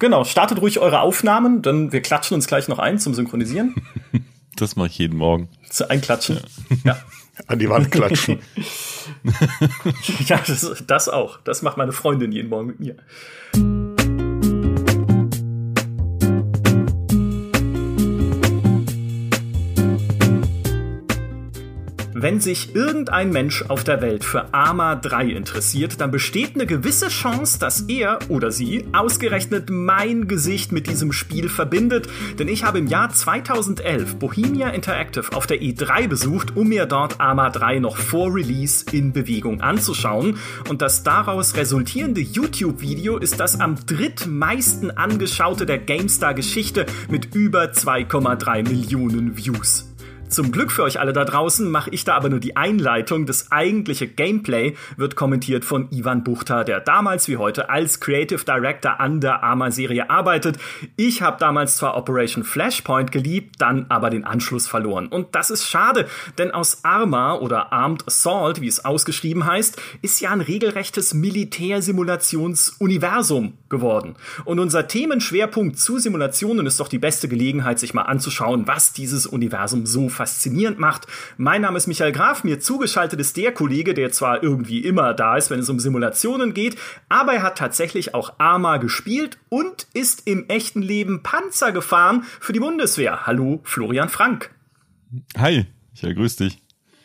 Genau, 0.00 0.24
startet 0.24 0.62
ruhig 0.62 0.80
eure 0.80 1.00
Aufnahmen, 1.00 1.60
dann 1.60 1.92
wir 1.92 2.00
klatschen 2.00 2.34
uns 2.34 2.46
gleich 2.46 2.68
noch 2.68 2.78
ein 2.78 2.98
zum 2.98 3.14
Synchronisieren. 3.14 3.76
Das 4.56 4.76
mache 4.76 4.88
ich 4.88 4.98
jeden 4.98 5.16
Morgen. 5.16 5.48
Zu 5.70 5.88
einklatschen. 5.88 6.40
Ja. 6.84 6.92
ja. 6.92 6.98
An 7.46 7.58
die 7.60 7.70
Wand 7.70 7.90
klatschen. 7.90 8.40
ja, 10.26 10.38
das, 10.46 10.84
das 10.86 11.08
auch. 11.08 11.38
Das 11.44 11.62
macht 11.62 11.78
meine 11.78 11.92
Freundin 11.92 12.30
jeden 12.30 12.50
Morgen 12.50 12.66
mit 12.66 12.80
mir. 12.80 12.96
Wenn 22.22 22.38
sich 22.38 22.74
irgendein 22.74 23.32
Mensch 23.32 23.64
auf 23.68 23.82
der 23.82 24.02
Welt 24.02 24.24
für 24.24 24.52
Arma 24.52 24.94
3 24.94 25.28
interessiert, 25.30 26.02
dann 26.02 26.10
besteht 26.10 26.54
eine 26.54 26.66
gewisse 26.66 27.08
Chance, 27.08 27.58
dass 27.58 27.80
er 27.88 28.18
oder 28.28 28.50
sie 28.50 28.84
ausgerechnet 28.92 29.70
mein 29.70 30.28
Gesicht 30.28 30.70
mit 30.70 30.86
diesem 30.86 31.12
Spiel 31.12 31.48
verbindet, 31.48 32.10
denn 32.38 32.48
ich 32.48 32.62
habe 32.62 32.78
im 32.78 32.88
Jahr 32.88 33.08
2011 33.08 34.16
Bohemia 34.16 34.68
Interactive 34.68 35.34
auf 35.34 35.46
der 35.46 35.62
E3 35.62 36.08
besucht, 36.08 36.58
um 36.58 36.68
mir 36.68 36.84
dort 36.84 37.22
Arma 37.22 37.48
3 37.48 37.78
noch 37.78 37.96
vor 37.96 38.34
Release 38.34 38.84
in 38.92 39.14
Bewegung 39.14 39.62
anzuschauen 39.62 40.36
und 40.68 40.82
das 40.82 41.02
daraus 41.02 41.56
resultierende 41.56 42.20
YouTube-Video 42.20 43.16
ist 43.16 43.40
das 43.40 43.58
am 43.58 43.76
drittmeisten 43.86 44.94
angeschaute 44.94 45.64
der 45.64 45.78
GameStar-Geschichte 45.78 46.84
mit 47.08 47.34
über 47.34 47.70
2,3 47.70 48.68
Millionen 48.68 49.38
Views. 49.38 49.89
Zum 50.30 50.50
Glück 50.52 50.70
für 50.70 50.84
euch 50.84 51.00
alle 51.00 51.12
da 51.12 51.24
draußen 51.24 51.68
mache 51.68 51.90
ich 51.90 52.04
da 52.04 52.14
aber 52.14 52.28
nur 52.28 52.38
die 52.38 52.56
Einleitung. 52.56 53.26
Das 53.26 53.50
eigentliche 53.50 54.06
Gameplay 54.06 54.76
wird 54.96 55.16
kommentiert 55.16 55.64
von 55.64 55.90
Ivan 55.90 56.22
Buchter, 56.22 56.62
der 56.62 56.78
damals 56.78 57.26
wie 57.26 57.36
heute 57.36 57.68
als 57.68 57.98
Creative 57.98 58.44
Director 58.44 59.00
an 59.00 59.20
der 59.20 59.42
Arma-Serie 59.42 60.08
arbeitet. 60.08 60.56
Ich 60.94 61.20
habe 61.20 61.38
damals 61.40 61.78
zwar 61.78 61.96
Operation 61.96 62.44
Flashpoint 62.44 63.10
geliebt, 63.10 63.56
dann 63.58 63.86
aber 63.88 64.08
den 64.08 64.24
Anschluss 64.24 64.68
verloren. 64.68 65.08
Und 65.08 65.34
das 65.34 65.50
ist 65.50 65.68
schade, 65.68 66.06
denn 66.38 66.52
aus 66.52 66.84
Arma 66.84 67.34
oder 67.34 67.72
Armed 67.72 68.06
Assault, 68.06 68.60
wie 68.60 68.68
es 68.68 68.84
ausgeschrieben 68.84 69.46
heißt, 69.46 69.82
ist 70.00 70.20
ja 70.20 70.30
ein 70.30 70.42
regelrechtes 70.42 71.12
Militärsimulationsuniversum 71.12 73.54
geworden. 73.68 74.14
Und 74.44 74.60
unser 74.60 74.86
Themenschwerpunkt 74.86 75.76
zu 75.76 75.98
Simulationen 75.98 76.66
ist 76.66 76.78
doch 76.78 76.86
die 76.86 77.00
beste 77.00 77.26
Gelegenheit, 77.26 77.80
sich 77.80 77.94
mal 77.94 78.02
anzuschauen, 78.02 78.68
was 78.68 78.92
dieses 78.92 79.26
Universum 79.26 79.86
so 79.86 80.08
faszinierend 80.20 80.78
macht. 80.78 81.06
Mein 81.38 81.62
Name 81.62 81.78
ist 81.78 81.86
Michael 81.86 82.12
Graf, 82.12 82.44
mir 82.44 82.60
zugeschaltet 82.60 83.18
ist 83.20 83.38
der 83.38 83.52
Kollege, 83.52 83.94
der 83.94 84.12
zwar 84.12 84.42
irgendwie 84.42 84.80
immer 84.80 85.14
da 85.14 85.38
ist, 85.38 85.48
wenn 85.48 85.60
es 85.60 85.70
um 85.70 85.80
Simulationen 85.80 86.52
geht, 86.52 86.76
aber 87.08 87.32
er 87.32 87.42
hat 87.42 87.56
tatsächlich 87.56 88.14
auch 88.14 88.34
Arma 88.36 88.76
gespielt 88.76 89.38
und 89.48 89.86
ist 89.94 90.26
im 90.26 90.46
echten 90.50 90.82
Leben 90.82 91.22
Panzer 91.22 91.72
gefahren 91.72 92.24
für 92.38 92.52
die 92.52 92.60
Bundeswehr. 92.60 93.26
Hallo, 93.26 93.60
Florian 93.62 94.10
Frank. 94.10 94.50
Hi, 95.38 95.64
Michael, 95.92 96.14
grüß 96.14 96.36
dich. 96.36 96.58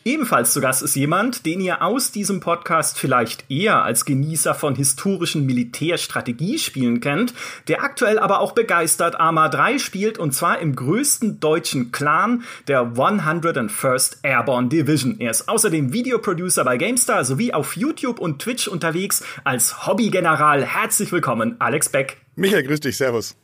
Ebenfalls 0.08 0.54
zu 0.54 0.62
Gast 0.62 0.84
ist 0.84 0.96
jemand, 0.96 1.48
den 1.48 1.60
ihr 1.60 1.82
aus 1.82 2.12
diesem 2.12 2.40
Podcast 2.40 3.00
vielleicht 3.00 3.50
eher 3.50 3.82
als 3.82 4.06
Genießer 4.06 4.54
von 4.54 4.76
historischen 4.76 5.48
Militärstrategiespielen 5.48 7.02
kennt, 7.02 7.34
der 7.68 7.82
aktuell 7.82 8.20
aber 8.20 8.40
auch 8.40 8.52
begeistert 8.52 9.20
Arma 9.20 9.50
3 9.50 9.80
spielt 9.80 10.20
und 10.20 10.32
zwar 10.32 10.60
im 10.60 10.76
größten 10.76 11.40
deutschen 11.40 11.92
Clan 11.92 12.44
der 12.68 12.94
101st 12.94 14.18
Airborne 14.22 14.68
Division. 14.68 15.20
Er 15.20 15.32
ist 15.32 15.50
außerdem 15.50 15.92
Videoproducer 15.92 16.64
bei 16.64 16.78
GameStar 16.78 17.26
sowie 17.26 17.52
auf 17.52 17.76
YouTube 17.76 18.20
und 18.20 18.40
Twitch 18.40 18.68
unterwegs 18.68 19.24
als 19.44 19.88
Hobbygeneral. 19.88 20.64
Herzlich 20.64 21.12
willkommen, 21.12 21.56
Alex 21.58 21.90
Beck. 21.90 22.18
Michael, 22.36 22.62
grüß 22.62 22.82
dich, 22.82 22.96
Servus. 22.96 23.36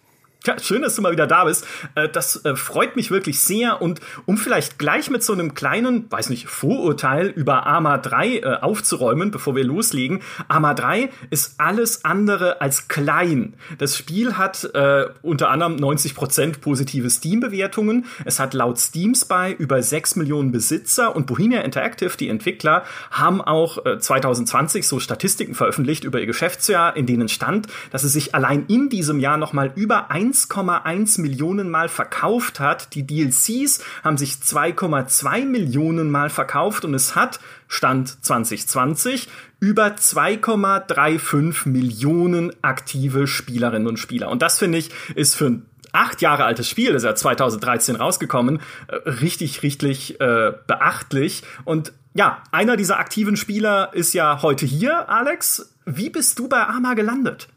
Ja, 0.44 0.58
schön, 0.58 0.82
dass 0.82 0.96
du 0.96 1.04
mal 1.04 1.12
wieder 1.12 1.28
da 1.28 1.46
bist. 1.46 1.68
Äh, 1.94 2.10
das 2.10 2.44
äh, 2.46 2.56
freut 2.56 2.96
mich 2.96 3.12
wirklich 3.12 3.40
sehr. 3.40 3.80
Und 3.80 4.02
um 4.26 4.38
vielleicht 4.38 4.80
gleich 4.80 5.12
mit 5.12 5.24
so 5.24 5.34
einem 5.34 5.54
kleinen, 5.54 6.12
weiß 6.12 6.32
nicht, 6.32 6.48
Vorurteil 6.48 7.28
über 7.28 7.68
Arma 7.68 8.00
3 8.00 8.38
äh, 8.38 8.56
aufzuräumen, 8.60 9.30
bevor 9.30 9.56
wir 9.56 9.64
loslegen. 9.64 10.22
Arma 10.48 10.74
3 10.74 11.12
ist 11.30 11.60
alles 11.60 12.06
andere 12.06 12.60
als 12.60 12.88
klein. 12.88 13.54
Das 13.78 13.96
Spiel 13.96 14.36
hat 14.36 14.64
äh, 14.74 15.10
unter 15.22 15.52
anderem 15.52 15.76
90% 15.76 16.60
positive 16.60 17.12
Steam-Bewertungen. 17.12 18.06
Es 18.26 18.40
hat 18.40 18.56
laut 18.56 18.80
Steam 18.80 19.14
Spy 19.14 19.56
über 19.56 19.84
6 19.84 20.16
Millionen 20.16 20.52
Besitzer 20.52 21.16
und 21.16 21.28
Bohemia 21.28 21.62
Interactive, 21.62 22.18
die 22.18 22.30
Entwickler, 22.30 22.84
haben 23.12 23.42
auch 23.42 23.86
äh, 23.86 24.00
2020 24.00 24.88
so 24.88 25.00
Statistiken 25.00 25.54
veröffentlicht 25.54 26.04
über 26.04 26.20
ihr 26.20 26.26
Geschäftsjahr, 26.26 26.98
in 26.98 27.06
denen 27.06 27.30
stand, 27.30 27.68
dass 27.92 28.04
es 28.04 28.14
sich 28.14 28.34
allein 28.34 28.66
in 28.70 28.90
diesem 28.90 29.20
Jahr 29.20 29.38
nochmal 29.38 29.72
über 29.76 30.10
1 30.10 30.31
1,1 30.32 31.22
Millionen 31.22 31.70
Mal 31.70 31.90
verkauft 31.90 32.60
hat. 32.60 32.96
Die 32.96 33.06
DLCs 33.06 33.84
haben 34.04 34.18
sich 34.18 34.34
2,2 34.36 35.46
Millionen 35.46 36.10
Mal 36.10 36.30
verkauft 36.30 36.86
und 36.86 36.94
es 36.94 37.16
hat, 37.16 37.40
Stand 37.68 38.24
2020, 38.24 39.28
über 39.60 39.88
2,35 39.88 41.70
Millionen 41.70 42.52
aktive 42.64 43.28
Spielerinnen 43.28 43.88
und 43.88 43.98
Spieler. 43.98 44.30
Und 44.30 44.42
das 44.42 44.60
finde 44.60 44.78
ich 44.78 44.92
ist 45.16 45.36
für 45.36 45.48
ein 45.48 45.66
acht 45.94 46.22
Jahre 46.22 46.46
altes 46.46 46.70
Spiel, 46.70 46.92
ist 46.92 47.04
ja 47.04 47.16
2013 47.16 47.98
rausgekommen, 47.98 48.60
äh, 48.88 48.96
richtig, 49.10 49.64
richtig 49.64 50.20
äh, 50.22 50.54
beachtlich. 50.68 51.44
Und 51.66 51.94
ja, 52.14 52.44
einer 52.52 52.78
dieser 52.78 53.00
aktiven 53.00 53.38
Spieler 53.38 53.94
ist 53.94 54.14
ja 54.14 54.42
heute 54.42 54.66
hier, 54.66 55.10
Alex. 55.10 55.74
Wie 55.86 56.10
bist 56.10 56.40
du 56.40 56.48
bei 56.48 56.62
Arma 56.62 56.94
gelandet? 56.94 57.48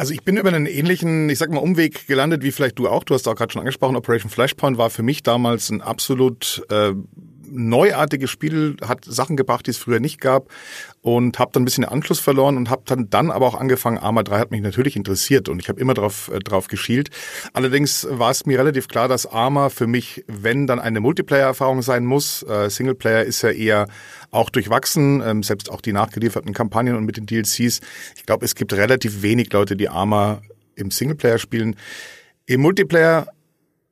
Also 0.00 0.14
ich 0.14 0.22
bin 0.22 0.38
über 0.38 0.48
einen 0.48 0.64
ähnlichen, 0.64 1.28
ich 1.28 1.36
sag 1.36 1.50
mal, 1.50 1.58
Umweg 1.58 2.06
gelandet, 2.06 2.42
wie 2.42 2.52
vielleicht 2.52 2.78
du 2.78 2.88
auch. 2.88 3.04
Du 3.04 3.12
hast 3.12 3.28
auch 3.28 3.34
gerade 3.36 3.52
schon 3.52 3.60
angesprochen, 3.60 3.96
Operation 3.96 4.30
Flashpoint 4.30 4.78
war 4.78 4.88
für 4.88 5.02
mich 5.02 5.22
damals 5.22 5.68
ein 5.68 5.82
absolut 5.82 6.64
äh, 6.70 6.94
neuartiges 7.50 8.30
Spiel, 8.30 8.78
hat 8.80 9.04
Sachen 9.04 9.36
gebracht, 9.36 9.66
die 9.66 9.72
es 9.72 9.76
früher 9.76 10.00
nicht 10.00 10.18
gab 10.18 10.48
und 11.02 11.38
habe 11.38 11.50
dann 11.52 11.62
ein 11.62 11.64
bisschen 11.64 11.82
den 11.82 11.92
Anschluss 11.92 12.20
verloren 12.20 12.56
und 12.56 12.68
habe 12.68 12.82
dann, 12.84 13.08
dann 13.08 13.30
aber 13.30 13.46
auch 13.46 13.54
angefangen, 13.54 13.98
Arma 13.98 14.22
3 14.22 14.38
hat 14.38 14.50
mich 14.50 14.60
natürlich 14.60 14.96
interessiert 14.96 15.48
und 15.48 15.60
ich 15.60 15.68
habe 15.68 15.80
immer 15.80 15.94
drauf, 15.94 16.30
äh, 16.32 16.40
drauf 16.40 16.68
geschielt. 16.68 17.10
Allerdings 17.52 18.06
war 18.10 18.30
es 18.30 18.44
mir 18.46 18.58
relativ 18.58 18.88
klar, 18.88 19.08
dass 19.08 19.26
Arma 19.26 19.70
für 19.70 19.86
mich, 19.86 20.24
wenn 20.26 20.66
dann 20.66 20.78
eine 20.78 21.00
Multiplayer-Erfahrung 21.00 21.82
sein 21.82 22.04
muss, 22.04 22.42
äh, 22.42 22.68
Singleplayer 22.68 23.24
ist 23.24 23.42
ja 23.42 23.50
eher 23.50 23.86
auch 24.30 24.50
durchwachsen, 24.50 25.22
ähm, 25.24 25.42
selbst 25.42 25.70
auch 25.70 25.80
die 25.80 25.92
nachgelieferten 25.92 26.52
Kampagnen 26.52 26.96
und 26.96 27.04
mit 27.04 27.16
den 27.16 27.26
DLCs. 27.26 27.80
Ich 28.16 28.26
glaube, 28.26 28.44
es 28.44 28.54
gibt 28.54 28.72
relativ 28.74 29.22
wenig 29.22 29.52
Leute, 29.52 29.76
die 29.76 29.88
Arma 29.88 30.42
im 30.76 30.90
Singleplayer 30.90 31.38
spielen. 31.38 31.76
Im 32.46 32.60
Multiplayer 32.60 33.28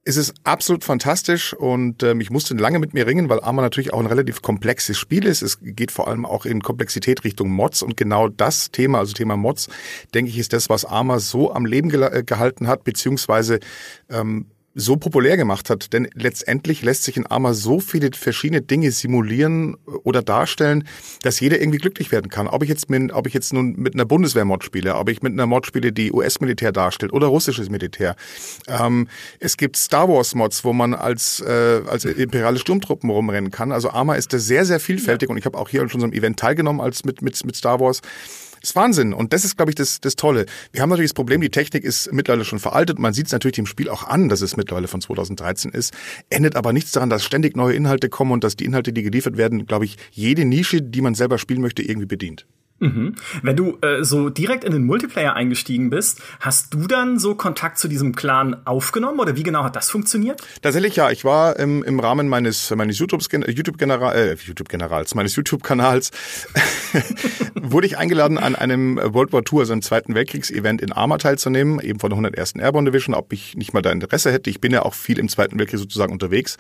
es 0.08 0.16
ist 0.16 0.32
absolut 0.42 0.84
fantastisch 0.84 1.52
und 1.52 2.02
ähm, 2.02 2.22
ich 2.22 2.30
musste 2.30 2.54
lange 2.54 2.78
mit 2.78 2.94
mir 2.94 3.06
ringen, 3.06 3.28
weil 3.28 3.40
Arma 3.40 3.60
natürlich 3.60 3.92
auch 3.92 4.00
ein 4.00 4.06
relativ 4.06 4.40
komplexes 4.40 4.96
Spiel 4.96 5.26
ist. 5.26 5.42
Es 5.42 5.58
geht 5.60 5.90
vor 5.90 6.08
allem 6.08 6.24
auch 6.24 6.46
in 6.46 6.62
Komplexität 6.62 7.24
Richtung 7.24 7.50
Mods 7.50 7.82
und 7.82 7.98
genau 7.98 8.28
das 8.28 8.70
Thema, 8.70 9.00
also 9.00 9.12
Thema 9.12 9.36
Mods, 9.36 9.68
denke 10.14 10.30
ich, 10.30 10.38
ist 10.38 10.54
das, 10.54 10.70
was 10.70 10.86
Arma 10.86 11.18
so 11.18 11.52
am 11.52 11.66
Leben 11.66 11.90
äh, 11.90 12.22
gehalten 12.24 12.68
hat, 12.68 12.84
beziehungsweise 12.84 13.60
ähm, 14.08 14.46
so 14.78 14.96
populär 14.96 15.36
gemacht 15.36 15.70
hat. 15.70 15.92
Denn 15.92 16.08
letztendlich 16.14 16.82
lässt 16.82 17.02
sich 17.02 17.16
in 17.16 17.26
Arma 17.26 17.52
so 17.52 17.80
viele 17.80 18.10
verschiedene 18.14 18.62
Dinge 18.62 18.92
simulieren 18.92 19.76
oder 20.04 20.22
darstellen, 20.22 20.86
dass 21.22 21.40
jeder 21.40 21.60
irgendwie 21.60 21.78
glücklich 21.78 22.12
werden 22.12 22.30
kann. 22.30 22.46
Ob 22.46 22.62
ich 22.62 22.68
jetzt 22.68 22.88
mit, 22.88 23.12
ob 23.12 23.26
ich 23.26 23.34
jetzt 23.34 23.52
nun 23.52 23.74
mit 23.76 23.94
einer 23.94 24.04
Bundeswehr-Mod 24.04 24.62
spiele, 24.62 24.94
ob 24.94 25.08
ich 25.08 25.20
mit 25.20 25.32
einer 25.32 25.46
Mod 25.46 25.66
spiele, 25.66 25.92
die 25.92 26.12
US-Militär 26.12 26.70
darstellt 26.70 27.12
oder 27.12 27.26
russisches 27.26 27.68
Militär. 27.70 28.14
Ähm, 28.68 29.08
es 29.40 29.56
gibt 29.56 29.76
Star 29.76 30.08
Wars-Mods, 30.08 30.64
wo 30.64 30.72
man 30.72 30.94
als, 30.94 31.40
äh, 31.40 31.82
als 31.86 32.04
imperiale 32.04 32.58
Sturmtruppen 32.58 33.10
rumrennen 33.10 33.50
kann. 33.50 33.72
Also 33.72 33.90
Arma 33.90 34.14
ist 34.14 34.32
da 34.32 34.38
sehr, 34.38 34.64
sehr 34.64 34.78
vielfältig 34.78 35.28
ja. 35.28 35.32
und 35.32 35.38
ich 35.38 35.44
habe 35.44 35.58
auch 35.58 35.68
hier 35.68 35.88
schon 35.88 36.00
so 36.00 36.06
einem 36.06 36.14
Event 36.14 36.38
teilgenommen 36.38 36.80
als 36.80 37.04
mit, 37.04 37.20
mit, 37.20 37.44
mit 37.44 37.56
Star 37.56 37.80
Wars. 37.80 38.00
Das 38.60 38.70
ist 38.70 38.76
Wahnsinn. 38.76 39.12
Und 39.12 39.32
das 39.32 39.44
ist, 39.44 39.56
glaube 39.56 39.70
ich, 39.70 39.74
das, 39.74 40.00
das 40.00 40.16
Tolle. 40.16 40.46
Wir 40.72 40.82
haben 40.82 40.90
natürlich 40.90 41.10
das 41.10 41.14
Problem, 41.14 41.40
die 41.40 41.50
Technik 41.50 41.84
ist 41.84 42.12
mittlerweile 42.12 42.44
schon 42.44 42.58
veraltet. 42.58 42.98
Man 42.98 43.12
sieht 43.12 43.26
es 43.26 43.32
natürlich 43.32 43.58
im 43.58 43.66
Spiel 43.66 43.88
auch 43.88 44.04
an, 44.04 44.28
dass 44.28 44.40
es 44.40 44.56
mittlerweile 44.56 44.88
von 44.88 45.00
2013 45.00 45.72
ist. 45.72 45.94
Endet 46.30 46.56
aber 46.56 46.72
nichts 46.72 46.92
daran, 46.92 47.10
dass 47.10 47.24
ständig 47.24 47.56
neue 47.56 47.74
Inhalte 47.74 48.08
kommen 48.08 48.32
und 48.32 48.44
dass 48.44 48.56
die 48.56 48.64
Inhalte, 48.64 48.92
die 48.92 49.02
geliefert 49.02 49.36
werden, 49.36 49.66
glaube 49.66 49.84
ich, 49.84 49.96
jede 50.10 50.44
Nische, 50.44 50.82
die 50.82 51.00
man 51.00 51.14
selber 51.14 51.38
spielen 51.38 51.60
möchte, 51.60 51.82
irgendwie 51.82 52.06
bedient. 52.06 52.46
Mhm. 52.80 53.16
Wenn 53.42 53.56
du 53.56 53.78
äh, 53.82 54.04
so 54.04 54.30
direkt 54.30 54.62
in 54.62 54.72
den 54.72 54.86
Multiplayer 54.86 55.34
eingestiegen 55.34 55.90
bist, 55.90 56.20
hast 56.38 56.74
du 56.74 56.86
dann 56.86 57.18
so 57.18 57.34
Kontakt 57.34 57.78
zu 57.78 57.88
diesem 57.88 58.14
Clan 58.14 58.56
aufgenommen 58.66 59.18
oder 59.18 59.36
wie 59.36 59.42
genau 59.42 59.64
hat 59.64 59.74
das 59.74 59.90
funktioniert? 59.90 60.40
Tatsächlich 60.62 60.94
ja, 60.94 61.10
ich 61.10 61.24
war 61.24 61.58
im, 61.58 61.82
im 61.82 61.98
Rahmen 61.98 62.28
meines 62.28 62.70
meines 62.76 62.98
YouTube 62.98 63.28
General 63.28 64.14
äh, 64.14 64.34
YouTube 64.34 64.68
Generals 64.68 65.14
meines 65.16 65.34
YouTube 65.34 65.64
Kanals 65.64 66.12
wurde 67.54 67.86
ich 67.88 67.98
eingeladen 67.98 68.38
an 68.38 68.54
einem 68.54 68.96
World 68.96 69.32
War 69.32 69.42
II, 69.42 69.60
also 69.60 69.72
einem 69.72 69.82
Zweiten 69.82 70.14
Weltkriegs 70.14 70.50
Event 70.50 70.80
in 70.80 70.92
Arma 70.92 71.18
teilzunehmen, 71.18 71.80
eben 71.80 71.98
von 71.98 72.10
der 72.10 72.18
101. 72.18 72.54
Airborne 72.56 72.90
Division, 72.90 73.14
ob 73.14 73.32
ich 73.32 73.56
nicht 73.56 73.74
mal 73.74 73.82
da 73.82 73.90
Interesse 73.90 74.30
hätte. 74.32 74.50
Ich 74.50 74.60
bin 74.60 74.72
ja 74.72 74.82
auch 74.82 74.94
viel 74.94 75.18
im 75.18 75.28
Zweiten 75.28 75.58
Weltkrieg 75.58 75.80
sozusagen 75.80 76.12
unterwegs 76.12 76.58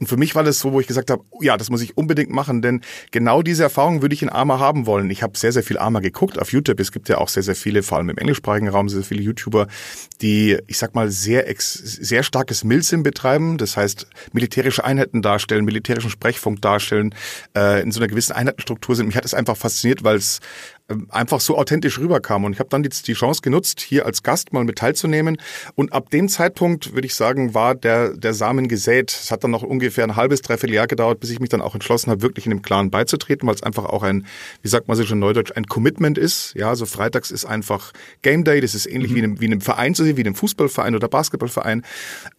und 0.00 0.08
für 0.08 0.16
mich 0.16 0.34
war 0.34 0.42
das 0.42 0.58
so, 0.58 0.72
wo 0.72 0.80
ich 0.80 0.88
gesagt 0.88 1.10
habe, 1.10 1.22
ja, 1.40 1.56
das 1.56 1.70
muss 1.70 1.80
ich 1.80 1.96
unbedingt 1.96 2.30
machen, 2.30 2.60
denn 2.60 2.80
genau 3.12 3.42
diese 3.42 3.62
Erfahrung 3.62 4.02
würde 4.02 4.14
ich 4.14 4.22
in 4.22 4.30
Arma 4.30 4.58
haben 4.58 4.86
wollen. 4.86 5.08
Ich 5.10 5.22
habe 5.22 5.38
sehr 5.38 5.52
sehr 5.52 5.59
sehr 5.60 5.66
viel 5.66 5.78
Arma 5.78 6.00
geguckt 6.00 6.38
auf 6.38 6.52
YouTube. 6.52 6.80
Es 6.80 6.90
gibt 6.90 7.08
ja 7.10 7.18
auch 7.18 7.28
sehr, 7.28 7.42
sehr 7.42 7.54
viele, 7.54 7.82
vor 7.82 7.98
allem 7.98 8.08
im 8.08 8.16
englischsprachigen 8.16 8.68
Raum, 8.68 8.88
sehr 8.88 9.02
viele 9.02 9.20
YouTuber, 9.20 9.66
die, 10.22 10.58
ich 10.66 10.78
sag 10.78 10.94
mal, 10.94 11.10
sehr, 11.10 11.48
ex 11.48 11.74
sehr 11.74 12.22
starkes 12.22 12.64
Milsim 12.64 13.02
betreiben. 13.02 13.58
Das 13.58 13.76
heißt, 13.76 14.06
militärische 14.32 14.84
Einheiten 14.84 15.20
darstellen, 15.20 15.66
militärischen 15.66 16.10
Sprechfunk 16.10 16.62
darstellen, 16.62 17.14
äh, 17.54 17.82
in 17.82 17.92
so 17.92 18.00
einer 18.00 18.08
gewissen 18.08 18.32
Einheitenstruktur 18.32 18.96
sind. 18.96 19.06
Mich 19.06 19.16
hat 19.16 19.26
es 19.26 19.34
einfach 19.34 19.56
fasziniert, 19.56 20.02
weil 20.02 20.16
es 20.16 20.40
einfach 21.08 21.40
so 21.40 21.56
authentisch 21.56 21.98
rüberkam. 21.98 22.44
Und 22.44 22.52
ich 22.52 22.58
habe 22.58 22.68
dann 22.70 22.84
jetzt 22.84 23.08
die 23.08 23.14
Chance 23.14 23.42
genutzt, 23.42 23.80
hier 23.80 24.06
als 24.06 24.22
Gast 24.22 24.52
mal 24.52 24.64
mit 24.64 24.78
teilzunehmen. 24.78 25.38
Und 25.74 25.92
ab 25.92 26.10
dem 26.10 26.28
Zeitpunkt, 26.28 26.94
würde 26.94 27.06
ich 27.06 27.14
sagen, 27.14 27.54
war 27.54 27.74
der, 27.74 28.16
der 28.16 28.34
Samen 28.34 28.68
gesät. 28.68 29.10
Es 29.10 29.30
hat 29.30 29.44
dann 29.44 29.50
noch 29.50 29.62
ungefähr 29.62 30.04
ein 30.04 30.16
halbes, 30.16 30.42
dreiviertel 30.42 30.74
Jahr 30.74 30.86
gedauert, 30.86 31.20
bis 31.20 31.30
ich 31.30 31.40
mich 31.40 31.48
dann 31.48 31.60
auch 31.60 31.74
entschlossen 31.74 32.10
habe, 32.10 32.22
wirklich 32.22 32.46
in 32.46 32.50
dem 32.50 32.62
Clan 32.62 32.90
beizutreten, 32.90 33.46
weil 33.46 33.54
es 33.54 33.62
einfach 33.62 33.84
auch 33.84 34.02
ein, 34.02 34.26
wie 34.62 34.68
sagt 34.68 34.88
man 34.88 34.96
so 34.96 35.04
schon 35.04 35.18
neudeutsch, 35.18 35.52
ein 35.54 35.66
Commitment 35.66 36.18
ist. 36.18 36.54
Ja, 36.54 36.74
so 36.74 36.86
freitags 36.86 37.30
ist 37.30 37.44
einfach 37.44 37.92
Game 38.22 38.44
Day. 38.44 38.60
Das 38.60 38.74
ist 38.74 38.86
ähnlich 38.86 39.12
mhm. 39.12 39.14
wie, 39.14 39.18
in 39.18 39.24
einem, 39.24 39.40
wie 39.40 39.44
in 39.46 39.52
einem 39.52 39.60
Verein 39.60 39.94
zu 39.94 40.04
sehen, 40.04 40.16
wie 40.16 40.22
in 40.22 40.26
einem 40.26 40.36
Fußballverein 40.36 40.94
oder 40.94 41.08
Basketballverein. 41.08 41.82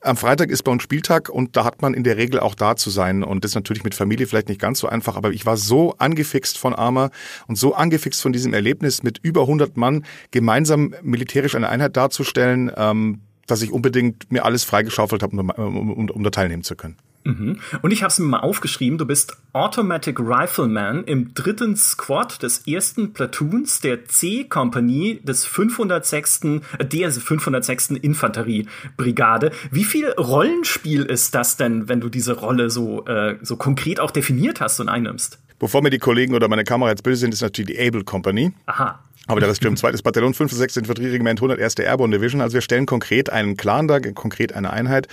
Am 0.01 0.17
Freitag 0.17 0.49
ist 0.49 0.63
bei 0.63 0.71
uns 0.71 0.83
Spieltag 0.83 1.29
und 1.29 1.55
da 1.55 1.63
hat 1.63 1.81
man 1.81 1.93
in 1.93 2.03
der 2.03 2.17
Regel 2.17 2.39
auch 2.39 2.55
da 2.55 2.75
zu 2.75 2.89
sein. 2.89 3.23
Und 3.23 3.43
das 3.43 3.55
natürlich 3.55 3.83
mit 3.83 3.95
Familie 3.95 4.27
vielleicht 4.27 4.49
nicht 4.49 4.61
ganz 4.61 4.79
so 4.79 4.87
einfach, 4.87 5.15
aber 5.15 5.31
ich 5.31 5.45
war 5.45 5.57
so 5.57 5.95
angefixt 5.97 6.57
von 6.57 6.73
Arma 6.73 7.11
und 7.47 7.57
so 7.57 7.73
angefixt 7.75 8.21
von 8.21 8.33
diesem 8.33 8.40
Erlebnis 8.53 9.03
mit 9.03 9.19
über 9.21 9.41
100 9.41 9.77
Mann 9.77 10.05
gemeinsam 10.31 10.93
militärisch 11.01 11.55
eine 11.55 11.69
Einheit 11.69 11.97
darzustellen, 11.97 12.71
ähm, 12.75 13.21
dass 13.47 13.61
ich 13.61 13.71
unbedingt 13.71 14.31
mir 14.31 14.45
alles 14.45 14.63
freigeschaufelt 14.63 15.23
habe, 15.23 15.37
um, 15.37 15.49
um, 15.49 16.09
um 16.09 16.23
da 16.23 16.29
teilnehmen 16.29 16.63
zu 16.63 16.75
können. 16.75 16.97
Mhm. 17.23 17.59
Und 17.81 17.91
ich 17.91 18.03
habe 18.03 18.11
es 18.11 18.19
mir 18.19 18.25
mal 18.25 18.39
aufgeschrieben, 18.39 18.97
du 18.97 19.05
bist 19.05 19.37
Automatic 19.53 20.19
Rifleman 20.19 21.03
im 21.03 21.33
dritten 21.33 21.75
Squad 21.75 22.41
des 22.41 22.65
ersten 22.67 23.13
Platoons 23.13 23.79
der 23.81 24.05
C-Kompanie 24.05 25.19
des 25.23 25.45
506. 25.45 26.41
Äh, 26.79 26.85
der 26.85 27.11
506. 27.11 27.91
Infanteriebrigade. 27.91 29.51
Wie 29.69 29.83
viel 29.83 30.09
Rollenspiel 30.11 31.03
ist 31.03 31.35
das 31.35 31.57
denn, 31.57 31.87
wenn 31.87 32.01
du 32.01 32.09
diese 32.09 32.33
Rolle 32.33 32.69
so, 32.69 33.05
äh, 33.05 33.37
so 33.41 33.55
konkret 33.55 33.99
auch 33.99 34.11
definiert 34.11 34.61
hast 34.61 34.79
und 34.79 34.89
einnimmst? 34.89 35.39
Bevor 35.61 35.83
mir 35.83 35.91
die 35.91 35.99
Kollegen 35.99 36.33
oder 36.33 36.47
meine 36.47 36.63
Kamera 36.63 36.89
jetzt 36.89 37.03
böse 37.03 37.21
sind, 37.21 37.35
ist 37.35 37.41
natürlich 37.43 37.77
die 37.77 37.87
Able 37.87 38.03
Company. 38.03 38.51
Aha. 38.65 38.99
Aber 39.27 39.39
das 39.39 39.57
stimmt. 39.57 39.77
Zweites 39.77 40.01
Bataillon, 40.01 40.33
5. 40.33 40.51
6. 40.51 40.77
Infanterieregiment, 40.77 41.39
101. 41.39 41.75
Airborne 41.75 42.17
Division. 42.17 42.41
Also 42.41 42.55
wir 42.55 42.61
stellen 42.61 42.85
konkret 42.85 43.29
einen 43.29 43.55
Clan 43.55 43.87
da, 43.87 43.99
konkret 43.99 44.53
eine 44.53 44.73
Einheit. 44.73 45.07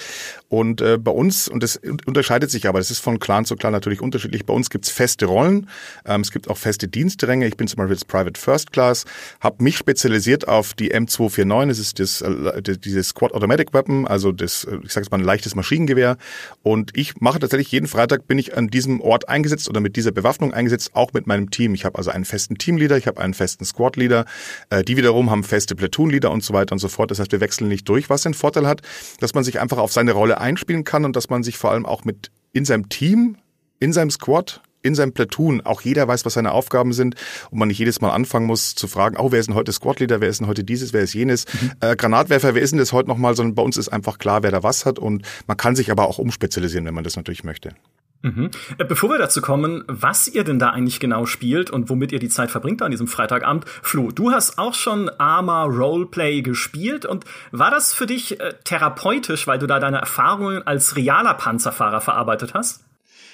Und 0.49 0.81
äh, 0.81 0.97
bei 0.97 1.11
uns, 1.11 1.47
und 1.47 1.63
das 1.63 1.79
unterscheidet 2.07 2.51
sich 2.51 2.67
aber, 2.67 2.79
das 2.79 2.91
ist 2.91 3.01
von 3.01 3.19
Clan 3.19 3.45
zu 3.45 3.55
Clan 3.55 3.73
natürlich 3.73 4.01
unterschiedlich, 4.01 4.47
bei 4.47 4.55
uns 4.55 4.71
gibt's 4.71 4.89
feste 4.89 5.27
Rollen, 5.27 5.69
ähm, 6.07 6.23
es 6.23 6.31
gibt 6.31 6.49
auch 6.49 6.57
feste 6.57 6.89
Dienstränge. 6.89 7.47
Ich 7.47 7.59
bin 7.59 7.69
zum 7.69 7.77
Beispiel 7.77 7.97
jetzt 7.97 8.09
Private 8.09 8.41
First 8.41 8.73
Class, 8.73 9.05
habe 9.41 9.63
mich 9.63 9.77
spezialisiert 9.77 10.49
auf 10.49 10.73
die 10.73 10.95
M249, 10.95 11.69
das 11.69 11.79
ist 11.79 12.01
das, 12.01 12.23
äh, 12.23 12.63
dieses 12.63 13.09
Squad 13.09 13.35
Automatic 13.35 13.75
Weapon, 13.75 14.07
also 14.07 14.33
das, 14.33 14.65
äh, 14.65 14.79
ich 14.85 14.93
sage 14.93 15.07
mal, 15.11 15.19
ein 15.19 15.25
leichtes 15.25 15.55
Maschinengewehr. 15.55 16.17
Und 16.63 16.97
ich 16.97 17.21
mache 17.21 17.41
tatsächlich 17.41 17.71
jeden 17.71 17.87
Freitag, 17.87 18.27
bin 18.27 18.39
ich 18.39 18.57
an 18.57 18.69
diesem 18.69 19.03
Ort 19.03 19.29
eingesetzt 19.29 19.69
oder 19.69 19.81
mit 19.81 19.97
dieser 19.97 20.13
Bewaffnung 20.13 20.55
eingesetzt, 20.55 20.93
auch 20.95 21.13
mit 21.13 21.27
meinem 21.27 21.51
Team. 21.51 21.75
Ich 21.75 21.85
habe 21.85 21.99
also 21.99 22.11
einen 22.11 22.25
festen 22.25 22.57
Teamleader, 22.57 22.97
ich 22.97 23.07
habe 23.07 23.21
einen 23.21 23.35
festen 23.35 23.67
Squad-Leader, 23.99 24.25
äh, 24.71 24.85
die 24.85 24.97
wiederum 24.97 25.31
haben 25.31 25.45
feste 25.45 25.75
Platoon-Leader 25.75 26.31
und 26.31 26.43
so 26.43 26.55
weiter 26.55 26.73
und 26.73 26.79
so 26.79 26.89
fort. 26.89 27.11
Das 27.11 27.19
heißt, 27.19 27.33
wir 27.33 27.41
wechseln 27.41 27.69
nicht 27.69 27.89
durch, 27.89 28.09
was 28.09 28.23
den 28.23 28.35
Vorteil 28.35 28.67
hat, 28.67 28.83
dass 29.21 29.35
man 29.35 29.45
sich 29.45 29.61
einfach 29.61 29.79
auf 29.79 29.93
seine 29.93 30.13
Rolle 30.13 30.41
einspielen 30.41 30.85
kann 30.85 31.05
und 31.05 31.17
dass 31.17 31.29
man 31.29 31.43
sich 31.43 31.59
vor 31.59 31.73
allem 31.73 31.87
auch 31.87 32.05
mit 32.05 32.31
in 32.53 32.65
seinem 32.65 32.89
Team, 32.89 33.37
in 33.81 33.93
seinem 33.93 34.11
Squad 34.11 34.63
in 34.81 34.95
seinem 34.95 35.13
Platoon 35.13 35.61
auch 35.63 35.81
jeder 35.81 36.07
weiß, 36.07 36.25
was 36.25 36.35
seine 36.35 36.53
Aufgaben 36.53 36.93
sind 36.93 37.17
und 37.51 37.59
man 37.59 37.67
nicht 37.67 37.81
jedes 37.81 38.01
Mal 38.01 38.11
anfangen 38.11 38.47
muss 38.47 38.77
zu 38.77 38.87
fragen, 38.87 39.17
oh, 39.19 39.33
wer 39.33 39.41
ist 39.41 39.47
denn 39.47 39.57
heute 39.57 39.73
Squadleader, 39.73 40.21
wer 40.21 40.29
ist 40.29 40.39
denn 40.39 40.47
heute 40.47 40.63
dieses, 40.63 40.93
wer 40.93 41.03
ist 41.03 41.15
jenes, 41.15 41.47
mhm. 41.61 41.73
äh, 41.81 41.97
Granatwerfer, 41.97 42.55
wer 42.55 42.63
ist 42.63 42.71
denn 42.71 42.79
das 42.79 42.93
heute 42.93 43.09
nochmal, 43.09 43.35
sondern 43.35 43.57
bei 43.57 43.63
uns 43.63 43.77
ist 43.77 43.89
einfach 43.89 44.19
klar, 44.19 44.45
wer 44.45 44.53
da 44.53 44.63
was 44.63 44.87
hat 44.87 45.01
und 45.01 45.27
man 45.49 45.57
kann 45.57 45.75
sich 45.75 45.91
aber 45.91 46.07
auch 46.07 46.19
umspezialisieren, 46.19 46.87
wenn 46.87 46.95
man 46.95 47.03
das 47.03 47.17
natürlich 47.17 47.43
möchte. 47.43 47.75
Mhm. 48.23 48.51
Äh, 48.79 48.85
bevor 48.85 49.11
wir 49.11 49.19
dazu 49.19 49.41
kommen, 49.41 49.85
was 49.87 50.27
ihr 50.27 50.43
denn 50.43 50.59
da 50.59 50.71
eigentlich 50.71 50.99
genau 50.99 51.25
spielt 51.27 51.71
und 51.71 51.89
womit 51.89 52.11
ihr 52.11 52.19
die 52.19 52.29
Zeit 52.29 52.51
verbringt 52.51 52.83
an 52.83 52.91
diesem 52.91 53.07
Freitagabend, 53.07 53.65
Flo, 53.67 54.11
du 54.11 54.33
hast 54.33 54.59
auch 54.59 54.75
schon 54.75 55.09
Arma 55.19 55.65
Roleplay 55.65 56.43
gespielt 56.43 57.07
und 57.07 57.25
war 57.53 57.71
das 57.71 57.95
für 57.95 58.07
dich 58.07 58.41
äh, 58.41 58.55
therapeutisch, 58.65 59.47
weil 59.47 59.59
du 59.59 59.67
da 59.67 59.79
deine 59.79 59.99
Erfahrungen 59.99 60.67
als 60.67 60.97
realer 60.97 61.35
Panzerfahrer 61.35 62.01
verarbeitet 62.01 62.55
hast? 62.55 62.85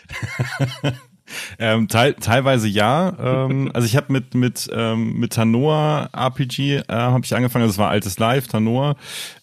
Ähm, 1.59 1.89
teil, 1.89 2.15
teilweise 2.15 2.69
ja. 2.69 3.47
Ähm, 3.47 3.71
also 3.75 3.87
ich 3.87 3.97
habe 3.97 4.13
mit 4.13 4.35
mit 4.35 4.69
ähm, 4.73 5.19
mit 5.19 5.33
Tanoa 5.35 6.11
RPG 6.13 6.77
äh, 6.77 6.83
habe 6.89 7.25
ich 7.25 7.35
angefangen. 7.35 7.67
Das 7.67 7.79
war 7.79 7.91
altes 7.91 8.19
Live. 8.19 8.49
Tanoa 8.49 8.97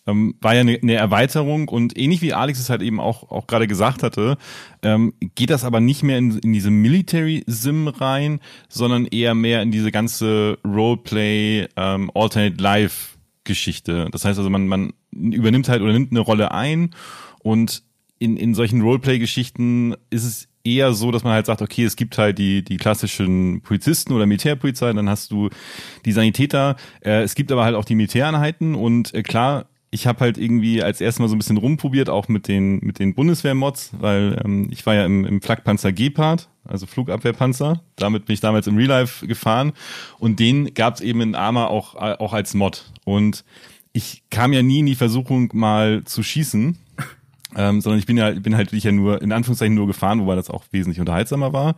ähm, 0.08 0.36
war 0.42 0.54
ja 0.54 0.62
eine 0.62 0.80
ne 0.82 0.94
Erweiterung 0.96 1.68
und 1.68 1.98
ähnlich 1.98 2.22
wie 2.22 2.34
Alex 2.34 2.60
es 2.60 2.70
halt 2.70 2.82
eben 2.82 3.00
auch 3.00 3.30
auch 3.30 3.48
gerade 3.48 3.68
gesagt 3.68 4.04
hatte, 4.04 4.38
ähm, 4.84 5.14
geht 5.36 5.50
das 5.50 5.64
aber 5.64 5.80
nicht 5.80 6.04
mehr 6.04 6.18
in, 6.18 6.38
in 6.40 6.54
diese 6.54 6.72
Military 6.72 7.44
Sim 7.48 7.88
rein, 7.88 8.40
sondern 8.70 9.06
eher 9.06 9.36
mehr 9.36 9.62
in 9.62 9.72
diese 9.72 9.92
ganze 9.92 10.58
Roleplay 10.66 11.68
ähm, 11.76 12.12
Alternate 12.14 12.62
Life 12.62 13.18
Geschichte. 13.44 14.08
Das 14.12 14.26
heißt 14.26 14.38
also 14.38 14.50
man 14.50 14.68
man 14.68 14.94
übernimmt 15.12 15.70
halt 15.70 15.82
oder 15.82 15.94
nimmt 15.94 16.12
eine 16.12 16.20
Rolle 16.20 16.52
ein 16.52 16.92
und 17.40 17.84
in, 18.20 18.38
in 18.38 18.54
solchen 18.54 18.82
Roleplay-Geschichten 18.82 19.96
ist 20.12 20.26
es 20.26 20.48
eher 20.64 20.94
so, 20.94 21.12
dass 21.12 21.24
man 21.24 21.34
halt 21.34 21.46
sagt, 21.46 21.62
okay, 21.62 21.84
es 21.84 21.96
gibt 21.96 22.18
halt 22.18 22.38
die, 22.38 22.64
die 22.64 22.78
klassischen 22.78 23.62
Polizisten 23.62 24.14
oder 24.14 24.26
Militärpolizei, 24.26 24.94
dann 24.94 25.10
hast 25.10 25.32
du 25.32 25.50
die 26.06 26.12
Sanitäter, 26.12 26.76
äh, 27.02 27.22
es 27.24 27.36
gibt 27.36 27.52
aber 27.52 27.64
halt 27.64 27.76
auch 27.76 27.86
die 27.86 27.96
Militäreinheiten 27.96 28.76
und 28.76 29.14
äh, 29.14 29.24
klar, 29.24 29.66
ich 29.94 30.08
habe 30.08 30.22
halt 30.22 30.38
irgendwie 30.38 30.82
als 30.82 31.02
erstes 31.02 31.20
Mal 31.20 31.28
so 31.28 31.36
ein 31.36 31.40
bisschen 31.40 31.58
rumprobiert, 31.58 32.10
auch 32.10 32.30
mit 32.30 32.48
den, 32.48 32.80
mit 32.80 32.98
den 32.98 33.14
Bundeswehr-Mods, 33.14 33.92
weil 34.00 34.42
ähm, 34.44 34.70
ich 34.72 34.86
war 34.86 34.96
ja 34.96 35.06
im, 35.06 35.26
im 35.26 35.42
Flakpanzer 35.42 35.92
Gepard, 35.92 36.48
also 36.64 36.86
Flugabwehrpanzer. 36.86 37.82
Damit 37.98 38.26
bin 38.26 38.34
ich 38.34 38.40
damals 38.40 38.68
im 38.68 38.78
Real 38.78 38.88
Life 38.88 39.28
gefahren 39.28 39.74
und 40.18 40.40
den 40.40 40.74
gab 40.74 40.96
es 40.96 41.02
eben 41.02 41.20
in 41.20 41.36
Arma 41.36 41.68
auch, 41.68 41.96
auch 41.96 42.32
als 42.32 42.54
Mod. 42.54 42.86
Und 43.04 43.44
ich 43.92 44.24
kam 44.30 44.54
ja 44.54 44.64
nie 44.64 44.80
in 44.80 44.86
die 44.86 44.96
Versuchung, 44.96 45.50
mal 45.54 46.04
zu 46.06 46.24
schießen 46.24 46.78
ähm, 47.56 47.82
sondern 47.82 48.00
ich 48.00 48.06
bin 48.06 48.18
ja, 48.18 48.32
bin 48.32 48.56
halt 48.56 48.74
ich 48.74 48.84
ja 48.84 48.92
nur 48.92 49.22
in 49.22 49.32
Anführungszeichen 49.32 49.76
nur 49.76 49.88
gefahren, 49.88 50.22
wobei 50.22 50.36
das 50.36 50.50
auch 50.50 50.64
wesentlich 50.72 51.00
unterhaltsamer 51.00 51.54
war. 51.54 51.76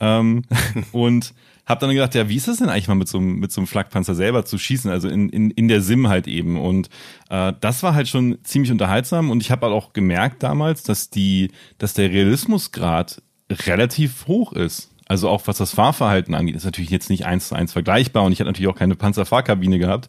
Ähm, 0.00 0.42
und 0.92 1.34
habe 1.64 1.80
dann 1.80 1.94
gedacht, 1.94 2.14
ja, 2.14 2.28
wie 2.28 2.36
ist 2.36 2.48
das 2.48 2.58
denn 2.58 2.68
eigentlich 2.68 2.88
mal 2.88 2.96
mit 2.96 3.08
so 3.08 3.18
einem 3.18 3.38
mit 3.38 3.52
so 3.52 3.60
einem 3.60 3.68
Flakpanzer 3.68 4.14
selber 4.14 4.44
zu 4.44 4.58
schießen, 4.58 4.90
also 4.90 5.08
in 5.08 5.28
in 5.28 5.50
in 5.50 5.68
der 5.68 5.80
Sim 5.80 6.08
halt 6.08 6.26
eben 6.26 6.60
und 6.60 6.88
äh, 7.30 7.52
das 7.60 7.82
war 7.82 7.94
halt 7.94 8.08
schon 8.08 8.38
ziemlich 8.42 8.72
unterhaltsam 8.72 9.30
und 9.30 9.42
ich 9.42 9.50
habe 9.50 9.66
halt 9.66 9.74
auch 9.74 9.92
gemerkt 9.92 10.42
damals, 10.42 10.82
dass 10.82 11.10
die 11.10 11.50
dass 11.78 11.94
der 11.94 12.10
Realismusgrad 12.10 13.22
relativ 13.50 14.26
hoch 14.26 14.52
ist. 14.52 14.90
Also 15.06 15.28
auch 15.28 15.46
was 15.46 15.58
das 15.58 15.72
Fahrverhalten 15.72 16.34
angeht, 16.34 16.56
ist 16.56 16.64
natürlich 16.64 16.90
jetzt 16.90 17.10
nicht 17.10 17.26
eins 17.26 17.48
zu 17.48 17.54
eins 17.54 17.72
vergleichbar 17.72 18.24
und 18.24 18.32
ich 18.32 18.40
hatte 18.40 18.48
natürlich 18.48 18.70
auch 18.70 18.78
keine 18.78 18.96
Panzerfahrkabine 18.96 19.78
gehabt. 19.78 20.08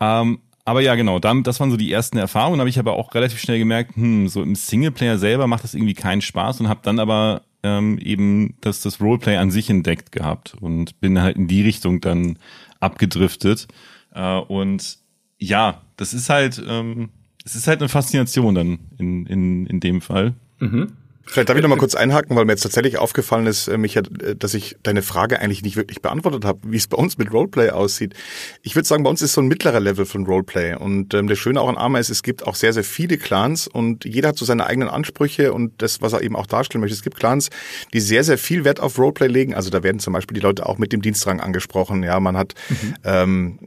Ähm, 0.00 0.40
aber 0.64 0.80
ja, 0.80 0.94
genau, 0.94 1.18
das 1.18 1.60
waren 1.60 1.70
so 1.70 1.76
die 1.76 1.92
ersten 1.92 2.16
Erfahrungen. 2.16 2.60
habe 2.60 2.70
ich 2.70 2.78
aber 2.78 2.94
auch 2.94 3.14
relativ 3.14 3.38
schnell 3.38 3.58
gemerkt, 3.58 3.96
hm, 3.96 4.28
so 4.28 4.42
im 4.42 4.54
Singleplayer 4.54 5.18
selber 5.18 5.46
macht 5.46 5.64
das 5.64 5.74
irgendwie 5.74 5.94
keinen 5.94 6.22
Spaß 6.22 6.60
und 6.60 6.68
habe 6.68 6.80
dann 6.82 6.98
aber 6.98 7.42
ähm, 7.62 7.98
eben 7.98 8.54
das, 8.60 8.80
das 8.80 9.00
Roleplay 9.00 9.36
an 9.36 9.50
sich 9.50 9.68
entdeckt 9.68 10.12
gehabt 10.12 10.54
und 10.60 11.00
bin 11.00 11.20
halt 11.20 11.36
in 11.36 11.48
die 11.48 11.62
Richtung 11.62 12.00
dann 12.00 12.38
abgedriftet. 12.80 13.68
Äh, 14.14 14.38
und 14.38 14.98
ja, 15.38 15.82
das 15.96 16.14
ist 16.14 16.30
halt, 16.30 16.62
ähm, 16.66 17.10
es 17.44 17.56
ist 17.56 17.66
halt 17.66 17.80
eine 17.80 17.88
Faszination 17.88 18.54
dann 18.54 18.78
in, 18.98 19.26
in, 19.26 19.66
in 19.66 19.80
dem 19.80 20.00
Fall. 20.00 20.34
Mhm. 20.60 20.92
Vielleicht 21.26 21.48
darf 21.48 21.56
ich 21.56 21.62
noch 21.62 21.70
mal 21.70 21.78
kurz 21.78 21.94
einhaken, 21.94 22.36
weil 22.36 22.44
mir 22.44 22.52
jetzt 22.52 22.62
tatsächlich 22.62 22.98
aufgefallen 22.98 23.46
ist, 23.46 23.68
äh, 23.68 23.78
Micha, 23.78 24.00
äh, 24.00 24.36
dass 24.36 24.54
ich 24.54 24.76
deine 24.82 25.02
Frage 25.02 25.40
eigentlich 25.40 25.62
nicht 25.62 25.76
wirklich 25.76 26.02
beantwortet 26.02 26.44
habe, 26.44 26.60
wie 26.64 26.76
es 26.76 26.86
bei 26.86 26.96
uns 26.96 27.18
mit 27.18 27.32
Roleplay 27.32 27.70
aussieht. 27.70 28.14
Ich 28.62 28.76
würde 28.76 28.86
sagen, 28.86 29.02
bei 29.04 29.10
uns 29.10 29.22
ist 29.22 29.32
so 29.32 29.40
ein 29.40 29.48
mittlerer 29.48 29.80
Level 29.80 30.04
von 30.04 30.26
Roleplay. 30.26 30.74
Und 30.76 31.14
ähm, 31.14 31.26
das 31.26 31.38
Schöne 31.38 31.60
auch 31.60 31.68
an 31.68 31.76
Arma 31.76 31.98
ist, 31.98 32.10
es 32.10 32.22
gibt 32.22 32.46
auch 32.46 32.54
sehr, 32.54 32.72
sehr 32.72 32.84
viele 32.84 33.16
Clans 33.16 33.66
und 33.66 34.04
jeder 34.04 34.28
hat 34.28 34.38
so 34.38 34.44
seine 34.44 34.66
eigenen 34.66 34.88
Ansprüche 34.88 35.52
und 35.52 35.72
das, 35.78 36.02
was 36.02 36.12
er 36.12 36.22
eben 36.22 36.36
auch 36.36 36.46
darstellen 36.46 36.80
möchte. 36.80 36.94
Es 36.94 37.02
gibt 37.02 37.18
Clans, 37.18 37.50
die 37.92 38.00
sehr, 38.00 38.24
sehr 38.24 38.38
viel 38.38 38.64
Wert 38.64 38.80
auf 38.80 38.98
Roleplay 38.98 39.28
legen. 39.28 39.54
Also 39.54 39.70
da 39.70 39.82
werden 39.82 39.98
zum 39.98 40.12
Beispiel 40.12 40.34
die 40.34 40.42
Leute 40.42 40.66
auch 40.66 40.78
mit 40.78 40.92
dem 40.92 41.02
Dienstrang 41.02 41.40
angesprochen. 41.40 42.02
Ja, 42.02 42.20
man 42.20 42.36
hat 42.36 42.54
mhm. 42.68 42.94
ähm, 43.04 43.58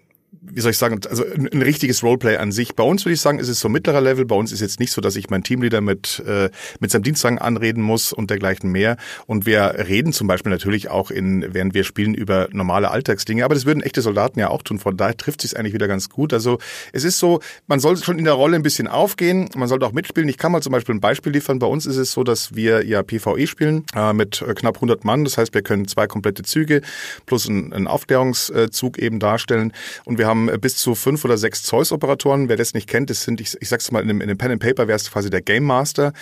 wie 0.51 0.61
soll 0.61 0.71
ich 0.71 0.77
sagen, 0.77 0.99
also 1.09 1.23
ein, 1.25 1.47
ein, 1.51 1.61
richtiges 1.61 2.03
Roleplay 2.03 2.37
an 2.37 2.51
sich. 2.51 2.75
Bei 2.75 2.83
uns 2.83 3.05
würde 3.05 3.13
ich 3.13 3.21
sagen, 3.21 3.39
ist 3.39 3.49
es 3.49 3.59
so 3.59 3.69
mittlerer 3.69 4.01
Level. 4.01 4.25
Bei 4.25 4.35
uns 4.35 4.51
ist 4.51 4.61
jetzt 4.61 4.79
nicht 4.79 4.91
so, 4.91 5.01
dass 5.01 5.15
ich 5.15 5.29
meinen 5.29 5.43
Teamleader 5.43 5.81
mit, 5.81 6.23
äh, 6.25 6.49
mit 6.79 6.91
seinem 6.91 7.03
Dienstwagen 7.03 7.37
anreden 7.37 7.83
muss 7.83 8.13
und 8.13 8.29
dergleichen 8.29 8.71
mehr. 8.71 8.97
Und 9.25 9.45
wir 9.45 9.75
reden 9.87 10.13
zum 10.13 10.27
Beispiel 10.27 10.51
natürlich 10.51 10.89
auch 10.89 11.11
in, 11.11 11.45
während 11.53 11.73
wir 11.73 11.83
spielen, 11.83 12.13
über 12.13 12.47
normale 12.51 12.91
Alltagsdinge. 12.91 13.43
Aber 13.43 13.55
das 13.55 13.65
würden 13.65 13.83
echte 13.83 14.01
Soldaten 14.01 14.39
ja 14.39 14.49
auch 14.49 14.63
tun. 14.63 14.79
Von 14.79 14.97
daher 14.97 15.17
trifft 15.17 15.41
sich 15.41 15.57
eigentlich 15.57 15.73
wieder 15.73 15.87
ganz 15.87 16.09
gut. 16.09 16.33
Also 16.33 16.59
es 16.93 17.03
ist 17.03 17.19
so, 17.19 17.39
man 17.67 17.79
sollte 17.79 18.03
schon 18.03 18.17
in 18.17 18.25
der 18.25 18.33
Rolle 18.33 18.55
ein 18.55 18.63
bisschen 18.63 18.87
aufgehen. 18.87 19.49
Man 19.55 19.67
sollte 19.67 19.85
auch 19.85 19.91
mitspielen. 19.91 20.29
Ich 20.29 20.37
kann 20.37 20.51
mal 20.51 20.61
zum 20.61 20.71
Beispiel 20.71 20.95
ein 20.95 21.01
Beispiel 21.01 21.33
liefern. 21.33 21.59
Bei 21.59 21.67
uns 21.67 21.85
ist 21.85 21.97
es 21.97 22.11
so, 22.11 22.23
dass 22.23 22.55
wir 22.55 22.85
ja 22.85 23.03
PvE 23.03 23.47
spielen 23.47 23.85
äh, 23.95 24.13
mit 24.13 24.41
äh, 24.41 24.53
knapp 24.53 24.75
100 24.75 25.03
Mann. 25.03 25.23
Das 25.23 25.37
heißt, 25.37 25.53
wir 25.53 25.61
können 25.61 25.87
zwei 25.87 26.07
komplette 26.07 26.43
Züge 26.43 26.81
plus 27.25 27.49
einen, 27.49 27.73
einen 27.73 27.87
Aufklärungszug 27.87 28.97
eben 28.97 29.19
darstellen. 29.19 29.73
Und 30.05 30.17
wir 30.17 30.27
haben 30.27 30.36
bis 30.45 30.77
zu 30.77 30.95
fünf 30.95 31.25
oder 31.25 31.37
sechs 31.37 31.63
Zeus-Operatoren. 31.63 32.47
Wer 32.49 32.55
das 32.55 32.73
nicht 32.73 32.87
kennt, 32.87 33.09
das 33.09 33.23
sind, 33.23 33.41
ich, 33.41 33.57
ich 33.59 33.69
sag's 33.69 33.91
mal, 33.91 34.01
in 34.03 34.09
einem, 34.09 34.21
in 34.21 34.29
einem 34.29 34.37
Pen 34.37 34.51
and 34.51 34.61
Paper 34.61 34.87
wäre 34.87 34.95
es 34.95 35.11
quasi 35.11 35.29
der 35.29 35.41
Game 35.41 35.63
Master, 35.63 36.13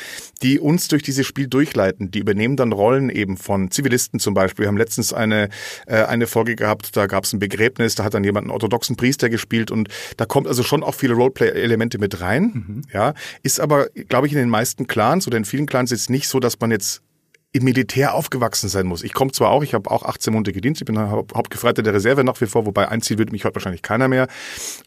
die 0.42 0.60
uns 0.60 0.88
durch 0.88 1.04
dieses 1.04 1.28
Spiel 1.28 1.48
durchleiten. 1.48 2.12
Die 2.12 2.20
übernehmen 2.20 2.56
dann 2.56 2.72
Rollen 2.72 3.10
eben 3.10 3.38
von 3.38 3.70
Zivilisten 3.72 4.20
zum 4.20 4.34
Beispiel. 4.34 4.64
Wir 4.64 4.68
haben 4.70 4.78
letztens 4.78 5.14
eine, 5.14 5.50
äh, 5.86 6.04
eine 6.04 6.28
Folge 6.28 6.56
gehabt, 6.56 6.96
da 6.96 7.08
gab 7.08 7.26
es 7.26 7.34
ein 7.34 7.40
Begräbnis, 7.40 7.96
da 7.96 8.04
hat 8.04 8.14
dann 8.14 8.24
jemand 8.24 8.46
einen 8.46 8.52
orthodoxen 8.52 8.96
Priester 8.96 9.30
gespielt 9.30 9.72
und 9.72 9.90
da 10.18 10.26
kommt 10.26 10.48
also 10.48 10.64
schon 10.64 10.84
auch 10.84 10.96
viele 10.96 11.14
Roleplay-Elemente 11.14 11.98
mit 11.98 12.22
rein. 12.22 12.44
Mhm. 12.54 12.82
Ja, 12.94 13.14
ist 13.44 13.60
aber, 13.60 13.88
glaube 14.10 14.28
ich, 14.28 14.34
in 14.34 14.40
den 14.40 14.50
meisten 14.50 14.88
Clans 14.88 15.28
oder 15.28 15.38
in 15.38 15.46
vielen 15.46 15.66
Clans 15.66 15.92
jetzt 15.92 16.10
nicht 16.10 16.28
so, 16.28 16.40
dass 16.40 16.60
man 16.60 16.72
jetzt 16.72 17.02
im 17.56 17.64
Militär 17.64 18.14
aufgewachsen 18.14 18.68
sein 18.68 18.86
muss. 18.86 19.02
Ich 19.02 19.14
komme 19.14 19.32
zwar 19.32 19.52
auch, 19.52 19.64
ich 19.64 19.74
habe 19.74 19.90
auch 19.90 20.04
18 20.04 20.34
Monate 20.34 20.52
gedient, 20.52 20.78
ich 20.78 20.86
bin 20.86 21.00
Hauptgefreiter 21.00 21.84
der 21.84 21.94
Reserve 21.94 22.26
nach 22.26 22.40
wie 22.42 22.48
vor, 22.48 22.66
wobei 22.66 22.90
einziehen 22.90 23.18
würde 23.18 23.32
mich 23.32 23.46
heute 23.46 23.56
wahrscheinlich 23.56 23.82
keiner 23.82 24.10
mehr. 24.10 24.28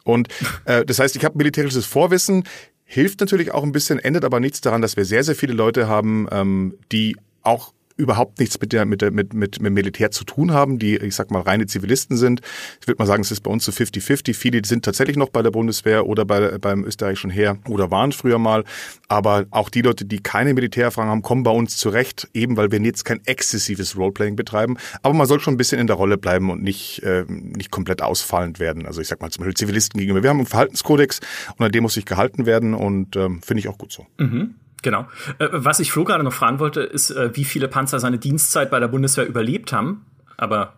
Und 0.05 0.29
äh, 0.67 0.85
das 0.85 0.99
heißt, 0.99 1.17
ich 1.17 1.25
habe 1.25 1.39
militärisches 1.39 1.87
Vorwissen, 1.87 2.45
hilft 2.85 3.21
natürlich 3.21 3.53
auch 3.53 3.63
ein 3.63 3.73
bisschen, 3.73 3.99
ändert 3.99 4.27
aber 4.27 4.39
nichts 4.39 4.61
daran, 4.61 4.83
dass 4.83 4.99
wir 4.99 5.07
sehr, 5.07 5.25
sehr 5.25 5.35
viele 5.35 5.55
Leute 5.55 5.89
haben, 5.89 6.29
ähm, 6.31 6.75
die 6.93 7.17
auch 7.43 7.73
überhaupt 7.99 8.39
nichts 8.39 8.59
mit 8.61 8.73
der, 8.73 8.87
mit 8.87 9.03
der, 9.03 9.11
mit, 9.11 9.35
mit, 9.35 9.61
mit 9.61 9.73
Militär 9.73 10.11
zu 10.13 10.25
tun 10.25 10.53
haben, 10.53 10.79
die, 10.79 10.97
ich 10.97 11.17
sag 11.17 11.31
mal, 11.31 11.43
reine 11.43 11.67
Zivilisten 11.67 12.17
sind. 12.17 12.41
Ich 12.81 12.87
würde 12.87 12.99
mal 13.01 13.07
sagen, 13.07 13.23
es 13.23 13.33
ist 13.33 13.41
bei 13.41 13.51
uns 13.51 13.65
so 13.65 13.73
50-50. 13.73 14.35
Viele 14.35 14.65
sind 14.65 14.85
tatsächlich 14.85 15.17
noch 15.17 15.31
bei 15.31 15.43
der 15.43 15.51
Bundeswehr 15.51 16.07
oder 16.07 16.25
bei, 16.25 16.59
beim 16.59 16.85
österreichischen 16.85 17.31
Heer 17.31 17.59
oder 17.69 17.91
waren 17.91 18.13
früher 18.13 18.39
mal. 18.39 18.65
Aber 19.09 19.47
auch 19.51 19.69
die 19.69 19.83
Leute, 19.83 20.05
die 20.05 20.21
keine 20.21 20.55
Militärerfahrung 20.55 21.11
haben, 21.11 21.23
kommen 21.23 21.43
bei 21.43 21.51
uns 21.51 21.77
zurecht, 21.77 22.29
eben 22.33 22.57
weil 22.57 22.71
wir 22.71 22.81
jetzt 22.81 23.05
kein 23.05 23.21
exzessives 23.27 23.97
Roleplaying 23.97 24.37
betreiben. 24.37 24.77
Aber 25.03 25.15
man 25.15 25.27
soll 25.27 25.41
schon 25.41 25.55
ein 25.55 25.59
bisschen 25.59 25.81
in 25.81 25.89
der 25.89 25.97
Rolle 25.97 26.19
bleiben 26.19 26.51
und 26.51 26.63
nicht, 26.63 27.03
äh, 27.03 27.25
nicht 27.29 27.73
komplett 27.73 28.01
ausfallend 28.01 28.61
werden. 28.61 28.87
Also 28.87 29.01
ich 29.01 29.09
sag 29.09 29.21
mal 29.21 29.31
zum 29.31 29.43
Beispiel 29.43 29.57
Zivilisten 29.57 29.99
gegenüber. 29.99 30.23
Wir 30.23 30.31
haben 30.31 30.39
einen 30.39 30.47
Verhaltenskodex 30.47 31.19
und 31.57 31.67
an 31.67 31.73
dem 31.73 31.83
muss 31.83 31.95
sich 31.95 32.05
gehalten 32.05 32.47
werden 32.47 32.75
und 32.75 33.17
ähm, 33.17 33.43
finde 33.43 33.59
ich 33.59 33.69
auch 33.69 33.77
gut 33.77 33.91
so. 33.91 34.07
Mhm. 34.19 34.55
Genau. 34.83 35.09
Äh, 35.39 35.49
was 35.53 35.81
ich 35.81 35.93
Flo 35.93 36.05
gerade 36.05 36.25
noch 36.25 36.33
fragen 36.33 36.59
wollte, 36.59 36.81
ist, 36.81 37.11
äh, 37.11 37.35
wie 37.35 37.45
viele 37.45 37.69
Panzer 37.69 37.99
seine 38.01 38.19
Dienstzeit 38.19 38.71
bei 38.71 38.81
der 38.81 38.89
Bundeswehr 38.89 39.27
überlebt 39.27 39.73
haben. 39.73 40.05
Aber 40.39 40.75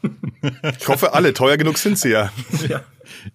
ich 0.80 0.88
hoffe 0.88 1.14
alle, 1.14 1.32
teuer 1.34 1.56
genug 1.56 1.78
sind 1.78 1.98
sie 1.98 2.10
ja. 2.10 2.32
ja. 2.68 2.82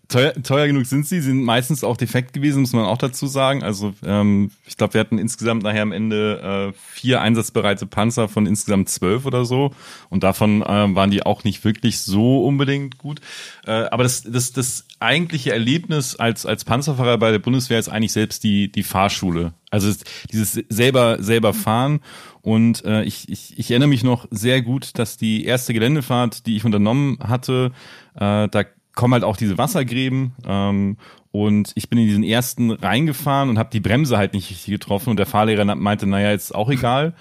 Teuer, 0.07 0.33
teuer 0.41 0.67
genug 0.67 0.85
sind 0.87 1.05
sie, 1.05 1.21
sind 1.21 1.43
meistens 1.43 1.83
auch 1.83 1.97
defekt 1.97 2.33
gewesen, 2.33 2.61
muss 2.61 2.73
man 2.73 2.85
auch 2.85 2.97
dazu 2.97 3.27
sagen. 3.27 3.63
Also 3.63 3.93
ähm, 4.03 4.51
ich 4.65 4.75
glaube, 4.75 4.95
wir 4.95 5.01
hatten 5.01 5.19
insgesamt 5.19 5.63
nachher 5.63 5.83
am 5.83 5.91
Ende 5.91 6.73
äh, 6.73 6.79
vier 6.93 7.21
einsatzbereite 7.21 7.85
Panzer 7.85 8.27
von 8.27 8.47
insgesamt 8.47 8.89
zwölf 8.89 9.25
oder 9.25 9.45
so. 9.45 9.71
Und 10.09 10.23
davon 10.23 10.63
äh, 10.63 10.65
waren 10.65 11.11
die 11.11 11.23
auch 11.23 11.43
nicht 11.43 11.63
wirklich 11.63 11.99
so 11.99 12.43
unbedingt 12.43 12.97
gut. 12.97 13.21
Äh, 13.65 13.71
aber 13.71 14.03
das, 14.03 14.23
das, 14.23 14.51
das 14.51 14.85
eigentliche 14.99 15.51
Erlebnis 15.51 16.15
als, 16.15 16.45
als 16.45 16.65
Panzerfahrer 16.65 17.17
bei 17.17 17.31
der 17.31 17.39
Bundeswehr 17.39 17.77
ist 17.77 17.89
eigentlich 17.89 18.13
selbst 18.13 18.43
die, 18.43 18.71
die 18.71 18.83
Fahrschule. 18.83 19.53
Also 19.69 19.93
dieses 20.31 20.53
selber, 20.69 21.21
selber 21.21 21.53
fahren. 21.53 21.99
Und 22.47 22.85
äh, 22.85 23.03
ich, 23.03 23.27
ich, 23.27 23.59
ich 23.59 23.71
erinnere 23.71 23.89
mich 23.89 24.05
noch 24.05 24.25
sehr 24.31 24.61
gut, 24.61 24.97
dass 24.97 25.17
die 25.17 25.43
erste 25.43 25.73
Geländefahrt, 25.73 26.45
die 26.45 26.55
ich 26.55 26.63
unternommen 26.63 27.17
hatte, 27.19 27.73
äh, 28.15 28.47
da 28.47 28.63
kommen 28.95 29.15
halt 29.15 29.25
auch 29.25 29.35
diese 29.35 29.57
Wassergräben 29.57 30.31
ähm, 30.47 30.95
und 31.31 31.73
ich 31.75 31.89
bin 31.89 31.99
in 31.99 32.07
diesen 32.07 32.23
ersten 32.23 32.71
reingefahren 32.71 33.49
und 33.49 33.59
habe 33.59 33.71
die 33.73 33.81
Bremse 33.81 34.17
halt 34.17 34.33
nicht 34.33 34.49
richtig 34.49 34.71
getroffen 34.71 35.09
und 35.09 35.17
der 35.17 35.25
Fahrlehrer 35.25 35.75
meinte, 35.75 36.07
naja, 36.07 36.31
ist 36.31 36.55
auch 36.55 36.69
egal. 36.69 37.15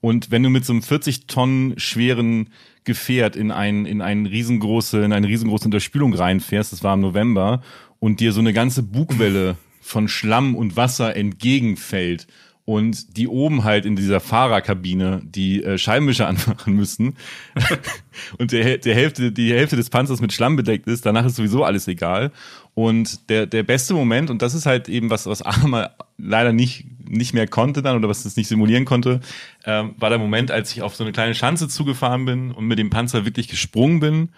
Und 0.00 0.32
wenn 0.32 0.42
du 0.42 0.50
mit 0.50 0.64
so 0.64 0.72
einem 0.72 0.82
40 0.82 1.28
Tonnen 1.28 1.78
schweren 1.78 2.50
Gefährt 2.82 3.36
in 3.36 3.52
ein 3.52 3.86
in 3.86 4.02
ein 4.02 4.26
riesengroße 4.26 5.04
in 5.04 5.12
eine 5.12 5.28
riesengroße 5.28 5.66
Unterspülung 5.66 6.12
reinfährst, 6.12 6.72
das 6.72 6.82
war 6.82 6.94
im 6.94 7.02
November 7.02 7.62
und 8.00 8.18
dir 8.18 8.32
so 8.32 8.40
eine 8.40 8.52
ganze 8.52 8.82
Bugwelle 8.82 9.56
von 9.80 10.08
Schlamm 10.08 10.56
und 10.56 10.74
Wasser 10.74 11.14
entgegenfällt 11.14 12.26
und 12.64 13.16
die 13.16 13.26
oben 13.26 13.64
halt 13.64 13.84
in 13.86 13.96
dieser 13.96 14.20
Fahrerkabine 14.20 15.20
die 15.24 15.64
äh, 15.64 15.78
Scheibenwischer 15.78 16.28
anmachen 16.28 16.74
müssen. 16.74 17.16
Und 18.38 18.52
der, 18.52 18.78
der 18.78 18.94
Hälfte, 18.94 19.32
die 19.32 19.52
Hälfte 19.52 19.74
des 19.74 19.90
Panzers 19.90 20.20
mit 20.20 20.32
Schlamm 20.32 20.54
bedeckt 20.54 20.86
ist, 20.86 21.04
danach 21.06 21.24
ist 21.24 21.36
sowieso 21.36 21.64
alles 21.64 21.88
egal. 21.88 22.30
Und 22.74 23.30
der, 23.30 23.46
der 23.46 23.62
beste 23.62 23.94
Moment, 23.94 24.30
und 24.30 24.42
das 24.42 24.54
ist 24.54 24.66
halt 24.66 24.88
eben 24.88 25.10
was, 25.10 25.26
was 25.26 25.42
Arma 25.42 25.90
leider 26.18 26.52
nicht, 26.52 26.84
nicht 27.08 27.34
mehr 27.34 27.48
konnte 27.48 27.82
dann 27.82 27.96
oder 27.96 28.08
was 28.08 28.24
es 28.24 28.36
nicht 28.36 28.48
simulieren 28.48 28.84
konnte, 28.84 29.20
ähm, 29.64 29.94
war 29.98 30.10
der 30.10 30.18
Moment, 30.18 30.50
als 30.50 30.72
ich 30.72 30.82
auf 30.82 30.94
so 30.94 31.04
eine 31.04 31.12
kleine 31.12 31.34
Schanze 31.34 31.68
zugefahren 31.68 32.24
bin 32.26 32.52
und 32.52 32.66
mit 32.66 32.78
dem 32.78 32.90
Panzer 32.90 33.24
wirklich 33.24 33.48
gesprungen 33.48 33.98
bin 33.98 34.28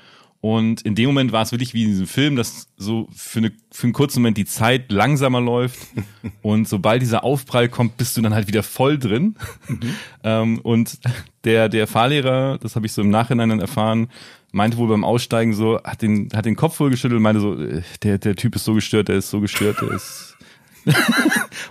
und 0.44 0.82
in 0.82 0.94
dem 0.94 1.06
Moment 1.06 1.32
war 1.32 1.40
es 1.40 1.52
wirklich 1.52 1.72
wie 1.72 1.84
in 1.84 1.88
diesem 1.88 2.06
Film, 2.06 2.36
dass 2.36 2.68
so 2.76 3.08
für, 3.16 3.38
eine, 3.38 3.52
für 3.70 3.84
einen 3.84 3.94
kurzen 3.94 4.20
Moment 4.20 4.36
die 4.36 4.44
Zeit 4.44 4.92
langsamer 4.92 5.40
läuft. 5.40 5.78
und 6.42 6.68
sobald 6.68 7.00
dieser 7.00 7.24
Aufprall 7.24 7.70
kommt, 7.70 7.96
bist 7.96 8.14
du 8.14 8.20
dann 8.20 8.34
halt 8.34 8.46
wieder 8.46 8.62
voll 8.62 8.98
drin. 8.98 9.36
Mhm. 9.68 9.80
ähm, 10.22 10.58
und 10.58 10.98
der, 11.44 11.70
der 11.70 11.86
Fahrlehrer, 11.86 12.58
das 12.58 12.76
habe 12.76 12.84
ich 12.84 12.92
so 12.92 13.00
im 13.00 13.08
Nachhinein 13.08 13.48
dann 13.48 13.60
erfahren, 13.60 14.08
meinte 14.52 14.76
wohl 14.76 14.88
beim 14.88 15.02
Aussteigen 15.02 15.54
so, 15.54 15.80
hat 15.82 16.02
den, 16.02 16.28
hat 16.34 16.44
den 16.44 16.56
Kopf 16.56 16.78
wohl 16.78 16.90
geschüttelt 16.90 17.16
und 17.16 17.22
meinte 17.22 17.40
so, 17.40 17.58
äh, 17.58 17.80
der, 18.02 18.18
der 18.18 18.36
Typ 18.36 18.54
ist 18.54 18.66
so 18.66 18.74
gestört, 18.74 19.08
der 19.08 19.16
ist 19.16 19.30
so 19.30 19.40
gestört, 19.40 19.80
der 19.80 19.92
ist 19.92 20.33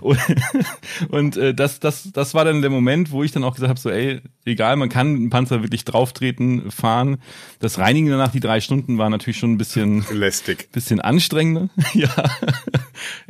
und, 0.01 0.19
und 1.09 1.37
äh, 1.37 1.53
das, 1.53 1.79
das, 1.79 2.11
das 2.11 2.33
war 2.33 2.45
dann 2.45 2.61
der 2.61 2.69
Moment, 2.69 3.11
wo 3.11 3.23
ich 3.23 3.31
dann 3.31 3.43
auch 3.43 3.55
gesagt 3.55 3.69
habe, 3.69 3.79
so, 3.79 3.89
ey, 3.89 4.21
egal, 4.45 4.75
man 4.75 4.89
kann 4.89 5.07
einen 5.07 5.29
Panzer 5.29 5.61
wirklich 5.61 5.85
drauftreten, 5.85 6.71
fahren. 6.71 7.17
Das 7.59 7.77
Reinigen 7.77 8.09
danach, 8.09 8.31
die 8.31 8.39
drei 8.39 8.59
Stunden, 8.61 8.97
war 8.97 9.09
natürlich 9.09 9.37
schon 9.37 9.53
ein 9.53 9.57
bisschen 9.57 10.05
lästig, 10.11 10.71
bisschen 10.71 10.99
anstrengender. 10.99 11.69
ja, 11.93 12.09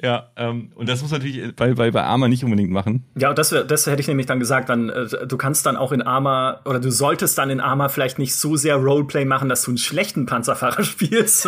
ja. 0.02 0.30
Ähm, 0.36 0.72
und 0.76 0.90
das 0.90 1.02
muss 1.02 1.12
natürlich 1.12 1.56
bei, 1.56 1.74
bei, 1.74 1.92
bei 1.92 2.04
Arma 2.04 2.28
nicht 2.28 2.44
unbedingt 2.44 2.72
machen. 2.72 3.06
Ja, 3.16 3.30
und 3.30 3.38
das, 3.38 3.50
das 3.50 3.88
hätte 3.88 4.02
ich 4.02 4.08
nämlich 4.08 4.28
dann 4.28 4.40
gesagt, 4.40 4.70
dann 4.70 4.90
äh, 4.90 5.28
du 5.28 5.38
kannst 5.38 5.66
dann 5.66 5.76
auch 5.76 5.92
in 5.92 6.02
Arma 6.02 6.62
oder 6.66 6.80
du 6.80 6.92
solltest 6.92 7.38
dann 7.38 7.50
in 7.50 7.60
Arma 7.60 7.90
vielleicht 7.90 8.20
nicht 8.20 8.36
so 8.36 8.56
sehr 8.56 8.76
Roleplay 8.76 9.26
machen, 9.26 9.50
dass 9.50 9.64
du 9.64 9.72
einen 9.72 9.78
schlechten 9.78 10.26
Panzerfahrer 10.26 10.84
spielst. 10.84 11.48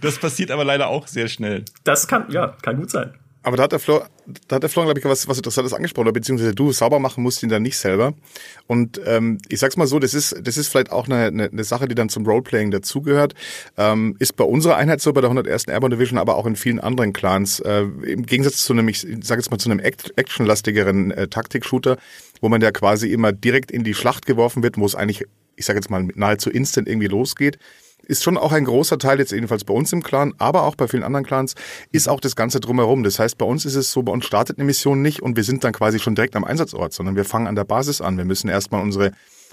Das 0.00 0.18
passiert 0.18 0.50
aber 0.50 0.64
leider 0.64 0.88
auch 0.88 1.06
sehr 1.06 1.28
schnell. 1.28 1.64
Das 1.84 2.06
kann, 2.08 2.30
ja, 2.30 2.56
kann 2.62 2.76
gut 2.76 2.90
sein. 2.90 3.14
Aber 3.46 3.56
da 3.56 3.62
hat 3.62 3.70
der 3.70 3.78
Flor, 3.78 4.08
da 4.48 4.56
hat 4.56 4.64
der 4.64 4.70
Flor, 4.70 4.86
glaube 4.86 4.98
ich, 4.98 5.04
was, 5.04 5.28
was 5.28 5.36
Interessantes 5.36 5.72
angesprochen, 5.72 6.12
beziehungsweise 6.12 6.52
du 6.52 6.72
sauber 6.72 6.98
machen 6.98 7.22
musst 7.22 7.44
ihn 7.44 7.48
dann 7.48 7.62
nicht 7.62 7.78
selber. 7.78 8.12
Und 8.66 9.00
ähm, 9.06 9.38
ich 9.48 9.60
sag's 9.60 9.76
mal 9.76 9.86
so, 9.86 10.00
das 10.00 10.14
ist, 10.14 10.34
das 10.42 10.56
ist 10.56 10.66
vielleicht 10.66 10.90
auch 10.90 11.06
eine, 11.06 11.26
eine, 11.26 11.44
eine 11.44 11.62
Sache, 11.62 11.86
die 11.86 11.94
dann 11.94 12.08
zum 12.08 12.26
Roleplaying 12.26 12.72
dazugehört. 12.72 13.34
Ähm, 13.76 14.16
ist 14.18 14.34
bei 14.34 14.42
unserer 14.42 14.74
Einheit 14.74 15.00
so, 15.00 15.12
bei 15.12 15.20
der 15.20 15.30
101. 15.30 15.68
Airborne 15.68 15.94
Division, 15.94 16.18
aber 16.18 16.34
auch 16.34 16.46
in 16.46 16.56
vielen 16.56 16.80
anderen 16.80 17.12
Clans. 17.12 17.60
Äh, 17.60 17.82
Im 17.82 18.26
Gegensatz 18.26 18.64
zu 18.64 18.72
einem, 18.72 18.88
ich 18.88 19.02
sage 19.02 19.40
jetzt 19.40 19.52
mal, 19.52 19.58
zu 19.58 19.70
einem 19.70 19.78
actionlastigeren 19.78 21.12
äh, 21.12 21.28
Taktik-Shooter, 21.28 21.98
wo 22.40 22.48
man 22.48 22.60
ja 22.60 22.72
quasi 22.72 23.12
immer 23.12 23.30
direkt 23.30 23.70
in 23.70 23.84
die 23.84 23.94
Schlacht 23.94 24.26
geworfen 24.26 24.64
wird, 24.64 24.76
wo 24.76 24.86
es 24.86 24.96
eigentlich, 24.96 25.24
ich 25.54 25.66
sage 25.66 25.78
jetzt 25.78 25.88
mal, 25.88 26.02
nahezu 26.16 26.50
instant 26.50 26.88
irgendwie 26.88 27.06
losgeht 27.06 27.60
ist 28.06 28.22
schon 28.22 28.38
auch 28.38 28.52
ein 28.52 28.64
großer 28.64 28.98
Teil 28.98 29.18
jetzt 29.18 29.32
jedenfalls 29.32 29.64
bei 29.64 29.74
uns 29.74 29.92
im 29.92 30.02
Clan, 30.02 30.32
aber 30.38 30.64
auch 30.64 30.74
bei 30.74 30.88
vielen 30.88 31.02
anderen 31.02 31.26
Clans, 31.26 31.54
ist 31.92 32.08
auch 32.08 32.20
das 32.20 32.36
Ganze 32.36 32.60
drumherum. 32.60 33.02
Das 33.02 33.18
heißt, 33.18 33.36
bei 33.38 33.46
uns 33.46 33.64
ist 33.64 33.74
es 33.74 33.92
so, 33.92 34.02
bei 34.02 34.12
uns 34.12 34.24
startet 34.24 34.58
eine 34.58 34.64
Mission 34.64 35.02
nicht 35.02 35.22
und 35.22 35.36
wir 35.36 35.44
sind 35.44 35.64
dann 35.64 35.72
quasi 35.72 35.98
schon 35.98 36.14
direkt 36.14 36.36
am 36.36 36.44
Einsatzort, 36.44 36.92
sondern 36.92 37.16
wir 37.16 37.24
fangen 37.24 37.46
an 37.46 37.56
der 37.56 37.64
Basis 37.64 38.00
an. 38.00 38.16
Wir 38.16 38.24
müssen 38.24 38.48
erstmal 38.48 38.82
unsere 38.82 39.12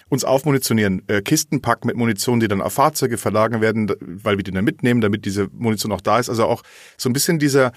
uns 0.10 0.24
aufmunitionieren, 0.24 1.01
äh, 1.07 1.22
Kisten 1.22 1.62
packen 1.62 1.88
mit 1.88 1.95
Munition, 1.95 2.39
die 2.39 2.48
dann 2.48 2.62
auf 2.62 2.74
Fahrzeuge 2.74 3.17
verlagern 3.17 3.62
werden, 3.62 3.91
weil 4.00 4.38
wir 4.38 4.43
die 4.43 4.51
dann 4.51 4.63
mitnehmen, 4.63 5.01
damit 5.01 5.25
diese 5.25 5.48
Munition 5.51 5.91
auch 5.91 6.01
da 6.01 6.19
ist. 6.19 6.29
Also 6.29 6.45
auch 6.45 6.62
so 6.98 7.10
ein 7.10 7.13
bisschen 7.13 7.39
dieser 7.39 7.72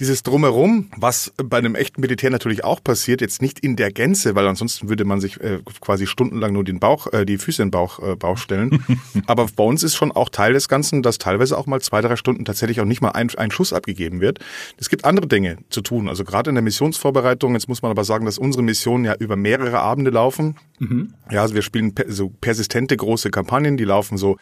dieses 0.00 0.22
Drumherum, 0.22 0.90
was 0.96 1.32
bei 1.36 1.58
einem 1.58 1.74
echten 1.74 2.00
Militär 2.00 2.30
natürlich 2.30 2.64
auch 2.64 2.82
passiert, 2.82 3.20
jetzt 3.20 3.40
nicht 3.40 3.60
in 3.60 3.76
der 3.76 3.90
Gänze, 3.90 4.34
weil 4.34 4.46
ansonsten 4.46 4.88
würde 4.88 5.04
man 5.04 5.20
sich 5.20 5.40
äh, 5.40 5.60
quasi 5.80 6.06
stundenlang 6.06 6.52
nur 6.52 6.64
den 6.64 6.80
Bauch, 6.80 7.12
äh, 7.12 7.24
die 7.24 7.38
Füße 7.38 7.62
in 7.62 7.68
den 7.68 7.70
Bauch, 7.70 7.98
äh, 8.00 8.16
Bauch 8.16 8.36
stellen. 8.36 8.84
Aber 9.26 9.46
bei 9.54 9.64
uns 9.64 9.82
ist 9.82 9.94
schon 9.94 10.12
auch 10.12 10.28
Teil 10.28 10.52
des 10.52 10.68
Ganzen, 10.68 11.02
dass 11.02 11.18
teilweise 11.18 11.56
auch 11.56 11.66
mal 11.66 11.80
zwei, 11.80 12.02
drei 12.02 12.16
Stunden 12.16 12.44
tatsächlich 12.44 12.80
auch 12.80 12.84
nicht 12.84 13.00
mal 13.00 13.10
ein, 13.10 13.30
ein 13.36 13.50
Schuss 13.50 13.72
abgegeben 13.72 14.20
wird. 14.20 14.38
Es 14.76 14.90
gibt 14.90 15.04
andere 15.04 15.26
Dinge 15.26 15.58
zu 15.70 15.80
tun. 15.80 16.08
Also 16.08 16.24
gerade 16.24 16.50
in 16.50 16.56
der 16.56 16.62
Missionsvorbereitung, 16.62 17.54
jetzt 17.54 17.68
muss 17.68 17.82
man 17.82 17.90
aber 17.90 18.04
sagen, 18.04 18.26
dass 18.26 18.38
unsere 18.38 18.62
Missionen 18.62 19.04
ja 19.04 19.14
über 19.14 19.36
mehrere 19.36 19.78
Abende 19.80 20.10
laufen. 20.10 20.56
Mhm. 20.78 21.14
Ja, 21.30 21.42
also 21.42 21.54
wir 21.54 21.62
spielen 21.62 21.94
per, 21.94 22.10
so 22.12 22.28
persistente 22.28 22.96
große 22.96 23.30
Kampagnen, 23.30 23.76
die 23.76 23.84
laufen 23.84 24.18
so 24.18 24.36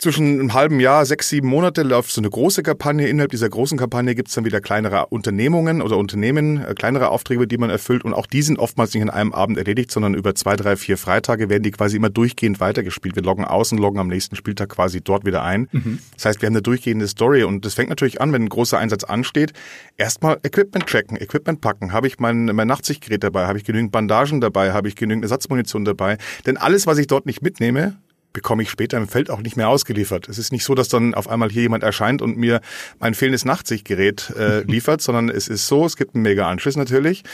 zwischen 0.00 0.40
einem 0.40 0.54
halben 0.54 0.80
Jahr, 0.80 1.04
sechs, 1.04 1.28
sieben 1.28 1.48
Monate 1.48 1.82
läuft 1.82 2.10
so 2.10 2.22
eine 2.22 2.30
große 2.30 2.62
Kampagne. 2.62 3.06
Innerhalb 3.06 3.30
dieser 3.30 3.50
großen 3.50 3.76
Kampagne 3.76 4.14
gibt 4.14 4.28
es 4.28 4.34
dann 4.34 4.46
wieder 4.46 4.60
kleinere 4.62 5.06
Unternehmungen 5.06 5.82
oder 5.82 5.98
Unternehmen, 5.98 6.64
äh, 6.64 6.74
kleinere 6.74 7.10
Aufträge, 7.10 7.46
die 7.46 7.58
man 7.58 7.68
erfüllt. 7.68 8.04
Und 8.04 8.14
auch 8.14 8.26
die 8.26 8.40
sind 8.40 8.58
oftmals 8.58 8.94
nicht 8.94 9.02
an 9.02 9.10
einem 9.10 9.32
Abend 9.32 9.58
erledigt, 9.58 9.90
sondern 9.90 10.14
über 10.14 10.34
zwei, 10.34 10.56
drei, 10.56 10.76
vier 10.76 10.96
Freitage 10.96 11.50
werden 11.50 11.62
die 11.62 11.70
quasi 11.70 11.96
immer 11.96 12.08
durchgehend 12.08 12.60
weitergespielt. 12.60 13.14
Wir 13.14 13.22
loggen 13.22 13.44
aus 13.44 13.72
und 13.72 13.78
loggen 13.78 13.98
am 13.98 14.08
nächsten 14.08 14.36
Spieltag 14.36 14.70
quasi 14.70 15.02
dort 15.02 15.26
wieder 15.26 15.44
ein. 15.44 15.68
Mhm. 15.70 15.98
Das 16.14 16.24
heißt, 16.24 16.40
wir 16.40 16.46
haben 16.46 16.54
eine 16.54 16.62
durchgehende 16.62 17.06
Story. 17.06 17.44
Und 17.44 17.66
das 17.66 17.74
fängt 17.74 17.90
natürlich 17.90 18.22
an, 18.22 18.32
wenn 18.32 18.44
ein 18.44 18.48
großer 18.48 18.78
Einsatz 18.78 19.04
ansteht. 19.04 19.52
Erstmal 19.98 20.38
Equipment 20.42 20.86
checken, 20.86 21.18
Equipment 21.18 21.60
packen. 21.60 21.92
Habe 21.92 22.06
ich 22.06 22.18
mein, 22.18 22.46
mein 22.46 22.68
Nachtsichtgerät 22.68 23.22
dabei? 23.22 23.46
Habe 23.46 23.58
ich 23.58 23.64
genügend 23.64 23.92
Bandagen 23.92 24.40
dabei? 24.40 24.72
Habe 24.72 24.88
ich 24.88 24.96
genügend 24.96 25.24
Ersatzmunition 25.24 25.84
dabei? 25.84 26.16
Denn 26.46 26.56
alles, 26.56 26.86
was 26.86 26.96
ich 26.96 27.06
dort 27.06 27.26
nicht 27.26 27.42
mitnehme, 27.42 27.98
bekomme 28.32 28.62
ich 28.62 28.70
später 28.70 28.96
im 28.96 29.08
Feld 29.08 29.30
auch 29.30 29.40
nicht 29.40 29.56
mehr 29.56 29.68
ausgeliefert. 29.68 30.28
Es 30.28 30.38
ist 30.38 30.52
nicht 30.52 30.64
so, 30.64 30.74
dass 30.74 30.88
dann 30.88 31.14
auf 31.14 31.28
einmal 31.28 31.50
hier 31.50 31.62
jemand 31.62 31.82
erscheint 31.82 32.22
und 32.22 32.36
mir 32.36 32.60
mein 32.98 33.14
fehlendes 33.14 33.44
Nachtsichtgerät 33.44 34.30
äh, 34.38 34.60
liefert, 34.66 35.00
sondern 35.00 35.28
es 35.28 35.48
ist 35.48 35.66
so, 35.66 35.84
es 35.84 35.96
gibt 35.96 36.14
einen 36.14 36.22
mega 36.22 36.48
Anschluss 36.48 36.76
natürlich, 36.76 37.24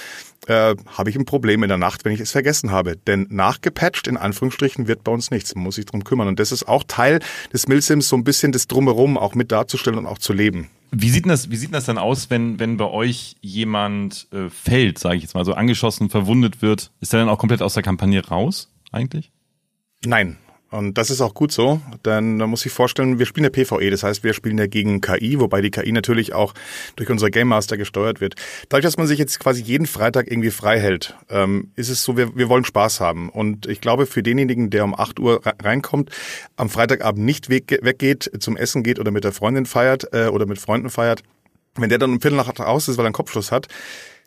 äh, 0.47 0.75
habe 0.87 1.11
ich 1.11 1.17
ein 1.17 1.25
Problem 1.25 1.63
in 1.63 1.69
der 1.69 1.79
Nacht, 1.79 2.05
wenn 2.05 2.13
ich 2.13 2.21
es 2.21 2.33
vergessen 2.33 2.71
habe. 2.71 2.97
Denn 2.97 3.27
nachgepatcht, 3.31 4.07
in 4.07 4.17
Anführungsstrichen, 4.17 4.89
wird 4.89 5.05
bei 5.05 5.13
uns 5.13 5.31
nichts. 5.31 5.55
Man 5.55 5.65
muss 5.65 5.77
sich 5.77 5.87
drum 5.87 6.05
kümmern. 6.05 6.29
Und 6.29 6.41
das 6.41 6.53
ist 6.53 6.69
auch 6.69 6.85
Teil 6.87 7.21
des 7.53 7.69
Milsims, 7.69 8.09
so 8.09 8.17
ein 8.17 8.25
bisschen 8.25 8.53
das 8.53 8.67
Drumherum 8.67 9.19
auch 9.19 9.35
mit 9.35 9.53
darzustellen 9.53 9.99
und 9.99 10.07
auch 10.07 10.19
zu 10.19 10.33
leben. 10.33 10.69
Wie 10.93 11.11
sieht 11.11 11.27
das, 11.27 11.51
wie 11.51 11.57
sieht 11.57 11.75
das 11.75 11.85
dann 11.85 11.99
aus, 11.99 12.31
wenn, 12.31 12.61
wenn 12.61 12.77
bei 12.77 12.87
euch 12.87 13.35
jemand 13.41 14.29
äh, 14.33 14.49
fällt, 14.49 14.99
sage 14.99 15.17
ich 15.17 15.23
jetzt 15.23 15.35
mal, 15.35 15.45
so 15.45 15.55
angeschossen, 15.55 16.11
verwundet 16.11 16.63
wird? 16.63 16.93
Ist 17.01 17.13
der 17.13 17.21
dann 17.21 17.29
auch 17.29 17.39
komplett 17.39 17.61
aus 17.61 17.75
der 17.75 17.83
Kampagne 17.83 18.25
raus, 18.25 18.73
eigentlich? 18.93 19.33
Nein, 20.05 20.39
und 20.77 20.99
das 20.99 21.11
ist 21.11 21.21
auch 21.21 21.35
gut 21.35 21.53
so, 21.53 21.81
denn 22.05 22.39
da 22.39 22.47
muss 22.47 22.67
ich 22.67 22.73
vorstellen, 22.73 23.19
wir 23.19 23.27
spielen 23.27 23.45
ja 23.45 23.51
PvE, 23.51 23.91
das 23.91 24.03
heißt, 24.03 24.23
wir 24.25 24.35
spielen 24.35 24.59
ja 24.59 24.67
gegen 24.67 25.01
KI, 25.01 25.41
wobei 25.41 25.63
die 25.63 25.71
KI 25.71 25.91
natürlich 25.93 26.35
auch 26.35 26.53
durch 26.97 27.09
unsere 27.09 27.31
Game 27.31 27.49
Master 27.49 27.77
gesteuert 27.77 28.21
wird. 28.21 28.35
Dadurch, 28.69 28.85
dass 28.85 28.99
man 28.99 29.07
sich 29.07 29.19
jetzt 29.19 29.41
quasi 29.41 29.63
jeden 29.63 29.87
Freitag 29.87 30.31
irgendwie 30.31 30.51
frei 30.51 30.79
hält, 30.79 31.15
ähm, 31.31 31.71
ist 31.77 31.89
es 31.89 32.05
so, 32.05 32.17
wir, 32.17 32.37
wir 32.37 32.49
wollen 32.49 32.65
Spaß 32.65 33.01
haben. 33.01 33.31
Und 33.31 33.67
ich 33.67 33.81
glaube, 33.81 34.07
für 34.07 34.23
denjenigen, 34.23 34.69
der 34.69 34.85
um 34.85 34.95
8 34.95 35.19
Uhr 35.19 35.41
reinkommt, 35.63 36.11
am 36.57 36.69
Freitagabend 36.69 37.25
nicht 37.25 37.49
weg, 37.49 37.79
weggeht, 37.81 38.31
zum 38.39 38.57
Essen 38.57 38.83
geht 38.83 38.99
oder 38.99 39.11
mit 39.11 39.25
der 39.25 39.33
Freundin 39.33 39.65
feiert 39.65 40.13
äh, 40.13 40.27
oder 40.27 40.47
mit 40.47 40.59
Freunden 40.59 40.91
feiert, 40.91 41.23
wenn 41.77 41.89
der 41.89 41.99
dann 41.99 42.13
um 42.13 42.21
Viertel 42.21 42.37
nach 42.37 42.49
acht 42.49 42.61
raus 42.61 42.89
ist, 42.89 42.99
weil 42.99 43.05
er 43.05 43.09
einen 43.09 43.15
Kopfschuss 43.15 43.51
hat, 43.51 43.69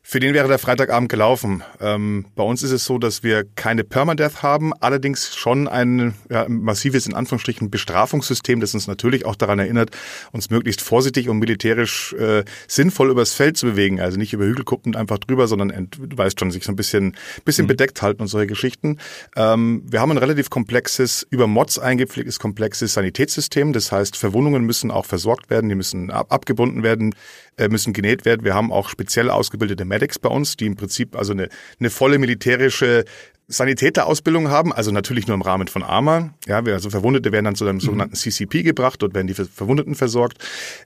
für 0.01 0.19
den 0.19 0.33
wäre 0.33 0.47
der 0.47 0.57
Freitagabend 0.57 1.09
gelaufen. 1.09 1.63
Ähm, 1.79 2.25
bei 2.35 2.43
uns 2.43 2.63
ist 2.63 2.71
es 2.71 2.85
so, 2.85 2.97
dass 2.97 3.21
wir 3.21 3.43
keine 3.55 3.83
Permadeath 3.83 4.41
haben, 4.41 4.73
allerdings 4.79 5.35
schon 5.35 5.67
ein 5.67 6.15
ja, 6.31 6.47
massives, 6.49 7.05
in 7.05 7.13
Anführungsstrichen, 7.13 7.69
Bestrafungssystem, 7.69 8.59
das 8.59 8.73
uns 8.73 8.87
natürlich 8.87 9.25
auch 9.25 9.35
daran 9.35 9.59
erinnert, 9.59 9.91
uns 10.31 10.49
möglichst 10.49 10.81
vorsichtig 10.81 11.29
und 11.29 11.37
militärisch 11.37 12.13
äh, 12.13 12.43
sinnvoll 12.67 13.11
übers 13.11 13.33
Feld 13.33 13.57
zu 13.57 13.67
bewegen. 13.67 13.99
Also 13.99 14.17
nicht 14.17 14.33
über 14.33 14.45
Hügel 14.45 14.65
gucken 14.65 14.95
einfach 14.95 15.19
drüber, 15.19 15.47
sondern 15.47 15.89
du 15.91 16.17
weißt 16.17 16.39
schon, 16.39 16.49
sich 16.49 16.63
so 16.63 16.71
ein 16.71 16.75
bisschen, 16.75 17.15
bisschen 17.45 17.65
mhm. 17.65 17.69
bedeckt 17.69 18.01
halten 18.01 18.21
und 18.21 18.27
solche 18.27 18.47
Geschichten. 18.47 18.97
Ähm, 19.35 19.83
wir 19.85 20.01
haben 20.01 20.11
ein 20.11 20.17
relativ 20.17 20.49
komplexes, 20.49 21.27
über 21.29 21.45
Mods 21.45 21.77
eingepflegtes, 21.77 22.39
komplexes 22.39 22.93
Sanitätssystem. 22.93 23.73
Das 23.73 23.91
heißt, 23.91 24.17
Verwundungen 24.17 24.63
müssen 24.65 24.89
auch 24.89 25.05
versorgt 25.05 25.49
werden, 25.49 25.69
die 25.69 25.75
müssen 25.75 26.09
ab 26.09 26.39
abgebunden 26.39 26.83
werden. 26.83 27.13
Äh, 27.59 27.67
müssen 27.67 27.91
genäht 27.91 28.23
werden. 28.23 28.45
Wir 28.45 28.53
haben 28.53 28.71
auch 28.71 28.87
speziell 28.87 29.29
ausgebildete 29.29 29.83
Medics 29.83 30.17
bei 30.17 30.29
uns, 30.29 30.55
die 30.55 30.65
im 30.65 30.77
Prinzip 30.77 31.13
also 31.13 31.33
eine, 31.33 31.49
eine 31.77 31.89
volle 31.89 32.17
militärische 32.17 33.03
Sanitäterausbildung 33.49 34.49
haben, 34.49 34.71
also 34.71 34.91
natürlich 34.91 35.27
nur 35.27 35.33
im 35.33 35.41
Rahmen 35.41 35.67
von 35.67 35.81
ARMA. 35.81 36.33
Ja, 36.47 36.63
also 36.63 36.91
Verwundete 36.91 37.31
werden 37.31 37.45
dann 37.45 37.55
zu 37.55 37.67
einem 37.67 37.79
sogenannten 37.79 38.15
CCP 38.15 38.61
gebracht, 38.61 39.01
dort 39.01 39.15
werden 39.15 39.25
die 39.25 39.33
Verwundeten 39.33 39.95
versorgt. 39.95 40.37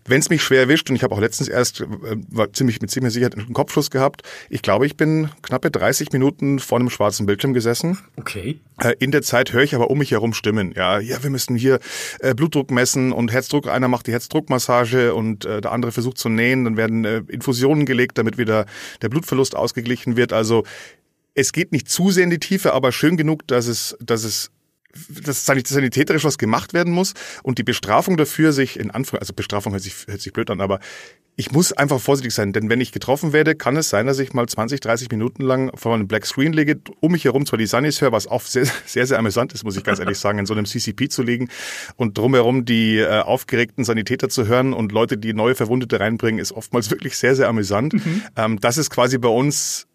Wenn 0.06 0.20
es 0.20 0.30
mich 0.30 0.42
schwer 0.42 0.62
erwischt, 0.62 0.90
und 0.90 0.96
ich 0.96 1.04
habe 1.04 1.14
auch 1.14 1.20
letztens 1.20 1.50
erst 1.50 1.82
äh, 1.82 1.86
war 2.30 2.54
ziemlich 2.54 2.82
mit 2.82 2.90
ziemlicher 2.90 3.12
Sicherheit 3.12 3.38
einen 3.38 3.54
Kopfschuss 3.54 3.92
gehabt, 3.92 4.24
ich 4.50 4.62
glaube, 4.62 4.86
ich 4.86 4.96
bin 4.96 5.30
knappe 5.42 5.72
30 5.72 6.14
Minuten 6.14 6.60
vor 6.60 6.80
einem 6.80 6.90
schwarzen 6.90 7.26
Bildschirm 7.26 7.54
gesessen. 7.54 7.98
Okay. 8.16 8.60
Äh, 8.80 8.94
in 9.00 9.12
der 9.12 9.22
Zeit 9.22 9.52
höre 9.52 9.64
ich 9.64 9.76
aber 9.76 9.90
um 9.92 9.98
mich 9.98 10.12
herum 10.12 10.34
Stimmen. 10.34 10.74
Ja, 10.76 11.00
ja, 11.00 11.22
wir 11.22 11.30
müssen 11.30 11.58
hier 11.58 11.80
äh, 12.20 12.34
Blutdruck 12.34 12.72
messen 12.72 13.12
und 13.12 13.32
Herzdruck. 13.32 13.68
Einer 13.68 13.90
macht 13.90 14.08
die 14.08 14.12
Herzdruckmassage 14.12 15.14
und 15.14 15.46
äh, 15.46 15.60
der 15.60 15.72
andere 15.74 15.92
versucht 15.92 16.18
zu 16.18 16.30
nähen. 16.30 16.64
Dann 16.64 16.78
werden 16.78 17.04
äh, 17.04 17.24
Infusionen 17.28 17.86
gelegt, 17.86 18.18
damit 18.18 18.38
wieder 18.38 18.66
der 19.02 19.10
Blutverlust 19.10 19.56
ausgeglichen 19.56 20.16
wird. 20.16 20.32
Also 20.32 20.64
es 21.36 21.52
geht 21.52 21.72
nicht 21.72 21.90
zu 21.90 22.12
sehr 22.12 22.24
in 22.24 22.30
die 22.30 22.40
Tiefe, 22.40 22.74
aber 22.74 22.92
schön 22.92 23.18
genug, 23.18 23.48
dass 23.48 23.68
es, 23.68 23.98
dass 24.00 24.24
es 24.24 24.52
dass 25.10 25.46
sanitäterisch 25.46 26.24
was 26.24 26.38
gemacht 26.38 26.74
werden 26.74 26.94
muss 26.94 27.14
und 27.42 27.58
die 27.58 27.64
Bestrafung 27.64 28.16
dafür 28.16 28.54
sich 28.54 28.80
in 28.80 28.92
Anführungszeichen, 28.92 29.20
also 29.22 29.34
Bestrafung 29.34 29.74
hört 29.74 29.82
sich, 29.82 29.96
hört 30.08 30.22
sich 30.22 30.34
blöd 30.34 30.52
an, 30.52 30.62
aber 30.62 30.80
ich 31.36 31.52
muss 31.52 31.74
einfach 31.74 32.00
vorsichtig 32.00 32.32
sein, 32.32 32.54
denn 32.54 32.70
wenn 32.70 32.80
ich 32.80 32.92
getroffen 32.92 33.34
werde, 33.34 33.56
kann 33.56 33.76
es 33.76 33.90
sein, 33.90 34.06
dass 34.06 34.20
ich 34.20 34.34
mal 34.34 34.48
20, 34.48 34.82
30 34.82 35.10
Minuten 35.10 35.42
lang 35.42 35.76
vor 35.76 35.96
einem 35.96 36.08
Black 36.08 36.28
Screen 36.28 36.54
lege, 36.54 36.80
um 37.00 37.14
mich 37.14 37.26
herum 37.26 37.48
zwar 37.48 37.58
die 37.58 37.66
Sunnies 37.66 38.02
höre, 38.02 38.12
was 38.12 38.28
auch 38.28 38.44
sehr, 38.44 38.68
sehr, 38.86 39.08
sehr 39.08 39.18
amüsant 39.18 39.52
ist, 39.54 39.64
muss 39.64 39.76
ich 39.76 39.84
ganz 39.84 39.98
ehrlich 39.98 40.20
sagen, 40.20 40.38
in 40.38 40.46
so 40.46 40.54
einem 40.54 40.66
CCP 40.66 41.10
zu 41.10 41.24
liegen 41.24 41.50
und 41.96 42.16
drumherum 42.16 42.66
die 42.66 43.00
äh, 43.00 43.22
aufgeregten 43.22 43.84
Sanitäter 43.84 44.30
zu 44.30 44.46
hören 44.46 44.74
und 44.74 44.92
Leute, 44.92 45.18
die 45.18 45.34
neue 45.34 45.56
Verwundete 45.56 46.00
reinbringen, 46.00 46.40
ist 46.40 46.52
oftmals 46.52 46.92
wirklich 46.92 47.18
sehr, 47.18 47.36
sehr 47.36 47.48
amüsant. 47.48 47.94
Mhm. 47.94 48.22
Ähm, 48.36 48.60
das 48.60 48.78
ist 48.78 48.92
quasi 48.92 49.18
bei 49.18 49.30
uns 49.30 49.88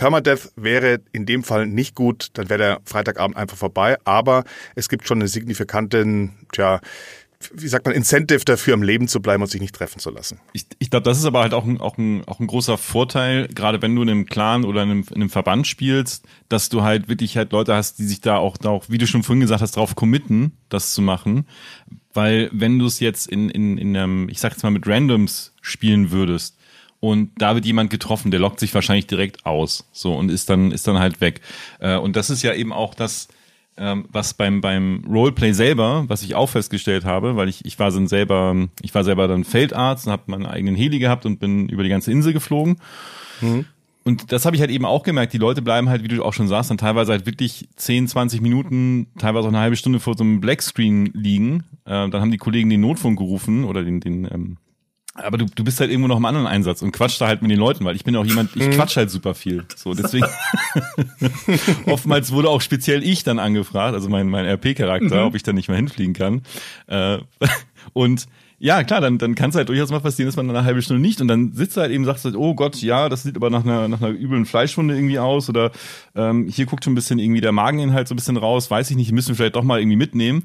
Permadeath 0.00 0.50
wäre 0.56 1.00
in 1.12 1.26
dem 1.26 1.44
Fall 1.44 1.66
nicht 1.66 1.94
gut, 1.94 2.30
dann 2.32 2.48
wäre 2.48 2.58
der 2.58 2.80
Freitagabend 2.86 3.36
einfach 3.36 3.58
vorbei, 3.58 3.98
aber 4.04 4.44
es 4.74 4.88
gibt 4.88 5.06
schon 5.06 5.18
einen 5.18 5.28
signifikanten, 5.28 6.38
tja, 6.52 6.80
wie 7.52 7.68
sagt 7.68 7.84
man, 7.84 7.94
Incentive 7.94 8.42
dafür, 8.46 8.72
am 8.72 8.82
Leben 8.82 9.08
zu 9.08 9.20
bleiben 9.20 9.42
und 9.42 9.50
sich 9.50 9.60
nicht 9.60 9.74
treffen 9.74 9.98
zu 9.98 10.08
lassen. 10.08 10.40
Ich, 10.54 10.64
ich 10.78 10.88
glaube, 10.88 11.04
das 11.04 11.18
ist 11.18 11.26
aber 11.26 11.42
halt 11.42 11.52
auch 11.52 11.66
ein, 11.66 11.82
auch, 11.82 11.98
ein, 11.98 12.24
auch 12.26 12.40
ein 12.40 12.46
großer 12.46 12.78
Vorteil, 12.78 13.48
gerade 13.48 13.82
wenn 13.82 13.94
du 13.94 14.00
in 14.00 14.08
einem 14.08 14.24
Clan 14.24 14.64
oder 14.64 14.82
in 14.84 14.90
einem, 14.90 15.04
in 15.10 15.16
einem 15.16 15.30
Verband 15.30 15.66
spielst, 15.66 16.24
dass 16.48 16.70
du 16.70 16.80
halt 16.80 17.08
wirklich 17.08 17.36
halt 17.36 17.52
Leute 17.52 17.74
hast, 17.74 17.98
die 17.98 18.06
sich 18.06 18.22
da 18.22 18.38
auch, 18.38 18.56
da 18.56 18.70
auch, 18.70 18.86
wie 18.88 18.96
du 18.96 19.06
schon 19.06 19.22
vorhin 19.22 19.40
gesagt 19.40 19.60
hast, 19.60 19.76
drauf 19.76 19.96
committen, 19.96 20.56
das 20.70 20.94
zu 20.94 21.02
machen. 21.02 21.46
Weil 22.14 22.48
wenn 22.54 22.78
du 22.78 22.86
es 22.86 23.00
jetzt 23.00 23.26
in, 23.28 23.50
in, 23.50 23.76
in 23.76 23.94
einem, 23.94 24.30
ich 24.30 24.40
sag 24.40 24.52
jetzt 24.52 24.62
mal, 24.62 24.70
mit 24.70 24.86
Randoms 24.86 25.52
spielen 25.60 26.10
würdest, 26.10 26.56
und 27.00 27.30
da 27.38 27.54
wird 27.54 27.64
jemand 27.64 27.90
getroffen, 27.90 28.30
der 28.30 28.40
lockt 28.40 28.60
sich 28.60 28.74
wahrscheinlich 28.74 29.06
direkt 29.06 29.46
aus, 29.46 29.88
so 29.92 30.14
und 30.14 30.30
ist 30.30 30.50
dann 30.50 30.70
ist 30.70 30.86
dann 30.86 30.98
halt 30.98 31.20
weg. 31.20 31.40
Äh, 31.80 31.96
und 31.96 32.14
das 32.14 32.30
ist 32.30 32.42
ja 32.42 32.54
eben 32.54 32.72
auch 32.72 32.94
das, 32.94 33.28
ähm, 33.78 34.06
was 34.12 34.34
beim 34.34 34.60
beim 34.60 35.02
Roleplay 35.08 35.52
selber, 35.52 36.04
was 36.08 36.22
ich 36.22 36.34
auch 36.34 36.48
festgestellt 36.48 37.06
habe, 37.06 37.36
weil 37.36 37.48
ich 37.48 37.64
ich 37.64 37.78
war 37.78 37.90
dann 37.90 38.06
selber 38.06 38.68
ich 38.82 38.94
war 38.94 39.02
selber 39.02 39.28
dann 39.28 39.44
Feldarzt 39.44 40.06
und 40.06 40.12
habe 40.12 40.24
meinen 40.26 40.46
eigenen 40.46 40.76
Heli 40.76 40.98
gehabt 40.98 41.24
und 41.24 41.40
bin 41.40 41.68
über 41.70 41.82
die 41.82 41.88
ganze 41.88 42.12
Insel 42.12 42.34
geflogen. 42.34 42.76
Mhm. 43.40 43.64
Und 44.02 44.32
das 44.32 44.46
habe 44.46 44.56
ich 44.56 44.62
halt 44.62 44.70
eben 44.70 44.86
auch 44.86 45.02
gemerkt, 45.02 45.32
die 45.32 45.38
Leute 45.38 45.60
bleiben 45.60 45.88
halt, 45.88 46.02
wie 46.02 46.08
du 46.08 46.24
auch 46.24 46.32
schon 46.32 46.48
sagst, 46.48 46.70
dann 46.70 46.78
teilweise 46.78 47.12
halt 47.12 47.26
wirklich 47.26 47.68
10, 47.76 48.08
20 48.08 48.40
Minuten, 48.40 49.06
teilweise 49.18 49.46
auch 49.46 49.52
eine 49.52 49.60
halbe 49.60 49.76
Stunde 49.76 50.00
vor 50.00 50.16
so 50.16 50.24
einem 50.24 50.40
Blackscreen 50.40 51.10
liegen. 51.12 51.64
Äh, 51.84 52.08
dann 52.08 52.14
haben 52.14 52.30
die 52.30 52.38
Kollegen 52.38 52.70
den 52.70 52.80
Notfunk 52.80 53.18
gerufen 53.18 53.64
oder 53.64 53.84
den, 53.84 54.00
den 54.00 54.24
ähm, 54.24 54.56
aber 55.14 55.38
du, 55.38 55.46
du 55.46 55.64
bist 55.64 55.80
halt 55.80 55.90
irgendwo 55.90 56.08
noch 56.08 56.18
im 56.18 56.24
anderen 56.24 56.46
Einsatz 56.46 56.82
und 56.82 56.92
quatscht 56.92 57.20
da 57.20 57.26
halt 57.26 57.42
mit 57.42 57.50
den 57.50 57.58
Leuten, 57.58 57.84
weil 57.84 57.96
ich 57.96 58.04
bin 58.04 58.14
auch 58.16 58.24
jemand, 58.24 58.54
ich 58.54 58.66
mhm. 58.66 58.70
quatsch 58.70 58.96
halt 58.96 59.10
super 59.10 59.34
viel. 59.34 59.64
So, 59.74 59.92
deswegen 59.92 60.26
oftmals 61.86 62.30
wurde 62.32 62.48
auch 62.48 62.60
speziell 62.60 63.02
ich 63.02 63.24
dann 63.24 63.38
angefragt, 63.38 63.94
also 63.94 64.08
mein, 64.08 64.28
mein 64.28 64.46
RP-Charakter, 64.46 65.22
mhm. 65.22 65.26
ob 65.26 65.34
ich 65.34 65.42
da 65.42 65.52
nicht 65.52 65.68
mehr 65.68 65.76
hinfliegen 65.76 66.14
kann. 66.14 66.42
Äh, 66.86 67.18
und 67.92 68.26
ja, 68.62 68.84
klar, 68.84 69.00
dann, 69.00 69.16
dann 69.16 69.34
kann 69.34 69.48
es 69.48 69.56
halt 69.56 69.70
durchaus 69.70 69.90
mal 69.90 70.00
passieren, 70.00 70.28
dass 70.28 70.36
man 70.36 70.46
dann 70.46 70.54
eine 70.54 70.66
halbe 70.66 70.82
Stunde 70.82 71.00
nicht 71.00 71.22
und 71.22 71.28
dann 71.28 71.52
sitzt 71.54 71.78
er 71.78 71.84
halt 71.84 71.92
eben 71.92 72.04
sagt, 72.04 72.22
halt, 72.22 72.36
oh 72.36 72.54
Gott, 72.54 72.76
ja, 72.82 73.08
das 73.08 73.22
sieht 73.22 73.34
aber 73.34 73.48
nach 73.48 73.64
einer, 73.64 73.88
nach 73.88 74.02
einer 74.02 74.10
üblen 74.10 74.44
Fleischwunde 74.44 74.94
irgendwie 74.94 75.18
aus 75.18 75.48
oder 75.48 75.70
ähm, 76.14 76.46
hier 76.46 76.66
guckt 76.66 76.84
schon 76.84 76.92
ein 76.92 76.94
bisschen 76.94 77.18
irgendwie 77.18 77.40
der 77.40 77.52
Mageninhalt 77.52 78.06
so 78.06 78.14
ein 78.14 78.16
bisschen 78.16 78.36
raus, 78.36 78.70
weiß 78.70 78.90
ich 78.90 78.98
nicht, 78.98 79.12
müssen 79.12 79.30
wir 79.30 79.36
vielleicht 79.36 79.56
doch 79.56 79.62
mal 79.62 79.80
irgendwie 79.80 79.96
mitnehmen. 79.96 80.42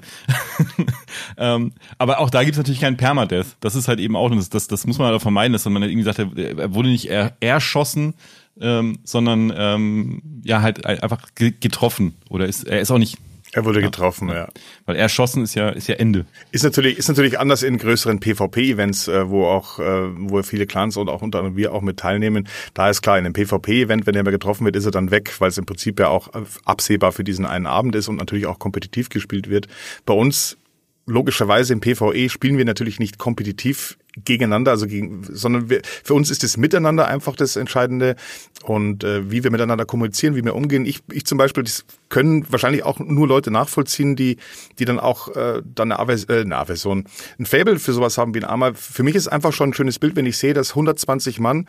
ähm, 1.38 1.74
aber 1.98 2.20
auch 2.20 2.30
da 2.30 2.46
gibt's 2.46 2.58
natürlich 2.58 2.80
keinen 2.80 2.96
Permadeath. 2.96 3.58
Das 3.60 3.76
ist 3.76 3.90
halt 3.90 4.00
eben 4.00 4.16
auch, 4.16 4.30
das, 4.34 4.50
das, 4.50 4.68
das 4.68 4.88
muss 4.88 4.98
man 4.98 5.08
halt 5.08 5.18
auch 5.18 5.22
vermeiden, 5.22 5.52
dass 5.52 5.66
man 5.66 5.82
halt 5.82 5.92
irgendwie 5.92 6.06
sagt, 6.06 6.20
er 6.20 6.74
wurde 6.74 6.88
nicht 6.88 7.10
er, 7.10 7.34
erschossen, 7.42 8.14
ähm, 8.62 9.00
sondern 9.04 9.54
ähm, 9.54 10.22
ja 10.46 10.62
halt 10.62 10.86
einfach 10.86 11.22
getroffen 11.36 12.16
oder 12.30 12.46
ist 12.46 12.64
er 12.64 12.80
ist 12.80 12.92
auch 12.92 12.98
nicht 12.98 13.18
er 13.56 13.64
wurde 13.64 13.80
ja, 13.80 13.88
getroffen, 13.88 14.28
ja. 14.28 14.50
Weil 14.86 14.98
erschossen 14.98 15.42
ist 15.42 15.56
ja 15.56 15.70
ist 15.70 15.88
ja 15.88 15.96
Ende. 15.96 16.26
Ist 16.52 16.66
natürlich 16.66 16.98
ist 16.98 17.08
natürlich 17.08 17.40
anders 17.40 17.64
in 17.64 17.78
größeren 17.78 18.20
PvP-Events, 18.20 19.08
äh, 19.08 19.30
wo 19.30 19.46
auch 19.46 19.80
äh, 19.80 20.10
wo 20.30 20.44
viele 20.44 20.66
Clans 20.68 20.98
und 20.98 21.08
auch 21.08 21.22
unter 21.22 21.40
anderem 21.40 21.56
wir 21.56 21.74
auch 21.74 21.82
mit 21.82 21.96
teilnehmen. 21.98 22.50
Da 22.74 22.90
ist 22.90 23.02
klar, 23.02 23.18
in 23.18 23.24
einem 23.24 23.34
PvP-Event, 23.34 24.06
wenn 24.06 24.16
er 24.16 24.24
mal 24.24 24.32
getroffen 24.32 24.66
wird, 24.66 24.76
ist 24.76 24.84
er 24.84 24.92
dann 24.92 25.10
weg, 25.10 25.34
weil 25.40 25.48
es 25.48 25.58
im 25.58 25.66
Prinzip 25.66 26.02
ja 26.02 26.10
auch 26.10 26.30
absehbar 26.66 27.14
für 27.14 27.24
diesen 27.24 27.46
einen 27.46 27.66
Abend 27.66 27.96
ist 27.96 28.10
und 28.10 28.18
natürlich 28.18 28.46
auch 28.46 28.60
kompetitiv 28.60 29.08
gespielt 29.08 29.50
wird. 29.50 29.70
Bei 30.06 30.14
uns 30.14 30.58
logischerweise 31.06 31.74
im 31.74 31.82
PvE 31.82 32.30
spielen 32.30 32.58
wir 32.58 32.66
natürlich 32.66 33.00
nicht 33.00 33.18
kompetitiv 33.18 33.98
gegeneinander, 34.24 34.72
also 34.72 34.88
gegen, 34.88 35.24
sondern 35.30 35.70
wir, 35.70 35.82
für 35.84 36.14
uns 36.14 36.32
ist 36.32 36.44
das 36.44 36.58
Miteinander 36.58 37.08
einfach 37.08 37.36
das 37.36 37.58
Entscheidende 37.58 38.16
und 38.64 39.04
äh, 39.04 39.30
wie 39.30 39.44
wir 39.44 39.52
miteinander 39.52 39.86
kommunizieren, 39.86 40.36
wie 40.36 40.44
wir 40.44 40.56
umgehen. 40.56 40.86
Ich, 40.86 41.02
ich 41.12 41.26
zum 41.26 41.38
Beispiel, 41.38 41.64
das 41.64 41.86
können 42.08 42.46
wahrscheinlich 42.50 42.84
auch 42.84 43.00
nur 43.00 43.28
Leute 43.28 43.52
nachvollziehen, 43.52 44.16
die, 44.16 44.38
die 44.80 44.86
dann 44.86 45.00
auch 45.00 45.36
äh, 45.36 45.62
dann 45.66 45.92
eine, 45.92 46.00
Avers 46.00 46.24
äh, 46.30 46.42
eine 46.42 46.56
Aversion, 46.56 47.06
ein 47.38 47.46
Fable 47.46 47.78
für 47.78 47.94
sowas 47.94 48.18
haben 48.18 48.34
wie 48.34 48.40
ein 48.40 48.46
Armer. 48.46 48.74
Für 48.74 49.04
mich 49.04 49.16
ist 49.16 49.28
einfach 49.28 49.52
schon 49.52 49.72
ein 49.72 49.74
schönes 49.74 50.00
Bild, 50.00 50.16
wenn 50.16 50.26
ich 50.26 50.38
sehe, 50.38 50.54
dass 50.54 50.72
120 50.72 51.40
Mann 51.40 51.68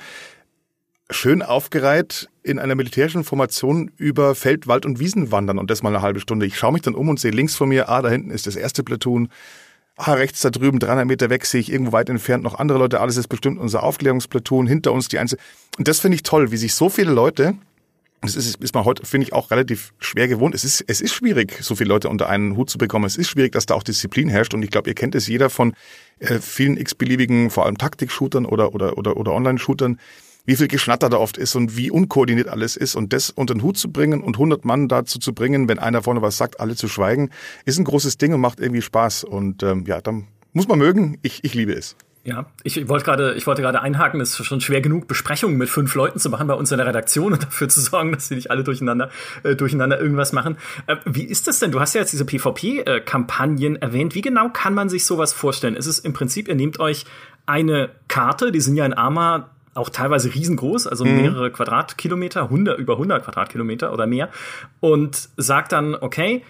schön 1.10 1.42
aufgereiht 1.42 2.28
in 2.42 2.58
einer 2.58 2.74
militärischen 2.74 3.24
Formation 3.24 3.90
über 3.96 4.34
Feld, 4.34 4.66
Wald 4.66 4.86
und 4.86 4.98
Wiesen 4.98 5.30
wandern 5.32 5.58
und 5.58 5.70
das 5.70 5.82
mal 5.82 5.90
eine 5.90 6.02
halbe 6.02 6.20
Stunde. 6.20 6.46
Ich 6.46 6.58
schaue 6.58 6.72
mich 6.72 6.82
dann 6.82 6.94
um 6.94 7.08
und 7.08 7.20
sehe 7.20 7.30
links 7.30 7.54
von 7.54 7.68
mir, 7.68 7.88
ah, 7.88 8.02
da 8.02 8.08
hinten 8.08 8.30
ist 8.30 8.46
das 8.46 8.56
erste 8.56 8.82
Platoon. 8.82 9.28
Ah, 9.96 10.12
rechts 10.12 10.40
da 10.40 10.50
drüben, 10.50 10.78
300 10.78 11.06
Meter 11.06 11.30
weg, 11.30 11.46
sehe 11.46 11.60
ich 11.60 11.72
irgendwo 11.72 11.92
weit 11.92 12.10
entfernt 12.10 12.44
noch 12.44 12.58
andere 12.58 12.78
Leute. 12.78 13.00
Alles 13.00 13.16
ist 13.16 13.28
bestimmt 13.28 13.58
unser 13.58 13.82
Aufklärungsplatoon. 13.82 14.66
Hinter 14.66 14.92
uns 14.92 15.08
die 15.08 15.18
Einzel 15.18 15.38
Und 15.78 15.88
das 15.88 16.00
finde 16.00 16.16
ich 16.16 16.22
toll, 16.22 16.50
wie 16.50 16.58
sich 16.58 16.74
so 16.74 16.90
viele 16.90 17.12
Leute 17.12 17.54
das 18.22 18.34
ist, 18.34 18.62
ist 18.62 18.74
man 18.74 18.84
heute, 18.84 19.04
finde 19.06 19.26
ich, 19.26 19.32
auch 19.32 19.50
relativ 19.50 19.92
schwer 19.98 20.26
gewohnt. 20.26 20.54
Es 20.54 20.64
ist, 20.64 20.84
es 20.86 21.00
ist 21.00 21.14
schwierig, 21.14 21.58
so 21.60 21.74
viele 21.74 21.88
Leute 21.88 22.08
unter 22.08 22.28
einen 22.28 22.56
Hut 22.56 22.70
zu 22.70 22.78
bekommen. 22.78 23.04
Es 23.04 23.16
ist 23.16 23.28
schwierig, 23.28 23.52
dass 23.52 23.66
da 23.66 23.74
auch 23.74 23.82
Disziplin 23.82 24.28
herrscht. 24.28 24.54
Und 24.54 24.62
ich 24.62 24.70
glaube, 24.70 24.88
ihr 24.88 24.94
kennt 24.94 25.14
es 25.14 25.26
jeder 25.26 25.50
von 25.50 25.74
äh, 26.18 26.38
vielen 26.40 26.76
x-beliebigen, 26.76 27.50
vor 27.50 27.66
allem 27.66 27.78
Taktik-Shootern 27.78 28.46
oder, 28.46 28.74
oder, 28.74 28.96
oder, 28.98 29.16
oder 29.16 29.32
Online-Shootern, 29.32 30.00
wie 30.46 30.56
viel 30.56 30.68
Geschnatter 30.68 31.10
da 31.10 31.18
oft 31.18 31.36
ist 31.36 31.54
und 31.54 31.76
wie 31.76 31.90
unkoordiniert 31.90 32.48
alles 32.48 32.76
ist. 32.76 32.94
Und 32.94 33.12
das 33.12 33.30
unter 33.30 33.54
den 33.54 33.62
Hut 33.62 33.76
zu 33.76 33.92
bringen 33.92 34.22
und 34.22 34.36
100 34.36 34.64
Mann 34.64 34.88
dazu 34.88 35.18
zu 35.18 35.34
bringen, 35.34 35.68
wenn 35.68 35.78
einer 35.78 36.02
vorne 36.02 36.22
was 36.22 36.38
sagt, 36.38 36.60
alle 36.60 36.76
zu 36.76 36.88
schweigen, 36.88 37.30
ist 37.64 37.78
ein 37.78 37.84
großes 37.84 38.16
Ding 38.16 38.32
und 38.32 38.40
macht 38.40 38.60
irgendwie 38.60 38.82
Spaß. 38.82 39.24
Und 39.24 39.62
ähm, 39.62 39.84
ja, 39.86 40.00
dann 40.00 40.28
muss 40.52 40.68
man 40.68 40.78
mögen. 40.78 41.18
Ich, 41.22 41.44
ich 41.44 41.54
liebe 41.54 41.72
es. 41.72 41.96
Ja, 42.26 42.46
ich 42.64 42.88
wollte 42.88 43.04
gerade, 43.04 43.34
ich 43.34 43.46
wollte 43.46 43.62
gerade 43.62 43.80
einhaken, 43.82 44.20
es 44.20 44.40
ist 44.40 44.46
schon 44.46 44.60
schwer 44.60 44.80
genug, 44.80 45.06
Besprechungen 45.06 45.56
mit 45.56 45.68
fünf 45.68 45.94
Leuten 45.94 46.18
zu 46.18 46.28
machen 46.28 46.48
bei 46.48 46.54
uns 46.54 46.72
in 46.72 46.78
der 46.78 46.86
Redaktion 46.88 47.32
und 47.32 47.42
dafür 47.44 47.68
zu 47.68 47.80
sorgen, 47.80 48.10
dass 48.10 48.26
sie 48.26 48.34
nicht 48.34 48.50
alle 48.50 48.64
durcheinander, 48.64 49.10
äh, 49.44 49.54
durcheinander 49.54 50.00
irgendwas 50.00 50.32
machen. 50.32 50.56
Äh, 50.88 50.96
wie 51.04 51.22
ist 51.22 51.46
das 51.46 51.60
denn? 51.60 51.70
Du 51.70 51.78
hast 51.78 51.94
ja 51.94 52.00
jetzt 52.00 52.12
diese 52.12 52.24
PvP-Kampagnen 52.24 53.76
erwähnt. 53.76 54.16
Wie 54.16 54.22
genau 54.22 54.48
kann 54.48 54.74
man 54.74 54.88
sich 54.88 55.04
sowas 55.04 55.32
vorstellen? 55.32 55.76
Ist 55.76 55.86
es 55.86 56.00
im 56.00 56.14
Prinzip, 56.14 56.48
ihr 56.48 56.56
nehmt 56.56 56.80
euch 56.80 57.04
eine 57.46 57.90
Karte, 58.08 58.50
die 58.50 58.60
sind 58.60 58.74
ja 58.74 58.84
in 58.84 58.92
Arma 58.92 59.50
auch 59.76 59.90
teilweise 59.90 60.34
riesengroß, 60.34 60.86
also 60.86 61.04
mhm. 61.04 61.16
mehrere 61.16 61.50
Quadratkilometer, 61.50 62.44
100, 62.44 62.78
über 62.78 62.94
100 62.94 63.24
Quadratkilometer 63.24 63.92
oder 63.92 64.06
mehr, 64.06 64.30
und 64.80 65.28
sagt 65.36 65.72
dann, 65.72 65.94
okay, 65.94 66.42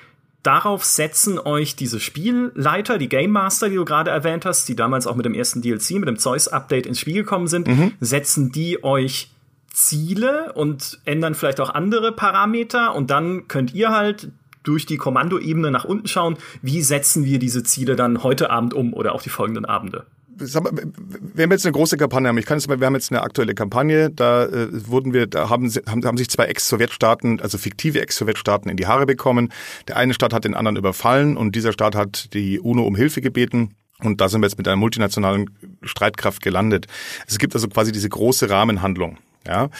darauf 0.42 0.84
setzen 0.84 1.38
euch 1.38 1.74
diese 1.74 1.98
Spielleiter, 1.98 2.98
die 2.98 3.08
Game 3.08 3.32
Master, 3.32 3.68
die 3.68 3.74
du 3.74 3.84
gerade 3.84 4.10
erwähnt 4.10 4.44
hast, 4.44 4.68
die 4.68 4.76
damals 4.76 5.06
auch 5.06 5.16
mit 5.16 5.26
dem 5.26 5.34
ersten 5.34 5.60
DLC, 5.60 5.92
mit 5.92 6.08
dem 6.08 6.18
Zeus-Update 6.18 6.86
ins 6.86 7.00
Spiel 7.00 7.14
gekommen 7.14 7.48
sind, 7.48 7.66
mhm. 7.66 7.92
setzen 8.00 8.52
die 8.52 8.84
euch 8.84 9.30
Ziele 9.72 10.52
und 10.54 11.00
ändern 11.04 11.34
vielleicht 11.34 11.60
auch 11.60 11.70
andere 11.70 12.12
Parameter 12.12 12.94
und 12.94 13.10
dann 13.10 13.48
könnt 13.48 13.74
ihr 13.74 13.90
halt 13.90 14.30
durch 14.62 14.86
die 14.86 14.96
Kommandoebene 14.96 15.70
nach 15.70 15.84
unten 15.84 16.08
schauen, 16.08 16.38
wie 16.62 16.82
setzen 16.82 17.24
wir 17.24 17.38
diese 17.38 17.62
Ziele 17.62 17.94
dann 17.94 18.22
heute 18.22 18.50
Abend 18.50 18.74
um 18.74 18.94
oder 18.94 19.14
auch 19.14 19.22
die 19.22 19.28
folgenden 19.28 19.64
Abende 19.64 20.06
wir 20.38 21.42
haben 21.42 21.50
jetzt 21.50 21.64
eine 21.64 21.72
große 21.72 21.96
Kampagne 21.96 22.28
haben. 22.28 22.38
Ich 22.38 22.46
kann 22.46 22.58
jetzt 22.58 22.68
mal, 22.68 22.78
wir 22.78 22.86
haben 22.86 22.94
jetzt 22.94 23.10
eine 23.10 23.22
aktuelle 23.22 23.54
Kampagne, 23.54 24.10
da 24.10 24.44
äh, 24.44 24.68
wurden 24.88 25.12
wir, 25.12 25.26
da 25.26 25.48
haben, 25.48 25.70
haben, 25.86 26.04
haben 26.04 26.18
sich 26.18 26.28
zwei 26.28 26.44
Ex-Sowjetstaaten, 26.46 27.40
also 27.40 27.58
fiktive 27.58 28.00
Ex-Sowjetstaaten 28.00 28.70
in 28.70 28.76
die 28.76 28.86
Haare 28.86 29.06
bekommen. 29.06 29.52
Der 29.88 29.96
eine 29.96 30.14
Staat 30.14 30.32
hat 30.32 30.44
den 30.44 30.54
anderen 30.54 30.76
überfallen 30.76 31.36
und 31.36 31.54
dieser 31.54 31.72
Staat 31.72 31.94
hat 31.94 32.34
die 32.34 32.60
UNO 32.60 32.82
um 32.82 32.96
Hilfe 32.96 33.20
gebeten. 33.20 33.74
Und 34.02 34.20
da 34.20 34.28
sind 34.28 34.42
wir 34.42 34.46
jetzt 34.46 34.58
mit 34.58 34.68
einer 34.68 34.76
multinationalen 34.76 35.50
Streitkraft 35.82 36.42
gelandet. 36.42 36.86
Es 37.26 37.38
gibt 37.38 37.54
also 37.54 37.66
quasi 37.68 37.92
diese 37.92 38.08
große 38.08 38.50
Rahmenhandlung. 38.50 39.18
Ja, 39.46 39.70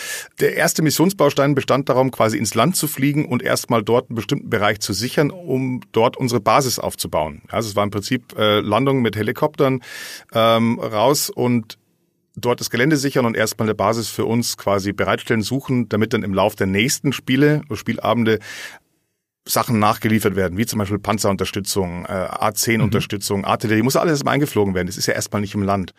der 0.41 0.55
erste 0.57 0.83
Missionsbaustein 0.83 1.55
bestand 1.55 1.89
darum, 1.89 2.11
quasi 2.11 2.39
ins 2.39 2.55
Land 2.55 2.77
zu 2.77 2.87
fliegen 2.87 3.27
und 3.27 3.43
erstmal 3.43 3.83
dort 3.83 4.11
einen 4.11 4.17
bestimmten 4.17 4.51
Bereich 4.51 4.81
zu 4.81 4.93
sichern, 4.93 5.31
um 5.31 5.81
dort 5.93 6.17
unsere 6.17 6.41
Basis 6.41 6.79
aufzubauen. 6.79 7.43
Also 7.49 7.69
es 7.69 7.77
war 7.77 7.85
im 7.85 7.91
Prinzip 7.91 8.37
äh, 8.39 8.61
Landung 8.61 9.03
mit 9.03 9.17
Helikoptern 9.17 9.81
ähm, 10.33 10.79
raus 10.79 11.31
und 11.31 11.79
dort 12.37 12.61
das 12.61 12.71
Gelände 12.71 12.97
sichern 12.97 13.27
und 13.27 13.37
erstmal 13.37 13.67
eine 13.67 13.75
Basis 13.75 14.09
für 14.09 14.27
uns 14.27 14.57
quasi 14.57 14.93
bereitstellen, 14.93 15.43
suchen, 15.43 15.89
damit 15.89 16.13
dann 16.13 16.23
im 16.23 16.35
Lauf 16.35 16.55
der 16.55 16.67
nächsten 16.67 17.13
Spiele, 17.13 17.63
Spielabende 17.73 18.39
Sachen 19.49 19.79
nachgeliefert 19.79 20.37
werden, 20.37 20.59
wie 20.59 20.67
zum 20.67 20.79
Beispiel 20.79 20.99
Panzerunterstützung, 20.99 22.05
äh, 22.05 22.09
A10-Unterstützung, 22.09 23.41
mhm. 23.41 23.45
Artillerie, 23.47 23.83
muss 23.83 23.97
alles 23.97 24.15
erstmal 24.15 24.35
eingeflogen 24.35 24.75
werden. 24.75 24.89
Das 24.89 24.97
ist 24.97 25.07
ja 25.07 25.15
erstmal 25.15 25.41
nicht 25.41 25.55
im 25.55 25.63
Land. 25.63 25.95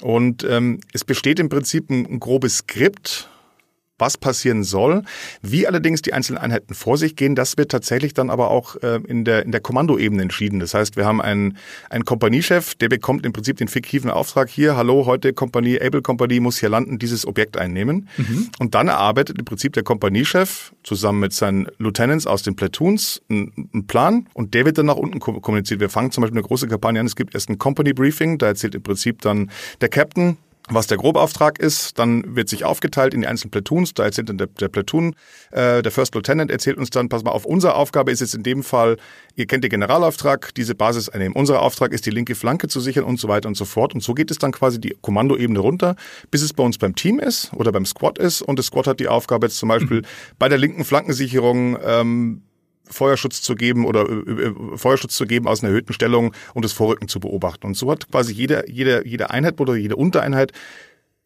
Und 0.00 0.44
ähm, 0.44 0.80
es 0.92 1.04
besteht 1.04 1.38
im 1.38 1.48
Prinzip 1.48 1.90
ein, 1.90 2.06
ein 2.06 2.20
grobes 2.20 2.58
Skript, 2.58 3.28
was 4.02 4.18
passieren 4.18 4.64
soll. 4.64 5.02
Wie 5.42 5.66
allerdings 5.66 6.02
die 6.02 6.12
einzelnen 6.12 6.38
Einheiten 6.38 6.74
vor 6.74 6.98
sich 6.98 7.14
gehen, 7.14 7.36
das 7.36 7.56
wird 7.56 7.70
tatsächlich 7.70 8.14
dann 8.14 8.30
aber 8.30 8.50
auch 8.50 8.74
äh, 8.82 9.00
in 9.06 9.24
der, 9.24 9.44
in 9.44 9.52
der 9.52 9.60
Kommandoebene 9.60 10.20
entschieden. 10.20 10.58
Das 10.58 10.74
heißt, 10.74 10.96
wir 10.96 11.06
haben 11.06 11.22
einen, 11.22 11.56
einen 11.88 12.04
Kompaniechef, 12.04 12.74
der 12.74 12.88
bekommt 12.88 13.24
im 13.24 13.32
Prinzip 13.32 13.58
den 13.58 13.68
fiktiven 13.68 14.10
Auftrag 14.10 14.50
hier, 14.50 14.76
hallo, 14.76 15.06
heute 15.06 15.32
Kompanie, 15.32 15.80
Able 15.80 16.02
Kompanie 16.02 16.40
muss 16.40 16.58
hier 16.58 16.68
landen, 16.68 16.98
dieses 16.98 17.24
Objekt 17.24 17.56
einnehmen. 17.56 18.08
Mhm. 18.16 18.50
Und 18.58 18.74
dann 18.74 18.88
erarbeitet 18.88 19.38
im 19.38 19.44
Prinzip 19.44 19.72
der 19.74 19.84
Kompaniechef 19.84 20.72
zusammen 20.82 21.20
mit 21.20 21.32
seinen 21.32 21.68
Lieutenants 21.78 22.26
aus 22.26 22.42
den 22.42 22.56
Platoons 22.56 23.22
einen, 23.30 23.70
einen 23.72 23.86
Plan 23.86 24.26
und 24.34 24.54
der 24.54 24.64
wird 24.64 24.78
dann 24.78 24.86
nach 24.86 24.96
unten 24.96 25.20
kommuniziert. 25.20 25.78
Wir 25.78 25.90
fangen 25.90 26.10
zum 26.10 26.22
Beispiel 26.22 26.38
eine 26.38 26.46
große 26.46 26.66
Kampagne 26.66 26.98
an, 26.98 27.06
es 27.06 27.14
gibt 27.14 27.34
erst 27.34 27.48
ein 27.50 27.58
Company 27.58 27.92
Briefing, 27.92 28.38
da 28.38 28.46
erzählt 28.46 28.74
im 28.74 28.82
Prinzip 28.82 29.22
dann 29.22 29.50
der 29.80 29.88
Captain, 29.88 30.36
was 30.68 30.86
der 30.86 30.96
Grobauftrag 30.96 31.58
ist. 31.58 31.98
Dann 31.98 32.36
wird 32.36 32.48
sich 32.48 32.64
aufgeteilt 32.64 33.14
in 33.14 33.22
die 33.22 33.26
einzelnen 33.26 33.50
Platoons. 33.50 33.94
Da 33.94 34.04
erzählt 34.04 34.28
dann 34.28 34.38
der, 34.38 34.46
der 34.46 34.68
Platoon, 34.68 35.14
äh, 35.50 35.82
der 35.82 35.92
First 35.92 36.14
Lieutenant 36.14 36.50
erzählt 36.50 36.78
uns 36.78 36.90
dann, 36.90 37.08
pass 37.08 37.24
mal 37.24 37.30
auf, 37.30 37.44
unsere 37.44 37.74
Aufgabe 37.74 38.10
ist 38.10 38.20
jetzt 38.20 38.34
in 38.34 38.42
dem 38.42 38.62
Fall, 38.62 38.96
ihr 39.34 39.46
kennt 39.46 39.64
den 39.64 39.70
Generalauftrag, 39.70 40.54
diese 40.54 40.74
Basis 40.74 41.08
einnehmen. 41.08 41.34
Unser 41.34 41.60
Auftrag 41.62 41.92
ist, 41.92 42.06
die 42.06 42.10
linke 42.10 42.34
Flanke 42.34 42.68
zu 42.68 42.80
sichern 42.80 43.04
und 43.04 43.18
so 43.18 43.28
weiter 43.28 43.48
und 43.48 43.56
so 43.56 43.64
fort. 43.64 43.94
Und 43.94 44.02
so 44.02 44.14
geht 44.14 44.30
es 44.30 44.38
dann 44.38 44.52
quasi 44.52 44.80
die 44.80 44.96
Kommandoebene 45.00 45.58
runter, 45.58 45.96
bis 46.30 46.42
es 46.42 46.52
bei 46.52 46.62
uns 46.62 46.78
beim 46.78 46.94
Team 46.94 47.18
ist 47.18 47.52
oder 47.54 47.72
beim 47.72 47.86
Squad 47.86 48.18
ist. 48.18 48.42
Und 48.42 48.58
das 48.58 48.66
Squad 48.66 48.86
hat 48.86 49.00
die 49.00 49.08
Aufgabe 49.08 49.46
jetzt 49.46 49.58
zum 49.58 49.68
Beispiel 49.68 49.98
mhm. 49.98 50.06
bei 50.38 50.48
der 50.48 50.58
linken 50.58 50.84
Flankensicherung 50.84 51.76
ähm, 51.84 52.42
Feuerschutz 52.92 53.42
zu 53.42 53.54
geben 53.54 53.86
oder 53.86 54.08
äh, 54.08 54.48
äh, 54.48 54.76
Feuerschutz 54.76 55.16
zu 55.16 55.26
geben 55.26 55.48
aus 55.48 55.62
einer 55.62 55.70
erhöhten 55.70 55.92
Stellung 55.92 56.34
und 56.54 56.64
das 56.64 56.72
Vorrücken 56.72 57.08
zu 57.08 57.20
beobachten. 57.20 57.66
Und 57.66 57.76
so 57.76 57.90
hat 57.90 58.10
quasi 58.10 58.32
jede, 58.32 58.64
jede, 58.68 59.06
jede 59.06 59.30
Einheit 59.30 59.60
oder 59.60 59.74
jede 59.74 59.96
Untereinheit 59.96 60.52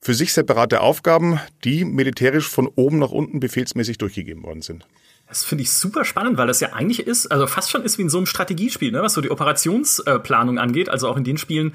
für 0.00 0.14
sich 0.14 0.33
separate 0.33 0.81
Aufgaben, 0.81 1.40
die 1.64 1.85
militärisch 1.85 2.48
von 2.48 2.68
oben 2.68 2.98
nach 2.98 3.11
unten 3.11 3.40
befehlsmäßig 3.40 3.98
durchgegeben 3.98 4.44
worden 4.44 4.62
sind. 4.62 4.87
Das 5.29 5.42
finde 5.42 5.62
ich 5.62 5.72
super 5.72 6.05
spannend, 6.05 6.38
weil 6.38 6.46
das 6.46 6.61
ja 6.61 6.72
eigentlich 6.72 7.05
ist, 7.05 7.26
also 7.33 7.48
fast 7.48 7.70
schon 7.70 7.83
ist 7.83 7.98
wie 7.98 8.02
in 8.02 8.09
so 8.09 8.18
einem 8.18 8.26
Strategiespiel, 8.26 8.92
ne, 8.92 9.02
was 9.02 9.14
so 9.14 9.20
die 9.20 9.31
Operationsplanung 9.31 10.59
angeht, 10.59 10.88
also 10.88 11.09
auch 11.09 11.16
in 11.16 11.24
den 11.24 11.37
Spielen, 11.37 11.74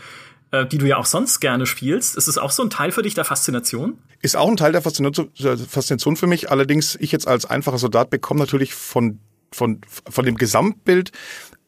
äh, 0.51 0.65
die 0.65 0.77
du 0.77 0.85
ja 0.85 0.97
auch 0.97 1.05
sonst 1.05 1.39
gerne 1.41 1.65
spielst. 1.65 2.15
Ist 2.15 2.27
es 2.27 2.37
auch 2.37 2.51
so 2.51 2.63
ein 2.63 2.69
Teil 2.69 2.91
für 2.91 3.01
dich 3.01 3.13
der 3.13 3.25
Faszination? 3.25 3.97
Ist 4.21 4.37
auch 4.37 4.47
ein 4.47 4.57
Teil 4.57 4.71
der 4.71 4.81
Faszination 4.81 6.15
für 6.15 6.27
mich. 6.27 6.51
Allerdings, 6.51 6.95
ich 6.99 7.11
jetzt 7.11 7.27
als 7.27 7.45
einfacher 7.45 7.77
Soldat 7.77 8.09
bekomme 8.09 8.39
natürlich 8.39 8.73
von 8.73 9.19
von, 9.53 9.81
von 10.09 10.25
dem 10.25 10.35
Gesamtbild 10.35 11.11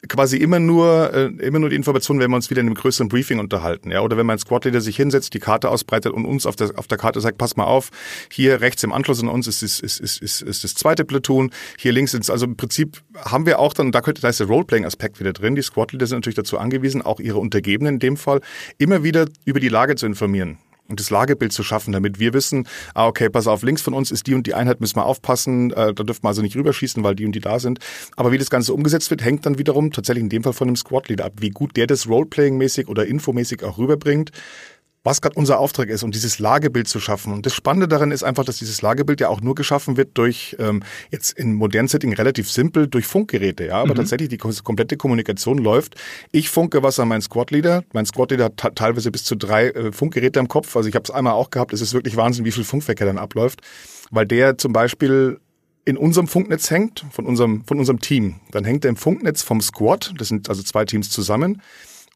quasi 0.07 0.37
immer 0.37 0.59
nur 0.59 1.13
äh, 1.13 1.25
immer 1.45 1.59
nur 1.59 1.69
die 1.69 1.75
Informationen, 1.75 2.19
wenn 2.19 2.29
wir 2.29 2.35
uns 2.35 2.49
wieder 2.49 2.61
in 2.61 2.67
einem 2.67 2.75
größeren 2.75 3.07
Briefing 3.07 3.39
unterhalten, 3.39 3.91
ja, 3.91 4.01
oder 4.01 4.17
wenn 4.17 4.25
mein 4.25 4.37
Squad-Leader 4.37 4.81
sich 4.81 4.97
hinsetzt, 4.97 5.33
die 5.33 5.39
Karte 5.39 5.69
ausbreitet 5.69 6.13
und 6.13 6.25
uns 6.25 6.45
auf 6.45 6.55
der 6.55 6.71
auf 6.77 6.87
der 6.87 6.97
Karte 6.97 7.21
sagt, 7.21 7.37
pass 7.37 7.55
mal 7.55 7.65
auf, 7.65 7.89
hier 8.31 8.61
rechts 8.61 8.83
im 8.83 8.91
Anschluss 8.91 9.21
an 9.21 9.29
uns 9.29 9.47
ist 9.47 9.63
ist 9.63 9.79
ist 9.81 9.99
ist, 9.99 10.21
ist, 10.21 10.41
ist 10.41 10.63
das 10.63 10.75
zweite 10.75 11.05
Platoon, 11.05 11.51
hier 11.77 11.93
links 11.93 12.13
ist 12.13 12.29
also 12.29 12.45
im 12.45 12.57
Prinzip 12.57 13.01
haben 13.17 13.45
wir 13.45 13.59
auch 13.59 13.73
dann 13.73 13.91
da 13.91 14.01
könnte 14.01 14.21
da 14.21 14.29
ist 14.29 14.39
der 14.39 14.47
Roleplaying-Aspekt 14.47 15.19
wieder 15.19 15.33
drin. 15.33 15.55
Die 15.55 15.61
Squad-Leader 15.61 16.07
sind 16.07 16.17
natürlich 16.17 16.35
dazu 16.35 16.57
angewiesen, 16.57 17.01
auch 17.01 17.19
ihre 17.19 17.39
Untergebenen 17.39 17.95
in 17.95 17.99
dem 17.99 18.17
Fall 18.17 18.41
immer 18.77 19.03
wieder 19.03 19.27
über 19.45 19.59
die 19.59 19.69
Lage 19.69 19.95
zu 19.95 20.05
informieren 20.05 20.57
und 20.93 20.99
das 20.99 21.09
Lagebild 21.09 21.51
zu 21.51 21.63
schaffen, 21.63 21.91
damit 21.91 22.19
wir 22.19 22.33
wissen, 22.33 22.67
ah, 22.93 23.07
okay, 23.07 23.29
pass 23.29 23.47
auf, 23.47 23.63
links 23.63 23.81
von 23.81 23.95
uns 23.95 24.11
ist 24.11 24.27
die 24.27 24.35
und 24.35 24.45
die 24.45 24.53
Einheit, 24.53 24.79
müssen 24.79 24.95
wir 24.97 25.05
aufpassen, 25.05 25.71
äh, 25.71 25.93
da 25.93 26.03
dürfen 26.03 26.23
wir 26.23 26.27
also 26.27 26.43
nicht 26.43 26.55
rüberschießen, 26.55 27.03
weil 27.03 27.15
die 27.15 27.25
und 27.25 27.33
die 27.33 27.39
da 27.39 27.57
sind. 27.59 27.79
Aber 28.15 28.31
wie 28.31 28.37
das 28.37 28.51
Ganze 28.51 28.73
umgesetzt 28.75 29.09
wird, 29.09 29.23
hängt 29.23 29.45
dann 29.47 29.57
wiederum 29.57 29.91
tatsächlich 29.91 30.23
in 30.23 30.29
dem 30.29 30.43
Fall 30.43 30.53
von 30.53 30.67
dem 30.67 30.75
Squad-Leader 30.75 31.25
ab, 31.25 31.33
wie 31.37 31.49
gut 31.49 31.75
der 31.75 31.87
das 31.87 32.07
Roleplaying-mäßig 32.07 32.87
oder 32.87 33.07
infomäßig 33.07 33.63
auch 33.63 33.79
rüberbringt 33.79 34.31
was 35.03 35.21
gerade 35.21 35.35
unser 35.35 35.59
Auftrag 35.59 35.89
ist, 35.89 36.03
um 36.03 36.11
dieses 36.11 36.39
Lagebild 36.39 36.87
zu 36.87 36.99
schaffen. 36.99 37.33
Und 37.33 37.45
das 37.45 37.53
Spannende 37.53 37.87
daran 37.87 38.11
ist 38.11 38.23
einfach, 38.23 38.45
dass 38.45 38.57
dieses 38.57 38.81
Lagebild 38.81 39.19
ja 39.19 39.27
auch 39.27 39.41
nur 39.41 39.53
geschaffen 39.53 39.97
wird 39.97 40.17
durch, 40.17 40.55
ähm, 40.59 40.83
jetzt 41.11 41.37
in 41.37 41.53
modernen 41.53 41.89
Setting 41.89 42.13
relativ 42.13 42.49
simpel, 42.49 42.87
durch 42.87 43.05
Funkgeräte. 43.05 43.65
Ja, 43.65 43.75
aber 43.75 43.93
mhm. 43.93 43.97
tatsächlich 43.97 44.29
die 44.29 44.37
komplette 44.37 44.95
Kommunikation 44.95 45.57
läuft. 45.57 45.95
Ich 46.31 46.49
funke 46.49 46.83
was 46.83 46.99
an 46.99 47.09
meinen 47.09 47.21
Squad-Leader. 47.21 47.83
Mein 47.93 48.05
Squad-Leader 48.05 48.51
hat 48.61 48.75
teilweise 48.75 49.11
bis 49.11 49.25
zu 49.25 49.35
drei 49.35 49.69
äh, 49.69 49.91
Funkgeräte 49.91 50.39
im 50.39 50.47
Kopf. 50.47 50.75
Also 50.75 50.87
ich 50.87 50.95
habe 50.95 51.03
es 51.03 51.11
einmal 51.11 51.33
auch 51.33 51.49
gehabt. 51.49 51.73
Es 51.73 51.81
ist 51.81 51.93
wirklich 51.93 52.15
Wahnsinn, 52.15 52.45
wie 52.45 52.51
viel 52.51 52.63
Funkverkehr 52.63 53.07
dann 53.07 53.17
abläuft. 53.17 53.61
Weil 54.09 54.25
der 54.25 54.57
zum 54.57 54.71
Beispiel 54.71 55.39
in 55.85 55.97
unserem 55.97 56.27
Funknetz 56.27 56.69
hängt, 56.69 57.05
von 57.11 57.25
unserem, 57.25 57.65
von 57.65 57.77
unserem 57.77 57.99
Team. 57.99 58.35
Dann 58.51 58.63
hängt 58.63 58.85
er 58.85 58.89
im 58.89 58.95
Funknetz 58.95 59.41
vom 59.41 59.59
Squad. 59.59 60.13
Das 60.17 60.29
sind 60.29 60.47
also 60.47 60.63
zwei 60.63 60.85
Teams 60.85 61.09
zusammen. 61.09 61.61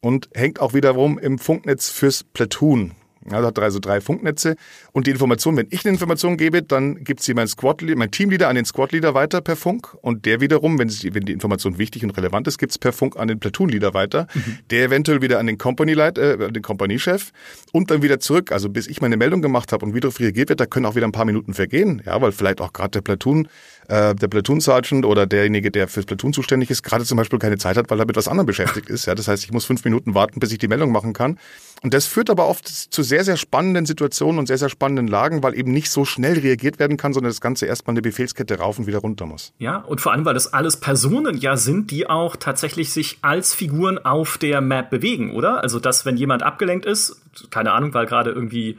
Und 0.00 0.28
hängt 0.34 0.60
auch 0.60 0.74
wiederum 0.74 1.18
im 1.18 1.38
Funknetz 1.38 1.90
fürs 1.90 2.24
Platoon. 2.24 2.92
Also 3.32 3.46
hat 3.48 3.58
also 3.58 3.78
drei 3.78 4.00
Funknetze. 4.00 4.56
Und 4.92 5.06
die 5.06 5.10
Information, 5.10 5.56
wenn 5.56 5.66
ich 5.70 5.84
eine 5.84 5.92
Information 5.92 6.36
gebe, 6.36 6.62
dann 6.62 7.04
gibt 7.04 7.22
sie 7.22 7.34
mein 7.34 7.48
Squad, 7.48 7.82
mein 7.82 8.10
Teamleader 8.10 8.48
an 8.48 8.56
den 8.56 8.64
Squad-Leader 8.64 9.14
weiter 9.14 9.40
per 9.40 9.56
Funk. 9.56 9.94
Und 10.00 10.26
der 10.26 10.40
wiederum, 10.40 10.78
wenn, 10.78 10.88
sie, 10.88 11.14
wenn 11.14 11.24
die 11.24 11.32
Information 11.32 11.78
wichtig 11.78 12.04
und 12.04 12.10
relevant 12.10 12.46
ist, 12.46 12.58
gibt 12.58 12.72
es 12.72 12.78
per 12.78 12.92
Funk 12.92 13.16
an 13.16 13.28
den 13.28 13.38
Platoon-Leader 13.38 13.94
weiter. 13.94 14.26
Mhm. 14.34 14.58
Der 14.70 14.84
eventuell 14.84 15.22
wieder 15.22 15.38
an 15.38 15.46
den 15.46 15.58
Company-Leiter, 15.58 16.40
äh, 16.40 16.52
den 16.52 16.62
Kompaniechef 16.62 17.32
und 17.72 17.90
dann 17.90 18.02
wieder 18.02 18.20
zurück. 18.20 18.52
Also 18.52 18.68
bis 18.68 18.86
ich 18.86 19.00
meine 19.00 19.16
Meldung 19.16 19.42
gemacht 19.42 19.72
habe 19.72 19.84
und 19.84 19.94
wieder 19.94 20.08
reagiert 20.18 20.48
wird, 20.48 20.60
da 20.60 20.66
können 20.66 20.86
auch 20.86 20.94
wieder 20.94 21.06
ein 21.06 21.12
paar 21.12 21.24
Minuten 21.24 21.54
vergehen. 21.54 22.02
Ja, 22.04 22.20
weil 22.20 22.32
vielleicht 22.32 22.60
auch 22.60 22.72
gerade 22.72 22.90
der 22.90 23.00
Platoon 23.02 23.48
äh, 23.88 24.14
der 24.14 24.28
Platoon 24.28 24.60
Sergeant 24.60 25.04
oder 25.04 25.26
derjenige, 25.26 25.70
der 25.70 25.88
fürs 25.88 26.06
Platoon 26.06 26.32
zuständig 26.32 26.70
ist, 26.70 26.82
gerade 26.82 27.04
zum 27.04 27.16
Beispiel 27.16 27.38
keine 27.38 27.58
Zeit 27.58 27.76
hat, 27.76 27.90
weil 27.90 27.98
er 27.98 28.06
mit 28.06 28.16
was 28.16 28.28
anderem 28.28 28.46
beschäftigt 28.46 28.88
ist. 28.90 29.06
Ja, 29.06 29.14
das 29.14 29.28
heißt, 29.28 29.44
ich 29.44 29.50
muss 29.50 29.64
fünf 29.64 29.84
Minuten 29.84 30.14
warten, 30.14 30.40
bis 30.40 30.52
ich 30.52 30.58
die 30.58 30.68
Meldung 30.68 30.92
machen 30.92 31.12
kann. 31.14 31.38
Und 31.82 31.94
das 31.94 32.06
führt 32.06 32.28
aber 32.28 32.48
oft 32.48 32.66
zu 32.68 33.02
sehr, 33.02 33.24
sehr 33.24 33.36
spannenden 33.36 33.86
Situationen 33.86 34.38
und 34.38 34.46
sehr, 34.46 34.58
sehr 34.58 34.68
spannenden 34.68 35.06
Lagen, 35.06 35.42
weil 35.42 35.56
eben 35.56 35.72
nicht 35.72 35.90
so 35.90 36.04
schnell 36.04 36.38
reagiert 36.38 36.78
werden 36.78 36.96
kann, 36.96 37.12
sondern 37.12 37.30
das 37.30 37.40
Ganze 37.40 37.66
erstmal 37.66 37.94
eine 37.94 38.02
Befehlskette 38.02 38.58
rauf 38.58 38.78
und 38.78 38.86
wieder 38.86 38.98
runter 38.98 39.26
muss. 39.26 39.52
Ja, 39.58 39.78
und 39.78 40.00
vor 40.00 40.12
allem, 40.12 40.24
weil 40.24 40.34
das 40.34 40.52
alles 40.52 40.78
Personen 40.78 41.38
ja 41.38 41.56
sind, 41.56 41.90
die 41.90 42.08
auch 42.08 42.36
tatsächlich 42.36 42.92
sich 42.92 43.18
als 43.22 43.54
Figuren 43.54 43.98
auf 43.98 44.38
der 44.38 44.60
Map 44.60 44.90
bewegen, 44.90 45.32
oder? 45.32 45.62
Also, 45.62 45.78
dass 45.78 46.04
wenn 46.04 46.16
jemand 46.16 46.42
abgelenkt 46.42 46.84
ist, 46.84 47.20
keine 47.50 47.72
Ahnung, 47.72 47.94
weil 47.94 48.06
gerade 48.06 48.30
irgendwie 48.30 48.76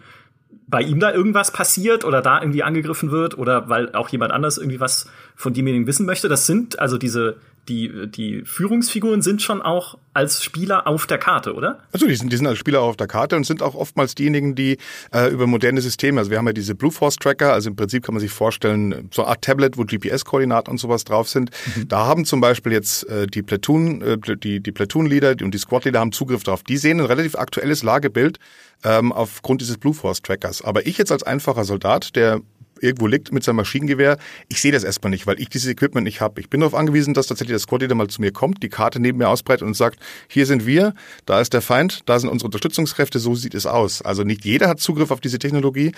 bei 0.70 0.82
ihm 0.82 1.00
da 1.00 1.12
irgendwas 1.12 1.52
passiert 1.52 2.06
oder 2.06 2.22
da 2.22 2.42
irgendwie 2.42 2.64
angegriffen 2.64 3.12
wird 3.12 3.38
oder 3.38 3.70
weil 3.70 3.94
auch 3.94 4.10
jemand 4.10 4.32
anders 4.32 4.58
irgendwie 4.58 4.80
was 4.80 5.10
von 5.36 5.54
demjenigen 5.54 5.88
wissen 5.88 6.06
möchte. 6.06 6.30
Das 6.30 6.46
sind 6.46 6.80
also 6.80 6.98
diese 6.98 7.38
die, 7.70 8.08
die 8.08 8.42
Führungsfiguren 8.44 9.22
sind 9.22 9.42
schon 9.42 9.62
auch 9.62 9.98
als 10.14 10.44
Spieler 10.44 10.88
auf 10.88 11.08
der 11.08 11.20
Karte, 11.20 11.54
oder? 11.54 11.80
Also 11.94 12.08
die 12.08 12.16
sind, 12.16 12.34
die 12.34 12.38
sind 12.38 12.48
als 12.48 12.58
Spieler 12.58 12.82
auf 12.82 12.98
der 12.98 13.08
Karte 13.08 13.36
und 13.36 13.46
sind 13.46 13.62
auch 13.62 13.76
oftmals 13.76 14.16
diejenigen, 14.16 14.56
die 14.56 14.78
äh, 15.14 15.30
über 15.30 15.48
moderne 15.48 15.80
Systeme, 15.82 16.20
also 16.20 16.32
wir 16.32 16.40
haben 16.40 16.48
ja 16.48 16.54
diese 16.54 16.76
Blue 16.76 16.92
Force 16.92 17.16
Tracker, 17.16 17.54
also 17.54 17.70
im 17.70 17.76
Prinzip 17.76 18.04
kann 18.04 18.16
man 18.16 18.20
sich 18.20 18.32
vorstellen, 18.32 19.10
so 19.14 19.22
eine 19.22 19.30
Art 19.32 19.44
Tablet, 19.44 19.78
wo 19.78 19.86
GPS-Koordinaten 19.86 20.72
und 20.72 20.80
sowas 20.80 21.06
drauf 21.06 21.30
sind. 21.30 21.52
Mhm. 21.76 21.88
Da 21.88 22.06
haben 22.06 22.26
zum 22.26 22.42
Beispiel 22.42 22.72
jetzt 22.72 23.08
äh, 23.08 23.28
die 23.28 23.44
Platoon, 23.44 24.02
äh, 24.02 24.18
die, 24.36 24.60
die 24.60 24.72
Platoon-Leader 24.72 25.36
und 25.44 25.54
die 25.54 25.60
Squad-Leader 25.60 26.00
haben 26.00 26.12
Zugriff 26.12 26.44
drauf. 26.44 26.64
Die 26.64 26.78
sehen 26.78 27.00
ein 27.00 27.06
relativ 27.06 27.36
aktuelles 27.36 27.84
Lagebild 27.84 28.40
ähm, 28.84 29.12
aufgrund 29.12 29.62
dieses 29.62 29.78
Blue 29.78 29.94
Force 29.94 30.22
Trackers. 30.22 30.64
Aber 30.64 30.88
ich 30.88 30.98
jetzt 30.98 31.12
als 31.12 31.24
einfacher 31.24 31.64
Soldat, 31.64 32.16
der 32.16 32.42
irgendwo 32.82 33.08
liegt 33.08 33.32
mit 33.32 33.44
seinem 33.44 33.58
Maschinengewehr. 33.58 34.18
Ich 34.48 34.62
sehe 34.62 34.72
das 34.72 34.84
erstmal 34.84 35.12
nicht, 35.12 35.28
weil 35.28 35.40
ich 35.40 35.50
dieses 35.50 35.70
Equipment 35.70 36.06
nicht 36.06 36.22
habe. 36.22 36.42
Ich 36.42 36.50
bin 36.50 36.62
darauf 36.62 36.76
angewiesen, 36.76 37.14
dass 37.14 37.28
tatsächlich 37.28 37.56
das 37.56 37.64
Squad 37.64 37.82
Leader 37.82 37.96
mal 37.96 38.08
zu 38.08 38.22
mir 38.22 38.32
kommt, 38.32 38.64
die 38.64 38.70
Karte 38.70 39.00
neben 39.00 39.18
mir 39.18 39.30
ausbreitet 39.30 39.66
und 39.66 39.76
sagt, 39.76 40.00
hier 40.28 40.46
sind 40.46 40.66
wir, 40.66 40.94
da 41.26 41.40
ist 41.42 41.54
der 41.54 41.62
Feind, 41.62 42.02
da 42.06 42.20
sind 42.20 42.30
unsere 42.30 42.48
Unterstützungskräfte, 42.48 43.20
so 43.20 43.36
sieht 43.36 43.54
es 43.54 43.66
aus. 43.66 44.02
Also 44.02 44.24
nicht 44.24 44.46
jeder 44.46 44.68
hat 44.68 44.80
Zugriff 44.80 45.12
auf 45.12 45.22
diese 45.22 45.40
Technologie, 45.40 45.92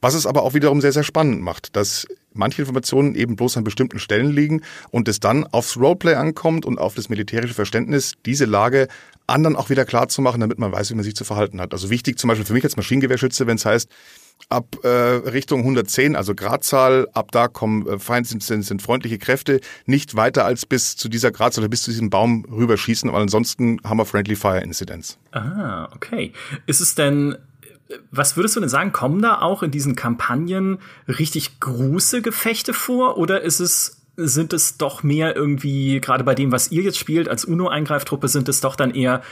was 0.00 0.14
es 0.14 0.26
aber 0.26 0.42
auch 0.42 0.54
wiederum 0.54 0.80
sehr, 0.80 0.92
sehr 0.92 1.04
spannend 1.04 1.42
macht, 1.42 1.76
dass 1.76 2.06
manche 2.32 2.62
Informationen 2.62 3.14
eben 3.14 3.36
bloß 3.36 3.56
an 3.56 3.64
bestimmten 3.64 3.98
Stellen 3.98 4.30
liegen 4.30 4.62
und 4.90 5.08
es 5.08 5.20
dann 5.20 5.44
aufs 5.44 5.76
Roleplay 5.76 6.14
ankommt 6.14 6.66
und 6.66 6.78
auf 6.78 6.94
das 6.94 7.08
militärische 7.08 7.54
Verständnis, 7.54 8.14
diese 8.24 8.44
Lage 8.44 8.88
anderen 9.26 9.56
auch 9.56 9.70
wieder 9.70 9.84
klar 9.84 10.08
zu 10.08 10.22
machen, 10.22 10.40
damit 10.40 10.58
man 10.58 10.72
weiß, 10.72 10.90
wie 10.90 10.94
man 10.94 11.04
sich 11.04 11.16
zu 11.16 11.24
verhalten 11.24 11.60
hat. 11.60 11.72
Also 11.72 11.90
wichtig 11.90 12.18
zum 12.18 12.28
Beispiel 12.28 12.46
für 12.46 12.52
mich 12.52 12.64
als 12.64 12.76
Maschinengewehrschütze, 12.76 13.46
wenn 13.46 13.56
es 13.56 13.64
heißt, 13.64 13.90
ab 14.48 14.76
äh, 14.84 14.88
Richtung 14.88 15.60
110, 15.60 16.14
also 16.14 16.34
Gradzahl, 16.34 17.08
ab 17.12 17.32
da 17.32 17.48
kommen 17.48 17.86
äh, 17.86 17.98
Feind 17.98 18.26
sind, 18.26 18.42
sind, 18.42 18.62
sind 18.62 18.80
freundliche 18.82 19.18
Kräfte, 19.18 19.60
nicht 19.86 20.14
weiter 20.14 20.44
als 20.44 20.66
bis 20.66 20.96
zu 20.96 21.08
dieser 21.08 21.32
Gradzahl 21.32 21.64
oder 21.64 21.70
bis 21.70 21.82
zu 21.82 21.90
diesem 21.90 22.10
Baum 22.10 22.44
rüberschießen, 22.44 23.12
weil 23.12 23.22
ansonsten 23.22 23.80
haben 23.84 23.98
wir 23.98 24.06
Friendly 24.06 24.36
Fire 24.36 24.60
Incidents. 24.60 25.18
Ah, 25.32 25.88
okay. 25.94 26.32
Ist 26.66 26.80
es 26.80 26.94
denn 26.94 27.36
was 28.10 28.36
würdest 28.36 28.56
du 28.56 28.60
denn 28.60 28.68
sagen, 28.68 28.90
kommen 28.90 29.22
da 29.22 29.40
auch 29.40 29.62
in 29.62 29.70
diesen 29.70 29.94
Kampagnen 29.94 30.78
richtig 31.06 31.60
große 31.60 32.20
Gefechte 32.20 32.74
vor 32.74 33.16
oder 33.16 33.42
ist 33.42 33.60
es 33.60 34.02
sind 34.16 34.52
es 34.52 34.78
doch 34.78 35.02
mehr 35.02 35.36
irgendwie, 35.36 36.00
gerade 36.00 36.24
bei 36.24 36.34
dem, 36.34 36.50
was 36.50 36.72
ihr 36.72 36.82
jetzt 36.82 36.98
spielt, 36.98 37.28
als 37.28 37.44
UNO-Eingreiftruppe, 37.44 38.28
sind 38.28 38.48
es 38.48 38.62
doch 38.62 38.74
dann 38.74 38.94
eher 38.94 39.22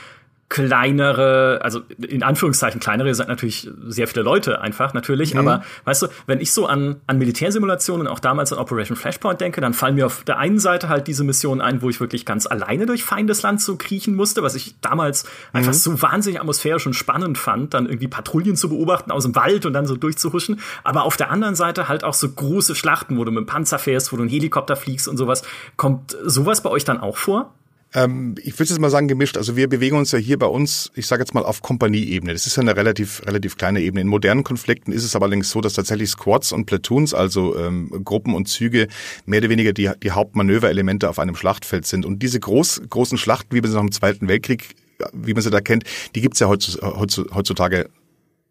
kleinere, 0.49 1.61
also 1.63 1.81
in 1.99 2.23
Anführungszeichen 2.23 2.79
kleinere, 2.79 3.09
ihr 3.09 3.15
seid 3.15 3.29
natürlich 3.29 3.69
sehr 3.87 4.07
viele 4.07 4.23
Leute 4.23 4.61
einfach 4.61 4.95
natürlich, 4.95 5.35
mhm. 5.35 5.41
aber 5.41 5.65
weißt 5.85 6.03
du, 6.03 6.07
wenn 6.27 6.41
ich 6.41 6.53
so 6.53 6.67
an, 6.67 6.97
an 7.07 7.19
Militärsimulationen, 7.19 8.07
auch 8.07 8.21
damals 8.21 8.53
an 8.53 8.59
Operation 8.59 8.97
Flashpoint 8.97 9.41
denke, 9.41 9.61
dann 9.61 9.75
fallen 9.75 9.95
mir 9.95 10.07
auf 10.07 10.23
der 10.25 10.39
einen 10.39 10.59
Seite 10.59 10.89
halt 10.89 11.09
diese 11.09 11.25
Missionen 11.25 11.61
ein, 11.61 11.83
wo 11.83 11.89
ich 11.89 11.99
wirklich 11.99 12.27
ganz 12.27 12.47
alleine 12.47 12.87
durch 12.87 13.05
Feindesland 13.05 13.61
so 13.61 13.77
kriechen 13.77 14.15
musste, 14.15 14.43
was 14.43 14.55
ich 14.55 14.75
damals 14.81 15.25
mhm. 15.25 15.31
einfach 15.59 15.73
so 15.73 16.01
wahnsinnig 16.03 16.41
atmosphärisch 16.41 16.87
und 16.87 16.95
spannend 16.95 17.39
fand, 17.39 17.75
dann 17.75 17.87
irgendwie 17.87 18.09
Patrouillen 18.09 18.57
zu 18.57 18.69
beobachten 18.69 19.11
aus 19.11 19.25
dem 19.25 19.35
Wald 19.35 19.67
und 19.67 19.73
dann 19.73 19.87
so 19.87 19.97
durchzuhuschen, 19.97 20.61
aber 20.85 21.05
auf 21.05 21.17
der 21.17 21.31
anderen 21.31 21.55
Seite 21.55 21.89
halt 21.89 22.05
auch 22.05 22.15
so 22.15 22.29
große 22.29 22.75
Schlachten, 22.75 23.17
wo 23.17 23.25
du 23.25 23.33
mit 23.33 23.41
dem 23.41 23.47
Panzer 23.47 23.79
fährst, 23.79 24.13
wo 24.13 24.17
du 24.17 24.23
einen 24.23 24.31
Helikopter 24.31 24.77
fliegst 24.77 25.09
und 25.09 25.17
sowas. 25.17 25.43
Kommt 25.77 26.17
sowas 26.23 26.63
bei 26.63 26.71
euch 26.71 26.85
dann 26.85 27.01
auch 27.01 27.17
vor? 27.17 27.53
Ähm, 27.95 28.35
ich 28.43 28.59
würde 28.59 28.71
jetzt 28.71 28.81
mal 28.81 28.91
sagen 28.91 29.09
gemischt. 29.09 29.37
Also 29.37 29.57
wir 29.57 29.69
bewegen 29.69 29.97
uns 29.97 30.13
ja 30.13 30.19
hier 30.19 30.39
bei 30.39 30.47
uns, 30.47 30.91
ich 30.95 31.07
sage 31.07 31.23
jetzt 31.23 31.33
mal 31.33 31.45
auf 31.45 31.63
Kompanieebene. 31.63 32.33
Das 32.33 32.47
ist 32.47 32.57
ja 32.57 32.63
eine 32.63 32.77
relativ 32.77 33.23
relativ 33.25 33.57
kleine 33.57 33.81
Ebene. 33.81 34.01
In 34.01 34.09
modernen 34.09 34.43
Konflikten 34.43 34.93
ist 34.93 35.05
es 35.05 35.15
aber 35.15 35.27
allerdings 35.27 35.51
so, 35.51 35.61
dass 35.61 35.75
tatsächlich 35.75 36.11
Squads 36.11 36.53
und 36.53 36.67
Platoons, 36.67 37.15
also 37.15 37.57
ähm, 37.57 37.91
Gruppen 38.05 38.35
und 38.35 38.49
Züge, 38.49 38.89
mehr 39.27 39.39
oder 39.39 39.49
weniger 39.49 39.73
die, 39.73 39.91
die 40.03 40.11
Hauptmanöverelemente 40.11 41.09
auf 41.09 41.19
einem 41.19 41.37
Schlachtfeld 41.37 41.87
sind. 41.87 42.05
Und 42.05 42.23
diese 42.23 42.41
groß, 42.41 42.83
großen 42.91 43.17
Schlachten, 43.17 43.55
wie 43.55 43.61
man 43.61 43.71
sie 43.71 43.77
nach 43.77 43.83
dem 43.83 43.93
Zweiten 43.93 44.29
Weltkrieg 44.29 44.75
wie 45.13 45.35
man 45.35 45.43
sie 45.43 45.51
da 45.51 45.61
kennt, 45.61 45.85
die 46.15 46.21
gibt's 46.21 46.41
ja 46.41 46.49
heutzutage 46.49 47.91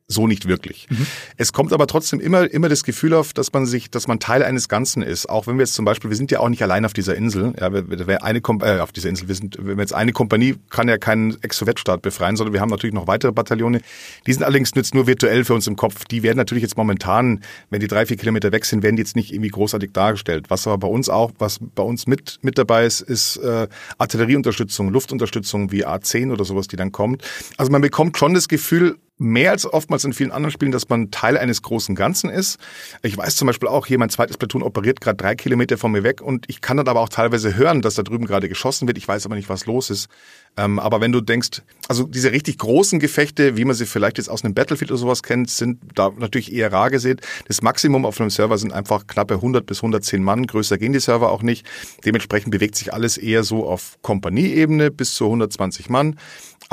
so 0.08 0.28
nicht 0.28 0.48
wirklich. 0.48 0.88
Mhm. 0.90 1.08
Es 1.38 1.54
kommt 1.54 1.74
aber 1.74 1.88
trotzdem 1.88 2.20
immer, 2.20 2.52
immer 2.52 2.70
das 2.70 2.84
Gefühl 2.84 3.14
auf, 3.14 3.34
dass 3.34 3.54
man 3.54 3.66
sich, 3.66 3.90
dass 3.90 4.08
man 4.08 4.20
Teil 4.20 4.44
eines 4.44 4.68
Ganzen 4.68 5.02
ist. 5.02 5.30
Auch 5.30 5.48
wenn 5.48 5.58
wir 5.58 5.64
jetzt 5.64 5.74
zum 5.74 5.86
Beispiel, 5.86 6.10
wir 6.10 6.18
sind 6.18 6.32
ja 6.32 6.40
auch 6.40 6.50
nicht 6.50 6.62
allein 6.62 6.86
auf 6.86 6.94
dieser 6.94 7.16
Insel, 7.16 7.54
ja, 7.60 7.72
wir, 7.72 8.24
eine 8.24 8.40
äh, 8.40 8.80
auf 8.80 8.92
dieser 8.92 9.10
Insel, 9.10 9.28
wir 9.28 9.36
sind, 9.36 9.58
wenn 9.60 9.78
wir 9.78 9.82
jetzt 9.82 9.94
eine 9.94 10.12
Kompanie 10.12 10.56
kann 10.70 10.88
ja 10.88 10.98
keinen 10.98 11.42
Ex-Sowjetstaat 11.42 12.02
befreien, 12.02 12.36
sondern 12.36 12.54
wir 12.54 12.62
haben 12.62 12.70
natürlich 12.70 12.94
noch 12.94 13.08
weitere 13.08 13.32
Bataillone. 13.32 13.82
Die 14.28 14.34
sind 14.34 14.44
allerdings 14.44 14.72
jetzt 14.76 14.94
nur 14.94 15.08
virtuell 15.08 15.46
für 15.46 15.54
uns 15.54 15.68
im 15.68 15.76
Kopf. 15.76 16.06
Die 16.06 16.24
werden 16.24 16.38
natürlich 16.38 16.64
jetzt 16.64 16.78
momentan, 16.78 17.42
wenn 17.70 17.80
die 17.80 17.88
drei, 17.88 18.06
vier 18.06 18.18
Kilometer 18.18 18.52
weg 18.52 18.66
sind, 18.66 18.84
werden 18.84 18.98
die 18.98 19.02
jetzt 19.02 19.16
nicht 19.16 19.32
irgendwie 19.32 19.50
großartig 19.50 19.92
dargestellt. 19.94 20.46
Was 20.50 20.68
aber 20.68 20.78
bei 20.78 20.88
uns 20.88 21.10
auch, 21.10 21.32
was 21.40 21.60
bei 21.60 21.84
uns 21.84 22.08
mit, 22.08 22.40
mit 22.42 22.58
dabei 22.58 22.86
ist, 22.86 23.02
ist 23.02 23.38
äh, 23.38 23.68
Artillerieunterstützung, 23.98 24.90
Luftunterstützung 24.90 25.72
wie 25.72 25.86
A10 25.86 26.32
oder 26.32 26.46
sowas, 26.46 26.68
die 26.68 26.76
dann 26.76 26.92
kommt. 26.92 27.24
Also 27.58 27.72
man 27.72 27.82
bekommt 27.82 28.18
schon 28.18 28.34
das 28.34 28.48
Gefühl, 28.48 28.98
mehr 29.18 29.52
als 29.52 29.66
oftmals 29.66 30.04
in 30.06 30.14
vielen 30.14 30.32
anderen 30.32 30.52
Spielen, 30.52 30.72
dass 30.72 30.90
man 30.90 31.12
Teil 31.12 31.38
eines 31.38 31.62
großen 31.62 31.96
Ganzen 31.96 32.30
ist. 32.30 32.58
Ich 33.04 33.16
weiß 33.16 33.36
zum 33.36 33.46
Beispiel 33.46 33.70
auch, 33.70 33.86
hier 33.86 34.00
mein 34.00 34.10
zweites 34.10 34.38
Platoon 34.38 34.64
operiert 34.64 35.02
gerade 35.02 35.18
drei 35.18 35.36
Kilometer 35.36 35.78
von 35.78 35.92
mir 35.92 36.04
weg 36.04 36.22
und 36.22 36.46
ich 36.50 36.62
kann 36.62 36.78
dann 36.78 36.88
aber 36.88 37.00
auch 37.00 37.10
teilweise 37.10 37.56
hören, 37.56 37.82
dass 37.82 37.96
da 37.96 38.04
drüben 38.04 38.26
gerade 38.26 38.50
geschossen 38.50 38.88
wird. 38.88 38.98
Ich 38.98 39.08
weiß 39.08 39.26
aber 39.26 39.36
nicht, 39.36 39.50
was 39.50 39.66
los 39.66 39.90
ist. 39.90 40.10
Ähm, 40.58 40.80
aber 40.80 41.00
wenn 41.02 41.12
du 41.12 41.22
denkst, 41.22 41.62
also 41.88 42.04
diese 42.06 42.32
richtig 42.32 42.58
großen 42.58 43.00
Gefechte, 43.00 43.56
wie 43.56 43.66
man 43.66 43.76
sie 43.76 43.86
vielleicht 43.86 44.18
jetzt 44.18 44.30
aus 44.30 44.44
einem 44.44 44.54
Battlefield 44.54 44.92
oder 44.92 45.00
sowas 45.00 45.24
kennt, 45.24 45.50
sind 45.50 45.80
da 45.96 46.12
natürlich 46.18 46.52
eher 46.52 46.72
rar 46.72 46.90
gesehen. 46.90 47.20
Das 47.48 47.62
Maximum 47.62 48.06
auf 48.06 48.20
einem 48.20 48.30
Server 48.30 48.58
sind 48.58 48.74
einfach 48.74 49.08
knappe 49.08 49.36
100 49.36 49.66
bis 49.66 49.80
110 49.80 50.24
Mann. 50.24 50.48
Größer 50.48 50.78
gehen 50.78 50.94
die 50.94 51.00
Server 51.00 51.32
auch 51.32 51.44
nicht. 51.44 51.66
Dementsprechend 52.06 52.52
bewegt 52.52 52.76
sich 52.76 52.94
alles 52.94 53.18
eher 53.18 53.44
so 53.44 53.68
auf 53.68 53.98
Kompanieebene 54.02 54.92
bis 54.92 55.14
zu 55.16 55.26
120 55.26 55.90
Mann 55.90 56.18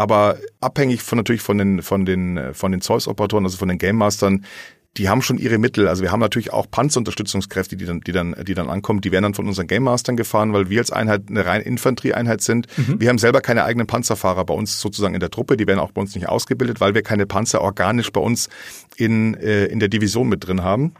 aber 0.00 0.38
abhängig 0.61 1.03
von 1.03 1.18
natürlich 1.18 1.42
von 1.42 1.59
den 1.59 1.83
von 1.83 2.07
den 2.07 2.30
von 2.53 2.73
den 2.73 2.81
Zeus-Operatoren, 2.81 3.45
also 3.45 3.57
von 3.57 3.69
den 3.69 3.79
Game 3.79 3.97
Mastern, 3.97 4.45
die 4.97 5.09
haben 5.09 5.23
schon 5.23 5.38
ihre 5.38 5.59
Mittel. 5.59 5.87
Also 5.87 6.03
wir 6.03 6.11
haben 6.11 6.21
natürlich 6.21 6.53
auch 6.53 6.69
Panzerunterstützungskräfte, 6.69 7.77
die 7.77 7.85
dann, 7.85 8.01
die 8.01 8.12
dann, 8.12 8.35
die 8.45 8.55
dann 8.55 8.69
ankommen. 8.69 9.01
Die 9.01 9.12
werden 9.12 9.23
dann 9.23 9.35
von 9.35 9.47
unseren 9.47 9.69
Game 9.69 9.85
Mastern 9.85 10.16
gefahren, 10.16 10.53
weil 10.53 10.69
wir 10.69 10.81
als 10.81 10.90
Einheit 10.90 11.23
eine 11.29 11.47
rein 11.47 11.62
Infanterieeinheit 11.62 12.40
sind. 12.40 12.66
Mhm. 12.77 13.01
Wir 13.01 13.09
haben 13.09 13.19
selber 13.19 13.40
keine 13.40 13.64
eigenen 13.64 13.87
Panzerfahrer 13.87 14.45
bei 14.45 14.55
uns 14.55 14.81
sozusagen 14.81 15.14
in 15.14 15.21
der 15.21 15.31
Truppe. 15.31 15.57
Die 15.57 15.66
werden 15.66 15.79
auch 15.79 15.93
bei 15.93 16.01
uns 16.01 16.14
nicht 16.14 16.29
ausgebildet, 16.29 16.81
weil 16.81 16.95
wir 16.95 17.03
keine 17.03 17.27
Panzer 17.27 17.61
organisch 17.61 18.11
bei 18.11 18.21
uns 18.21 18.49
in, 18.97 19.35
äh, 19.35 19.66
in 19.66 19.79
der 19.79 19.88
Division 19.88 20.29
mit 20.29 20.47
drin 20.47 20.64
haben. 20.64 20.93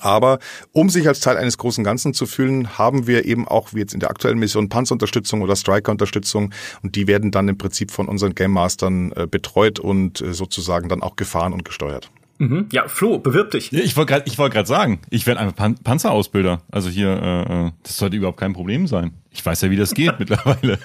Aber 0.00 0.38
um 0.72 0.90
sich 0.90 1.06
als 1.06 1.20
Teil 1.20 1.36
eines 1.36 1.58
großen 1.58 1.84
Ganzen 1.84 2.14
zu 2.14 2.26
fühlen, 2.26 2.78
haben 2.78 3.06
wir 3.06 3.24
eben 3.26 3.46
auch 3.46 3.74
wie 3.74 3.78
jetzt 3.78 3.94
in 3.94 4.00
der 4.00 4.10
aktuellen 4.10 4.38
Mission 4.38 4.68
Panzerunterstützung 4.68 5.42
oder 5.42 5.56
Striker-Unterstützung 5.56 6.52
und 6.82 6.96
die 6.96 7.06
werden 7.06 7.30
dann 7.30 7.48
im 7.48 7.58
Prinzip 7.58 7.90
von 7.90 8.08
unseren 8.08 8.34
Game 8.34 8.50
Mastern 8.52 9.12
äh, 9.12 9.26
betreut 9.26 9.78
und 9.78 10.20
äh, 10.20 10.32
sozusagen 10.32 10.88
dann 10.88 11.02
auch 11.02 11.16
gefahren 11.16 11.52
und 11.52 11.64
gesteuert. 11.64 12.10
Mhm. 12.38 12.66
Ja, 12.72 12.88
Flo, 12.88 13.18
bewirb 13.18 13.52
dich. 13.52 13.70
Ja, 13.70 13.80
ich 13.80 13.96
wollte 13.96 14.12
gerade 14.12 14.24
ich 14.26 14.38
wollte 14.38 14.54
gerade 14.54 14.68
sagen, 14.68 15.00
ich 15.10 15.26
werde 15.26 15.40
einfach 15.40 15.54
Pan 15.54 15.76
Panzerausbilder. 15.76 16.62
Also 16.70 16.88
hier, 16.88 17.08
äh, 17.08 17.66
äh, 17.66 17.70
das 17.82 17.96
sollte 17.96 18.16
überhaupt 18.16 18.40
kein 18.40 18.52
Problem 18.52 18.86
sein. 18.86 19.12
Ich 19.34 19.44
weiß 19.44 19.62
ja, 19.62 19.70
wie 19.70 19.76
das 19.76 19.94
geht 19.94 20.14
mittlerweile. 20.18 20.78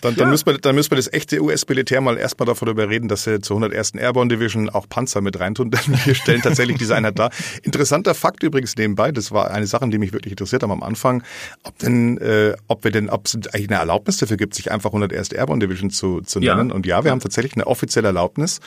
Dann, 0.00 0.16
dann, 0.16 0.16
ja. 0.16 0.26
müssen 0.26 0.46
wir, 0.46 0.58
dann 0.58 0.74
müssen 0.74 0.90
wir 0.90 0.96
das 0.96 1.12
echte 1.12 1.40
US-Militär 1.40 2.00
mal 2.00 2.18
erstmal 2.18 2.46
davon 2.46 2.68
überreden, 2.68 3.06
dass 3.06 3.24
sie 3.24 3.40
zur 3.40 3.56
101. 3.56 3.94
Airborne 3.94 4.28
Division 4.28 4.68
auch 4.68 4.88
Panzer 4.88 5.20
mit 5.20 5.38
reintun, 5.38 5.70
denn 5.70 5.80
wir 6.04 6.14
stellen 6.14 6.42
tatsächlich 6.42 6.78
diese 6.78 6.96
Einheit 6.96 7.18
da. 7.18 7.30
Interessanter 7.62 8.14
Fakt 8.14 8.42
übrigens 8.42 8.76
nebenbei, 8.76 9.12
das 9.12 9.30
war 9.30 9.52
eine 9.52 9.66
Sache, 9.68 9.88
die 9.88 9.98
mich 9.98 10.12
wirklich 10.12 10.32
interessiert 10.32 10.64
haben 10.64 10.72
am 10.72 10.82
Anfang, 10.82 11.22
ob 11.62 11.78
denn, 11.78 12.18
äh, 12.18 12.54
ob 12.66 12.82
wir 12.82 12.90
denn, 12.90 13.08
ob 13.08 13.26
es 13.26 13.34
eigentlich 13.34 13.70
eine 13.70 13.78
Erlaubnis 13.78 14.16
dafür 14.16 14.36
gibt, 14.36 14.54
sich 14.54 14.72
einfach 14.72 14.90
101. 14.90 15.30
Airborne 15.32 15.64
Division 15.64 15.90
zu, 15.90 16.20
zu 16.22 16.40
nennen. 16.40 16.70
Ja. 16.70 16.74
Und 16.74 16.86
ja, 16.86 17.04
wir 17.04 17.12
haben 17.12 17.20
tatsächlich 17.20 17.54
eine 17.54 17.68
offizielle 17.68 18.08
Erlaubnis. 18.08 18.58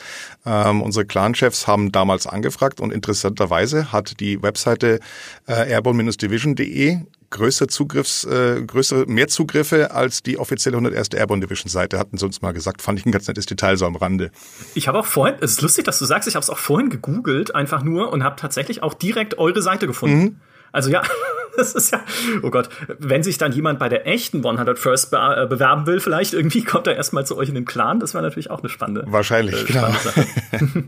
Ähm, 0.46 0.80
unsere 0.80 1.04
Clan-Chefs 1.04 1.66
haben 1.66 1.92
damals 1.92 2.26
angefragt 2.26 2.80
und 2.80 2.90
interessanterweise 2.90 3.92
hat 3.92 4.18
die 4.18 4.42
Webseite 4.42 5.00
äh, 5.46 5.70
airborne-division.de 5.70 7.00
größere 7.30 7.68
Zugriffs, 7.68 8.24
äh, 8.24 8.62
größere, 8.62 9.06
mehr 9.06 9.28
Zugriffe 9.28 9.90
als 9.90 10.22
die 10.22 10.38
offizielle 10.38 10.76
101. 10.76 11.08
Airborne 11.14 11.44
Division 11.44 11.70
Seite, 11.70 11.98
hatten 11.98 12.18
sie 12.18 12.24
uns 12.24 12.42
mal 12.42 12.52
gesagt. 12.52 12.82
Fand 12.82 12.98
ich 12.98 13.06
ein 13.06 13.12
ganz 13.12 13.28
nettes 13.28 13.46
Detail 13.46 13.76
so 13.76 13.86
am 13.86 13.96
Rande. 13.96 14.30
Ich 14.74 14.88
habe 14.88 14.98
auch 14.98 15.06
vorhin, 15.06 15.36
es 15.40 15.52
ist 15.52 15.62
lustig, 15.62 15.84
dass 15.84 15.98
du 15.98 16.04
sagst, 16.04 16.28
ich 16.28 16.34
habe 16.34 16.42
es 16.42 16.50
auch 16.50 16.58
vorhin 16.58 16.90
gegoogelt, 16.90 17.54
einfach 17.54 17.82
nur 17.82 18.12
und 18.12 18.24
habe 18.24 18.36
tatsächlich 18.36 18.82
auch 18.82 18.94
direkt 18.94 19.38
eure 19.38 19.62
Seite 19.62 19.86
gefunden. 19.86 20.18
Mhm. 20.18 20.40
Also 20.72 20.90
ja, 20.90 21.02
das 21.56 21.74
ist 21.74 21.92
ja, 21.92 22.04
oh 22.42 22.50
Gott, 22.50 22.68
wenn 22.98 23.22
sich 23.22 23.38
dann 23.38 23.52
jemand 23.52 23.78
bei 23.78 23.88
der 23.88 24.06
echten 24.06 24.44
100 24.44 24.78
First 24.78 25.10
be 25.10 25.16
äh, 25.16 25.46
bewerben 25.46 25.86
will, 25.86 26.00
vielleicht 26.00 26.34
irgendwie 26.34 26.62
kommt 26.62 26.86
er 26.86 26.96
erstmal 26.96 27.26
zu 27.26 27.36
euch 27.36 27.48
in 27.48 27.54
den 27.54 27.64
Clan. 27.64 28.00
Das 28.00 28.14
wäre 28.14 28.22
natürlich 28.22 28.50
auch 28.50 28.60
eine 28.60 28.68
spannende, 28.68 29.04
Wahrscheinlich, 29.06 29.54
äh, 29.54 29.72
spannende 29.72 29.98
genau. 29.98 30.10
Sache. 30.10 30.84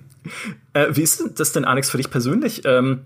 äh, 0.74 0.87
wie 0.90 1.03
ist 1.03 1.24
das 1.37 1.53
denn, 1.53 1.64
Alex, 1.64 1.90
für 1.90 1.96
dich 1.96 2.11
persönlich? 2.11 2.62
Ähm, 2.64 3.03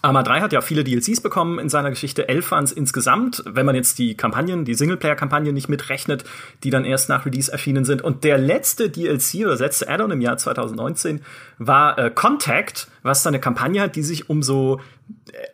Arma 0.00 0.22
3 0.22 0.40
hat 0.40 0.52
ja 0.52 0.60
viele 0.60 0.84
DLCs 0.84 1.20
bekommen 1.20 1.58
in 1.58 1.68
seiner 1.68 1.90
Geschichte, 1.90 2.28
elf 2.28 2.52
waren 2.52 2.62
es 2.62 2.70
insgesamt, 2.70 3.42
wenn 3.46 3.66
man 3.66 3.74
jetzt 3.74 3.98
die 3.98 4.16
Kampagnen, 4.16 4.64
die 4.64 4.74
Singleplayer-Kampagnen 4.74 5.52
nicht 5.52 5.68
mitrechnet, 5.68 6.24
die 6.62 6.70
dann 6.70 6.84
erst 6.84 7.08
nach 7.08 7.26
Release 7.26 7.50
erschienen 7.50 7.84
sind. 7.84 8.02
Und 8.02 8.22
der 8.22 8.38
letzte 8.38 8.90
DLC 8.90 9.44
oder 9.44 9.56
letzte 9.56 9.88
Addon 9.88 10.12
im 10.12 10.20
Jahr 10.20 10.36
2019 10.36 11.22
war 11.58 11.98
äh, 11.98 12.10
Contact, 12.10 12.88
was 13.08 13.22
dann 13.22 13.34
eine 13.34 13.40
Kampagne 13.40 13.80
hat, 13.80 13.96
die 13.96 14.02
sich 14.02 14.30
um 14.30 14.42
so 14.42 14.80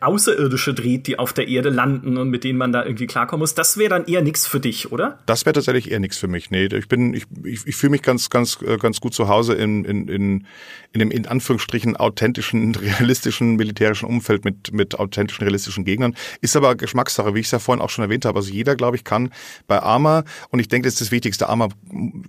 Außerirdische 0.01 0.73
dreht, 0.73 1.07
die 1.07 1.19
auf 1.19 1.33
der 1.33 1.47
Erde 1.47 1.69
landen 1.69 2.17
und 2.17 2.29
mit 2.29 2.43
denen 2.43 2.57
man 2.57 2.71
da 2.71 2.83
irgendwie 2.83 3.07
klarkommen 3.07 3.41
muss. 3.41 3.55
Das 3.55 3.77
wäre 3.77 3.89
dann 3.89 4.05
eher 4.05 4.21
nichts 4.21 4.47
für 4.47 4.59
dich, 4.59 4.91
oder? 4.91 5.19
Das 5.25 5.45
wäre 5.45 5.53
tatsächlich 5.53 5.91
eher 5.91 5.99
nichts 5.99 6.17
für 6.17 6.27
mich. 6.27 6.49
Nee, 6.49 6.65
ich 6.65 6.87
bin, 6.87 7.13
ich, 7.13 7.25
ich, 7.43 7.65
ich 7.67 7.75
fühle 7.75 7.91
mich 7.91 8.01
ganz, 8.01 8.29
ganz, 8.29 8.59
äh, 8.61 8.77
ganz 8.77 9.01
gut 9.01 9.13
zu 9.13 9.27
Hause 9.27 9.53
in, 9.53 9.85
in, 9.85 10.07
in, 10.07 10.47
in 10.93 10.99
dem 10.99 11.11
in 11.11 11.27
Anführungsstrichen 11.27 11.95
authentischen, 11.97 12.75
realistischen 12.99 13.55
militärischen 13.55 14.07
Umfeld 14.07 14.45
mit, 14.45 14.73
mit 14.73 14.97
authentischen, 14.97 15.43
realistischen 15.43 15.85
Gegnern. 15.85 16.15
Ist 16.41 16.55
aber 16.55 16.75
Geschmackssache, 16.75 17.35
wie 17.35 17.39
ich 17.39 17.47
es 17.47 17.51
ja 17.51 17.59
vorhin 17.59 17.81
auch 17.81 17.89
schon 17.89 18.03
erwähnt 18.03 18.25
habe. 18.25 18.37
Also 18.37 18.51
jeder, 18.51 18.75
glaube 18.75 18.97
ich, 18.97 19.03
kann 19.03 19.31
bei 19.67 19.81
Arma, 19.81 20.23
und 20.49 20.59
ich 20.59 20.67
denke, 20.67 20.87
das 20.87 20.95
ist 20.95 21.01
das 21.01 21.11
Wichtigste, 21.11 21.49
Arma, 21.49 21.69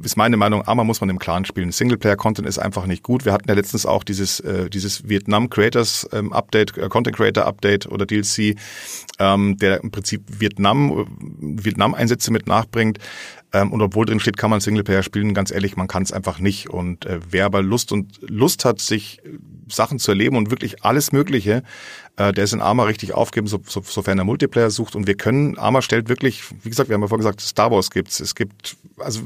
ist 0.03 0.17
meine 0.17 0.37
Meinung, 0.37 0.63
Arma 0.63 0.85
muss 0.85 1.01
man 1.01 1.11
im 1.11 1.19
Clan 1.19 1.45
spielen. 1.45 1.73
Singleplayer-Content 1.73 2.47
ist 2.47 2.59
einfach 2.59 2.87
nicht 2.87 3.03
gut. 3.03 3.25
Wir 3.25 3.33
hatten 3.33 3.49
ja 3.49 3.55
letztens 3.55 3.87
auch 3.87 4.05
dieses, 4.05 4.41
äh, 4.41 4.69
dieses 4.69 5.09
Vietnam 5.17 5.49
Creators 5.49 6.07
ähm, 6.13 6.33
Update, 6.33 6.77
äh, 6.77 6.89
Content 6.89 7.17
Creator 7.17 7.47
Update 7.47 7.87
oder 7.87 8.05
DLC, 8.05 8.55
ähm, 9.19 9.57
der 9.57 9.83
im 9.83 9.91
Prinzip 9.91 10.23
Vietnam, 10.29 11.07
Vietnam-Einsätze 11.41 12.31
mit 12.31 12.47
nachbringt. 12.47 12.99
Ähm, 13.55 13.73
und 13.73 13.81
obwohl 13.81 14.05
drin 14.05 14.21
steht, 14.21 14.37
kann 14.37 14.51
man 14.51 14.61
Singleplayer 14.61 15.03
spielen, 15.03 15.33
ganz 15.33 15.51
ehrlich, 15.51 15.77
man 15.77 15.89
kann 15.89 16.03
es 16.03 16.13
einfach 16.13 16.39
nicht. 16.39 16.69
Und 16.69 17.07
äh, 17.07 17.21
wer 17.31 17.47
aber 17.47 17.63
Lust 17.63 17.93
und 17.93 18.19
Lust 18.21 18.67
hat, 18.67 18.81
sich 18.81 19.23
Sachen 19.69 19.99
zu 19.99 20.11
erleben 20.11 20.37
und 20.37 20.51
wirklich 20.51 20.85
alles 20.85 21.13
Mögliche, 21.13 21.63
äh, 22.17 22.33
der 22.33 22.45
ist 22.45 22.53
in 22.53 22.61
Arma 22.61 22.85
richtig 22.85 23.15
aufgeben, 23.15 23.47
so, 23.47 23.61
so, 23.67 23.83
sofern 23.83 24.19
er 24.19 24.25
Multiplayer 24.25 24.71
sucht. 24.71 24.95
Und 24.95 25.07
wir 25.07 25.17
können, 25.17 25.57
Arma 25.57 25.81
stellt 25.81 26.11
wirklich, 26.11 26.45
wie 26.63 26.69
gesagt, 26.69 26.91
wir 26.91 26.95
haben 26.95 27.01
ja 27.03 27.09
vorhin 27.09 27.25
gesagt, 27.25 27.41
Star 27.41 27.71
Wars 27.71 27.91
gibt's. 27.91 28.21
Es 28.21 28.35
gibt, 28.35 28.77
also 28.99 29.23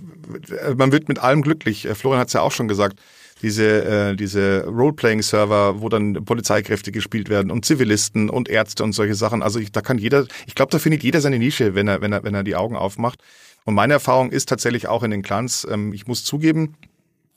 man 0.76 0.92
wird 0.92 1.08
mit 1.08 1.18
allem 1.18 1.42
glücklich. 1.42 1.86
Äh, 1.86 1.96
Florian 1.96 2.20
hat 2.20 2.28
es 2.28 2.34
ja 2.34 2.42
auch 2.42 2.52
schon 2.52 2.68
gesagt 2.68 3.00
diese, 3.42 3.84
äh, 3.84 4.16
diese 4.16 4.64
Role-Playing-Server, 4.66 5.80
wo 5.80 5.88
dann 5.88 6.24
Polizeikräfte 6.24 6.92
gespielt 6.92 7.28
werden 7.28 7.50
und 7.50 7.64
Zivilisten 7.64 8.30
und 8.30 8.48
Ärzte 8.48 8.84
und 8.84 8.92
solche 8.92 9.14
Sachen. 9.14 9.42
Also 9.42 9.58
ich, 9.58 9.72
da 9.72 9.80
kann 9.80 9.98
jeder, 9.98 10.26
ich 10.46 10.54
glaube, 10.54 10.72
da 10.72 10.78
findet 10.78 11.02
jeder 11.02 11.20
seine 11.20 11.38
Nische, 11.38 11.74
wenn 11.74 11.88
er, 11.88 12.00
wenn 12.00 12.12
er, 12.12 12.22
wenn 12.24 12.34
er 12.34 12.42
die 12.44 12.56
Augen 12.56 12.76
aufmacht. 12.76 13.20
Und 13.64 13.74
meine 13.74 13.94
Erfahrung 13.94 14.30
ist 14.30 14.48
tatsächlich 14.48 14.88
auch 14.88 15.02
in 15.02 15.10
den 15.10 15.22
Clans, 15.22 15.66
ähm, 15.70 15.92
ich 15.92 16.06
muss 16.06 16.24
zugeben, 16.24 16.76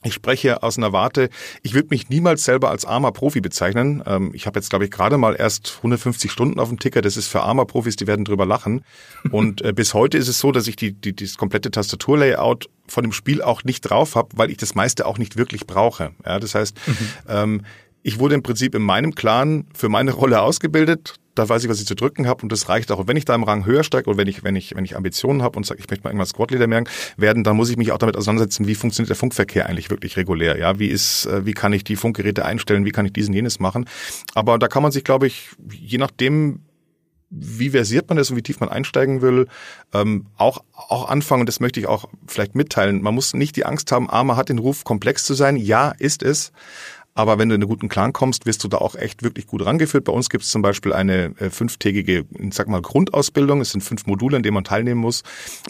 ich 0.03 0.13
spreche 0.13 0.63
aus 0.63 0.77
einer 0.77 0.93
Warte, 0.93 1.29
ich 1.61 1.73
würde 1.73 1.89
mich 1.91 2.09
niemals 2.09 2.43
selber 2.43 2.69
als 2.69 2.85
armer 2.85 3.11
Profi 3.11 3.41
bezeichnen. 3.41 4.03
Ähm, 4.05 4.31
ich 4.33 4.45
habe 4.45 4.59
jetzt, 4.59 4.69
glaube 4.69 4.85
ich, 4.85 4.91
gerade 4.91 5.17
mal 5.17 5.35
erst 5.37 5.75
150 5.77 6.31
Stunden 6.31 6.59
auf 6.59 6.69
dem 6.69 6.79
Ticker. 6.79 7.01
Das 7.01 7.17
ist 7.17 7.27
für 7.27 7.41
armer 7.41 7.65
Profis, 7.65 7.95
die 7.95 8.07
werden 8.07 8.25
drüber 8.25 8.45
lachen. 8.45 8.83
Und 9.31 9.61
äh, 9.61 9.73
bis 9.73 9.93
heute 9.93 10.17
ist 10.17 10.27
es 10.27 10.39
so, 10.39 10.51
dass 10.51 10.67
ich 10.67 10.75
die, 10.75 10.93
die, 10.93 11.15
das 11.15 11.37
komplette 11.37 11.71
Tastaturlayout 11.71 12.69
von 12.87 13.03
dem 13.03 13.13
Spiel 13.13 13.41
auch 13.41 13.63
nicht 13.63 13.81
drauf 13.81 14.15
habe, 14.15 14.29
weil 14.35 14.51
ich 14.51 14.57
das 14.57 14.75
meiste 14.75 15.05
auch 15.05 15.17
nicht 15.17 15.37
wirklich 15.37 15.65
brauche. 15.65 16.11
Ja, 16.25 16.39
das 16.39 16.55
heißt, 16.55 16.75
mhm. 16.85 16.97
ähm, 17.29 17.61
ich 18.03 18.19
wurde 18.19 18.35
im 18.35 18.43
Prinzip 18.43 18.75
in 18.75 18.83
meinem 18.83 19.15
Clan 19.15 19.65
für 19.73 19.89
meine 19.89 20.11
Rolle 20.11 20.41
ausgebildet 20.41 21.15
da 21.35 21.49
weiß 21.49 21.63
ich, 21.63 21.69
was 21.69 21.79
ich 21.79 21.87
zu 21.87 21.95
drücken 21.95 22.27
habe 22.27 22.43
und 22.43 22.51
das 22.51 22.69
reicht 22.69 22.91
auch. 22.91 22.99
Und 22.99 23.07
wenn 23.07 23.17
ich 23.17 23.25
da 23.25 23.33
im 23.33 23.43
Rang 23.43 23.65
höher 23.65 23.83
steige 23.83 24.09
oder 24.09 24.17
wenn 24.17 24.27
ich, 24.27 24.43
wenn 24.43 24.55
ich, 24.55 24.75
wenn 24.75 24.85
ich 24.85 24.95
Ambitionen 24.95 25.41
habe 25.41 25.57
und 25.57 25.65
sage, 25.65 25.79
ich 25.79 25.89
möchte 25.89 26.03
mal 26.03 26.11
irgendwas 26.11 26.29
Squad-Leader 26.29 26.69
werden, 27.17 27.43
dann 27.43 27.55
muss 27.55 27.69
ich 27.69 27.77
mich 27.77 27.91
auch 27.91 27.97
damit 27.97 28.15
auseinandersetzen, 28.15 28.67
wie 28.67 28.75
funktioniert 28.75 29.09
der 29.09 29.15
Funkverkehr 29.15 29.67
eigentlich 29.67 29.89
wirklich 29.89 30.17
regulär. 30.17 30.57
Ja, 30.57 30.79
wie 30.79 30.87
ist, 30.87 31.25
äh, 31.25 31.45
wie 31.45 31.53
kann 31.53 31.73
ich 31.73 31.83
die 31.83 31.95
Funkgeräte 31.95 32.45
einstellen, 32.45 32.85
wie 32.85 32.91
kann 32.91 33.05
ich 33.05 33.13
diesen 33.13 33.33
jenes 33.33 33.59
machen. 33.59 33.85
Aber 34.35 34.59
da 34.59 34.67
kann 34.67 34.83
man 34.83 34.91
sich, 34.91 35.03
glaube 35.03 35.27
ich, 35.27 35.49
je 35.71 35.97
nachdem, 35.97 36.61
wie 37.31 37.71
versiert 37.71 38.09
man 38.09 38.17
das 38.17 38.29
und 38.29 38.37
wie 38.37 38.43
tief 38.43 38.59
man 38.59 38.69
einsteigen 38.69 39.23
will, 39.23 39.47
ähm, 39.91 40.27
auch, 40.37 40.63
auch 40.73 41.09
anfangen, 41.09 41.47
das 41.47 41.59
möchte 41.59 41.79
ich 41.79 41.87
auch 41.87 42.07
vielleicht 42.27 42.53
mitteilen. 42.53 43.01
Man 43.01 43.15
muss 43.15 43.33
nicht 43.33 43.55
die 43.55 43.65
Angst 43.65 43.91
haben, 43.91 44.07
Arma 44.07 44.35
hat 44.35 44.49
den 44.49 44.59
Ruf, 44.59 44.83
komplex 44.83 45.25
zu 45.25 45.33
sein. 45.33 45.57
Ja, 45.57 45.95
ist 45.97 46.21
es. 46.21 46.51
Aber 47.15 47.37
wenn 47.37 47.49
du 47.49 47.55
in 47.55 47.61
einen 47.61 47.69
guten 47.69 47.89
Clan 47.89 48.11
kommst, 48.11 48.47
wirst 48.47 48.63
du 48.63 48.67
da 48.67 48.77
auch 48.77 48.95
echt 48.95 49.21
wirklich 49.21 49.45
gut 49.45 49.63
rangeführt. 49.63 50.05
Bei 50.05 50.11
uns 50.11 50.29
gibt 50.29 50.43
es 50.43 50.49
zum 50.49 50.63
Beispiel 50.63 50.93
eine 50.93 51.35
äh, 51.37 51.51
fünftägige, 51.51 52.25
ich 52.39 52.53
sag 52.55 52.67
mal, 52.67 52.81
Grundausbildung. 52.81 53.61
Es 53.61 53.71
sind 53.71 53.81
fünf 53.81 54.07
Module, 54.07 54.35
in 54.35 54.41
denen 54.41 54.55
man 54.55 54.63
teilnehmen 54.63 54.99
muss. 54.99 55.21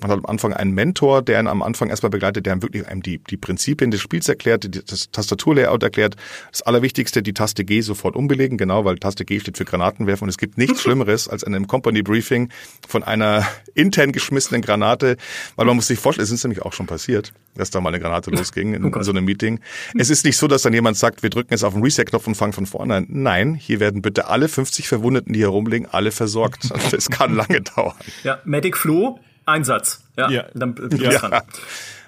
Man 0.02 0.10
hat 0.10 0.20
am 0.20 0.26
Anfang 0.26 0.54
einen 0.54 0.72
Mentor, 0.72 1.22
der 1.22 1.40
einen 1.40 1.50
am 1.50 1.62
Anfang 1.62 1.90
erstmal 1.90 2.12
begleitet, 2.12 2.46
der 2.46 2.54
einem 2.54 2.62
wirklich 2.62 2.88
einem 2.88 3.02
die, 3.02 3.18
die 3.18 3.36
Prinzipien 3.36 3.92
des 3.92 4.00
Spiels 4.00 4.30
erklärt, 4.30 4.70
das 4.90 5.12
Tastaturlayout 5.12 5.84
erklärt. 5.84 6.16
Das 6.52 6.62
Allerwichtigste, 6.62 7.22
die 7.22 7.34
Taste 7.34 7.66
G 7.66 7.82
sofort 7.82 8.16
umbelegen, 8.16 8.58
genau, 8.58 8.86
weil 8.86 8.98
Taste 8.98 9.26
G 9.26 9.42
steht 9.42 9.58
für 9.58 9.66
Granatenwerfen. 9.66 10.24
Und 10.24 10.30
es 10.30 10.38
gibt 10.38 10.58
nichts 10.58 10.82
Schlimmeres 10.84 11.28
als 11.28 11.44
an 11.44 11.54
einem 11.54 11.68
Company 11.68 12.04
Briefing 12.04 12.50
von 12.88 13.04
einer 13.04 13.46
intern 13.74 14.14
geschmissenen 14.14 14.62
Granate, 14.62 15.18
weil 15.58 15.66
man 15.66 15.76
muss 15.76 15.88
sich 15.88 16.00
vorstellen, 16.00 16.24
es 16.24 16.32
ist 16.32 16.46
nämlich 16.46 16.62
auch 16.62 16.72
schon 16.72 16.88
passiert, 16.88 17.34
dass 17.56 17.70
da 17.70 17.82
mal 17.82 17.90
eine 17.90 18.00
Granate 18.00 18.32
losging 18.32 18.74
in, 18.74 18.86
oh 18.86 18.88
in 18.88 19.04
so 19.04 19.12
einem 19.12 19.26
Meeting. 19.26 19.60
Es 19.98 20.10
ist 20.10 20.24
nicht 20.24 20.38
so, 20.38 20.48
dass 20.48 20.62
dann 20.62 20.74
jemand 20.74 20.96
sagt, 20.96 21.22
wir 21.22 21.33
drücken 21.34 21.50
jetzt 21.52 21.64
auf 21.64 21.74
den 21.74 21.84
Reset-Knopf 21.84 22.28
und 22.28 22.36
fangen 22.36 22.54
von 22.54 22.66
vorne 22.66 22.96
an. 22.96 23.06
Nein, 23.10 23.56
hier 23.56 23.80
werden 23.80 24.02
bitte 24.02 24.28
alle 24.28 24.48
50 24.48 24.88
Verwundeten, 24.88 25.34
die 25.34 25.40
hier 25.40 25.50
rumliegen, 25.50 25.88
alle 25.92 26.12
versorgt. 26.12 26.70
Das 26.92 27.10
kann 27.10 27.34
lange 27.36 27.62
dauern. 27.62 27.96
Ja, 28.24 28.40
Medic 28.46 28.78
Flo, 28.78 29.20
Einsatz. 29.46 30.04
Ja, 30.18 30.30
ja. 30.30 30.46
dann 30.54 30.76
ja. 30.92 31.44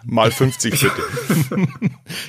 Mal 0.06 0.32
50 0.32 0.72
bitte. 0.80 0.92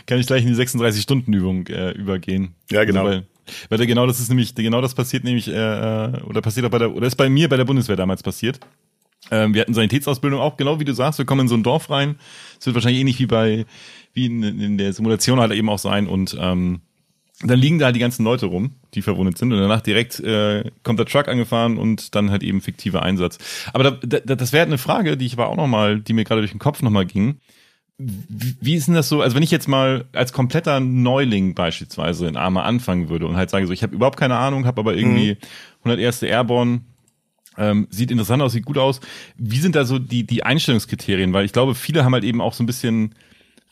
kann 0.06 0.18
ich 0.18 0.26
gleich 0.26 0.44
in 0.44 0.54
die 0.54 0.60
36-Stunden-Übung 0.60 1.66
äh, 1.66 1.90
übergehen. 1.90 2.54
Ja, 2.70 2.84
genau. 2.84 3.06
Also, 3.06 3.22
weil, 3.68 3.78
weil 3.80 3.86
genau 3.86 4.06
das 4.06 4.20
ist 4.20 4.28
nämlich, 4.28 4.54
genau 4.54 4.80
das 4.80 4.94
passiert 4.94 5.24
nämlich, 5.24 5.48
äh, 5.48 5.52
äh, 5.52 6.22
oder 6.22 6.40
passiert 6.40 6.66
auch 6.66 6.70
bei 6.70 6.78
der, 6.78 6.94
oder 6.94 7.06
ist 7.06 7.16
bei 7.16 7.28
mir 7.28 7.48
bei 7.48 7.56
der 7.56 7.64
Bundeswehr 7.64 7.96
damals 7.96 8.22
passiert. 8.22 8.60
Ähm, 9.30 9.54
wir 9.54 9.62
hatten 9.62 9.74
Sanitätsausbildung 9.74 10.40
auch, 10.40 10.56
genau 10.56 10.78
wie 10.78 10.84
du 10.84 10.92
sagst, 10.92 11.18
wir 11.18 11.26
kommen 11.26 11.42
in 11.42 11.48
so 11.48 11.56
ein 11.56 11.62
Dorf 11.62 11.90
rein. 11.90 12.16
Es 12.58 12.66
wird 12.66 12.74
wahrscheinlich 12.74 13.00
ähnlich 13.00 13.18
wie 13.18 13.26
bei, 13.26 13.66
wie 14.16 14.26
in, 14.26 14.42
in 14.42 14.78
der 14.78 14.92
Simulation 14.92 15.38
halt 15.38 15.52
eben 15.52 15.68
auch 15.68 15.78
sein 15.78 16.08
und 16.08 16.36
ähm, 16.40 16.80
dann 17.42 17.58
liegen 17.58 17.78
da 17.78 17.86
halt 17.86 17.96
die 17.96 18.00
ganzen 18.00 18.24
Leute 18.24 18.46
rum, 18.46 18.72
die 18.94 19.02
verwundet 19.02 19.36
sind 19.36 19.52
und 19.52 19.58
danach 19.58 19.82
direkt 19.82 20.20
äh, 20.20 20.70
kommt 20.82 20.98
der 20.98 21.06
Truck 21.06 21.28
angefahren 21.28 21.76
und 21.76 22.14
dann 22.14 22.30
halt 22.30 22.42
eben 22.42 22.62
fiktiver 22.62 23.02
Einsatz. 23.02 23.38
Aber 23.74 23.84
da, 23.84 24.18
da, 24.20 24.34
das 24.34 24.52
wäre 24.52 24.60
halt 24.60 24.70
eine 24.70 24.78
Frage, 24.78 25.18
die 25.18 25.26
ich 25.26 25.34
aber 25.34 25.48
auch 25.48 25.56
noch 25.56 25.66
mal, 25.66 26.00
die 26.00 26.14
mir 26.14 26.24
gerade 26.24 26.40
durch 26.40 26.52
den 26.52 26.60
Kopf 26.60 26.80
noch 26.80 26.90
mal 26.90 27.04
ging. 27.04 27.36
Wie, 27.98 28.56
wie 28.60 28.74
ist 28.74 28.86
denn 28.86 28.94
das 28.94 29.10
so? 29.10 29.20
Also 29.20 29.36
wenn 29.36 29.42
ich 29.42 29.50
jetzt 29.50 29.68
mal 29.68 30.06
als 30.12 30.32
kompletter 30.32 30.80
Neuling 30.80 31.54
beispielsweise 31.54 32.26
in 32.26 32.38
Arma 32.38 32.62
anfangen 32.62 33.10
würde 33.10 33.26
und 33.26 33.36
halt 33.36 33.50
sage 33.50 33.66
so, 33.66 33.72
ich 33.72 33.82
habe 33.82 33.94
überhaupt 33.94 34.18
keine 34.18 34.36
Ahnung, 34.36 34.64
habe 34.64 34.80
aber 34.80 34.94
irgendwie 34.94 35.34
mhm. 35.84 35.90
101. 35.90 36.22
Airborne, 36.22 36.80
ähm, 37.58 37.86
sieht 37.90 38.10
interessant 38.10 38.42
aus, 38.42 38.52
sieht 38.52 38.64
gut 38.64 38.78
aus. 38.78 39.00
Wie 39.36 39.58
sind 39.58 39.76
da 39.76 39.84
so 39.84 39.98
die, 39.98 40.24
die 40.24 40.42
Einstellungskriterien? 40.42 41.34
Weil 41.34 41.44
ich 41.44 41.52
glaube, 41.52 41.74
viele 41.74 42.04
haben 42.04 42.14
halt 42.14 42.24
eben 42.24 42.40
auch 42.40 42.54
so 42.54 42.62
ein 42.62 42.66
bisschen 42.66 43.14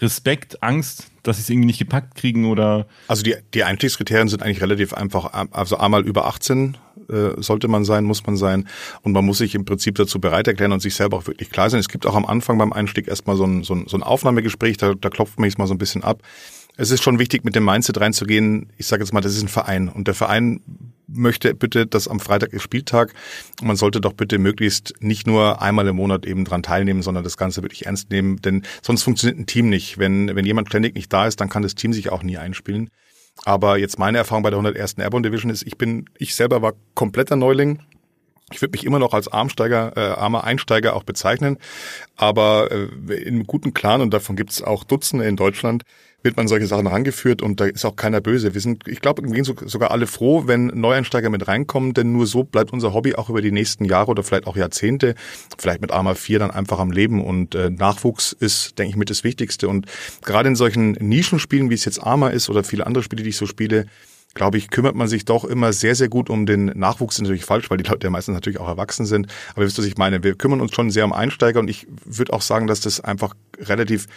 Respekt, 0.01 0.63
Angst, 0.63 1.11
dass 1.23 1.37
sie 1.37 1.43
es 1.43 1.51
irgendwie 1.51 1.67
nicht 1.67 1.79
gepackt 1.79 2.17
kriegen 2.17 2.47
oder? 2.47 2.87
Also 3.09 3.23
die, 3.23 3.37
die 3.55 3.65
Einstiegskriterien 3.65 4.29
sind 4.29 4.43
eigentlich 4.43 4.61
relativ 4.61 4.93
einfach. 4.93 5.33
Also 5.53 5.77
einmal 5.79 6.05
über 6.05 6.27
18 6.27 6.77
äh, 7.09 7.41
sollte 7.41 7.69
man 7.69 7.85
sein, 7.85 8.05
muss 8.05 8.27
man 8.27 8.37
sein. 8.37 8.69
Und 9.03 9.13
man 9.13 9.25
muss 9.25 9.39
sich 9.39 9.55
im 9.55 9.65
Prinzip 9.65 9.95
dazu 9.95 10.21
bereit 10.21 10.49
erklären 10.49 10.73
und 10.73 10.81
sich 10.81 10.95
selber 10.95 11.19
auch 11.19 11.27
wirklich 11.27 11.51
klar 11.51 11.71
sein. 11.71 11.81
Es 11.81 11.89
gibt 11.89 12.07
auch 12.07 12.15
am 12.15 12.27
Anfang 12.27 12.59
beim 12.59 12.73
Einstieg 12.73 13.09
erstmal 13.09 13.37
so 13.37 13.45
ein, 13.45 13.63
so 13.63 13.75
ein, 13.75 13.87
so 13.87 13.97
ein 13.97 14.03
Aufnahmegespräch, 14.03 14.77
da, 14.77 14.95
da 14.95 15.11
klopft 15.11 15.39
man 15.39 15.49
sich 15.49 15.59
mal 15.59 15.67
so 15.67 15.75
ein 15.75 15.79
bisschen 15.79 16.03
ab. 16.03 16.23
Es 16.77 16.91
ist 16.91 17.03
schon 17.05 17.21
wichtig, 17.21 17.45
mit 17.45 17.55
dem 17.55 17.65
Mindset 17.65 18.01
reinzugehen. 18.01 18.73
Ich 18.79 18.89
sage 18.89 19.03
jetzt 19.05 19.13
mal, 19.13 19.21
das 19.21 19.37
ist 19.37 19.43
ein 19.43 19.49
Verein 19.49 19.89
und 19.89 20.09
der 20.09 20.15
Verein 20.15 20.61
möchte 21.07 21.55
bitte, 21.55 21.87
dass 21.87 22.09
am 22.09 22.21
Freitag 22.21 22.53
ist 22.53 22.63
Spieltag. 22.63 23.13
Man 23.63 23.77
sollte 23.77 24.01
doch 24.01 24.13
bitte 24.13 24.39
möglichst 24.39 24.95
nicht 25.01 25.27
nur 25.27 25.63
einmal 25.63 25.87
im 25.87 25.97
Monat 25.97 26.27
eben 26.27 26.45
dran 26.45 26.63
teilnehmen, 26.63 27.03
sondern 27.03 27.25
das 27.25 27.37
Ganze 27.37 27.63
wirklich 27.63 27.87
ernst 27.87 28.11
nehmen, 28.11 28.41
denn 28.41 28.63
sonst 28.83 29.03
funktioniert 29.03 29.39
ein 29.39 29.47
Team 29.47 29.69
nicht. 29.69 29.99
Wenn, 29.99 30.35
wenn 30.35 30.47
jemand 30.47 30.69
ständig 30.69 30.95
nicht 30.95 31.13
da 31.13 31.27
ist, 31.27 31.41
dann 31.41 31.49
kann 31.49 31.63
das 31.63 31.75
Team 31.75 31.93
sich 31.93 32.11
auch 32.11 32.23
nie 32.23 32.39
einspielen. 32.39 32.91
Aber 33.45 33.79
jetzt 33.79 33.99
meine 33.99 34.19
Erfahrung 34.19 34.43
bei 34.43 34.51
der 34.51 34.59
101. 34.59 34.95
Airborne 34.99 35.29
Division 35.29 35.51
ist, 35.51 35.67
ich 35.67 35.77
bin, 35.77 36.09
ich 36.19 36.35
selber 36.35 36.63
war 36.63 36.75
kompletter 36.95 37.37
Neuling. 37.37 37.81
Ich 38.53 38.61
würde 38.61 38.73
mich 38.73 38.85
immer 38.85 38.99
noch 38.99 39.15
als 39.15 39.27
Armsteiger, 39.27 39.97
äh, 39.97 40.01
armer 40.01 40.45
Einsteiger 40.45 40.95
auch 40.95 41.03
bezeichnen, 41.03 41.57
aber 42.15 42.71
äh, 42.71 43.15
in 43.15 43.35
einem 43.35 43.47
guten 43.47 43.73
Clan, 43.73 44.03
und 44.03 44.13
davon 44.13 44.37
gibt 44.37 44.51
es 44.51 44.63
auch 44.63 44.85
Dutzende 44.85 45.25
in 45.25 45.37
Deutschland, 45.37 45.83
wird 46.25 46.39
man 46.39 46.49
solche 46.49 46.67
Sachen 46.67 46.87
rangeführt 46.87 47.43
und 47.43 47.61
da 47.61 47.67
ist 47.67 47.85
auch 47.85 47.97
keiner 47.97 48.23
böse. 48.23 48.55
Wir 48.55 48.61
sind, 48.61 48.89
ich 48.89 49.03
glaube, 49.03 49.23
wir 49.23 49.45
sind 49.45 49.69
sogar 49.69 49.91
alle 49.91 50.07
froh, 50.07 50.45
wenn 50.47 50.67
Neueinsteiger 50.69 51.29
mit 51.29 51.47
reinkommen, 51.47 51.93
denn 51.93 52.13
nur 52.13 52.27
so 52.27 52.45
bleibt 52.45 52.73
unser 52.73 52.95
Hobby 52.95 53.15
auch 53.15 53.29
über 53.29 53.43
die 53.43 53.53
nächsten 53.53 53.85
Jahre 53.85 54.11
oder 54.11 54.23
vielleicht 54.23 54.47
auch 54.47 54.57
Jahrzehnte, 54.57 55.15
vielleicht 55.59 55.83
mit 55.83 55.93
Arma 55.93 56.15
4 56.15 56.39
dann 56.39 56.51
einfach 56.51 56.79
am 56.79 56.91
Leben 56.91 57.23
und 57.23 57.55
äh, 57.55 57.69
Nachwuchs 57.69 58.33
ist, 58.33 58.79
denke 58.79 58.91
ich, 58.91 58.97
mit 58.97 59.11
das 59.11 59.23
Wichtigste 59.23 59.69
und 59.69 59.87
gerade 60.23 60.49
in 60.49 60.57
solchen 60.57 60.93
Nischenspielen, 60.93 61.69
wie 61.69 61.75
es 61.75 61.85
jetzt 61.85 62.03
Arma 62.03 62.31
ist 62.31 62.49
oder 62.49 62.65
viele 62.65 62.87
andere 62.87 63.05
Spiele, 63.05 63.23
die 63.23 63.29
ich 63.29 63.37
so 63.37 63.47
spiele, 63.47 63.85
glaube 64.33 64.57
ich, 64.57 64.71
kümmert 64.71 64.97
man 64.97 65.09
sich 65.09 65.27
doch 65.27 65.45
immer 65.45 65.73
sehr, 65.75 65.95
sehr 65.95 66.09
gut 66.09 66.31
um 66.31 66.47
den 66.47 66.67
Nachwuchs. 66.67 67.15
Das 67.15 67.21
ist 67.21 67.23
natürlich 67.29 67.45
falsch, 67.45 67.71
weil 67.71 67.79
die 67.79 67.89
Leute 67.89 68.07
ja 68.07 68.11
meistens 68.11 68.35
natürlich 68.35 68.59
auch 68.59 68.67
erwachsen 68.67 69.07
sind. 69.07 69.29
Aber 69.53 69.63
ihr 69.63 69.67
wisst, 69.67 69.79
was 69.79 69.85
ich 69.85 69.97
meine. 69.97 70.25
Wir 70.25 70.35
kümmern 70.35 70.61
uns 70.61 70.75
schon 70.75 70.91
sehr 70.91 71.05
um 71.05 71.13
Einsteiger 71.13 71.61
und 71.61 71.69
ich 71.69 71.87
würde 72.05 72.33
auch 72.33 72.43
sagen, 72.43 72.67
dass 72.67 72.81
das 72.81 73.01
einfach 73.01 73.35
relativ 73.61 74.09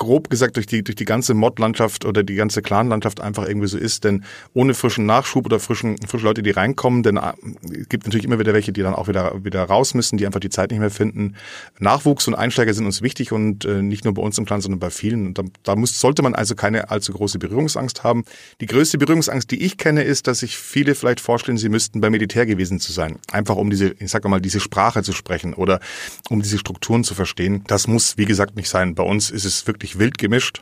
grob 0.00 0.30
gesagt 0.30 0.56
durch 0.56 0.66
die, 0.66 0.82
durch 0.82 0.96
die 0.96 1.04
ganze 1.04 1.34
Mod-Landschaft 1.34 2.04
oder 2.04 2.24
die 2.24 2.34
ganze 2.34 2.62
Clan-Landschaft 2.62 3.20
einfach 3.20 3.46
irgendwie 3.46 3.68
so 3.68 3.78
ist. 3.78 4.02
Denn 4.02 4.24
ohne 4.54 4.74
frischen 4.74 5.06
Nachschub 5.06 5.44
oder 5.46 5.60
frischen, 5.60 5.96
frische 6.08 6.24
Leute, 6.24 6.42
die 6.42 6.50
reinkommen, 6.50 7.04
denn 7.04 7.18
äh, 7.18 7.32
es 7.78 7.88
gibt 7.88 8.06
natürlich 8.06 8.24
immer 8.24 8.38
wieder 8.38 8.54
welche, 8.54 8.72
die 8.72 8.82
dann 8.82 8.94
auch 8.94 9.06
wieder, 9.06 9.44
wieder 9.44 9.62
raus 9.62 9.94
müssen, 9.94 10.16
die 10.16 10.26
einfach 10.26 10.40
die 10.40 10.48
Zeit 10.48 10.70
nicht 10.70 10.80
mehr 10.80 10.90
finden. 10.90 11.36
Nachwuchs 11.78 12.26
und 12.26 12.34
Einsteiger 12.34 12.74
sind 12.74 12.86
uns 12.86 13.02
wichtig 13.02 13.30
und 13.30 13.64
äh, 13.64 13.82
nicht 13.82 14.04
nur 14.04 14.14
bei 14.14 14.22
uns 14.22 14.38
im 14.38 14.46
Clan, 14.46 14.60
sondern 14.60 14.80
bei 14.80 14.90
vielen. 14.90 15.26
Und 15.26 15.38
da, 15.38 15.42
da 15.62 15.76
muss, 15.76 16.00
sollte 16.00 16.22
man 16.22 16.34
also 16.34 16.54
keine 16.54 16.90
allzu 16.90 17.12
große 17.12 17.38
Berührungsangst 17.38 18.02
haben. 18.02 18.24
Die 18.60 18.66
größte 18.66 18.96
Berührungsangst, 18.98 19.50
die 19.50 19.62
ich 19.62 19.76
kenne, 19.76 20.02
ist, 20.02 20.26
dass 20.26 20.40
sich 20.40 20.56
viele 20.56 20.94
vielleicht 20.94 21.20
vorstellen, 21.20 21.58
sie 21.58 21.68
müssten 21.68 22.00
beim 22.00 22.12
Militär 22.12 22.46
gewesen 22.46 22.80
zu 22.80 22.90
sein. 22.90 23.18
Einfach 23.30 23.56
um 23.56 23.68
diese, 23.68 23.94
ich 23.98 24.10
sag 24.10 24.26
mal, 24.26 24.40
diese 24.40 24.60
Sprache 24.60 25.02
zu 25.02 25.12
sprechen 25.12 25.52
oder 25.52 25.78
um 26.30 26.40
diese 26.40 26.58
Strukturen 26.58 27.04
zu 27.04 27.14
verstehen. 27.14 27.64
Das 27.66 27.86
muss, 27.86 28.16
wie 28.16 28.24
gesagt, 28.24 28.56
nicht 28.56 28.70
sein. 28.70 28.94
Bei 28.94 29.02
uns 29.02 29.30
ist 29.30 29.44
es 29.44 29.66
wirklich 29.66 29.89
wild 29.98 30.18
gemischt. 30.18 30.60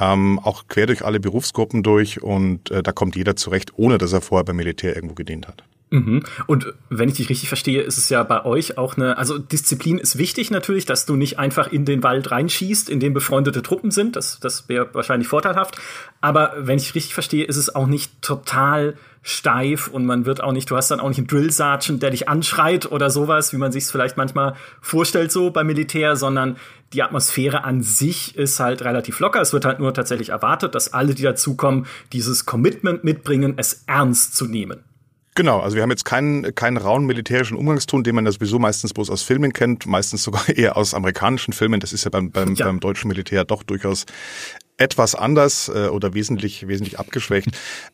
Ähm, 0.00 0.38
auch 0.38 0.68
quer 0.68 0.86
durch 0.86 1.04
alle 1.04 1.18
Berufsgruppen 1.18 1.82
durch 1.82 2.22
und 2.22 2.70
äh, 2.70 2.84
da 2.84 2.92
kommt 2.92 3.16
jeder 3.16 3.34
zurecht, 3.34 3.72
ohne 3.76 3.98
dass 3.98 4.12
er 4.12 4.20
vorher 4.20 4.44
beim 4.44 4.56
Militär 4.56 4.94
irgendwo 4.94 5.14
gedient 5.14 5.48
hat. 5.48 5.64
Mhm. 5.90 6.22
Und 6.46 6.72
wenn 6.90 7.08
ich 7.08 7.16
dich 7.16 7.30
richtig 7.30 7.48
verstehe, 7.48 7.82
ist 7.82 7.98
es 7.98 8.08
ja 8.08 8.22
bei 8.22 8.44
euch 8.44 8.78
auch 8.78 8.96
eine, 8.96 9.16
also 9.16 9.38
Disziplin 9.38 9.98
ist 9.98 10.18
wichtig 10.18 10.50
natürlich, 10.50 10.84
dass 10.84 11.06
du 11.06 11.16
nicht 11.16 11.38
einfach 11.38 11.72
in 11.72 11.84
den 11.84 12.02
Wald 12.02 12.30
reinschießt, 12.30 12.90
in 12.90 13.00
dem 13.00 13.14
befreundete 13.14 13.62
Truppen 13.62 13.90
sind. 13.90 14.16
Das, 14.16 14.38
das 14.40 14.68
wäre 14.68 14.88
wahrscheinlich 14.92 15.28
vorteilhaft. 15.28 15.78
Aber 16.20 16.54
wenn 16.58 16.78
ich 16.78 16.94
richtig 16.94 17.14
verstehe, 17.14 17.44
ist 17.44 17.56
es 17.56 17.74
auch 17.74 17.86
nicht 17.86 18.20
total 18.22 18.96
steif 19.28 19.88
und 19.88 20.06
man 20.06 20.24
wird 20.24 20.42
auch 20.42 20.52
nicht, 20.52 20.70
du 20.70 20.76
hast 20.76 20.90
dann 20.90 21.00
auch 21.00 21.08
nicht 21.08 21.18
einen 21.18 21.26
Drill 21.26 21.50
Sergeant, 21.50 22.02
der 22.02 22.10
dich 22.10 22.30
anschreit 22.30 22.90
oder 22.90 23.10
sowas, 23.10 23.52
wie 23.52 23.58
man 23.58 23.72
sich 23.72 23.84
es 23.84 23.90
vielleicht 23.90 24.16
manchmal 24.16 24.54
vorstellt 24.80 25.30
so 25.30 25.50
beim 25.50 25.66
Militär, 25.66 26.16
sondern 26.16 26.56
die 26.94 27.02
Atmosphäre 27.02 27.62
an 27.62 27.82
sich 27.82 28.36
ist 28.36 28.58
halt 28.58 28.80
relativ 28.80 29.20
locker. 29.20 29.42
Es 29.42 29.52
wird 29.52 29.66
halt 29.66 29.80
nur 29.80 29.92
tatsächlich 29.92 30.30
erwartet, 30.30 30.74
dass 30.74 30.94
alle, 30.94 31.14
die 31.14 31.24
dazukommen, 31.24 31.84
dieses 32.14 32.46
Commitment 32.46 33.04
mitbringen, 33.04 33.54
es 33.58 33.84
ernst 33.86 34.34
zu 34.34 34.46
nehmen. 34.46 34.82
Genau, 35.34 35.60
also 35.60 35.76
wir 35.76 35.82
haben 35.82 35.90
jetzt 35.90 36.06
keinen, 36.06 36.54
keinen 36.54 36.78
rauen 36.78 37.04
militärischen 37.04 37.58
Umgangston, 37.58 38.02
den 38.02 38.14
man 38.14 38.24
ja 38.24 38.32
sowieso 38.32 38.58
meistens 38.58 38.94
bloß 38.94 39.10
aus 39.10 39.22
Filmen 39.22 39.52
kennt, 39.52 39.86
meistens 39.86 40.24
sogar 40.24 40.48
eher 40.56 40.78
aus 40.78 40.94
amerikanischen 40.94 41.52
Filmen. 41.52 41.80
Das 41.80 41.92
ist 41.92 42.04
ja 42.04 42.10
beim, 42.10 42.30
beim, 42.30 42.54
ja. 42.54 42.64
beim 42.64 42.80
deutschen 42.80 43.08
Militär 43.08 43.44
doch 43.44 43.62
durchaus 43.62 44.06
etwas 44.78 45.14
anders 45.14 45.68
äh, 45.68 45.88
oder 45.88 46.14
wesentlich 46.14 46.66
wesentlich 46.66 46.98
abgeschwächt. 46.98 47.48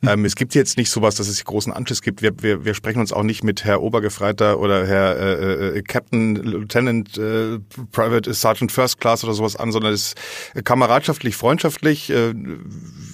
Ähm, 0.07 0.25
es 0.25 0.37
gibt 0.37 0.55
jetzt 0.55 0.77
nicht 0.77 0.91
sowas, 0.91 1.17
dass 1.17 1.29
es 1.29 1.45
großen 1.45 1.73
Anschiss 1.73 2.03
gibt. 2.03 2.23
Wir, 2.23 2.33
wir, 2.43 2.65
wir 2.65 2.75
sprechen 2.75 3.01
uns 3.01 3.13
auch 3.13 3.23
nicht 3.23 3.43
mit 3.43 3.65
Herr 3.65 3.83
Obergefreiter 3.83 4.61
oder 4.61 4.87
Herr 4.87 5.19
äh, 5.19 5.79
äh, 5.79 5.83
Captain, 5.83 6.37
Lieutenant, 6.37 7.17
äh, 7.19 7.59
Private 7.91 8.33
Sergeant 8.33 8.71
First 8.71 9.01
Class 9.01 9.25
oder 9.25 9.35
sowas 9.35 9.57
an, 9.57 9.73
sondern 9.73 9.93
es 9.93 10.15
ist 10.55 10.65
kameradschaftlich, 10.65 11.37
freundschaftlich. 11.37 12.11
Äh, 12.11 12.35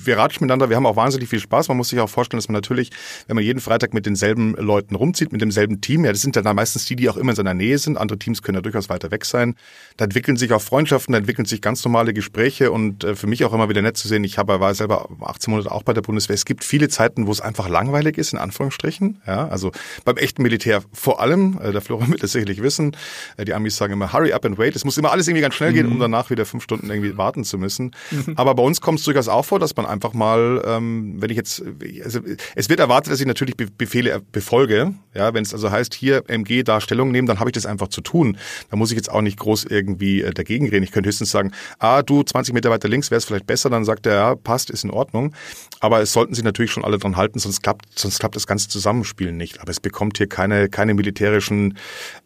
wir 0.04 0.18
ratschen 0.18 0.44
miteinander, 0.44 0.68
wir 0.68 0.76
haben 0.76 0.86
auch 0.86 0.96
wahnsinnig 0.96 1.28
viel 1.28 1.40
Spaß. 1.40 1.68
Man 1.68 1.76
muss 1.76 1.88
sich 1.88 2.00
auch 2.00 2.08
vorstellen, 2.08 2.38
dass 2.38 2.48
man 2.48 2.54
natürlich, 2.54 2.90
wenn 3.26 3.36
man 3.36 3.44
jeden 3.44 3.60
Freitag 3.60 3.94
mit 3.94 4.06
denselben 4.06 4.54
Leuten 4.54 4.94
rumzieht, 4.94 5.32
mit 5.32 5.40
demselben 5.40 5.80
Team, 5.80 6.04
ja, 6.04 6.12
das 6.12 6.20
sind 6.22 6.36
dann 6.36 6.56
meistens 6.56 6.84
die, 6.84 6.96
die 6.96 7.08
auch 7.08 7.16
immer 7.16 7.30
in 7.30 7.36
seiner 7.36 7.54
Nähe 7.54 7.78
sind. 7.78 7.98
Andere 7.98 8.18
Teams 8.18 8.42
können 8.42 8.56
ja 8.56 8.62
durchaus 8.62 8.88
weiter 8.88 9.10
weg 9.10 9.24
sein. 9.24 9.54
Da 9.96 10.04
entwickeln 10.04 10.36
sich 10.36 10.52
auch 10.52 10.62
Freundschaften, 10.62 11.12
da 11.12 11.18
entwickeln 11.18 11.44
sich 11.44 11.60
ganz 11.60 11.84
normale 11.84 12.12
Gespräche 12.12 12.72
und 12.72 13.04
äh, 13.04 13.14
für 13.14 13.26
mich 13.26 13.44
auch 13.44 13.52
immer 13.52 13.68
wieder 13.68 13.82
nett 13.82 13.96
zu 13.96 14.08
sehen. 14.08 14.24
Ich 14.24 14.38
habe, 14.38 14.60
war 14.60 14.74
selber 14.74 15.08
18 15.20 15.50
Monate 15.50 15.72
auch 15.72 15.82
bei 15.82 15.92
der 15.92 16.02
Bundeswehr. 16.02 16.34
Es 16.34 16.44
gibt 16.44 16.64
viele 16.64 16.88
Zeiten, 16.88 17.26
wo 17.26 17.32
es 17.32 17.40
einfach 17.40 17.68
langweilig 17.68 18.18
ist, 18.18 18.32
in 18.32 18.38
Anführungsstrichen. 18.38 19.20
Ja, 19.26 19.48
also 19.48 19.72
beim 20.04 20.16
echten 20.16 20.42
Militär 20.42 20.82
vor 20.92 21.20
allem, 21.20 21.58
äh, 21.62 21.72
der 21.72 21.80
Florian 21.80 22.10
wird 22.10 22.22
es 22.22 22.32
sicherlich 22.32 22.62
wissen, 22.62 22.96
äh, 23.36 23.44
die 23.44 23.54
Amis 23.54 23.76
sagen 23.76 23.92
immer, 23.92 24.12
hurry 24.12 24.32
up 24.32 24.44
and 24.44 24.58
wait. 24.58 24.76
Es 24.76 24.84
muss 24.84 24.98
immer 24.98 25.12
alles 25.12 25.28
irgendwie 25.28 25.42
ganz 25.42 25.54
schnell 25.54 25.72
gehen, 25.72 25.86
um 25.86 25.94
mhm. 25.94 26.00
danach 26.00 26.30
wieder 26.30 26.46
fünf 26.46 26.62
Stunden 26.62 26.90
irgendwie 26.90 27.16
warten 27.16 27.44
zu 27.44 27.58
müssen. 27.58 27.92
Aber 28.36 28.54
bei 28.54 28.62
uns 28.62 28.80
kommt 28.80 28.98
es 28.98 29.04
durchaus 29.04 29.28
auch 29.28 29.44
vor, 29.44 29.58
dass 29.58 29.76
man 29.76 29.86
einfach 29.90 30.12
mal, 30.12 30.62
ähm, 30.64 31.16
wenn 31.18 31.30
ich 31.30 31.36
jetzt, 31.36 31.62
also 32.04 32.20
es 32.54 32.68
wird 32.68 32.80
erwartet, 32.80 33.12
dass 33.12 33.20
ich 33.20 33.26
natürlich 33.26 33.56
Befehle 33.56 34.20
befolge. 34.32 34.94
Ja, 35.14 35.34
wenn 35.34 35.42
es 35.42 35.52
also 35.52 35.70
heißt, 35.70 35.94
hier 35.94 36.22
MG 36.28 36.62
da 36.62 36.80
Stellung 36.80 37.10
nehmen, 37.10 37.26
dann 37.26 37.40
habe 37.40 37.50
ich 37.50 37.54
das 37.54 37.66
einfach 37.66 37.88
zu 37.88 38.00
tun. 38.00 38.38
Da 38.70 38.76
muss 38.76 38.90
ich 38.90 38.96
jetzt 38.96 39.10
auch 39.10 39.22
nicht 39.22 39.38
groß 39.38 39.64
irgendwie 39.64 40.22
äh, 40.22 40.32
dagegen 40.32 40.68
reden. 40.68 40.84
Ich 40.84 40.92
könnte 40.92 41.08
höchstens 41.08 41.30
sagen, 41.30 41.52
ah, 41.78 42.02
du 42.02 42.22
20 42.22 42.54
Meter 42.54 42.70
weiter 42.70 42.88
links 42.88 43.10
wäre 43.10 43.18
es 43.18 43.24
vielleicht 43.24 43.46
besser, 43.46 43.70
dann 43.70 43.84
sagt 43.84 44.06
er, 44.06 44.14
ja, 44.14 44.34
passt, 44.34 44.70
ist 44.70 44.84
in 44.84 44.90
Ordnung. 44.90 45.34
Aber 45.80 46.00
es 46.00 46.12
sollten 46.12 46.34
sich 46.34 46.44
natürlich 46.44 46.70
schon 46.70 46.84
alle 46.84 46.98
dran 46.98 47.16
halten, 47.16 47.38
sonst 47.38 47.62
klappt, 47.62 47.98
sonst 47.98 48.18
klappt 48.18 48.36
das 48.36 48.46
ganze 48.46 48.68
Zusammenspiel 48.68 49.32
nicht. 49.32 49.60
Aber 49.60 49.70
es 49.70 49.80
bekommt 49.80 50.18
hier 50.18 50.28
keine, 50.28 50.68
keine 50.68 50.94
militärischen 50.94 51.78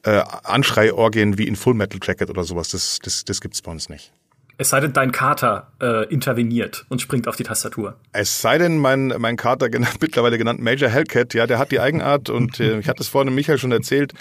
äh, 0.02 0.22
Anschreiorgien 0.44 1.38
wie 1.38 1.46
in 1.46 1.56
Full 1.56 1.74
Metal 1.74 2.00
Jacket 2.02 2.30
oder 2.30 2.44
sowas. 2.44 2.68
Das, 2.68 2.98
das, 3.02 3.24
das 3.24 3.40
gibt's 3.40 3.62
bei 3.62 3.70
uns 3.70 3.88
nicht. 3.88 4.12
Es 4.56 4.70
sei 4.70 4.80
denn, 4.80 4.92
dein 4.92 5.12
Kater 5.12 5.72
äh, 5.80 6.06
interveniert 6.12 6.86
und 6.88 7.00
springt 7.00 7.26
auf 7.28 7.36
die 7.36 7.42
Tastatur. 7.42 7.96
Es 8.12 8.40
sei 8.40 8.58
denn, 8.58 8.78
mein, 8.78 9.14
mein 9.18 9.36
Kater, 9.36 9.68
genannt, 9.68 9.96
mittlerweile 10.00 10.38
genannt 10.38 10.60
Major 10.60 10.88
Hellcat, 10.88 11.34
ja, 11.34 11.46
der 11.46 11.58
hat 11.58 11.72
die 11.72 11.80
Eigenart 11.80 12.30
und 12.30 12.60
äh, 12.60 12.78
ich 12.78 12.88
hatte 12.88 13.02
es 13.02 13.08
vorhin 13.08 13.34
Michael 13.34 13.58
schon 13.58 13.72
erzählt. 13.72 14.12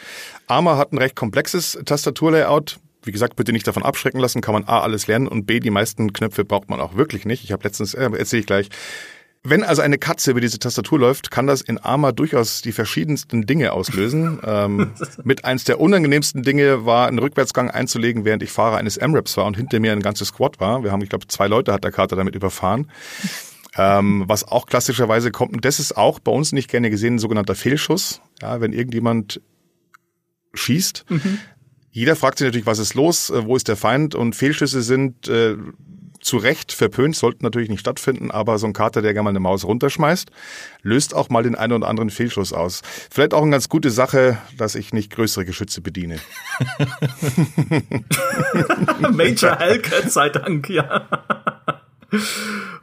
Arma 0.48 0.78
hat 0.78 0.92
ein 0.92 0.98
recht 0.98 1.16
komplexes 1.16 1.78
Tastaturlayout 1.86 2.80
wie 3.06 3.12
gesagt, 3.12 3.36
bitte 3.36 3.52
nicht 3.52 3.68
davon 3.68 3.84
abschrecken 3.84 4.20
lassen, 4.20 4.42
kann 4.42 4.54
man 4.54 4.64
A, 4.64 4.80
alles 4.80 5.08
lernen 5.08 5.28
und 5.28 5.46
B, 5.46 5.60
die 5.60 5.70
meisten 5.70 6.14
Knöpfe 6.14 6.46
braucht 6.46 6.70
man 6.70 6.80
auch 6.80 6.96
wirklich 6.96 7.26
nicht. 7.26 7.44
Ich 7.44 7.52
habe 7.52 7.64
letztens, 7.64 7.94
äh, 7.94 8.10
erzähle 8.18 8.40
ich 8.40 8.46
gleich, 8.46 8.70
wenn 9.46 9.64
also 9.64 9.82
eine 9.82 9.98
Katze 9.98 10.32
über 10.32 10.40
diese 10.40 10.58
Tastatur 10.58 11.00
läuft, 11.00 11.30
kann 11.30 11.48
das 11.48 11.62
in 11.62 11.78
Arma 11.78 12.14
durchaus 12.14 12.62
die 12.62 12.72
verschiedensten 12.72 13.46
Dinge 13.46 13.74
auslösen. 13.74 14.40
ähm, 14.46 14.92
mit 15.24 15.44
eins 15.44 15.66
der 15.66 15.82
unangenehmsten 15.82 16.44
Dinge 16.44 16.86
war, 16.86 17.08
einen 17.08 17.20
Rückwärtsgang 17.20 17.70
einzulegen, 17.70 18.24
während 18.24 18.42
ich 18.42 18.52
Fahrer 18.52 18.78
eines 18.78 18.96
M-Raps 18.96 19.36
war 19.36 19.46
und 19.46 19.58
hinter 19.58 19.82
mir 19.82 19.92
ein 19.92 20.02
ganzes 20.02 20.30
Squad 20.30 20.62
war. 20.62 20.84
Wir 20.84 20.92
haben, 20.92 21.02
ich 21.02 21.10
glaube, 21.10 21.28
zwei 21.28 21.48
Leute 21.48 21.74
hat 21.74 21.84
der 21.84 21.92
Kater 21.92 22.16
damit 22.16 22.36
überfahren. 22.36 22.90
Ähm, 23.76 24.24
was 24.28 24.48
auch 24.48 24.66
klassischerweise 24.66 25.32
kommt, 25.32 25.54
und 25.54 25.66
das 25.66 25.80
ist 25.80 25.98
auch 25.98 26.20
bei 26.20 26.32
uns 26.32 26.52
nicht 26.54 26.70
gerne 26.70 26.90
gesehen, 26.90 27.16
ein 27.16 27.20
sogenannter 27.20 27.56
Fehlschuss. 27.56 28.22
Ja, 28.42 28.62
wenn 28.62 28.72
irgendjemand 28.72 29.42
schießt, 30.54 31.06
mhm. 31.10 31.40
Jeder 31.96 32.16
fragt 32.16 32.40
sich 32.40 32.46
natürlich, 32.46 32.66
was 32.66 32.80
ist 32.80 32.96
los, 32.96 33.30
äh, 33.30 33.46
wo 33.46 33.56
ist 33.56 33.68
der 33.68 33.76
Feind 33.76 34.16
und 34.16 34.36
Fehlschüsse 34.36 34.82
sind 34.82 35.28
äh, 35.28 35.56
zu 36.24 36.38
Recht 36.38 36.72
verpönt, 36.72 37.16
sollten 37.16 37.44
natürlich 37.44 37.70
nicht 37.70 37.82
stattfinden, 37.82 38.32
aber 38.32 38.58
so 38.58 38.68
ein 38.68 38.74
Kater, 38.74 39.02
der 39.02 39.14
gerne 39.14 39.26
mal 39.26 39.30
eine 39.30 39.40
Maus 39.40 39.66
runterschmeißt, 39.66 40.30
löst 40.82 41.14
auch 41.14 41.30
mal 41.30 41.44
den 41.44 41.56
einen 41.56 41.74
oder 41.74 41.88
anderen 41.88 42.10
Fehlschuss 42.10 42.54
aus. 42.54 42.82
Vielleicht 43.12 43.34
auch 43.34 43.42
eine 43.42 43.52
ganz 43.52 43.70
gute 43.70 43.92
Sache, 43.92 44.38
dass 44.58 44.76
ich 44.76 44.94
nicht 44.94 45.12
größere 45.12 45.46
Geschütze 45.46 45.82
bediene. 45.82 46.20
Major 49.12 49.58
Hellcat 49.58 50.12
sei 50.12 50.30
Dank, 50.30 50.70
ja. 50.70 51.08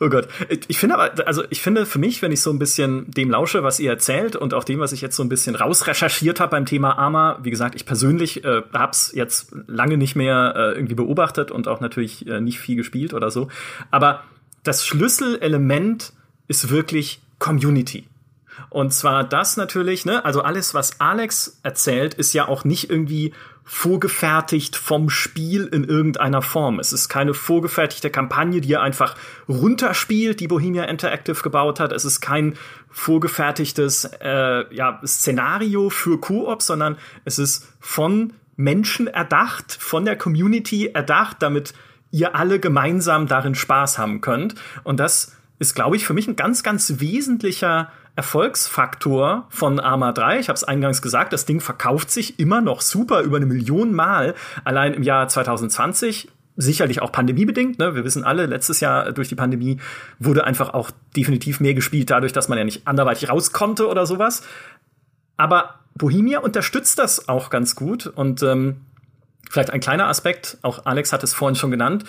Oh 0.01 0.09
Gott. 0.09 0.29
Ich 0.69 0.79
finde 0.79 0.99
aber, 0.99 1.27
also 1.27 1.45
ich 1.51 1.61
finde 1.61 1.85
für 1.87 1.99
mich, 1.99 2.23
wenn 2.23 2.33
ich 2.33 2.41
so 2.41 2.51
ein 2.51 2.59
bisschen 2.59 3.11
dem 3.11 3.31
lausche, 3.31 3.63
was 3.63 3.79
ihr 3.79 3.91
erzählt 3.91 4.35
und 4.35 4.55
auch 4.55 4.65
dem, 4.65 4.81
was 4.81 4.93
ich 4.93 5.01
jetzt 5.01 5.15
so 5.15 5.23
ein 5.23 5.29
bisschen 5.29 5.55
rausrecherchiert 5.55 6.41
habe 6.41 6.53
beim 6.53 6.67
Thema 6.67 6.99
Arma, 6.99 7.39
wie 7.43 7.51
gesagt, 7.51 7.75
ich 7.75 7.85
persönlich 7.85 8.45
äh, 8.45 8.63
hab's 8.73 9.13
jetzt 9.15 9.53
lange 9.67 9.99
nicht 9.99 10.17
mehr 10.17 10.55
äh, 10.57 10.61
irgendwie 10.73 10.95
beobachtet 10.95 11.51
und 11.51 11.69
auch 11.69 11.81
natürlich 11.81 12.27
äh, 12.27 12.41
nicht 12.41 12.59
viel 12.59 12.77
gespielt 12.77 13.13
oder 13.13 13.31
so. 13.31 13.49
Aber 13.91 14.25
das 14.63 14.87
Schlüsselelement 14.87 16.13
ist 16.49 16.71
wirklich 16.71 17.21
Community. 17.39 18.07
Und 18.71 18.95
zwar 18.95 19.25
das 19.25 19.57
natürlich, 19.57 20.05
ne, 20.05 20.25
also 20.25 20.43
alles, 20.43 20.75
was 20.75 21.01
Alex 21.01 21.61
erzählt, 21.63 22.15
ist 22.15 22.33
ja 22.33 22.49
auch 22.49 22.65
nicht 22.65 22.89
irgendwie 22.89 23.33
vorgefertigt 23.65 24.75
vom 24.75 25.11
Spiel 25.11 25.67
in 25.67 25.85
irgendeiner 25.85 26.43
Form. 26.43 26.81
Es 26.81 26.93
ist 26.93 27.09
keine 27.09 27.35
vorgefertigte 27.35 28.11
Kampagne, 28.11 28.61
die 28.61 28.73
er 28.73 28.83
einfach 28.83 29.17
runterspielt, 29.49 30.41
die 30.41 30.49
Bohemia 30.49 30.85
Interactive 30.85 31.41
gebaut 31.43 31.79
hat. 31.79 31.93
Es 31.93 32.05
ist 32.05 32.21
kein 32.21 32.55
vorgefertigtes 32.91 34.11
äh, 34.21 34.75
ja, 34.75 35.01
Szenario 35.05 35.91
für 35.91 36.19
Koop, 36.19 36.63
sondern 36.63 36.97
es 37.25 37.39
ist 37.39 37.73
von 37.79 38.33
Menschen 38.57 39.07
erdacht, 39.07 39.73
von 39.73 40.05
der 40.05 40.17
Community 40.17 40.89
erdacht, 40.89 41.37
damit 41.41 41.73
ihr 42.11 42.35
alle 42.35 42.59
gemeinsam 42.59 43.27
darin 43.27 43.55
Spaß 43.55 43.99
haben 43.99 44.21
könnt. 44.21 44.55
Und 44.83 44.99
das 44.99 45.37
ist, 45.61 45.75
glaube 45.75 45.97
ich, 45.97 46.05
für 46.05 46.15
mich 46.15 46.27
ein 46.27 46.37
ganz, 46.37 46.63
ganz 46.63 46.95
wesentlicher 46.99 47.93
Erfolgsfaktor 48.21 49.47
von 49.49 49.81
Arma 49.81 50.13
3. 50.13 50.41
Ich 50.41 50.51
habe 50.51 50.55
es 50.55 50.63
eingangs 50.63 51.01
gesagt, 51.01 51.33
das 51.33 51.47
Ding 51.47 51.63
verkauft 51.63 52.11
sich 52.11 52.39
immer 52.39 52.61
noch 52.61 52.83
super 52.83 53.23
über 53.23 53.39
eine 53.39 53.47
Million 53.47 53.95
Mal. 53.95 54.35
Allein 54.63 54.93
im 54.93 55.03
Jahr 55.03 55.27
2020 55.27 56.29
sicherlich 56.55 57.01
auch 57.01 57.13
pandemiebedingt. 57.13 57.79
Ne? 57.79 57.95
Wir 57.95 58.05
wissen 58.05 58.23
alle, 58.23 58.45
letztes 58.45 58.81
Jahr 58.81 59.13
durch 59.13 59.31
die 59.31 59.37
Pandemie 59.37 59.79
wurde 60.19 60.45
einfach 60.45 60.75
auch 60.75 60.91
definitiv 61.17 61.61
mehr 61.61 61.73
gespielt, 61.73 62.11
dadurch, 62.11 62.35
dass 62.35 62.51
man 62.51 62.59
ja 62.59 62.65
nicht 62.65 62.87
anderweitig 62.87 63.31
raus 63.31 63.53
konnte 63.53 63.89
oder 63.89 64.05
sowas. 64.05 64.43
Aber 65.39 65.77
Bohemia 65.95 66.41
unterstützt 66.41 66.99
das 66.99 67.27
auch 67.27 67.49
ganz 67.49 67.75
gut 67.75 68.07
und 68.07 68.43
ähm, 68.43 68.83
vielleicht 69.49 69.71
ein 69.71 69.81
kleiner 69.81 70.09
Aspekt, 70.09 70.59
auch 70.61 70.85
Alex 70.85 71.15
hat 71.15 71.23
es 71.23 71.33
vorhin 71.33 71.57
schon 71.57 71.71
genannt. 71.71 72.05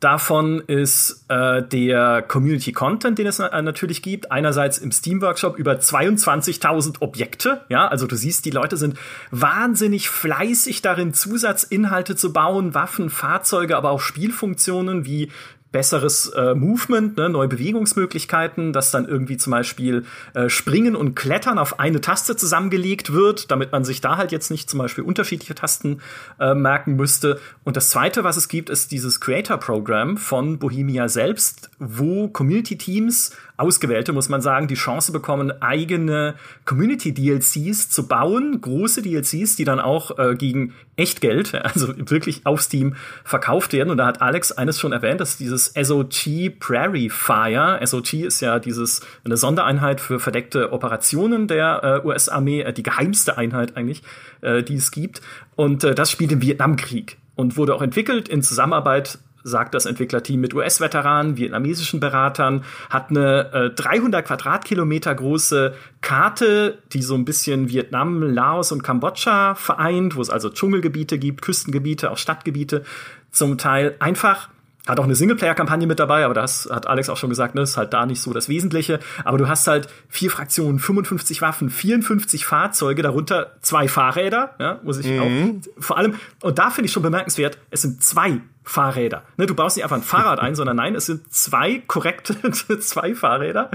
Davon 0.00 0.60
ist 0.60 1.26
äh, 1.28 1.62
der 1.62 2.22
Community 2.22 2.72
Content, 2.72 3.18
den 3.18 3.26
es 3.26 3.38
äh, 3.38 3.62
natürlich 3.62 4.00
gibt. 4.00 4.32
Einerseits 4.32 4.78
im 4.78 4.92
Steam 4.92 5.20
Workshop 5.20 5.58
über 5.58 5.74
22.000 5.74 6.96
Objekte. 7.00 7.60
Ja, 7.68 7.86
also 7.86 8.06
du 8.06 8.16
siehst, 8.16 8.46
die 8.46 8.50
Leute 8.50 8.78
sind 8.78 8.98
wahnsinnig 9.30 10.08
fleißig 10.08 10.80
darin, 10.80 11.12
Zusatzinhalte 11.12 12.16
zu 12.16 12.32
bauen, 12.32 12.72
Waffen, 12.74 13.10
Fahrzeuge, 13.10 13.76
aber 13.76 13.90
auch 13.90 14.00
Spielfunktionen 14.00 15.04
wie 15.04 15.30
besseres 15.72 16.28
äh, 16.30 16.54
Movement, 16.54 17.16
ne, 17.16 17.28
neue 17.28 17.48
Bewegungsmöglichkeiten, 17.48 18.72
dass 18.72 18.90
dann 18.90 19.06
irgendwie 19.06 19.36
zum 19.36 19.52
Beispiel 19.52 20.04
äh, 20.34 20.48
Springen 20.48 20.96
und 20.96 21.14
Klettern 21.14 21.58
auf 21.58 21.78
eine 21.78 22.00
Taste 22.00 22.36
zusammengelegt 22.36 23.12
wird, 23.12 23.50
damit 23.50 23.72
man 23.72 23.84
sich 23.84 24.00
da 24.00 24.16
halt 24.16 24.32
jetzt 24.32 24.50
nicht 24.50 24.68
zum 24.68 24.78
Beispiel 24.78 25.04
unterschiedliche 25.04 25.54
Tasten 25.54 26.00
äh, 26.38 26.54
merken 26.54 26.96
müsste. 26.96 27.40
Und 27.64 27.76
das 27.76 27.90
Zweite, 27.90 28.24
was 28.24 28.36
es 28.36 28.48
gibt, 28.48 28.70
ist 28.70 28.90
dieses 28.90 29.20
Creator-Programm 29.20 30.16
von 30.16 30.58
Bohemia 30.58 31.08
selbst, 31.08 31.70
wo 31.78 32.28
Community-Teams 32.28 33.32
Ausgewählte, 33.60 34.12
muss 34.12 34.28
man 34.28 34.40
sagen, 34.40 34.68
die 34.68 34.74
Chance 34.74 35.12
bekommen, 35.12 35.52
eigene 35.62 36.34
Community-DLCs 36.64 37.90
zu 37.90 38.08
bauen, 38.08 38.60
große 38.60 39.02
DLCs, 39.02 39.56
die 39.56 39.64
dann 39.64 39.80
auch 39.80 40.18
äh, 40.18 40.34
gegen 40.34 40.74
Echtgeld, 40.96 41.54
also 41.64 41.94
wirklich 42.10 42.46
auf 42.46 42.62
Steam 42.62 42.94
verkauft 43.24 43.72
werden. 43.72 43.90
Und 43.90 43.98
da 43.98 44.06
hat 44.06 44.22
Alex 44.22 44.52
eines 44.52 44.78
schon 44.80 44.92
erwähnt, 44.92 45.20
dass 45.20 45.36
dieses 45.36 45.74
SOG 45.80 46.58
Prairie 46.58 47.10
Fire, 47.10 47.78
SOG 47.84 48.14
ist 48.14 48.40
ja 48.40 48.58
dieses 48.58 49.02
eine 49.24 49.36
Sondereinheit 49.36 50.00
für 50.00 50.20
verdeckte 50.20 50.72
Operationen 50.72 51.46
der 51.46 52.02
äh, 52.02 52.06
US-Armee, 52.06 52.62
äh, 52.62 52.72
die 52.72 52.82
geheimste 52.82 53.36
Einheit 53.38 53.76
eigentlich, 53.76 54.02
äh, 54.40 54.62
die 54.62 54.76
es 54.76 54.90
gibt. 54.90 55.20
Und 55.56 55.84
äh, 55.84 55.94
das 55.94 56.10
spielt 56.10 56.32
im 56.32 56.42
Vietnamkrieg 56.42 57.18
und 57.34 57.56
wurde 57.56 57.74
auch 57.74 57.82
entwickelt 57.82 58.28
in 58.28 58.42
Zusammenarbeit 58.42 59.18
sagt 59.42 59.74
das 59.74 59.86
Entwicklerteam 59.86 60.40
mit 60.40 60.54
US-Veteranen, 60.54 61.36
vietnamesischen 61.36 62.00
Beratern, 62.00 62.64
hat 62.88 63.10
eine 63.10 63.52
äh, 63.52 63.70
300 63.70 64.26
Quadratkilometer 64.26 65.14
große 65.14 65.74
Karte, 66.00 66.78
die 66.92 67.02
so 67.02 67.14
ein 67.14 67.24
bisschen 67.24 67.68
Vietnam, 67.68 68.22
Laos 68.22 68.72
und 68.72 68.82
Kambodscha 68.82 69.54
vereint, 69.54 70.16
wo 70.16 70.20
es 70.20 70.30
also 70.30 70.50
Dschungelgebiete 70.50 71.18
gibt, 71.18 71.42
Küstengebiete, 71.42 72.10
auch 72.10 72.18
Stadtgebiete 72.18 72.84
zum 73.30 73.58
Teil. 73.58 73.96
Einfach 74.00 74.48
hat 74.86 74.98
auch 74.98 75.04
eine 75.04 75.14
Singleplayer-Kampagne 75.14 75.86
mit 75.86 75.98
dabei, 75.98 76.24
aber 76.24 76.34
das 76.34 76.68
hat 76.70 76.86
Alex 76.86 77.08
auch 77.08 77.16
schon 77.16 77.30
gesagt, 77.30 77.54
ne, 77.54 77.62
ist 77.62 77.76
halt 77.76 77.92
da 77.92 78.06
nicht 78.06 78.20
so 78.20 78.32
das 78.32 78.48
Wesentliche. 78.48 78.98
Aber 79.24 79.38
du 79.38 79.46
hast 79.46 79.66
halt 79.66 79.88
vier 80.08 80.30
Fraktionen, 80.30 80.78
55 80.78 81.42
Waffen, 81.42 81.70
54 81.70 82.44
Fahrzeuge, 82.44 83.02
darunter 83.02 83.56
zwei 83.60 83.88
Fahrräder, 83.88 84.54
ja, 84.58 84.80
muss 84.82 84.98
ich 84.98 85.06
mhm. 85.06 85.20
auch 85.20 85.82
vor 85.82 85.98
allem, 85.98 86.14
und 86.42 86.58
da 86.58 86.70
finde 86.70 86.86
ich 86.86 86.92
schon 86.92 87.02
bemerkenswert, 87.02 87.58
es 87.70 87.82
sind 87.82 88.02
zwei 88.02 88.40
Fahrräder. 88.70 89.24
Ne, 89.36 89.46
du 89.46 89.54
baust 89.56 89.76
nicht 89.76 89.82
einfach 89.82 89.96
ein 89.96 90.04
Fahrrad 90.04 90.38
ein, 90.38 90.54
sondern 90.54 90.76
nein, 90.76 90.94
es 90.94 91.06
sind 91.06 91.32
zwei 91.32 91.82
korrekte, 91.88 92.36
zwei 92.80 93.16
Fahrräder. 93.16 93.72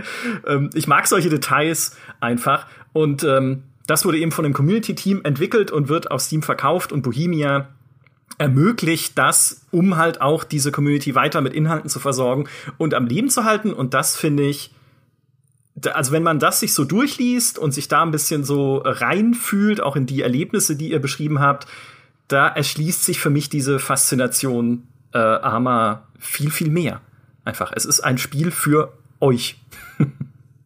Ähm, 0.47 0.69
ich 0.73 0.87
mag 0.87 1.05
solche 1.05 1.29
Details 1.29 1.97
einfach. 2.21 2.65
Und 2.93 3.25
ähm, 3.25 3.63
das 3.87 4.05
wurde 4.05 4.17
eben 4.19 4.31
von 4.31 4.45
einem 4.45 4.53
Community-Team 4.53 5.21
entwickelt 5.25 5.69
und 5.69 5.89
wird 5.89 6.11
auf 6.11 6.21
Steam 6.21 6.43
verkauft 6.43 6.93
und 6.93 7.01
Bohemia 7.01 7.67
ermöglicht 8.37 9.17
das, 9.17 9.65
um 9.71 9.97
halt 9.97 10.21
auch 10.21 10.45
diese 10.45 10.71
Community 10.71 11.13
weiter 11.13 11.41
mit 11.41 11.53
Inhalten 11.53 11.89
zu 11.89 11.99
versorgen 11.99 12.47
und 12.77 12.93
am 12.93 13.05
Leben 13.05 13.29
zu 13.29 13.43
halten. 13.43 13.73
Und 13.73 13.93
das 13.93 14.15
finde 14.15 14.43
ich, 14.43 14.73
also 15.93 16.13
wenn 16.13 16.23
man 16.23 16.39
das 16.39 16.61
sich 16.61 16.73
so 16.73 16.85
durchliest 16.85 17.59
und 17.59 17.73
sich 17.73 17.89
da 17.89 18.01
ein 18.01 18.11
bisschen 18.11 18.45
so 18.45 18.77
reinfühlt, 18.77 19.81
auch 19.81 19.97
in 19.97 20.05
die 20.05 20.21
Erlebnisse, 20.21 20.77
die 20.77 20.91
ihr 20.91 20.99
beschrieben 20.99 21.41
habt, 21.41 21.67
da 22.27 22.47
erschließt 22.47 23.03
sich 23.03 23.19
für 23.19 23.29
mich 23.29 23.49
diese 23.49 23.79
Faszination 23.79 24.87
äh, 25.13 25.17
Arma 25.17 26.07
viel, 26.19 26.51
viel 26.51 26.69
mehr. 26.69 27.01
Einfach. 27.43 27.71
Es 27.75 27.85
ist 27.85 28.01
ein 28.01 28.17
Spiel 28.17 28.51
für 28.51 28.93
euch. 29.19 29.57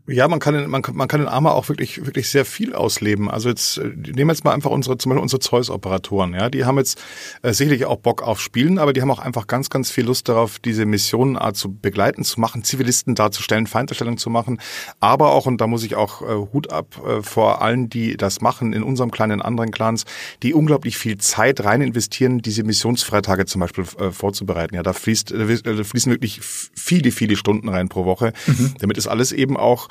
Ja, 0.09 0.27
man 0.27 0.39
kann, 0.39 0.55
in, 0.55 0.69
man, 0.69 0.81
man 0.93 1.07
kann 1.07 1.21
in 1.21 1.27
Arma 1.27 1.51
auch 1.51 1.69
wirklich, 1.69 2.05
wirklich 2.05 2.29
sehr 2.29 2.45
viel 2.45 2.73
ausleben. 2.73 3.29
Also 3.29 3.49
jetzt 3.49 3.77
äh, 3.77 3.83
nehmen 3.83 4.27
wir 4.27 4.33
jetzt 4.33 4.43
mal 4.43 4.53
einfach 4.53 4.71
unsere, 4.71 4.97
zum 4.97 5.11
Beispiel 5.11 5.21
unsere 5.21 5.39
Zeus-Operatoren. 5.39 6.33
Ja, 6.33 6.49
die 6.49 6.65
haben 6.65 6.77
jetzt 6.77 7.01
äh, 7.41 7.53
sicherlich 7.53 7.85
auch 7.85 7.97
Bock 7.97 8.23
auf 8.23 8.41
Spielen, 8.41 8.79
aber 8.79 8.93
die 8.93 9.01
haben 9.01 9.11
auch 9.11 9.19
einfach 9.19 9.47
ganz, 9.47 9.69
ganz 9.69 9.91
viel 9.91 10.05
Lust 10.05 10.27
darauf, 10.27 10.59
diese 10.59 10.85
Missionen 10.85 11.37
äh, 11.39 11.53
zu 11.53 11.71
begleiten, 11.71 12.23
zu 12.23 12.39
machen, 12.39 12.63
Zivilisten 12.63 13.15
darzustellen, 13.15 13.67
Feinddarstellung 13.67 14.17
zu 14.17 14.29
machen. 14.29 14.59
Aber 14.99 15.31
auch, 15.31 15.45
und 15.45 15.61
da 15.61 15.67
muss 15.67 15.83
ich 15.83 15.95
auch 15.95 16.21
äh, 16.21 16.25
Hut 16.53 16.71
ab 16.71 16.99
äh, 17.05 17.21
vor 17.21 17.61
allen, 17.61 17.89
die 17.89 18.17
das 18.17 18.41
machen, 18.41 18.73
in 18.73 18.83
unserem 18.83 19.11
Clan, 19.11 19.31
in 19.31 19.41
anderen 19.41 19.71
Clans, 19.71 20.05
die 20.41 20.53
unglaublich 20.53 20.97
viel 20.97 21.17
Zeit 21.17 21.63
rein 21.63 21.81
investieren, 21.81 22.39
diese 22.39 22.63
Missionsfreitage 22.63 23.45
zum 23.45 23.61
Beispiel 23.61 23.85
äh, 23.99 24.11
vorzubereiten. 24.11 24.75
Ja, 24.75 24.83
da 24.83 24.93
fließt, 24.93 25.31
äh, 25.31 25.61
da 25.61 25.83
fließen 25.83 26.11
wirklich 26.11 26.39
viele, 26.41 27.11
viele 27.11 27.35
Stunden 27.35 27.69
rein 27.69 27.89
pro 27.89 28.05
Woche, 28.05 28.33
mhm. 28.47 28.73
damit 28.79 28.97
es 28.97 29.07
alles 29.07 29.31
eben 29.31 29.55
auch 29.55 29.87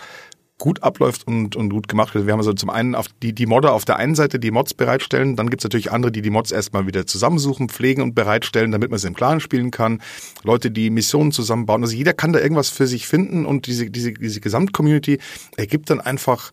gut 0.58 0.82
abläuft 0.82 1.26
und, 1.26 1.54
und 1.54 1.70
gut 1.70 1.86
gemacht 1.86 2.14
wird. 2.14 2.26
Wir 2.26 2.32
haben 2.32 2.40
also 2.40 2.52
zum 2.52 2.68
einen 2.68 2.96
auf 2.96 3.06
die, 3.22 3.32
die 3.32 3.46
Modder 3.46 3.72
auf 3.72 3.84
der 3.84 3.96
einen 3.96 4.16
Seite, 4.16 4.40
die 4.40 4.50
Mods 4.50 4.74
bereitstellen, 4.74 5.36
dann 5.36 5.50
gibt's 5.50 5.64
natürlich 5.64 5.92
andere, 5.92 6.10
die 6.10 6.20
die 6.20 6.30
Mods 6.30 6.50
erstmal 6.50 6.86
wieder 6.86 7.06
zusammensuchen, 7.06 7.68
pflegen 7.68 8.02
und 8.02 8.14
bereitstellen, 8.14 8.72
damit 8.72 8.90
man 8.90 8.98
sie 8.98 9.06
im 9.06 9.14
Clan 9.14 9.38
spielen 9.38 9.70
kann. 9.70 10.02
Leute, 10.42 10.72
die 10.72 10.90
Missionen 10.90 11.30
zusammenbauen. 11.30 11.82
Also 11.82 11.94
jeder 11.94 12.12
kann 12.12 12.32
da 12.32 12.40
irgendwas 12.40 12.70
für 12.70 12.88
sich 12.88 13.06
finden 13.06 13.46
und 13.46 13.66
diese, 13.66 13.88
diese, 13.88 14.12
diese 14.12 14.40
Gesamtcommunity 14.40 15.18
ergibt 15.56 15.90
dann 15.90 16.00
einfach 16.00 16.50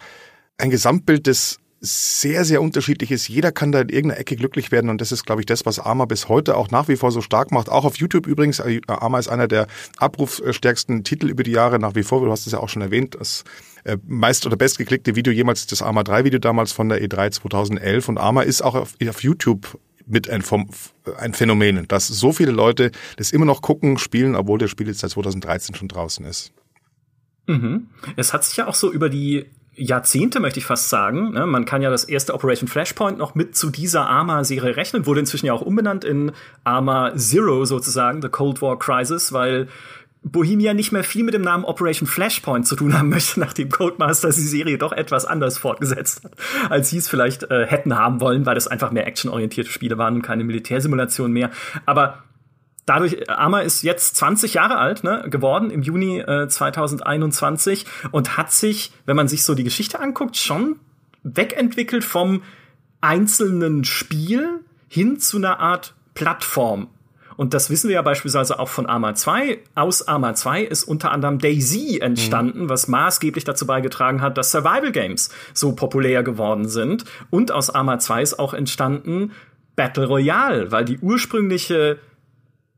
ein 0.58 0.70
Gesamtbild 0.70 1.26
des 1.26 1.60
sehr, 1.86 2.46
sehr 2.46 2.62
unterschiedlich 2.62 3.12
ist. 3.12 3.28
Jeder 3.28 3.52
kann 3.52 3.72
da 3.72 3.82
in 3.82 3.90
irgendeiner 3.90 4.20
Ecke 4.20 4.36
glücklich 4.36 4.72
werden 4.72 4.90
und 4.90 5.02
das 5.02 5.12
ist, 5.12 5.26
glaube 5.26 5.42
ich, 5.42 5.46
das, 5.46 5.66
was 5.66 5.80
Arma 5.80 6.06
bis 6.06 6.28
heute 6.28 6.58
auch 6.58 6.72
nach 6.72 6.88
wie 6.88 6.96
vor 6.96 7.12
so 7.12 7.22
stark 7.22 7.52
macht. 7.52 7.70
Auch 7.70 7.86
auf 7.86 7.98
YouTube 7.98 8.28
übrigens. 8.28 8.62
Arma 8.88 9.20
ist 9.20 9.28
einer 9.28 9.48
der 9.48 9.68
abrufstärksten 9.98 11.04
Titel 11.04 11.30
über 11.30 11.44
die 11.44 11.52
Jahre 11.52 11.80
nach 11.80 11.96
wie 11.96 12.04
vor. 12.04 12.24
Du 12.24 12.32
hast 12.32 12.46
es 12.46 12.54
ja 12.54 12.60
auch 12.60 12.70
schon 12.70 12.82
erwähnt. 12.82 13.16
Das 13.20 13.44
äh, 13.86 13.98
meist 14.06 14.46
oder 14.46 14.58
bestgeklickte 14.58 15.16
Video 15.16 15.32
jemals 15.32 15.68
das 15.68 15.82
Arma 15.82 16.04
3 16.04 16.26
Video 16.26 16.40
damals 16.40 16.72
von 16.72 16.90
der 16.90 17.04
E3 17.04 17.32
2011 17.32 18.10
und 18.10 18.18
Arma 18.18 18.42
ist 18.42 18.62
auch 18.62 18.76
auf, 18.76 18.96
auf 19.08 19.24
YouTube 19.24 19.80
mit 20.08 20.30
ein, 20.30 20.44
ein 21.18 21.34
Phänomen, 21.34 21.88
dass 21.88 22.08
so 22.08 22.32
viele 22.32 22.52
Leute 22.52 22.92
das 23.18 23.32
immer 23.32 23.46
noch 23.46 23.62
gucken, 23.62 23.98
spielen, 23.98 24.36
obwohl 24.36 24.60
das 24.60 24.70
Spiel 24.70 24.88
jetzt 24.88 25.00
seit 25.00 25.12
2013 25.12 25.76
schon 25.76 25.88
draußen 25.88 26.26
ist. 26.26 26.52
Mhm. 27.48 27.88
Es 28.16 28.34
hat 28.34 28.44
sich 28.44 28.58
ja 28.58 28.68
auch 28.68 28.76
so 28.76 28.92
über 28.92 29.10
die 29.10 29.46
Jahrzehnte, 29.76 30.40
möchte 30.40 30.60
ich 30.60 30.66
fast 30.66 30.90
sagen. 30.90 31.32
Ne? 31.34 31.46
Man 31.46 31.66
kann 31.66 31.82
ja 31.82 31.90
das 31.90 32.06
erste 32.06 32.34
Operation 32.34 32.68
Flashpoint 32.68 33.18
noch 33.18 33.36
mit 33.36 33.56
zu 33.56 33.70
dieser 33.70 34.08
Arma-Serie 34.08 34.76
rechnen, 34.76 35.06
wurde 35.06 35.22
inzwischen 35.22 35.46
ja 35.46 35.54
auch 35.54 35.62
umbenannt 35.62 36.04
in 36.04 36.32
Arma 36.64 37.14
Zero 37.16 37.66
sozusagen, 37.66 38.22
The 38.22 38.30
Cold 38.30 38.62
War 38.62 38.80
Crisis, 38.80 39.34
weil 39.34 39.68
Bohemia 40.24 40.74
nicht 40.74 40.92
mehr 40.92 41.04
viel 41.04 41.24
mit 41.24 41.36
dem 41.36 41.44
Namen 41.44 41.66
Operation 41.66 42.08
Flashpoint 42.08 42.66
zu 42.66 42.76
tun 42.76 42.98
haben 42.98 43.10
möchte, 43.10 43.40
nachdem 43.40 43.70
Codemasters 43.70 44.36
die 44.36 44.42
Serie 44.42 44.78
doch 44.78 44.92
etwas 44.92 45.26
anders 45.26 45.58
fortgesetzt 45.58 46.24
hat, 46.24 46.32
als 46.70 46.90
sie 46.90 46.98
es 46.98 47.08
vielleicht 47.08 47.44
äh, 47.44 47.66
hätten 47.68 47.96
haben 47.96 48.20
wollen, 48.22 48.46
weil 48.46 48.56
das 48.56 48.68
einfach 48.68 48.92
mehr 48.92 49.06
actionorientierte 49.06 49.70
Spiele 49.70 49.98
waren 49.98 50.16
und 50.16 50.22
keine 50.24 50.44
Militärsimulation 50.44 51.32
mehr. 51.32 51.52
Aber 51.86 52.24
dadurch, 52.86 53.30
Arma 53.30 53.62
ist 53.62 53.82
jetzt 53.84 54.16
20 54.16 54.54
Jahre 54.54 54.78
alt 54.78 55.04
ne, 55.04 55.26
geworden 55.30 55.72
im 55.72 55.82
Juni 55.82 56.20
äh, 56.20 56.48
2021 56.48 57.86
und 58.12 58.38
hat 58.38 58.52
sich, 58.52 58.92
wenn 59.06 59.16
man 59.16 59.28
sich 59.28 59.44
so 59.44 59.56
die 59.56 59.64
Geschichte 59.64 60.00
anguckt, 60.00 60.38
schon 60.38 60.78
wegentwickelt 61.24 62.04
vom 62.04 62.44
einzelnen 63.02 63.84
Spiel 63.84 64.62
hin 64.88 65.20
zu 65.20 65.38
einer 65.38 65.60
Art 65.60 65.94
Plattform 66.14 66.88
Und 67.36 67.54
das 67.54 67.70
wissen 67.70 67.90
wir 67.90 67.96
ja 67.96 68.02
beispielsweise 68.02 68.60
auch 68.60 68.70
von 68.70 68.86
Arma 68.86 69.16
2. 69.16 69.60
Aus 69.76 70.08
Arma 70.08 70.34
2 70.34 70.64
ist 70.64 70.86
unter 70.86 71.12
anderem 71.12 71.40
Daisy 71.40 72.00
entstanden, 72.00 72.64
mhm. 72.64 72.70
was 72.70 72.88
maßgeblich 72.88 73.44
dazu 73.44 73.68
beigetragen 73.68 74.22
hat, 74.22 74.38
dass 74.38 74.52
Survival 74.52 74.92
Games 74.92 75.30
so 75.54 75.74
populär 75.74 76.24
geworden 76.24 76.68
sind. 76.68 77.04
Und 77.30 77.52
aus 77.52 77.70
Arma 77.70 78.00
2 78.00 78.22
ist 78.22 78.40
auch 78.40 78.54
entstanden 78.54 79.34
Battle 79.76 80.08
Royale, 80.08 80.72
weil 80.72 80.86
die 80.86 81.00
ursprüngliche 81.00 82.00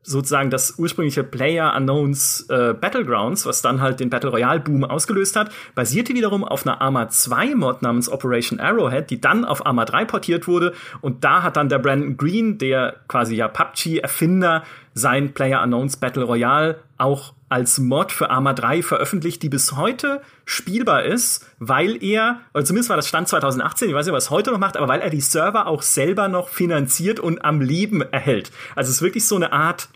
sozusagen 0.04 0.50
das 0.50 0.76
ursprüngliche 0.78 1.24
Player 1.24 1.74
Unknowns 1.76 2.46
äh, 2.50 2.74
Battlegrounds, 2.74 3.46
was 3.46 3.62
dann 3.62 3.82
halt 3.82 4.00
den 4.00 4.10
Battle 4.10 4.30
Royale 4.30 4.60
Boom 4.60 4.84
ausgelöst 4.86 5.36
hat, 5.36 5.52
basierte 5.76 6.14
wiederum 6.14 6.44
auf 6.44 6.66
einer 6.66 6.82
Arma 6.82 7.10
2 7.10 7.56
Mod 7.56 7.82
namens 7.82 8.10
Operation 8.10 8.60
Arrowhead, 8.60 9.10
die 9.10 9.20
dann 9.20 9.44
auf 9.44 9.66
Arma 9.66 9.86
3 9.86 10.06
portiert 10.06 10.48
wurde. 10.48 10.74
Und 11.02 11.24
da 11.24 11.44
hat 11.44 11.58
dann 11.58 11.70
der 11.70 11.80
Brandon 11.80 12.16
Green, 12.16 12.58
der 12.58 13.02
quasi 13.08 13.36
ja 13.36 13.48
PUBG 13.48 14.00
Erfinder, 14.00 14.64
sein 14.98 15.34
Player 15.34 15.62
Unknowns 15.62 15.98
Battle 15.98 16.24
Royale 16.24 16.80
auch 16.98 17.34
als 17.50 17.80
Mod 17.80 18.12
für 18.12 18.30
Arma 18.30 18.54
3 18.54 18.82
veröffentlicht, 18.84 19.42
die 19.42 19.50
bis 19.50 19.78
heute 19.78 20.22
spielbar 20.44 21.04
ist, 21.04 21.46
weil 21.60 22.04
er, 22.04 22.42
oder 22.54 22.66
zumindest 22.66 22.90
war 22.90 22.98
das 22.98 23.08
Stand 23.08 23.28
2018, 23.28 23.90
ich 23.90 23.96
weiß 23.96 24.06
nicht, 24.08 24.16
was 24.16 24.28
er 24.28 24.32
heute 24.32 24.52
noch 24.52 24.60
macht, 24.60 24.76
aber 24.76 24.88
weil 24.88 25.00
er 25.00 25.10
die 25.10 25.22
Server 25.22 25.68
auch 25.68 25.82
selber 25.82 26.28
noch 26.28 26.50
finanziert 26.50 27.20
und 27.20 27.46
am 27.46 27.62
Leben 27.62 28.02
erhält. 28.02 28.52
Also 28.76 28.90
es 28.90 28.98
ist 28.98 29.02
wirklich 29.02 29.28
so 29.28 29.36
eine 29.36 29.54
Art 29.54 29.90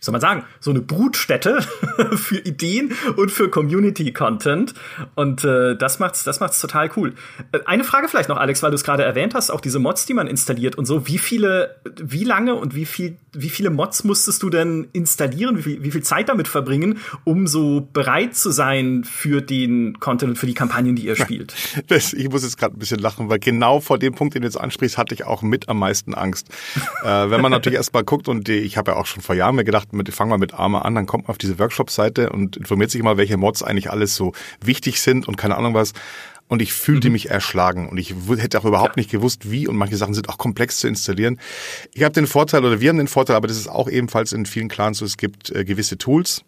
soll 0.00 0.12
man 0.12 0.20
sagen, 0.20 0.44
so 0.60 0.70
eine 0.70 0.80
Brutstätte 0.80 1.60
für 2.16 2.38
Ideen 2.38 2.92
und 3.16 3.30
für 3.30 3.48
Community-Content. 3.48 4.74
Und 5.14 5.44
äh, 5.44 5.76
das 5.76 5.98
macht's, 5.98 6.24
das 6.24 6.40
macht's 6.40 6.60
total 6.60 6.90
cool. 6.96 7.14
Äh, 7.52 7.60
eine 7.66 7.84
Frage 7.84 8.08
vielleicht 8.08 8.28
noch, 8.28 8.36
Alex, 8.36 8.62
weil 8.62 8.70
du 8.70 8.76
es 8.76 8.84
gerade 8.84 9.04
erwähnt 9.04 9.34
hast, 9.34 9.50
auch 9.50 9.60
diese 9.60 9.78
Mods, 9.78 10.06
die 10.06 10.14
man 10.14 10.26
installiert 10.26 10.76
und 10.76 10.86
so. 10.86 11.06
Wie 11.06 11.18
viele, 11.18 11.76
wie 12.00 12.24
lange 12.24 12.54
und 12.54 12.74
wie 12.74 12.86
viel, 12.86 13.16
wie 13.32 13.48
viele 13.48 13.70
Mods 13.70 14.04
musstest 14.04 14.42
du 14.42 14.50
denn 14.50 14.88
installieren? 14.92 15.58
Wie 15.58 15.62
viel, 15.62 15.82
wie 15.82 15.90
viel 15.90 16.02
Zeit 16.02 16.28
damit 16.28 16.48
verbringen, 16.48 16.98
um 17.24 17.46
so 17.46 17.88
bereit 17.92 18.34
zu 18.34 18.50
sein 18.50 19.04
für 19.04 19.40
den 19.40 19.98
Content 20.00 20.30
und 20.30 20.36
für 20.36 20.46
die 20.46 20.54
Kampagnen, 20.54 20.96
die 20.96 21.06
ihr 21.06 21.16
spielt? 21.16 21.54
Das, 21.88 22.12
ich 22.12 22.28
muss 22.28 22.42
jetzt 22.42 22.58
gerade 22.58 22.76
ein 22.76 22.78
bisschen 22.78 22.98
lachen, 22.98 23.28
weil 23.28 23.38
genau 23.38 23.80
vor 23.80 23.98
dem 23.98 24.14
Punkt, 24.14 24.34
den 24.34 24.42
du 24.42 24.48
jetzt 24.48 24.60
ansprichst, 24.60 24.98
hatte 24.98 25.14
ich 25.14 25.24
auch 25.24 25.42
mit 25.42 25.68
am 25.68 25.78
meisten 25.78 26.14
Angst. 26.14 26.48
äh, 27.02 27.30
wenn 27.30 27.40
man 27.40 27.50
natürlich 27.50 27.76
erst 27.76 27.94
mal 27.94 28.04
guckt 28.04 28.28
und 28.28 28.48
die, 28.48 28.54
ich 28.54 28.76
habe 28.76 28.92
ja 28.92 28.96
auch 28.96 29.06
schon 29.06 29.22
vor 29.22 29.34
Jahren 29.34 29.56
mir 29.56 29.64
gedacht, 29.64 29.87
mit, 29.92 30.12
fangen 30.12 30.30
wir 30.30 30.38
mit 30.38 30.54
Arma 30.54 30.82
an, 30.82 30.94
dann 30.94 31.06
kommt 31.06 31.24
man 31.24 31.30
auf 31.30 31.38
diese 31.38 31.58
Workshop-Seite 31.58 32.30
und 32.30 32.56
informiert 32.56 32.90
sich 32.90 33.02
mal, 33.02 33.16
welche 33.16 33.36
Mods 33.36 33.62
eigentlich 33.62 33.90
alles 33.90 34.14
so 34.14 34.32
wichtig 34.60 35.00
sind 35.00 35.28
und 35.28 35.36
keine 35.36 35.56
Ahnung 35.56 35.74
was. 35.74 35.92
Und 36.48 36.62
ich 36.62 36.72
fühlte 36.72 37.08
mhm. 37.08 37.12
mich 37.12 37.28
erschlagen 37.30 37.88
und 37.88 37.98
ich 37.98 38.14
hätte 38.36 38.58
auch 38.58 38.64
überhaupt 38.64 38.96
nicht 38.96 39.10
gewusst, 39.10 39.50
wie 39.50 39.68
und 39.68 39.76
manche 39.76 39.96
Sachen 39.96 40.14
sind 40.14 40.28
auch 40.30 40.38
komplex 40.38 40.78
zu 40.78 40.88
installieren. 40.88 41.38
Ich 41.92 42.02
habe 42.02 42.14
den 42.14 42.26
Vorteil 42.26 42.64
oder 42.64 42.80
wir 42.80 42.88
haben 42.88 42.96
den 42.96 43.08
Vorteil, 43.08 43.36
aber 43.36 43.48
das 43.48 43.58
ist 43.58 43.68
auch 43.68 43.88
ebenfalls 43.88 44.32
in 44.32 44.46
vielen 44.46 44.68
Clans 44.68 44.98
so, 44.98 45.04
es 45.04 45.18
gibt 45.18 45.50
äh, 45.50 45.64
gewisse 45.64 45.98
Tools, 45.98 46.44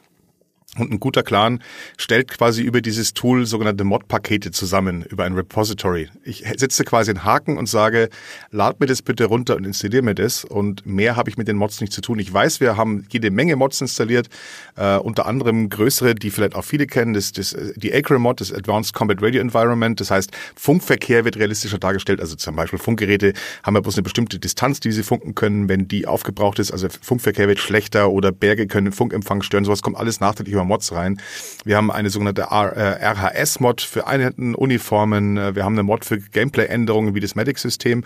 und 0.79 0.93
ein 0.93 1.01
guter 1.01 1.25
Clan 1.25 1.61
stellt 1.97 2.29
quasi 2.29 2.63
über 2.63 2.81
dieses 2.81 3.13
Tool 3.13 3.45
sogenannte 3.45 3.83
Mod-Pakete 3.83 4.53
zusammen, 4.53 5.03
über 5.03 5.25
ein 5.25 5.35
Repository. 5.35 6.09
Ich 6.23 6.45
setze 6.57 6.85
quasi 6.85 7.11
einen 7.11 7.25
Haken 7.25 7.59
und 7.59 7.67
sage, 7.67 8.09
lad 8.53 8.79
mir 8.79 8.87
das 8.87 9.03
bitte 9.03 9.25
runter 9.25 9.57
und 9.57 9.65
installiere 9.65 10.03
mir 10.03 10.15
das. 10.15 10.45
Und 10.45 10.87
mehr 10.87 11.17
habe 11.17 11.29
ich 11.29 11.37
mit 11.37 11.49
den 11.49 11.57
Mods 11.57 11.81
nicht 11.81 11.93
zu 11.93 12.01
tun. 12.01 12.21
Ich 12.21 12.33
weiß, 12.33 12.61
wir 12.61 12.77
haben 12.77 13.05
jede 13.11 13.33
Menge 13.33 13.57
Mods 13.57 13.81
installiert, 13.81 14.29
äh, 14.77 14.97
unter 14.97 15.27
anderem 15.27 15.71
größere, 15.71 16.15
die 16.15 16.31
vielleicht 16.31 16.55
auch 16.55 16.65
viele 16.65 16.87
kennen, 16.87 17.15
das, 17.15 17.33
das, 17.33 17.57
die 17.75 17.93
Acre-Mod, 17.93 18.41
das 18.41 18.53
Advanced 18.53 18.95
Combat 18.95 19.21
Radio 19.21 19.41
Environment. 19.41 19.99
Das 19.99 20.13
heißt, 20.13 20.31
Funkverkehr 20.55 21.25
wird 21.25 21.37
realistischer 21.37 21.79
dargestellt. 21.79 22.21
Also 22.21 22.37
zum 22.37 22.55
Beispiel 22.55 22.79
Funkgeräte 22.79 23.33
haben 23.65 23.75
ja 23.75 23.81
bloß 23.81 23.97
eine 23.97 24.05
bestimmte 24.05 24.39
Distanz, 24.39 24.79
die 24.79 24.93
sie 24.93 25.03
funken 25.03 25.35
können, 25.35 25.69
wenn 25.69 25.89
die 25.89 26.07
aufgebraucht 26.07 26.61
ist. 26.61 26.71
Also 26.71 26.87
Funkverkehr 27.03 27.49
wird 27.49 27.59
schlechter 27.59 28.11
oder 28.13 28.31
Berge 28.31 28.69
können 28.69 28.93
Funkempfang 28.93 29.43
stören. 29.43 29.65
Sowas 29.65 29.83
kommt 29.83 29.97
alles 29.97 30.21
nachträglich 30.21 30.60
über 30.61 30.65
Mods 30.65 30.93
rein. 30.93 31.21
Wir 31.65 31.77
haben 31.77 31.91
eine 31.91 32.11
sogenannte 32.11 32.49
RHS-Mod 32.51 33.83
äh, 33.83 33.87
für 33.87 34.07
Einheitenuniformen. 34.07 35.37
Äh, 35.37 35.55
wir 35.55 35.65
haben 35.65 35.75
eine 35.75 35.83
Mod 35.83 36.05
für 36.05 36.19
Gameplay-Änderungen 36.19 37.15
wie 37.15 37.21
das 37.21 37.35
Medic-System. 37.35 38.05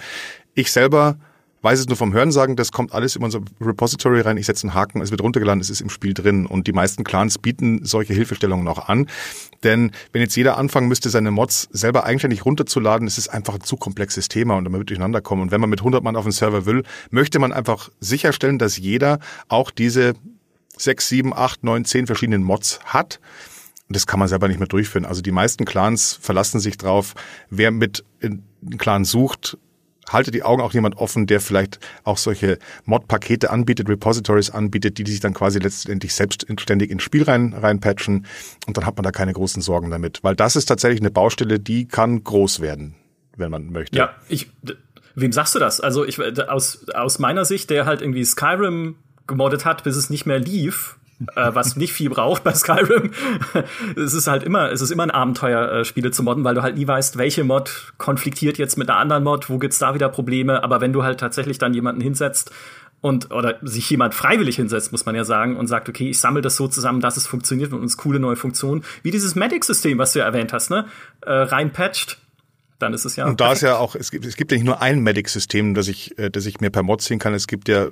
Ich 0.54 0.70
selber 0.70 1.16
weiß 1.64 1.80
es 1.80 1.88
nur 1.88 1.96
vom 1.96 2.12
Hörensagen, 2.12 2.56
das 2.56 2.72
kommt 2.72 2.92
alles 2.92 3.16
in 3.16 3.24
unser 3.24 3.40
Repository 3.58 4.20
rein. 4.20 4.36
Ich 4.36 4.44
setze 4.44 4.66
einen 4.66 4.74
Haken, 4.74 5.00
es 5.00 5.10
wird 5.10 5.22
runtergeladen, 5.22 5.62
es 5.62 5.70
ist 5.70 5.80
im 5.80 5.88
Spiel 5.88 6.12
drin. 6.12 6.44
Und 6.44 6.66
die 6.66 6.72
meisten 6.72 7.04
Clans 7.04 7.38
bieten 7.38 7.80
solche 7.84 8.12
Hilfestellungen 8.12 8.68
auch 8.68 8.90
an. 8.90 9.06
Denn 9.62 9.90
wenn 10.12 10.20
jetzt 10.20 10.36
jeder 10.36 10.58
anfangen 10.58 10.88
müsste, 10.88 11.08
seine 11.08 11.30
Mods 11.30 11.68
selber 11.72 12.04
eigenständig 12.04 12.44
runterzuladen, 12.44 13.06
ist 13.06 13.16
es 13.16 13.28
einfach 13.28 13.54
ein 13.54 13.62
zu 13.62 13.78
komplexes 13.78 14.28
Thema 14.28 14.56
und 14.56 14.70
wird 14.70 14.90
durcheinander 14.90 15.22
kommen. 15.22 15.40
Und 15.40 15.52
wenn 15.52 15.60
man 15.60 15.70
mit 15.70 15.80
100 15.80 16.04
Mann 16.04 16.16
auf 16.16 16.24
den 16.24 16.32
Server 16.32 16.66
will, 16.66 16.82
möchte 17.10 17.38
man 17.38 17.50
einfach 17.50 17.88
sicherstellen, 17.98 18.58
dass 18.58 18.76
jeder 18.76 19.18
auch 19.48 19.70
diese 19.70 20.12
sechs, 20.76 21.08
sieben, 21.08 21.34
acht, 21.34 21.64
neun, 21.64 21.84
zehn 21.84 22.06
verschiedenen 22.06 22.42
Mods 22.42 22.80
hat. 22.84 23.20
Das 23.88 24.06
kann 24.06 24.18
man 24.18 24.28
selber 24.28 24.48
nicht 24.48 24.58
mehr 24.58 24.68
durchführen. 24.68 25.04
Also 25.04 25.20
die 25.22 25.32
meisten 25.32 25.64
Clans 25.64 26.18
verlassen 26.20 26.58
sich 26.58 26.78
drauf, 26.78 27.14
wer 27.50 27.70
mit 27.70 28.04
einem 28.22 28.42
Clan 28.78 29.04
sucht, 29.04 29.58
halte 30.08 30.30
die 30.30 30.42
Augen 30.42 30.62
auch 30.62 30.72
jemand 30.72 30.96
offen, 30.96 31.26
der 31.26 31.40
vielleicht 31.40 31.78
auch 32.02 32.18
solche 32.18 32.58
Mod-Pakete 32.84 33.50
anbietet, 33.50 33.88
Repositories 33.88 34.50
anbietet, 34.50 34.98
die, 34.98 35.04
die 35.04 35.12
sich 35.12 35.20
dann 35.20 35.34
quasi 35.34 35.58
letztendlich 35.58 36.14
selbstständig 36.14 36.90
ins 36.90 37.02
Spiel 37.02 37.24
rein, 37.24 37.54
reinpatchen 37.54 38.26
und 38.66 38.76
dann 38.76 38.86
hat 38.86 38.96
man 38.96 39.04
da 39.04 39.10
keine 39.10 39.32
großen 39.32 39.62
Sorgen 39.62 39.90
damit. 39.90 40.22
Weil 40.22 40.36
das 40.36 40.56
ist 40.56 40.66
tatsächlich 40.66 41.00
eine 41.00 41.10
Baustelle, 41.10 41.60
die 41.60 41.86
kann 41.86 42.22
groß 42.22 42.60
werden, 42.60 42.94
wenn 43.36 43.50
man 43.50 43.70
möchte. 43.70 43.96
Ja, 43.96 44.14
ich, 44.28 44.50
wem 45.14 45.32
sagst 45.32 45.54
du 45.54 45.58
das? 45.58 45.80
Also 45.80 46.04
ich, 46.04 46.20
aus, 46.48 46.86
aus 46.94 47.18
meiner 47.18 47.44
Sicht, 47.44 47.70
der 47.70 47.86
halt 47.86 48.00
irgendwie 48.00 48.24
Skyrim 48.24 48.96
gemoddet 49.26 49.64
hat, 49.64 49.84
bis 49.84 49.96
es 49.96 50.10
nicht 50.10 50.26
mehr 50.26 50.38
lief, 50.38 50.96
äh, 51.36 51.54
was 51.54 51.76
nicht 51.76 51.92
viel 51.92 52.10
braucht 52.10 52.44
bei 52.44 52.54
Skyrim. 52.54 53.12
es 53.96 54.14
ist 54.14 54.26
halt 54.26 54.42
immer, 54.42 54.70
es 54.70 54.80
ist 54.80 54.90
immer 54.90 55.04
ein 55.04 55.10
Abenteuer, 55.10 55.70
äh, 55.70 55.84
Spiele 55.84 56.10
zu 56.10 56.22
modden, 56.22 56.44
weil 56.44 56.54
du 56.54 56.62
halt 56.62 56.76
nie 56.76 56.86
weißt, 56.86 57.18
welche 57.18 57.44
Mod 57.44 57.92
konfliktiert 57.98 58.58
jetzt 58.58 58.76
mit 58.76 58.90
einer 58.90 58.98
anderen 58.98 59.24
Mod, 59.24 59.48
wo 59.48 59.58
gibt's 59.58 59.78
da 59.78 59.94
wieder 59.94 60.08
Probleme. 60.08 60.62
Aber 60.62 60.80
wenn 60.80 60.92
du 60.92 61.02
halt 61.02 61.20
tatsächlich 61.20 61.58
dann 61.58 61.74
jemanden 61.74 62.00
hinsetzt 62.00 62.50
und 63.00 63.30
oder 63.30 63.58
sich 63.62 63.88
jemand 63.90 64.14
freiwillig 64.14 64.56
hinsetzt, 64.56 64.92
muss 64.92 65.06
man 65.06 65.14
ja 65.14 65.24
sagen, 65.24 65.56
und 65.56 65.66
sagt, 65.66 65.88
okay, 65.88 66.08
ich 66.08 66.18
sammle 66.18 66.40
das 66.40 66.56
so 66.56 66.68
zusammen, 66.68 67.00
dass 67.00 67.16
es 67.16 67.26
funktioniert 67.26 67.72
und 67.72 67.80
uns 67.80 67.96
coole 67.96 68.18
neue 68.18 68.36
Funktionen, 68.36 68.82
wie 69.02 69.10
dieses 69.10 69.34
Medic-System, 69.34 69.98
was 69.98 70.14
du 70.14 70.20
ja 70.20 70.24
erwähnt 70.24 70.52
hast, 70.52 70.70
ne, 70.70 70.86
äh, 71.20 71.30
reinpatcht, 71.30 72.18
dann 72.78 72.92
ist 72.92 73.04
es 73.04 73.16
ja. 73.16 73.26
Und 73.26 73.40
da 73.40 73.52
ist 73.52 73.60
ja 73.60 73.76
auch, 73.76 73.94
es 73.94 74.10
gibt, 74.10 74.24
es 74.24 74.36
gibt 74.36 74.50
ja 74.52 74.56
nicht 74.56 74.66
nur 74.66 74.80
ein 74.80 75.00
Medic-System, 75.00 75.74
das 75.74 75.88
ich, 75.88 76.18
äh, 76.18 76.30
das 76.30 76.46
ich 76.46 76.60
mir 76.60 76.70
per 76.70 76.82
Mod 76.82 77.02
ziehen 77.02 77.18
kann. 77.18 77.34
Es 77.34 77.46
gibt 77.46 77.68
ja 77.68 77.88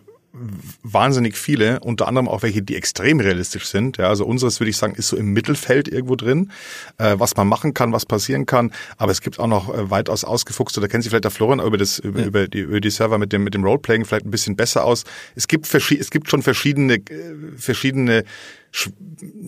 wahnsinnig 0.82 1.36
viele, 1.36 1.80
unter 1.80 2.08
anderem 2.08 2.28
auch 2.28 2.42
welche, 2.42 2.62
die 2.62 2.76
extrem 2.76 3.20
realistisch 3.20 3.66
sind. 3.66 3.98
Ja, 3.98 4.08
also 4.08 4.24
unseres 4.24 4.60
würde 4.60 4.70
ich 4.70 4.76
sagen, 4.76 4.94
ist 4.94 5.08
so 5.08 5.16
im 5.16 5.32
Mittelfeld 5.32 5.88
irgendwo 5.88 6.16
drin, 6.16 6.50
äh, 6.98 7.14
was 7.18 7.36
man 7.36 7.46
machen 7.46 7.74
kann, 7.74 7.92
was 7.92 8.06
passieren 8.06 8.46
kann. 8.46 8.72
Aber 8.96 9.12
es 9.12 9.20
gibt 9.20 9.38
auch 9.38 9.46
noch 9.46 9.72
äh, 9.72 9.90
weitaus 9.90 10.24
ausgefuchste, 10.24 10.80
da 10.80 10.88
kennt 10.88 11.02
sich 11.04 11.10
vielleicht 11.10 11.24
der 11.24 11.30
Florian 11.30 11.60
über 11.60 11.76
das 11.76 11.98
über, 11.98 12.20
ja. 12.20 12.26
über, 12.26 12.48
die, 12.48 12.60
über 12.60 12.80
die 12.80 12.90
Server 12.90 13.18
mit 13.18 13.32
dem 13.32 13.44
mit 13.44 13.54
dem 13.54 13.64
Roleplaying 13.64 14.04
vielleicht 14.04 14.24
ein 14.24 14.30
bisschen 14.30 14.56
besser 14.56 14.84
aus. 14.84 15.04
Es 15.34 15.48
gibt 15.48 15.72
es 15.72 16.10
gibt 16.10 16.30
schon 16.30 16.42
verschiedene 16.42 16.94
äh, 16.94 17.34
verschiedene 17.56 18.24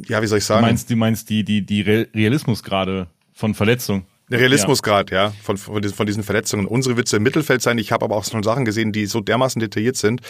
ja, 0.07 0.20
wie 0.20 0.26
soll 0.26 0.39
ich 0.39 0.45
sagen? 0.45 0.61
Du 0.61 0.66
meinst, 0.66 0.91
du 0.91 0.97
meinst 0.97 1.30
die 1.30 1.45
die 1.45 1.62
die 1.62 1.80
Realismusgrade 1.80 3.07
von 3.32 3.55
Verletzung? 3.55 4.05
Der 4.31 4.41
Realismusgrad, 4.41 5.11
ja, 5.11 5.33
von, 5.43 5.59
von, 5.59 5.83
diesen, 5.83 5.95
von 5.95 6.07
diesen 6.07 6.22
Verletzungen. 6.22 6.66
Unsere 6.66 6.97
Witze 6.97 7.18
im 7.18 7.22
Mittelfeld 7.22 7.61
sein. 7.61 7.77
Ich 7.77 7.93
habe 7.93 8.07
aber 8.07 8.16
auch 8.16 8.25
schon 8.25 8.43
Sachen 8.43 8.64
gesehen, 8.64 8.91
die 8.91 9.05
so 9.05 9.20
dermaßen 9.20 9.61
detailliert 9.61 9.97
sind. 9.97 10.22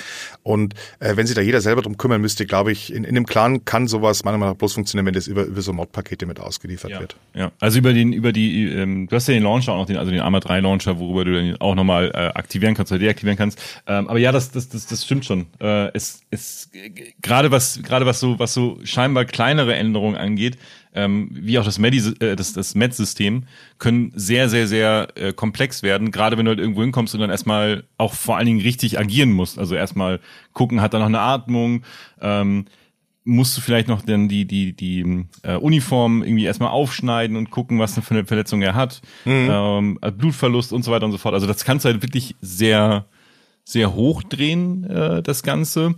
Und 0.42 0.74
äh, 0.98 1.16
wenn 1.16 1.26
sich 1.26 1.36
da 1.36 1.42
jeder 1.42 1.60
selber 1.60 1.82
drum 1.82 1.96
kümmern 1.96 2.20
müsste, 2.20 2.44
glaube 2.44 2.72
ich, 2.72 2.92
in, 2.92 3.04
in 3.04 3.16
einem 3.16 3.24
Clan 3.24 3.64
kann 3.64 3.86
sowas 3.86 4.24
meiner 4.24 4.36
Meinung 4.36 4.54
nach 4.54 4.58
bloß 4.58 4.72
funktionieren, 4.72 5.06
wenn 5.06 5.14
das 5.14 5.28
über, 5.28 5.44
über 5.44 5.62
so 5.62 5.72
Modpakete 5.72 6.26
mit 6.26 6.40
ausgeliefert 6.40 6.90
ja. 6.90 7.00
wird. 7.00 7.16
Ja, 7.34 7.52
also 7.60 7.78
über 7.78 7.92
den, 7.92 8.12
über 8.12 8.32
die, 8.32 8.68
ähm, 8.68 9.06
du 9.06 9.14
hast 9.14 9.28
ja 9.28 9.34
den 9.34 9.44
Launcher 9.44 9.72
auch 9.72 9.78
noch, 9.78 9.86
den, 9.86 9.96
also 9.96 10.10
den 10.10 10.20
Arma 10.20 10.40
3 10.40 10.58
Launcher, 10.58 10.98
worüber 10.98 11.24
du 11.24 11.32
den 11.34 11.60
auch 11.60 11.76
nochmal 11.76 12.10
äh, 12.14 12.36
aktivieren 12.36 12.74
kannst 12.74 12.90
oder 12.90 12.98
deaktivieren 12.98 13.38
kannst. 13.38 13.60
Ähm, 13.86 14.08
aber 14.08 14.18
ja, 14.18 14.32
das, 14.32 14.50
das, 14.50 14.68
das, 14.68 14.86
das 14.86 15.04
stimmt 15.04 15.24
schon. 15.24 15.46
Äh, 15.60 15.90
es, 15.94 16.22
es, 16.30 16.68
gerade 17.22 17.52
was, 17.52 17.80
gerade 17.82 18.06
was 18.06 18.18
so, 18.18 18.40
was 18.40 18.54
so 18.54 18.80
scheinbar 18.82 19.24
kleinere 19.24 19.76
Änderungen 19.76 20.16
angeht, 20.16 20.58
ähm, 20.94 21.28
wie 21.32 21.58
auch 21.58 21.64
das 21.64 21.78
Medi 21.78 21.98
äh, 22.20 22.36
das, 22.36 22.52
das 22.52 22.74
Med-System, 22.74 23.44
können 23.78 24.12
sehr, 24.14 24.48
sehr, 24.48 24.66
sehr 24.68 25.08
äh, 25.16 25.32
komplex 25.32 25.82
werden, 25.82 26.10
gerade 26.10 26.38
wenn 26.38 26.44
du 26.44 26.50
halt 26.50 26.60
irgendwo 26.60 26.82
hinkommst 26.82 27.14
und 27.14 27.20
dann 27.20 27.30
erstmal 27.30 27.84
auch 27.98 28.14
vor 28.14 28.36
allen 28.36 28.46
Dingen 28.46 28.60
richtig 28.60 28.98
agieren 28.98 29.32
musst. 29.32 29.58
Also 29.58 29.74
erstmal 29.74 30.20
gucken, 30.52 30.80
hat 30.80 30.94
er 30.94 31.00
noch 31.00 31.06
eine 31.06 31.20
Atmung, 31.20 31.82
ähm, 32.20 32.66
musst 33.24 33.56
du 33.56 33.60
vielleicht 33.60 33.88
noch 33.88 34.02
dann 34.02 34.28
die, 34.28 34.44
die, 34.44 34.74
die 34.74 35.24
äh, 35.42 35.56
Uniform 35.56 36.22
irgendwie 36.22 36.44
erstmal 36.44 36.70
aufschneiden 36.70 37.36
und 37.36 37.50
gucken, 37.50 37.78
was 37.78 37.98
für 37.98 38.14
eine 38.14 38.26
Verletzung 38.26 38.62
er 38.62 38.74
hat, 38.74 39.00
mhm. 39.24 39.48
ähm, 39.50 39.98
Blutverlust 40.16 40.72
und 40.72 40.84
so 40.84 40.92
weiter 40.92 41.06
und 41.06 41.12
so 41.12 41.18
fort. 41.18 41.34
Also 41.34 41.46
das 41.46 41.64
kannst 41.64 41.84
du 41.84 41.88
halt 41.88 42.02
wirklich 42.02 42.36
sehr, 42.40 43.06
sehr 43.64 43.94
hochdrehen, 43.94 44.84
äh, 44.84 45.22
das 45.22 45.42
Ganze. 45.42 45.94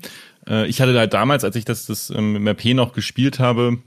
Äh, 0.49 0.69
ich 0.69 0.81
hatte 0.81 0.97
halt 0.97 1.13
damals, 1.15 1.45
als 1.45 1.57
ich 1.57 1.65
das, 1.65 1.87
das 1.87 2.11
ähm, 2.11 2.45
mit 2.45 2.65
RP 2.65 2.75
noch 2.75 2.93
gespielt 2.93 3.41
habe, 3.41 3.79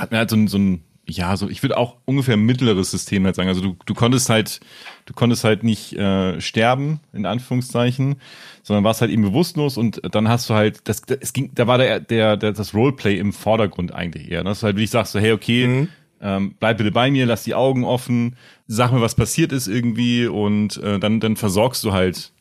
hat 0.00 0.10
mir 0.10 0.18
halt 0.18 0.30
so 0.30 0.36
ein, 0.36 0.48
so 0.48 0.58
ein 0.58 0.82
ja, 1.10 1.36
so, 1.36 1.48
ich 1.48 1.62
würde 1.62 1.76
auch 1.76 1.96
ungefähr 2.04 2.36
mittleres 2.36 2.90
System 2.90 3.24
halt 3.24 3.34
sagen. 3.34 3.48
Also 3.48 3.60
du, 3.60 3.76
du 3.84 3.94
konntest 3.94 4.28
halt, 4.28 4.60
du 5.06 5.14
konntest 5.14 5.44
halt 5.44 5.62
nicht 5.64 5.92
äh, 5.94 6.40
sterben, 6.40 7.00
in 7.12 7.26
Anführungszeichen, 7.26 8.16
sondern 8.62 8.84
warst 8.84 9.00
halt 9.00 9.10
eben 9.10 9.22
bewusstlos 9.22 9.76
und 9.76 10.00
dann 10.14 10.28
hast 10.28 10.48
du 10.48 10.54
halt, 10.54 10.88
das, 10.88 11.02
es 11.20 11.32
ging, 11.32 11.50
da 11.54 11.66
war 11.66 11.78
der, 11.78 12.00
der, 12.00 12.36
der 12.36 12.52
das 12.52 12.74
Roleplay 12.74 13.18
im 13.18 13.32
Vordergrund 13.32 13.92
eigentlich 13.92 14.30
eher. 14.30 14.42
Ne? 14.42 14.50
Dass 14.50 14.60
du 14.60 14.66
halt 14.66 14.76
wirklich 14.76 14.90
sagst 14.90 15.12
so, 15.12 15.18
hey, 15.18 15.32
okay, 15.32 15.66
mhm. 15.66 15.88
ähm, 16.20 16.54
bleib 16.58 16.78
bitte 16.78 16.92
bei 16.92 17.10
mir, 17.10 17.26
lass 17.26 17.44
die 17.44 17.54
Augen 17.54 17.84
offen, 17.84 18.36
sag 18.66 18.92
mir, 18.92 19.00
was 19.00 19.14
passiert 19.14 19.52
ist 19.52 19.66
irgendwie 19.66 20.26
und 20.26 20.76
äh, 20.78 20.98
dann, 20.98 21.20
dann 21.20 21.36
versorgst 21.36 21.82
du 21.84 21.92
halt 21.92 22.32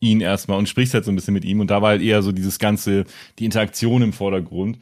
ihn 0.00 0.20
erstmal 0.20 0.58
und 0.58 0.68
sprichst 0.68 0.94
halt 0.94 1.04
so 1.04 1.12
ein 1.12 1.16
bisschen 1.16 1.34
mit 1.34 1.44
ihm 1.44 1.60
und 1.60 1.70
da 1.70 1.82
war 1.82 1.90
halt 1.90 2.02
eher 2.02 2.22
so 2.22 2.32
dieses 2.32 2.58
ganze, 2.58 3.04
die 3.38 3.44
Interaktion 3.44 4.02
im 4.02 4.12
Vordergrund. 4.12 4.78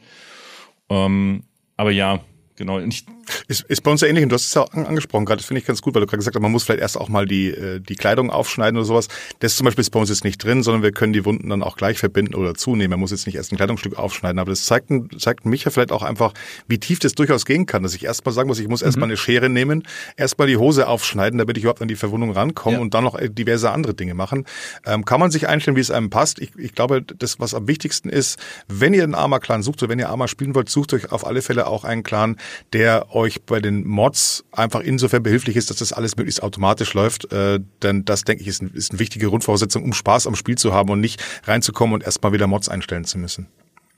Ähm, 0.89 1.43
aber 1.79 1.91
ja, 1.91 2.19
Genau. 2.59 2.79
Ich 2.79 3.05
ist, 3.47 3.61
ist 3.61 3.81
bei 3.83 3.91
uns 3.91 4.01
ja 4.01 4.07
ähnlich 4.07 4.23
und 4.23 4.29
du 4.29 4.35
hast 4.35 4.47
es 4.47 4.53
ja 4.53 4.61
auch 4.61 4.73
angesprochen 4.73 5.25
gerade. 5.25 5.37
Das 5.37 5.45
finde 5.45 5.61
ich 5.61 5.65
ganz 5.65 5.81
gut, 5.81 5.95
weil 5.95 6.01
du 6.01 6.07
gerade 6.07 6.17
gesagt 6.17 6.35
hast, 6.35 6.41
man 6.41 6.51
muss 6.51 6.63
vielleicht 6.63 6.81
erst 6.81 6.97
auch 6.97 7.09
mal 7.09 7.25
die, 7.25 7.47
äh, 7.47 7.79
die 7.79 7.95
Kleidung 7.95 8.29
aufschneiden 8.29 8.77
oder 8.77 8.85
sowas. 8.85 9.07
Das 9.39 9.55
zum 9.55 9.65
Beispiel 9.65 9.81
ist 9.81 9.91
bei 9.91 9.99
uns 9.99 10.09
jetzt 10.09 10.23
nicht 10.23 10.43
drin, 10.43 10.61
sondern 10.61 10.83
wir 10.83 10.91
können 10.91 11.13
die 11.13 11.23
Wunden 11.25 11.49
dann 11.49 11.63
auch 11.63 11.77
gleich 11.77 11.99
verbinden 11.99 12.35
oder 12.35 12.53
zunehmen. 12.53 12.91
Man 12.91 12.99
muss 12.99 13.11
jetzt 13.11 13.25
nicht 13.25 13.35
erst 13.35 13.51
ein 13.51 13.55
Kleidungsstück 13.55 13.97
aufschneiden. 13.97 14.39
Aber 14.39 14.51
das 14.51 14.65
zeigt, 14.65 14.91
zeigt 15.19 15.45
mich 15.45 15.63
ja 15.63 15.71
vielleicht 15.71 15.91
auch 15.91 16.03
einfach, 16.03 16.33
wie 16.67 16.79
tief 16.79 16.99
das 16.99 17.13
durchaus 17.13 17.45
gehen 17.45 17.65
kann. 17.65 17.81
Dass 17.83 17.93
ich 17.93 18.03
erstmal 18.03 18.33
sagen 18.33 18.47
muss, 18.49 18.59
ich 18.59 18.67
muss 18.67 18.81
erstmal 18.81 19.07
mhm. 19.07 19.11
eine 19.11 19.17
Schere 19.17 19.49
nehmen, 19.49 19.83
erstmal 20.17 20.47
die 20.47 20.57
Hose 20.57 20.87
aufschneiden, 20.87 21.39
damit 21.39 21.57
ich 21.57 21.63
überhaupt 21.63 21.81
an 21.81 21.87
die 21.87 21.95
Verwundung 21.95 22.31
rankomme 22.31 22.75
ja. 22.75 22.81
und 22.81 22.93
dann 22.93 23.03
noch 23.03 23.17
diverse 23.19 23.71
andere 23.71 23.93
Dinge 23.93 24.13
machen. 24.13 24.45
Ähm, 24.85 25.05
kann 25.05 25.19
man 25.19 25.31
sich 25.31 25.47
einstellen, 25.47 25.77
wie 25.77 25.81
es 25.81 25.91
einem 25.91 26.09
passt. 26.09 26.39
Ich, 26.39 26.51
ich 26.57 26.73
glaube, 26.73 27.01
das, 27.01 27.39
was 27.39 27.53
am 27.53 27.67
wichtigsten 27.67 28.09
ist, 28.09 28.37
wenn 28.67 28.93
ihr 28.93 29.03
einen 29.03 29.15
Arma-Clan 29.15 29.63
sucht 29.63 29.81
oder 29.81 29.89
wenn 29.89 29.99
ihr 29.99 30.09
Arma 30.09 30.27
spielen 30.27 30.55
wollt, 30.55 30.69
sucht 30.69 30.93
euch 30.93 31.11
auf 31.11 31.25
alle 31.25 31.41
Fälle 31.41 31.67
auch 31.67 31.83
einen 31.83 32.03
Clan, 32.03 32.37
der 32.73 33.15
euch 33.15 33.41
bei 33.43 33.59
den 33.59 33.87
Mods 33.87 34.43
einfach 34.51 34.81
insofern 34.81 35.23
behilflich 35.23 35.55
ist, 35.55 35.69
dass 35.69 35.77
das 35.77 35.93
alles 35.93 36.17
möglichst 36.17 36.43
automatisch 36.43 36.93
läuft. 36.93 37.31
Äh, 37.31 37.59
denn 37.81 38.05
das, 38.05 38.23
denke 38.23 38.41
ich, 38.41 38.47
ist, 38.47 38.61
ein, 38.61 38.71
ist 38.73 38.91
eine 38.91 38.99
wichtige 38.99 39.27
Grundvoraussetzung, 39.27 39.83
um 39.83 39.93
Spaß 39.93 40.27
am 40.27 40.35
Spiel 40.35 40.57
zu 40.57 40.73
haben 40.73 40.89
und 40.89 41.01
nicht 41.01 41.21
reinzukommen 41.45 41.93
und 41.93 42.03
erstmal 42.03 42.33
wieder 42.33 42.47
Mods 42.47 42.69
einstellen 42.69 43.05
zu 43.05 43.17
müssen. 43.17 43.47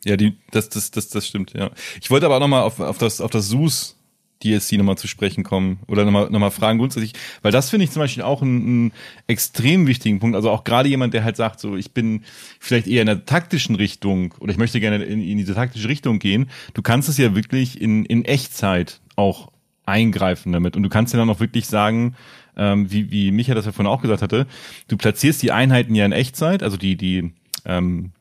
Ja, 0.04 0.18
die, 0.18 0.38
das, 0.52 0.70
das, 0.70 0.92
das, 0.92 1.10
das 1.10 1.28
stimmt, 1.28 1.54
ja. 1.54 1.70
Ich 2.02 2.10
wollte 2.10 2.26
aber 2.26 2.38
auch 2.38 2.40
nochmal 2.40 2.64
auf, 2.64 2.80
auf 2.80 2.98
das, 2.98 3.22
auf 3.22 3.30
das 3.30 3.48
SUS 3.48 3.98
DSC 4.44 4.78
nochmal 4.78 4.98
zu 4.98 5.08
sprechen 5.08 5.44
kommen 5.44 5.80
oder 5.88 6.06
nochmal 6.06 6.30
noch 6.30 6.40
mal 6.40 6.50
fragen 6.50 6.80
grundsätzlich, 6.80 7.14
weil 7.42 7.52
das 7.52 7.70
finde 7.70 7.86
ich 7.86 7.92
zum 7.92 8.02
Beispiel 8.02 8.24
auch 8.24 8.42
einen, 8.42 8.62
einen 8.62 8.92
extrem 9.28 9.88
wichtigen 9.88 10.20
Punkt. 10.20 10.36
Also 10.36 10.50
auch 10.50 10.64
gerade 10.64 10.90
jemand, 10.90 11.14
der 11.14 11.24
halt 11.24 11.38
sagt, 11.38 11.60
so 11.60 11.76
ich 11.76 11.92
bin 11.92 12.24
vielleicht 12.60 12.88
eher 12.88 13.02
in 13.02 13.08
der 13.08 13.26
taktischen 13.26 13.76
Richtung 13.76 14.34
oder 14.40 14.52
ich 14.52 14.58
möchte 14.58 14.80
gerne 14.80 15.04
in, 15.04 15.22
in 15.22 15.38
diese 15.38 15.56
taktische 15.56 15.88
Richtung 15.88 16.20
gehen. 16.20 16.50
Du 16.74 16.82
kannst 16.82 17.10
es 17.10 17.18
ja 17.18 17.36
wirklich 17.36 17.80
in, 17.80 18.06
in 18.06 18.26
Echtzeit 18.26 19.02
auch 19.16 19.52
eingreifen 19.86 20.52
damit 20.52 20.76
und 20.76 20.84
du 20.84 20.90
kannst 20.90 21.14
ja 21.14 21.20
dann 21.20 21.30
auch 21.30 21.40
wirklich 21.40 21.68
sagen, 21.68 22.16
ähm, 22.56 22.92
wie, 22.92 23.12
wie 23.12 23.32
Micha 23.32 23.54
das 23.54 23.66
ja 23.66 23.72
vorhin 23.72 23.92
auch 23.92 24.02
gesagt 24.02 24.22
hatte, 24.22 24.48
du 24.88 24.98
platzierst 24.98 25.42
die 25.42 25.52
Einheiten 25.52 25.96
ja 25.96 26.06
in 26.06 26.12
Echtzeit, 26.12 26.64
also 26.64 26.78
die, 26.78 26.96
die 26.98 27.32
ähm, 27.66 28.12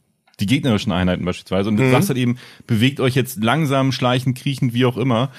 die 0.40 0.46
gegnerischen 0.46 0.92
Einheiten 0.92 1.24
beispielsweise 1.24 1.68
und 1.68 1.76
du 1.76 1.84
mhm. 1.84 1.90
sagst 1.92 2.08
halt 2.08 2.18
eben, 2.18 2.38
bewegt 2.66 3.00
euch 3.00 3.14
jetzt 3.14 3.42
langsam, 3.42 3.92
schleichend, 3.92 4.38
kriechend, 4.38 4.74
wie 4.74 4.86
auch 4.86 4.96
immer. 4.96 5.30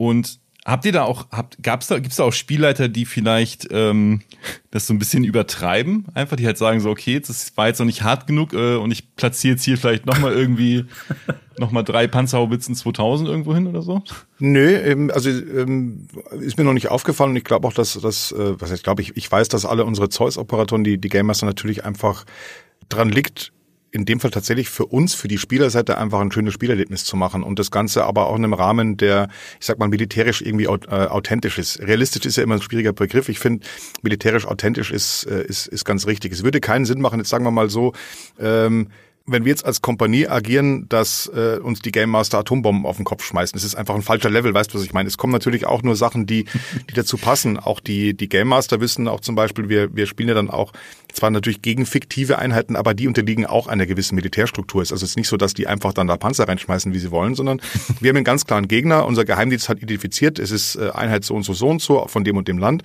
Und 0.00 0.40
habt 0.64 0.86
ihr 0.86 0.92
da 0.92 1.02
auch, 1.02 1.26
habt, 1.30 1.62
gab's 1.62 1.88
da, 1.88 1.98
gibt's 1.98 2.16
da 2.16 2.24
auch 2.24 2.32
Spielleiter, 2.32 2.88
die 2.88 3.04
vielleicht 3.04 3.68
ähm, 3.70 4.22
das 4.70 4.86
so 4.86 4.94
ein 4.94 4.98
bisschen 4.98 5.24
übertreiben? 5.24 6.06
Einfach, 6.14 6.36
die 6.36 6.46
halt 6.46 6.56
sagen 6.56 6.80
so, 6.80 6.88
okay, 6.88 7.20
das 7.20 7.54
war 7.58 7.66
jetzt 7.66 7.80
noch 7.80 7.86
nicht 7.86 8.02
hart 8.02 8.26
genug 8.26 8.54
äh, 8.54 8.76
und 8.76 8.92
ich 8.92 9.14
platziere 9.14 9.56
jetzt 9.56 9.64
hier 9.64 9.76
vielleicht 9.76 10.06
nochmal 10.06 10.32
irgendwie 10.32 10.86
nochmal 11.58 11.84
drei 11.84 12.06
Panzerhaubitzen 12.06 12.74
2000 12.74 13.28
irgendwo 13.28 13.54
hin 13.54 13.66
oder 13.66 13.82
so? 13.82 14.02
Nö, 14.38 14.74
ähm, 14.74 15.10
also 15.12 15.28
ähm, 15.28 16.08
ist 16.40 16.56
mir 16.56 16.64
noch 16.64 16.72
nicht 16.72 16.88
aufgefallen 16.88 17.32
und 17.32 17.36
ich 17.36 17.44
glaube 17.44 17.68
auch, 17.68 17.74
dass 17.74 18.00
das, 18.00 18.32
äh, 18.32 18.58
was 18.58 18.70
ich 18.70 18.82
glaube, 18.82 19.02
ich, 19.02 19.18
ich 19.18 19.30
weiß, 19.30 19.48
dass 19.48 19.66
alle 19.66 19.84
unsere 19.84 20.08
Zeus-Operatoren, 20.08 20.82
die, 20.82 20.96
die 20.96 21.10
Game 21.10 21.26
Master 21.26 21.44
natürlich 21.44 21.84
einfach 21.84 22.24
dran 22.88 23.10
liegt, 23.10 23.52
in 23.92 24.04
dem 24.04 24.20
Fall 24.20 24.30
tatsächlich 24.30 24.68
für 24.70 24.86
uns, 24.86 25.14
für 25.14 25.28
die 25.28 25.38
Spielerseite 25.38 25.98
einfach 25.98 26.20
ein 26.20 26.30
schönes 26.30 26.54
Spielerlebnis 26.54 27.04
zu 27.04 27.16
machen 27.16 27.42
und 27.42 27.58
das 27.58 27.70
Ganze 27.70 28.04
aber 28.04 28.28
auch 28.28 28.36
in 28.36 28.44
einem 28.44 28.54
Rahmen, 28.54 28.96
der, 28.96 29.28
ich 29.58 29.66
sag 29.66 29.78
mal, 29.78 29.88
militärisch 29.88 30.42
irgendwie 30.42 30.66
äh, 30.66 30.68
authentisch 30.68 31.58
ist. 31.58 31.80
Realistisch 31.80 32.24
ist 32.24 32.36
ja 32.36 32.42
immer 32.42 32.54
ein 32.54 32.62
schwieriger 32.62 32.92
Begriff. 32.92 33.28
Ich 33.28 33.38
finde, 33.38 33.66
militärisch 34.02 34.46
authentisch 34.46 34.90
ist, 34.90 35.24
äh, 35.24 35.42
ist, 35.44 35.66
ist 35.66 35.84
ganz 35.84 36.06
richtig. 36.06 36.32
Es 36.32 36.44
würde 36.44 36.60
keinen 36.60 36.84
Sinn 36.84 37.00
machen, 37.00 37.18
jetzt 37.18 37.30
sagen 37.30 37.44
wir 37.44 37.50
mal 37.50 37.70
so, 37.70 37.92
ähm, 38.38 38.88
wenn 39.26 39.44
wir 39.44 39.50
jetzt 39.50 39.64
als 39.64 39.80
Kompanie 39.80 40.26
agieren, 40.26 40.88
dass 40.88 41.30
äh, 41.34 41.58
uns 41.58 41.80
die 41.80 41.92
Game 41.92 42.10
Master 42.10 42.38
Atombomben 42.38 42.86
auf 42.86 42.96
den 42.96 43.04
Kopf 43.04 43.24
schmeißen. 43.24 43.54
Das 43.54 43.64
ist 43.64 43.74
einfach 43.74 43.94
ein 43.94 44.02
falscher 44.02 44.30
Level, 44.30 44.52
weißt 44.54 44.72
du, 44.72 44.78
was 44.78 44.84
ich 44.84 44.92
meine? 44.92 45.08
Es 45.08 45.18
kommen 45.18 45.32
natürlich 45.32 45.66
auch 45.66 45.82
nur 45.82 45.94
Sachen, 45.96 46.26
die, 46.26 46.44
die 46.90 46.94
dazu 46.94 47.16
passen. 47.16 47.58
Auch 47.58 47.80
die, 47.80 48.14
die 48.14 48.28
Game 48.28 48.48
Master 48.48 48.80
wissen 48.80 49.08
auch 49.08 49.20
zum 49.20 49.34
Beispiel, 49.34 49.68
wir, 49.68 49.94
wir 49.94 50.06
spielen 50.06 50.28
ja 50.28 50.34
dann 50.34 50.50
auch 50.50 50.72
zwar 51.12 51.30
natürlich 51.30 51.62
gegen 51.62 51.86
fiktive 51.86 52.38
Einheiten, 52.38 52.76
aber 52.76 52.94
die 52.94 53.08
unterliegen 53.08 53.46
auch 53.46 53.66
einer 53.66 53.86
gewissen 53.86 54.14
Militärstruktur. 54.14 54.82
Es 54.82 54.90
ist 54.90 55.02
also 55.02 55.18
nicht 55.18 55.28
so, 55.28 55.36
dass 55.36 55.54
die 55.54 55.66
einfach 55.66 55.92
dann 55.92 56.06
da 56.06 56.16
Panzer 56.16 56.48
reinschmeißen, 56.48 56.94
wie 56.94 56.98
sie 56.98 57.10
wollen, 57.10 57.34
sondern 57.34 57.60
wir 58.00 58.08
haben 58.08 58.16
einen 58.16 58.24
ganz 58.24 58.46
klaren 58.46 58.68
Gegner. 58.68 59.06
Unser 59.06 59.24
Geheimdienst 59.24 59.68
hat 59.68 59.78
identifiziert, 59.78 60.38
es 60.38 60.50
ist 60.50 60.76
äh, 60.76 60.90
Einheit 60.90 61.24
so 61.24 61.34
und 61.34 61.42
so 61.42 61.52
so 61.52 61.68
und 61.68 61.82
so 61.82 62.06
von 62.08 62.24
dem 62.24 62.36
und 62.36 62.48
dem 62.48 62.58
Land. 62.58 62.82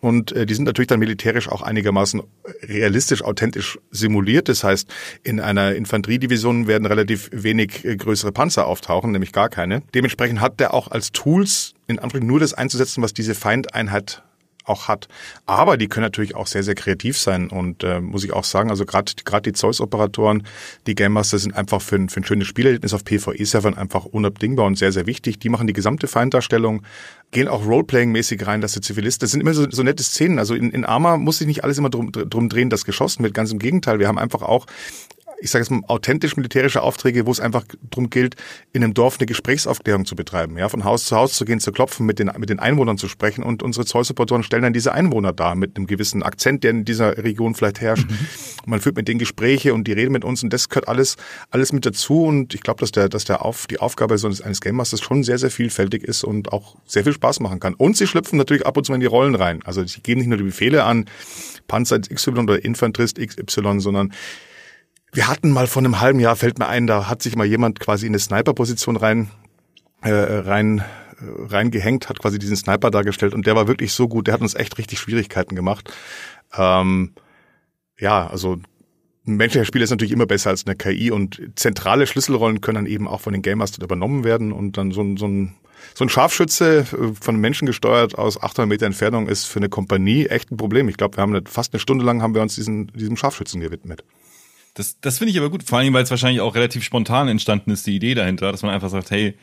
Und 0.00 0.32
äh, 0.32 0.46
die 0.46 0.54
sind 0.54 0.64
natürlich 0.64 0.88
dann 0.88 1.00
militärisch 1.00 1.48
auch 1.48 1.62
einigermaßen 1.62 2.22
realistisch, 2.62 3.22
authentisch 3.22 3.78
simuliert. 3.90 4.48
Das 4.48 4.64
heißt, 4.64 4.88
in 5.22 5.40
einer 5.40 5.74
Infanteriedivision 5.78 6.66
werden 6.66 6.86
relativ 6.86 7.30
wenig 7.32 7.84
äh, 7.84 7.96
größere 7.96 8.32
Panzer 8.32 8.66
auftauchen, 8.66 9.12
nämlich 9.12 9.32
gar 9.32 9.48
keine. 9.48 9.82
Dementsprechend 9.94 10.40
hat 10.40 10.60
der 10.60 10.74
auch 10.74 10.88
als 10.88 11.12
Tools 11.12 11.74
in 11.86 11.98
Anführungszeichen 11.98 12.26
nur 12.26 12.40
das 12.40 12.54
einzusetzen, 12.54 13.02
was 13.02 13.14
diese 13.14 13.34
Feindeinheit 13.34 14.22
auch 14.68 14.88
hat. 14.88 15.08
Aber 15.46 15.76
die 15.76 15.88
können 15.88 16.04
natürlich 16.04 16.34
auch 16.34 16.46
sehr, 16.46 16.62
sehr 16.62 16.74
kreativ 16.74 17.18
sein 17.18 17.48
und 17.48 17.82
äh, 17.84 18.00
muss 18.00 18.24
ich 18.24 18.32
auch 18.32 18.44
sagen, 18.44 18.70
also 18.70 18.84
gerade 18.84 19.12
gerade 19.24 19.50
die 19.50 19.52
Zeus-Operatoren, 19.52 20.44
die 20.86 20.94
Game 20.94 21.12
Master 21.12 21.38
sind 21.38 21.54
einfach 21.54 21.80
für 21.80 21.96
ein, 21.96 22.08
für 22.08 22.20
ein 22.20 22.24
schönes 22.24 22.46
Spielerlebnis 22.46 22.94
auf 22.94 23.04
PvE-Servern 23.04 23.74
einfach 23.74 24.04
unabdingbar 24.04 24.66
und 24.66 24.76
sehr, 24.76 24.92
sehr 24.92 25.06
wichtig. 25.06 25.38
Die 25.38 25.48
machen 25.48 25.66
die 25.66 25.72
gesamte 25.72 26.06
Feinddarstellung, 26.06 26.82
gehen 27.30 27.48
auch 27.48 27.64
Roleplaying-mäßig 27.64 28.46
rein, 28.46 28.60
dass 28.60 28.72
der 28.72 28.82
Zivilist, 28.82 29.22
das 29.22 29.30
sind 29.30 29.40
immer 29.40 29.54
so, 29.54 29.68
so 29.70 29.82
nette 29.82 30.02
Szenen. 30.02 30.38
Also 30.38 30.54
in, 30.54 30.70
in 30.70 30.84
Arma 30.84 31.16
muss 31.16 31.38
sich 31.38 31.46
nicht 31.46 31.64
alles 31.64 31.78
immer 31.78 31.90
drum, 31.90 32.12
drum 32.12 32.48
drehen, 32.48 32.70
dass 32.70 32.84
geschossen 32.84 33.22
wird. 33.22 33.34
Ganz 33.34 33.50
im 33.52 33.58
Gegenteil, 33.58 33.98
wir 33.98 34.08
haben 34.08 34.18
einfach 34.18 34.42
auch 34.42 34.66
ich 35.40 35.50
sage 35.50 35.62
jetzt 35.62 35.70
mal, 35.70 35.82
authentisch 35.88 36.36
militärische 36.36 36.82
Aufträge, 36.82 37.26
wo 37.26 37.30
es 37.30 37.40
einfach 37.40 37.64
darum 37.90 38.10
gilt, 38.10 38.36
in 38.72 38.82
einem 38.82 38.94
Dorf 38.94 39.18
eine 39.18 39.26
Gesprächsaufklärung 39.26 40.04
zu 40.04 40.16
betreiben, 40.16 40.58
ja, 40.58 40.68
von 40.68 40.84
Haus 40.84 41.06
zu 41.06 41.16
Haus 41.16 41.34
zu 41.34 41.44
gehen, 41.44 41.60
zu 41.60 41.72
klopfen, 41.72 42.06
mit 42.06 42.18
den, 42.18 42.30
mit 42.38 42.50
den 42.50 42.58
Einwohnern 42.58 42.98
zu 42.98 43.08
sprechen 43.08 43.42
und 43.42 43.62
unsere 43.62 43.86
Zollsupportoren 43.86 44.42
stellen 44.42 44.62
dann 44.62 44.72
diese 44.72 44.92
Einwohner 44.92 45.32
dar 45.32 45.54
mit 45.54 45.76
einem 45.76 45.86
gewissen 45.86 46.22
Akzent, 46.22 46.64
der 46.64 46.72
in 46.72 46.84
dieser 46.84 47.18
Region 47.18 47.54
vielleicht 47.54 47.80
herrscht. 47.80 48.08
Mhm. 48.08 48.18
Man 48.66 48.80
führt 48.80 48.96
mit 48.96 49.08
denen 49.08 49.18
Gespräche 49.18 49.74
und 49.74 49.84
die 49.84 49.92
reden 49.92 50.12
mit 50.12 50.24
uns 50.24 50.42
und 50.42 50.52
das 50.52 50.68
gehört 50.68 50.88
alles, 50.88 51.16
alles 51.50 51.72
mit 51.72 51.86
dazu 51.86 52.24
und 52.24 52.54
ich 52.54 52.62
glaube, 52.62 52.80
dass 52.80 52.92
der, 52.92 53.08
dass 53.08 53.24
der 53.24 53.44
auf, 53.44 53.66
die 53.66 53.78
Aufgabe 53.78 54.18
so 54.18 54.28
eines 54.28 54.60
Game 54.60 54.76
Masters 54.76 55.00
schon 55.00 55.22
sehr, 55.22 55.38
sehr 55.38 55.50
vielfältig 55.50 56.04
ist 56.04 56.24
und 56.24 56.52
auch 56.52 56.76
sehr 56.84 57.04
viel 57.04 57.12
Spaß 57.12 57.40
machen 57.40 57.60
kann. 57.60 57.74
Und 57.74 57.96
sie 57.96 58.06
schlüpfen 58.06 58.38
natürlich 58.38 58.66
ab 58.66 58.76
und 58.76 58.84
zu 58.84 58.92
in 58.92 59.00
die 59.00 59.06
Rollen 59.06 59.34
rein. 59.34 59.60
Also 59.64 59.84
sie 59.84 60.00
geben 60.00 60.20
nicht 60.20 60.28
nur 60.28 60.38
die 60.38 60.44
Befehle 60.44 60.84
an, 60.84 61.06
Panzer 61.66 62.00
XY 62.00 62.30
oder 62.30 62.64
Infanterist 62.64 63.18
XY, 63.18 63.80
sondern 63.80 64.12
wir 65.12 65.28
hatten 65.28 65.50
mal 65.50 65.66
vor 65.66 65.80
einem 65.80 66.00
halben 66.00 66.20
Jahr, 66.20 66.36
fällt 66.36 66.58
mir 66.58 66.68
ein, 66.68 66.86
da 66.86 67.08
hat 67.08 67.22
sich 67.22 67.36
mal 67.36 67.46
jemand 67.46 67.80
quasi 67.80 68.06
in 68.06 68.12
eine 68.12 68.18
Sniper-Position 68.18 68.96
rein, 68.96 69.30
äh, 70.02 70.10
rein, 70.10 70.78
äh, 70.78 70.84
reingehängt, 71.46 72.08
hat 72.08 72.20
quasi 72.20 72.38
diesen 72.38 72.56
Sniper 72.56 72.90
dargestellt 72.90 73.34
und 73.34 73.46
der 73.46 73.56
war 73.56 73.68
wirklich 73.68 73.92
so 73.92 74.08
gut, 74.08 74.26
der 74.26 74.34
hat 74.34 74.40
uns 74.40 74.54
echt 74.54 74.78
richtig 74.78 74.98
Schwierigkeiten 74.98 75.54
gemacht. 75.54 75.92
Ähm, 76.56 77.12
ja, 77.98 78.26
also 78.26 78.58
ein 79.26 79.36
menschlicher 79.36 79.64
Spieler 79.64 79.84
ist 79.84 79.90
natürlich 79.90 80.12
immer 80.12 80.26
besser 80.26 80.50
als 80.50 80.66
eine 80.66 80.76
KI 80.76 81.10
und 81.10 81.40
zentrale 81.56 82.06
Schlüsselrollen 82.06 82.60
können 82.60 82.76
dann 82.76 82.86
eben 82.86 83.08
auch 83.08 83.20
von 83.20 83.32
den 83.32 83.42
Game 83.42 83.58
Masters 83.58 83.84
übernommen 83.84 84.24
werden 84.24 84.52
und 84.52 84.76
dann 84.76 84.92
so 84.92 85.02
ein, 85.02 85.16
so 85.16 85.26
ein 85.26 85.54
so 85.94 86.04
ein 86.04 86.08
Scharfschütze 86.08 86.80
äh, 86.80 86.84
von 87.20 87.36
Menschen 87.36 87.66
gesteuert 87.66 88.16
aus 88.16 88.42
800 88.42 88.68
Meter 88.68 88.86
Entfernung 88.86 89.28
ist 89.28 89.44
für 89.44 89.58
eine 89.58 89.68
Kompanie 89.68 90.26
echt 90.26 90.50
ein 90.50 90.56
Problem. 90.56 90.88
Ich 90.88 90.96
glaube, 90.96 91.16
wir 91.16 91.22
haben 91.22 91.34
eine, 91.34 91.44
fast 91.46 91.72
eine 91.72 91.80
Stunde 91.80 92.04
lang 92.04 92.22
haben 92.22 92.34
wir 92.34 92.42
uns 92.42 92.54
diesen, 92.54 92.88
diesem 92.88 93.16
Scharfschützen 93.16 93.60
gewidmet. 93.60 94.04
Das, 94.78 95.00
das 95.00 95.18
finde 95.18 95.32
ich 95.32 95.38
aber 95.38 95.50
gut, 95.50 95.64
vor 95.64 95.78
allem, 95.78 95.92
weil 95.92 96.04
es 96.04 96.10
wahrscheinlich 96.10 96.40
auch 96.40 96.54
relativ 96.54 96.84
spontan 96.84 97.26
entstanden 97.26 97.72
ist, 97.72 97.86
die 97.86 97.96
Idee 97.96 98.14
dahinter, 98.14 98.52
dass 98.52 98.62
man 98.62 98.72
einfach 98.72 98.90
sagt, 98.90 99.10
hey, 99.10 99.34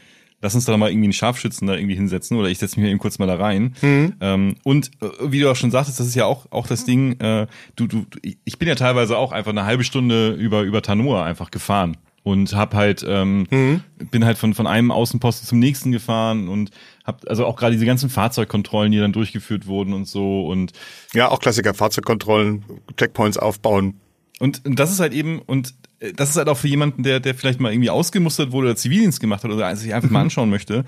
lass 0.42 0.56
uns 0.56 0.64
doch 0.64 0.78
mal 0.78 0.90
irgendwie 0.90 1.08
einen 1.08 1.14
Scharfschützen 1.14 1.68
da 1.68 1.76
irgendwie 1.76 1.96
hinsetzen 1.96 2.38
oder 2.38 2.48
ich 2.48 2.58
setze 2.58 2.80
mich 2.80 2.90
eben 2.90 3.00
kurz 3.00 3.20
mal 3.20 3.26
da 3.26 3.36
rein. 3.36 3.76
Mhm. 3.82 4.14
Ähm, 4.22 4.56
und 4.64 4.92
äh, 5.02 5.10
wie 5.32 5.42
du 5.42 5.52
auch 5.52 5.56
schon 5.56 5.72
sagtest, 5.72 6.00
das 6.00 6.08
ist 6.08 6.16
ja 6.16 6.26
auch, 6.26 6.46
auch 6.52 6.68
das 6.68 6.86
Ding, 6.86 7.20
äh, 7.20 7.48
du, 7.76 7.88
du, 7.88 8.06
ich 8.22 8.58
bin 8.58 8.68
ja 8.68 8.76
teilweise 8.76 9.18
auch 9.18 9.34
einfach 9.34 9.52
eine 9.52 9.66
halbe 9.66 9.84
Stunde 9.84 10.30
über, 10.32 10.62
über 10.62 10.82
Tanua 10.82 11.26
einfach 11.26 11.52
gefahren 11.52 11.98
und 12.24 12.56
hab 12.56 12.74
halt 12.74 13.06
ähm, 13.08 13.46
mhm. 13.52 13.82
bin 14.10 14.26
halt 14.26 14.38
von 14.38 14.54
von 14.54 14.68
einem 14.68 14.90
Außenposten 14.90 15.48
zum 15.48 15.60
nächsten 15.60 15.92
gefahren 15.92 16.48
und 16.48 16.72
hab 17.04 17.28
also 17.30 17.46
auch 17.46 17.56
gerade 17.56 17.74
diese 17.74 17.86
ganzen 17.86 18.10
Fahrzeugkontrollen, 18.10 18.92
die 18.92 18.98
dann 18.98 19.14
durchgeführt 19.14 19.68
wurden 19.68 19.94
und 19.94 20.08
so 20.08 20.48
und 20.48 20.72
ja 21.14 21.30
auch 21.30 21.40
Klassiker 21.40 21.74
Fahrzeugkontrollen, 21.74 22.64
Checkpoints 22.98 23.38
aufbauen, 23.38 24.00
und, 24.40 24.66
und 24.66 24.80
das 24.80 24.92
ist 24.92 25.00
halt 25.00 25.14
eben, 25.14 25.40
und 25.40 25.74
äh, 26.00 26.14
das 26.14 26.30
ist 26.30 26.38
halt 26.38 26.50
auch 26.50 26.58
für 26.58 26.68
jemanden, 26.68 27.04
der, 27.04 27.20
der 27.20 27.36
vielleicht 27.36 27.60
mal 27.60 27.72
irgendwie 27.72 27.90
ausgemustert 27.90 28.52
wurde 28.52 28.68
oder 28.68 28.76
Zivildienst 28.76 29.20
gemacht 29.20 29.44
hat 29.44 29.52
oder 29.52 29.76
sich 29.76 29.94
einfach 29.94 30.10
mal 30.10 30.20
mhm. 30.20 30.26
anschauen 30.26 30.50
möchte. 30.50 30.86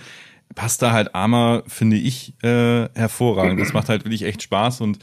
passt 0.56 0.82
da 0.82 0.92
halt 0.92 1.16
Arma, 1.16 1.64
finde 1.68 1.98
ich, 1.98 2.34
äh, 2.44 2.90
hervorragend. 2.96 3.60
Das 3.60 3.74
macht 3.74 3.90
halt 3.90 4.06
wirklich 4.06 4.24
echt 4.24 4.44
Spaß 4.44 4.82
und 4.82 5.00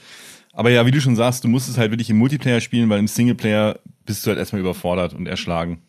aber 0.54 0.70
ja, 0.70 0.86
wie 0.86 0.92
du 0.92 1.00
schon 1.00 1.16
sagst, 1.16 1.42
du 1.42 1.48
musst 1.48 1.68
es 1.68 1.78
halt 1.78 1.90
wirklich 1.90 2.10
im 2.10 2.16
Multiplayer 2.16 2.60
spielen, 2.60 2.88
weil 2.88 3.00
im 3.00 3.08
Singleplayer 3.08 3.80
bist 4.06 4.24
du 4.24 4.28
halt 4.28 4.38
erstmal 4.38 4.60
überfordert 4.60 5.12
und 5.12 5.26
erschlagen. 5.26 5.82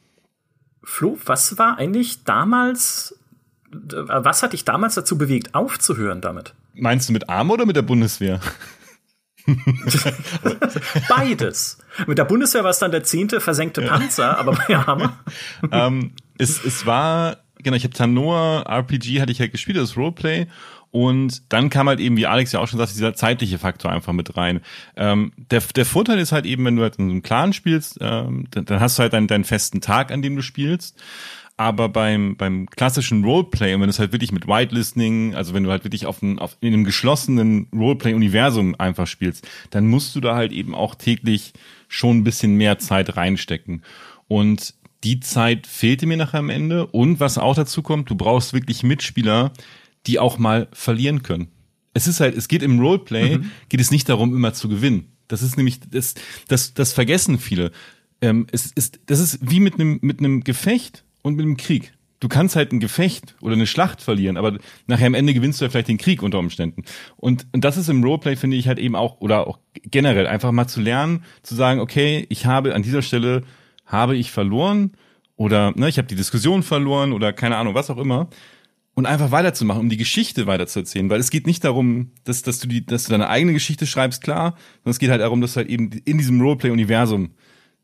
Flo, 0.83 1.17
was 1.25 1.57
war 1.57 1.77
eigentlich 1.77 2.23
damals, 2.23 3.15
was 3.71 4.41
hat 4.41 4.53
dich 4.53 4.65
damals 4.65 4.95
dazu 4.95 5.17
bewegt, 5.17 5.53
aufzuhören 5.53 6.21
damit? 6.21 6.55
Meinst 6.73 7.09
du 7.09 7.13
mit 7.13 7.29
Arma 7.29 7.53
oder 7.53 7.65
mit 7.65 7.75
der 7.75 7.83
Bundeswehr? 7.83 8.39
Beides. 11.09 11.77
Mit 12.07 12.17
der 12.17 12.25
Bundeswehr 12.25 12.63
war 12.63 12.71
es 12.71 12.79
dann 12.79 12.91
der 12.91 13.03
zehnte 13.03 13.39
versenkte 13.39 13.81
Panzer, 13.81 14.37
aber 14.37 14.53
bei 14.53 14.75
Arma. 14.75 15.19
ähm, 15.71 16.13
es, 16.37 16.63
es 16.63 16.85
war, 16.85 17.37
genau, 17.61 17.77
ich 17.77 17.83
habe 17.83 17.93
Tanoa 17.93 18.63
RPG 18.63 19.21
hatte 19.21 19.31
ich 19.31 19.39
halt 19.39 19.51
gespielt, 19.51 19.77
das 19.77 19.97
Roleplay. 19.97 20.47
Und 20.91 21.51
dann 21.51 21.69
kam 21.69 21.89
halt 21.89 21.99
eben, 21.99 22.15
wie 22.15 22.25
Alex 22.25 22.53
ja 22.53 22.61
auch 22.61 22.67
schon 22.67 22.79
sagt, 22.79 22.93
dieser 22.93 23.13
zeitliche 23.13 23.59
Faktor 23.59 23.91
einfach 23.91 24.13
mit 24.13 24.37
rein. 24.37 24.61
Ähm, 24.95 25.33
der, 25.51 25.61
der 25.75 25.85
Vorteil 25.85 26.19
ist 26.19 26.31
halt 26.31 26.45
eben, 26.45 26.63
wenn 26.63 26.77
du 26.77 26.83
halt 26.83 26.95
in 26.95 27.07
so 27.07 27.11
einem 27.11 27.21
Clan 27.21 27.51
spielst, 27.51 27.97
ähm, 27.99 28.47
dann, 28.51 28.63
dann 28.63 28.79
hast 28.79 28.97
du 28.97 29.01
halt 29.01 29.11
deinen, 29.11 29.27
deinen 29.27 29.43
festen 29.43 29.81
Tag, 29.81 30.11
an 30.11 30.21
dem 30.21 30.37
du 30.37 30.41
spielst. 30.41 30.97
Aber 31.57 31.87
beim, 31.87 32.35
beim 32.35 32.69
klassischen 32.69 33.23
Roleplay, 33.23 33.73
und 33.73 33.81
wenn 33.81 33.87
du 33.87 33.91
es 33.91 33.99
halt 33.99 34.11
wirklich 34.11 34.33
mit 34.33 34.45
Whitelisting, 34.45 35.35
also 35.35 35.53
wenn 35.53 35.63
du 35.63 35.71
halt 35.71 35.85
wirklich 35.85 36.05
auf, 36.05 36.21
ein, 36.21 36.37
auf 36.37 36.57
in 36.59 36.73
einem 36.73 36.83
geschlossenen 36.83 37.67
Roleplay-Universum 37.73 38.75
einfach 38.77 39.07
spielst, 39.07 39.47
dann 39.69 39.87
musst 39.87 40.15
du 40.15 40.19
da 40.19 40.35
halt 40.35 40.51
eben 40.51 40.75
auch 40.75 40.95
täglich 40.95 41.53
schon 41.87 42.17
ein 42.17 42.23
bisschen 42.25 42.55
mehr 42.55 42.77
Zeit 42.77 43.15
reinstecken. 43.15 43.83
Und 44.27 44.73
die 45.05 45.21
Zeit 45.21 45.65
fehlte 45.65 46.07
mir 46.07 46.17
nachher 46.17 46.39
am 46.39 46.49
Ende. 46.49 46.87
Und 46.87 47.21
was 47.21 47.37
auch 47.37 47.55
dazu 47.55 47.81
kommt, 47.81 48.09
du 48.09 48.15
brauchst 48.15 48.51
wirklich 48.51 48.83
Mitspieler, 48.83 49.53
die 50.07 50.19
auch 50.19 50.37
mal 50.37 50.67
verlieren 50.73 51.23
können. 51.23 51.47
Es 51.93 52.05
ist 52.05 52.19
halt, 52.19 52.35
es 52.35 52.49
geht 52.49 52.63
im 52.63 52.79
Roleplay, 52.79 53.37
mhm. 53.37 53.51
geht 53.69 53.79
es 53.79 53.91
nicht 53.91 54.09
darum, 54.09 54.35
immer 54.35 54.53
zu 54.53 54.67
gewinnen. 54.67 55.13
Das 55.29 55.41
ist 55.41 55.55
nämlich, 55.55 55.79
das, 55.79 56.15
das, 56.49 56.73
das 56.73 56.91
vergessen 56.91 57.39
viele. 57.39 57.71
Ähm, 58.21 58.45
es 58.51 58.65
ist, 58.73 58.99
das 59.05 59.19
ist 59.19 59.39
wie 59.41 59.61
mit 59.61 59.75
einem, 59.75 59.99
mit 60.01 60.19
einem 60.19 60.43
Gefecht 60.43 61.04
und 61.25 61.35
mit 61.35 61.45
einem 61.45 61.57
Krieg. 61.57 61.93
Du 62.19 62.29
kannst 62.29 62.55
halt 62.55 62.71
ein 62.71 62.79
Gefecht 62.79 63.35
oder 63.41 63.53
eine 63.53 63.65
Schlacht 63.67 64.01
verlieren, 64.01 64.37
aber 64.37 64.57
nachher 64.85 65.07
am 65.07 65.15
Ende 65.15 65.33
gewinnst 65.33 65.59
du 65.59 65.65
ja 65.65 65.71
vielleicht 65.71 65.87
den 65.87 65.97
Krieg 65.97 66.21
unter 66.21 66.37
Umständen. 66.37 66.83
Und, 67.17 67.47
und 67.51 67.65
das 67.65 67.77
ist 67.77 67.89
im 67.89 68.03
Roleplay, 68.03 68.35
finde 68.35 68.57
ich 68.57 68.67
halt 68.67 68.77
eben 68.77 68.95
auch, 68.95 69.19
oder 69.21 69.47
auch 69.47 69.59
generell 69.73 70.27
einfach 70.27 70.51
mal 70.51 70.67
zu 70.67 70.81
lernen, 70.81 71.23
zu 71.41 71.55
sagen, 71.55 71.79
okay, 71.79 72.27
ich 72.29 72.45
habe 72.45 72.75
an 72.75 72.83
dieser 72.83 73.01
Stelle, 73.01 73.41
habe 73.85 74.15
ich 74.15 74.31
verloren 74.31 74.91
oder 75.35 75.73
ne, 75.75 75.89
ich 75.89 75.97
habe 75.97 76.07
die 76.07 76.15
Diskussion 76.15 76.61
verloren 76.61 77.11
oder 77.11 77.33
keine 77.33 77.57
Ahnung, 77.57 77.73
was 77.73 77.89
auch 77.89 77.97
immer. 77.97 78.29
Und 78.93 79.07
einfach 79.07 79.31
weiterzumachen, 79.31 79.81
um 79.81 79.89
die 79.89 79.97
Geschichte 79.97 80.47
weiterzuerzählen. 80.47 81.09
Weil 81.09 81.19
es 81.19 81.31
geht 81.31 81.47
nicht 81.47 81.63
darum, 81.63 82.11
dass, 82.23 82.43
dass, 82.43 82.59
du, 82.59 82.67
die, 82.67 82.85
dass 82.85 83.05
du 83.05 83.11
deine 83.11 83.29
eigene 83.29 83.51
Geschichte 83.51 83.87
schreibst, 83.87 84.21
klar, 84.21 84.55
sondern 84.77 84.91
es 84.91 84.99
geht 84.99 85.09
halt 85.09 85.21
darum, 85.21 85.41
dass 85.41 85.53
du 85.53 85.57
halt 85.57 85.69
eben 85.69 85.91
in 86.05 86.17
diesem 86.17 86.39
Roleplay-Universum 86.39 87.31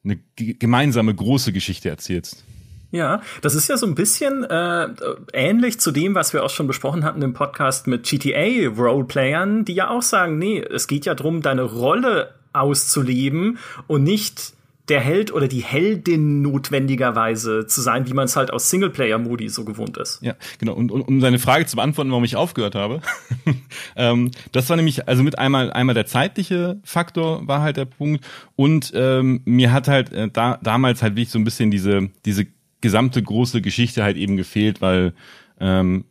eine 0.04 0.20
gemeinsame 0.38 1.14
große 1.14 1.52
Geschichte 1.52 1.90
erzählst. 1.90 2.46
Ja, 2.92 3.22
das 3.42 3.56
ist 3.56 3.70
ja 3.70 3.78
so 3.78 3.86
ein 3.86 3.96
bisschen 3.96 4.44
äh, 4.44 4.90
ähnlich 5.34 5.80
zu 5.80 5.92
dem, 5.92 6.14
was 6.14 6.34
wir 6.34 6.44
auch 6.44 6.50
schon 6.50 6.68
besprochen 6.68 7.06
hatten 7.06 7.22
im 7.22 7.34
Podcast 7.34 7.88
mit 7.88 8.04
GTA-Roleplayern, 8.04 9.64
die 9.64 9.74
ja 9.74 9.90
auch 9.90 10.02
sagen, 10.02 10.38
nee, 10.38 10.60
es 10.60 10.88
geht 10.88 11.06
ja 11.06 11.16
drum, 11.16 11.42
deine 11.42 11.64
Rolle 11.64 12.34
auszuleben 12.54 13.60
und 13.88 14.04
nicht 14.04 14.54
der 14.90 15.00
Held 15.00 15.32
oder 15.32 15.48
die 15.48 15.62
Heldin 15.62 16.42
notwendigerweise 16.42 17.66
zu 17.66 17.80
sein, 17.80 18.08
wie 18.08 18.14
man 18.14 18.26
es 18.26 18.36
halt 18.36 18.52
aus 18.52 18.70
Singleplayer-Modi 18.70 19.48
so 19.48 19.64
gewohnt 19.64 19.96
ist. 19.96 20.22
Ja, 20.22 20.34
genau. 20.60 20.74
Und, 20.74 20.92
und 20.92 21.02
um 21.02 21.22
seine 21.22 21.40
Frage 21.40 21.66
zu 21.66 21.78
beantworten, 21.78 22.10
warum 22.10 22.26
ich 22.26 22.36
aufgehört 22.36 22.76
habe, 22.76 23.02
ähm, 23.96 24.32
das 24.52 24.70
war 24.70 24.76
nämlich, 24.76 25.08
also 25.08 25.24
mit 25.24 25.40
einmal, 25.40 25.72
einmal 25.72 25.96
der 25.96 26.08
zeitliche 26.08 26.82
Faktor 26.84 27.48
war 27.48 27.62
halt 27.62 27.78
der 27.78 27.86
Punkt 27.86 28.26
und 28.58 28.92
ähm, 28.94 29.42
mir 29.46 29.72
hat 29.72 29.88
halt 29.88 30.12
äh, 30.12 30.30
da, 30.30 30.60
damals 30.62 31.02
halt 31.02 31.14
wirklich 31.14 31.30
so 31.30 31.40
ein 31.40 31.46
bisschen 31.46 31.72
diese, 31.72 32.10
diese 32.26 32.48
gesamte 32.82 33.22
große 33.22 33.62
Geschichte 33.62 34.04
halt 34.04 34.18
eben 34.18 34.38
gefehlt, 34.38 34.82
weil 34.82 35.14
ähm, 35.60 36.06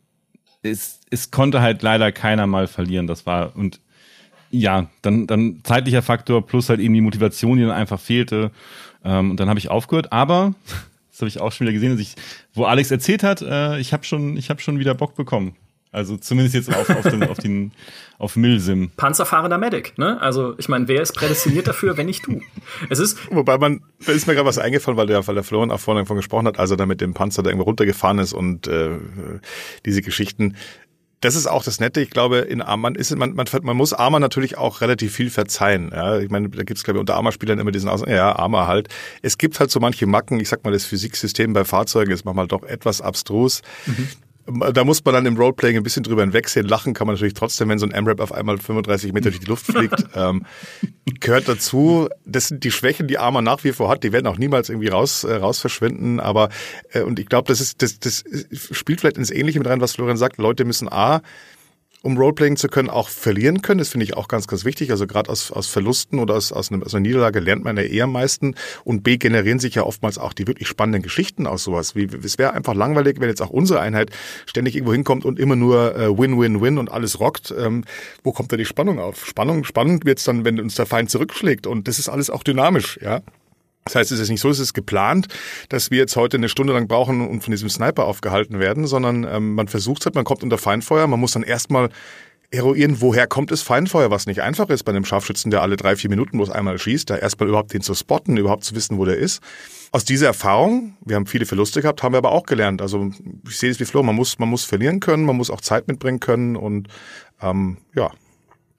es, 0.63 0.99
es 1.09 1.31
konnte 1.31 1.61
halt 1.61 1.81
leider 1.81 2.11
keiner 2.11 2.47
mal 2.47 2.67
verlieren. 2.67 3.07
Das 3.07 3.25
war 3.25 3.55
und 3.55 3.79
ja, 4.51 4.89
dann, 5.01 5.27
dann 5.27 5.61
zeitlicher 5.63 6.01
Faktor 6.01 6.45
plus 6.45 6.69
halt 6.69 6.79
eben 6.79 6.93
die 6.93 7.01
Motivation, 7.01 7.57
die 7.57 7.63
dann 7.63 7.71
einfach 7.71 7.99
fehlte. 7.99 8.51
Ähm, 9.03 9.31
und 9.31 9.39
dann 9.39 9.49
habe 9.49 9.59
ich 9.59 9.69
aufgehört. 9.69 10.11
Aber 10.11 10.53
das 11.11 11.19
habe 11.19 11.29
ich 11.29 11.39
auch 11.39 11.51
schon 11.51 11.65
wieder 11.65 11.73
gesehen, 11.73 11.91
dass 11.91 12.01
ich, 12.01 12.15
wo 12.53 12.65
Alex 12.65 12.91
erzählt 12.91 13.23
hat, 13.23 13.41
äh, 13.41 13.79
ich 13.79 13.93
habe 13.93 14.03
schon, 14.03 14.37
ich 14.37 14.49
habe 14.49 14.61
schon 14.61 14.79
wieder 14.79 14.93
Bock 14.93 15.15
bekommen. 15.15 15.55
Also 15.93 16.15
zumindest 16.15 16.55
jetzt 16.55 16.73
auf, 16.73 16.89
auf 16.89 17.03
den, 17.03 17.23
auf 17.23 17.37
den, 17.37 17.71
auf 18.17 18.37
Milsim. 18.37 18.91
Panzerfahrender 18.95 19.57
Medic, 19.57 19.97
ne? 19.97 20.21
Also 20.21 20.55
ich 20.57 20.69
meine, 20.69 20.87
wer 20.87 21.01
ist 21.01 21.13
prädestiniert 21.13 21.67
dafür, 21.67 21.97
wenn 21.97 22.05
nicht 22.05 22.25
du? 22.25 22.41
Es 22.89 22.99
ist. 22.99 23.17
Wobei 23.29 23.57
man, 23.57 23.81
da 24.05 24.13
ist 24.13 24.25
mir 24.25 24.33
gerade 24.33 24.47
was 24.47 24.57
eingefallen, 24.57 24.97
weil 24.97 25.07
der, 25.07 25.27
weil 25.27 25.35
der 25.35 25.43
Florian 25.43 25.69
auch 25.69 25.81
vorhin 25.81 26.03
davon 26.03 26.15
gesprochen 26.15 26.47
hat, 26.47 26.59
als 26.59 26.71
er 26.71 26.77
da 26.77 26.85
mit 26.85 27.01
dem 27.01 27.13
Panzer 27.13 27.43
da 27.43 27.49
irgendwo 27.49 27.65
runtergefahren 27.65 28.19
ist 28.19 28.31
und 28.31 28.67
äh, 28.67 28.91
diese 29.85 30.01
Geschichten. 30.01 30.55
Das 31.19 31.35
ist 31.35 31.45
auch 31.45 31.63
das 31.63 31.79
Nette. 31.79 32.01
Ich 32.01 32.09
glaube, 32.09 32.37
in 32.37 32.61
Arman 32.61 32.95
ist 32.95 33.15
man, 33.15 33.35
man, 33.35 33.45
man 33.61 33.77
muss 33.77 33.93
Arma 33.93 34.19
natürlich 34.19 34.57
auch 34.57 34.81
relativ 34.81 35.13
viel 35.13 35.29
verzeihen. 35.29 35.91
Ja, 35.93 36.17
ich 36.19 36.31
meine, 36.31 36.49
da 36.49 36.63
gibt 36.63 36.77
es 36.77 36.83
glaube 36.83 36.97
ich 36.97 37.01
unter 37.01 37.15
Arma-Spielern 37.15 37.59
immer 37.59 37.71
diesen 37.71 37.89
Aus 37.89 38.01
ja 38.07 38.33
Arma 38.33 38.65
halt. 38.65 38.87
Es 39.21 39.37
gibt 39.37 39.59
halt 39.59 39.69
so 39.69 39.81
manche 39.81 40.07
Macken. 40.07 40.39
Ich 40.39 40.49
sag 40.49 40.63
mal, 40.63 40.71
das 40.71 40.85
Physiksystem 40.85 41.51
bei 41.51 41.65
Fahrzeugen 41.65 42.11
ist 42.11 42.23
manchmal 42.23 42.47
doch 42.47 42.63
etwas 42.63 43.01
abstrus. 43.01 43.61
Mhm 43.85 44.07
da 44.45 44.83
muss 44.83 45.03
man 45.03 45.13
dann 45.13 45.25
im 45.25 45.37
Roleplaying 45.37 45.77
ein 45.77 45.83
bisschen 45.83 46.03
drüber 46.03 46.21
hinwegsehen. 46.21 46.67
Lachen 46.67 46.93
kann 46.93 47.07
man 47.07 47.15
natürlich 47.15 47.33
trotzdem, 47.33 47.69
wenn 47.69 47.79
so 47.79 47.85
ein 47.85 47.91
M-Rap 47.91 48.19
auf 48.19 48.31
einmal 48.31 48.57
35 48.57 49.13
Meter 49.13 49.29
durch 49.29 49.39
die 49.39 49.47
Luft 49.47 49.65
fliegt. 49.65 50.03
ähm, 50.15 50.45
gehört 51.19 51.47
dazu. 51.47 52.09
Das 52.25 52.47
sind 52.47 52.63
die 52.63 52.71
Schwächen, 52.71 53.07
die 53.07 53.17
Arma 53.17 53.41
nach 53.41 53.63
wie 53.63 53.71
vor 53.71 53.89
hat. 53.89 54.03
Die 54.03 54.11
werden 54.11 54.27
auch 54.27 54.37
niemals 54.37 54.69
irgendwie 54.69 54.89
raus, 54.89 55.23
äh, 55.23 55.35
raus 55.35 55.59
verschwinden. 55.59 56.19
Aber, 56.19 56.49
äh, 56.91 57.01
und 57.01 57.19
ich 57.19 57.27
glaube, 57.27 57.47
das 57.47 57.61
ist, 57.61 57.81
das, 57.81 57.99
das 57.99 58.23
spielt 58.71 59.01
vielleicht 59.01 59.17
ins 59.17 59.31
Ähnliche 59.31 59.59
mit 59.59 59.67
rein, 59.67 59.81
was 59.81 59.93
Florian 59.93 60.17
sagt. 60.17 60.37
Leute 60.37 60.65
müssen 60.65 60.91
A, 60.91 61.21
um 62.03 62.17
Roleplaying 62.17 62.57
zu 62.57 62.67
können, 62.67 62.89
auch 62.89 63.09
verlieren 63.09 63.61
können. 63.61 63.77
Das 63.77 63.89
finde 63.89 64.05
ich 64.05 64.17
auch 64.17 64.27
ganz, 64.27 64.47
ganz 64.47 64.65
wichtig. 64.65 64.91
Also 64.91 65.05
gerade 65.05 65.29
aus, 65.29 65.51
aus 65.51 65.67
Verlusten 65.67 66.19
oder 66.19 66.35
aus, 66.35 66.51
aus, 66.51 66.71
einer, 66.71 66.85
aus 66.85 66.95
einer 66.95 67.01
Niederlage 67.01 67.39
lernt 67.39 67.63
man 67.63 67.77
ja 67.77 67.83
eher 67.83 68.05
am 68.05 68.13
meisten. 68.13 68.55
Und 68.83 69.03
B 69.03 69.17
generieren 69.17 69.59
sich 69.59 69.75
ja 69.75 69.83
oftmals 69.83 70.17
auch 70.17 70.33
die 70.33 70.47
wirklich 70.47 70.67
spannenden 70.67 71.03
Geschichten 71.03 71.45
aus 71.45 71.63
sowas. 71.63 71.95
Wie, 71.95 72.05
es 72.23 72.37
wäre 72.37 72.53
einfach 72.53 72.73
langweilig, 72.73 73.19
wenn 73.19 73.29
jetzt 73.29 73.41
auch 73.41 73.51
unsere 73.51 73.79
Einheit 73.79 74.09
ständig 74.45 74.75
irgendwo 74.75 74.93
hinkommt 74.93 75.25
und 75.25 75.39
immer 75.39 75.55
nur 75.55 75.95
äh, 75.95 76.17
Win, 76.17 76.39
Win, 76.39 76.61
Win 76.61 76.77
und 76.77 76.91
alles 76.91 77.19
rockt. 77.19 77.53
Ähm, 77.57 77.83
wo 78.23 78.31
kommt 78.31 78.51
da 78.51 78.57
die 78.57 78.65
Spannung 78.65 78.99
auf? 78.99 79.25
Spannung, 79.25 79.63
spannend 79.63 80.05
wird's 80.05 80.23
dann, 80.23 80.43
wenn 80.43 80.59
uns 80.59 80.75
der 80.75 80.87
Feind 80.87 81.11
zurückschlägt. 81.11 81.67
Und 81.67 81.87
das 81.87 81.99
ist 81.99 82.09
alles 82.09 82.29
auch 82.29 82.43
dynamisch, 82.43 82.99
ja. 83.01 83.21
Das 83.85 83.95
heißt, 83.95 84.11
es 84.11 84.19
ist 84.19 84.29
nicht 84.29 84.41
so, 84.41 84.49
es 84.49 84.59
ist 84.59 84.73
geplant, 84.73 85.27
dass 85.69 85.89
wir 85.89 85.97
jetzt 85.97 86.15
heute 86.15 86.37
eine 86.37 86.49
Stunde 86.49 86.73
lang 86.73 86.87
brauchen 86.87 87.27
und 87.27 87.41
von 87.41 87.51
diesem 87.51 87.69
Sniper 87.69 88.05
aufgehalten 88.05 88.59
werden, 88.59 88.85
sondern 88.85 89.23
ähm, 89.23 89.55
man 89.55 89.67
versucht 89.67 90.05
halt, 90.05 90.15
man 90.15 90.23
kommt 90.23 90.43
unter 90.43 90.57
Feindfeuer, 90.57 91.07
man 91.07 91.19
muss 91.19 91.31
dann 91.31 91.43
erstmal 91.43 91.89
eruieren, 92.51 92.99
woher 92.99 93.27
kommt 93.27 93.49
das 93.49 93.61
Feindfeuer, 93.61 94.11
was 94.11 94.27
nicht 94.27 94.41
einfach 94.41 94.69
ist 94.69 94.83
bei 94.83 94.91
einem 94.91 95.05
Scharfschützen, 95.05 95.51
der 95.51 95.61
alle 95.61 95.77
drei, 95.77 95.95
vier 95.95 96.09
Minuten 96.09 96.37
bloß 96.37 96.49
einmal 96.49 96.77
schießt, 96.77 97.09
da 97.09 97.15
erstmal 97.15 97.47
überhaupt 97.47 97.73
den 97.73 97.81
zu 97.81 97.95
spotten, 97.95 98.35
überhaupt 98.35 98.65
zu 98.65 98.75
wissen, 98.75 98.97
wo 98.97 99.05
der 99.05 99.17
ist. 99.17 99.41
Aus 99.93 100.03
dieser 100.03 100.27
Erfahrung, 100.27 100.95
wir 101.03 101.15
haben 101.15 101.25
viele 101.25 101.45
Verluste 101.45 101.81
gehabt, 101.81 102.03
haben 102.03 102.13
wir 102.13 102.17
aber 102.17 102.31
auch 102.31 102.45
gelernt. 102.45 102.81
Also 102.81 103.09
ich 103.47 103.57
sehe 103.57 103.71
es 103.71 103.79
wie 103.79 103.85
Flo, 103.85 104.03
man 104.03 104.15
muss, 104.15 104.37
man 104.37 104.49
muss 104.49 104.65
verlieren 104.65 104.99
können, 104.99 105.25
man 105.25 105.37
muss 105.37 105.49
auch 105.49 105.61
Zeit 105.61 105.87
mitbringen 105.87 106.19
können 106.19 106.57
und 106.57 106.89
ähm, 107.41 107.77
ja, 107.95 108.11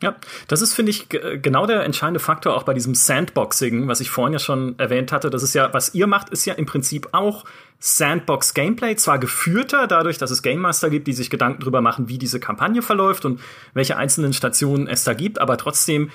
ja, 0.03 0.17
das 0.49 0.61
ist, 0.61 0.75
finde 0.75 0.91
ich, 0.91 1.09
genau 1.09 1.67
der 1.67 1.85
entscheidende 1.85 2.21
Faktor 2.21 2.57
auch 2.57 2.65
bei 2.65 2.75
diesem 2.75 2.95
Sandboxing, 2.95 3.89
was 3.89 4.01
ich 4.01 4.11
vorhin 4.11 4.33
ja 4.33 4.39
schon 4.39 4.79
erwähnt 4.79 5.13
hatte. 5.13 5.31
Das 5.31 5.43
ist 5.43 5.55
ja, 5.55 5.73
was 5.73 5.95
ihr 5.95 6.07
macht, 6.07 6.31
ist 6.31 6.45
ja 6.45 6.55
im 6.55 6.67
Prinzip 6.67 7.09
auch 7.13 7.45
Sandbox-Gameplay, 7.79 8.97
zwar 8.97 9.19
geführter 9.19 9.87
dadurch, 9.87 10.19
dass 10.19 10.31
es 10.31 10.43
Game 10.43 10.61
Master 10.61 10.91
gibt, 10.91 11.09
die 11.09 11.13
sich 11.13 11.31
Gedanken 11.31 11.61
darüber 11.61 11.81
machen, 11.81 12.09
wie 12.09 12.19
diese 12.19 12.39
Kampagne 12.39 12.83
verläuft 12.83 13.25
und 13.25 13.41
welche 13.75 13.97
einzelnen 13.97 14.33
Stationen 14.33 14.87
es 14.87 15.03
da 15.05 15.15
gibt, 15.15 15.41
aber 15.41 15.57
trotzdem 15.57 16.11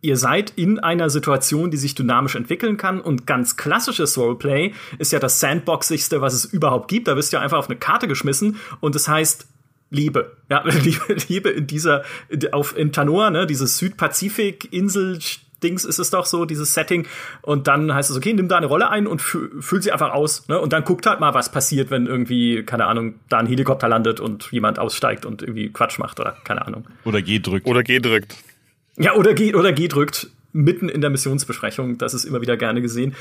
ihr 0.00 0.16
seid 0.16 0.52
in 0.56 0.78
einer 0.78 1.10
Situation, 1.10 1.70
die 1.70 1.76
sich 1.76 1.94
dynamisch 1.94 2.36
entwickeln 2.36 2.76
kann. 2.76 3.00
Und 3.00 3.26
ganz 3.26 3.56
klassisches 3.56 4.16
Roleplay 4.16 4.72
ist 4.98 5.12
ja 5.12 5.18
das 5.18 5.40
Sandboxigste, 5.40 6.20
was 6.20 6.34
es 6.34 6.44
überhaupt 6.44 6.88
gibt. 6.88 7.08
Da 7.08 7.14
bist 7.14 7.32
du 7.32 7.36
ja 7.36 7.42
einfach 7.42 7.58
auf 7.58 7.68
eine 7.68 7.78
Karte 7.78 8.06
geschmissen 8.06 8.56
und 8.80 8.94
das 8.94 9.08
heißt, 9.08 9.48
Liebe. 9.90 10.36
Ja, 10.50 10.62
Liebe, 10.82 11.16
Liebe 11.28 11.50
in 11.50 11.66
dieser, 11.66 12.04
auf, 12.52 12.76
in 12.76 12.92
Tanoa, 12.92 13.30
ne, 13.30 13.46
dieses 13.46 13.78
Südpazifik-Insel, 13.78 15.18
Dings 15.62 15.84
ist 15.84 15.98
es 15.98 16.10
doch 16.10 16.26
so, 16.26 16.44
dieses 16.44 16.74
Setting. 16.74 17.06
Und 17.42 17.66
dann 17.66 17.92
heißt 17.92 18.10
es, 18.10 18.16
okay, 18.16 18.32
nimm 18.32 18.48
da 18.48 18.56
eine 18.56 18.66
Rolle 18.66 18.90
ein 18.90 19.06
und 19.06 19.20
füll 19.20 19.82
sie 19.82 19.90
einfach 19.90 20.12
aus. 20.12 20.46
Ne? 20.48 20.58
Und 20.60 20.72
dann 20.72 20.84
guckt 20.84 21.06
halt 21.06 21.20
mal, 21.20 21.34
was 21.34 21.50
passiert, 21.50 21.90
wenn 21.90 22.06
irgendwie, 22.06 22.62
keine 22.62 22.86
Ahnung, 22.86 23.14
da 23.28 23.38
ein 23.38 23.46
Helikopter 23.46 23.88
landet 23.88 24.20
und 24.20 24.50
jemand 24.52 24.78
aussteigt 24.78 25.26
und 25.26 25.42
irgendwie 25.42 25.70
Quatsch 25.70 25.98
macht 25.98 26.20
oder 26.20 26.36
keine 26.44 26.64
Ahnung. 26.66 26.86
Oder 27.04 27.22
G 27.22 27.40
drückt. 27.40 27.66
Oder 27.66 27.82
G 27.82 27.98
drückt. 27.98 28.36
Ja, 28.96 29.14
oder 29.14 29.34
G, 29.34 29.54
oder 29.54 29.72
G 29.72 29.88
drückt 29.88 30.28
mitten 30.58 30.88
in 30.88 31.00
der 31.00 31.10
Missionsbesprechung. 31.10 31.98
Das 31.98 32.14
ist 32.14 32.24
immer 32.24 32.40
wieder 32.40 32.56
gerne 32.56 32.82
gesehen. 32.82 33.14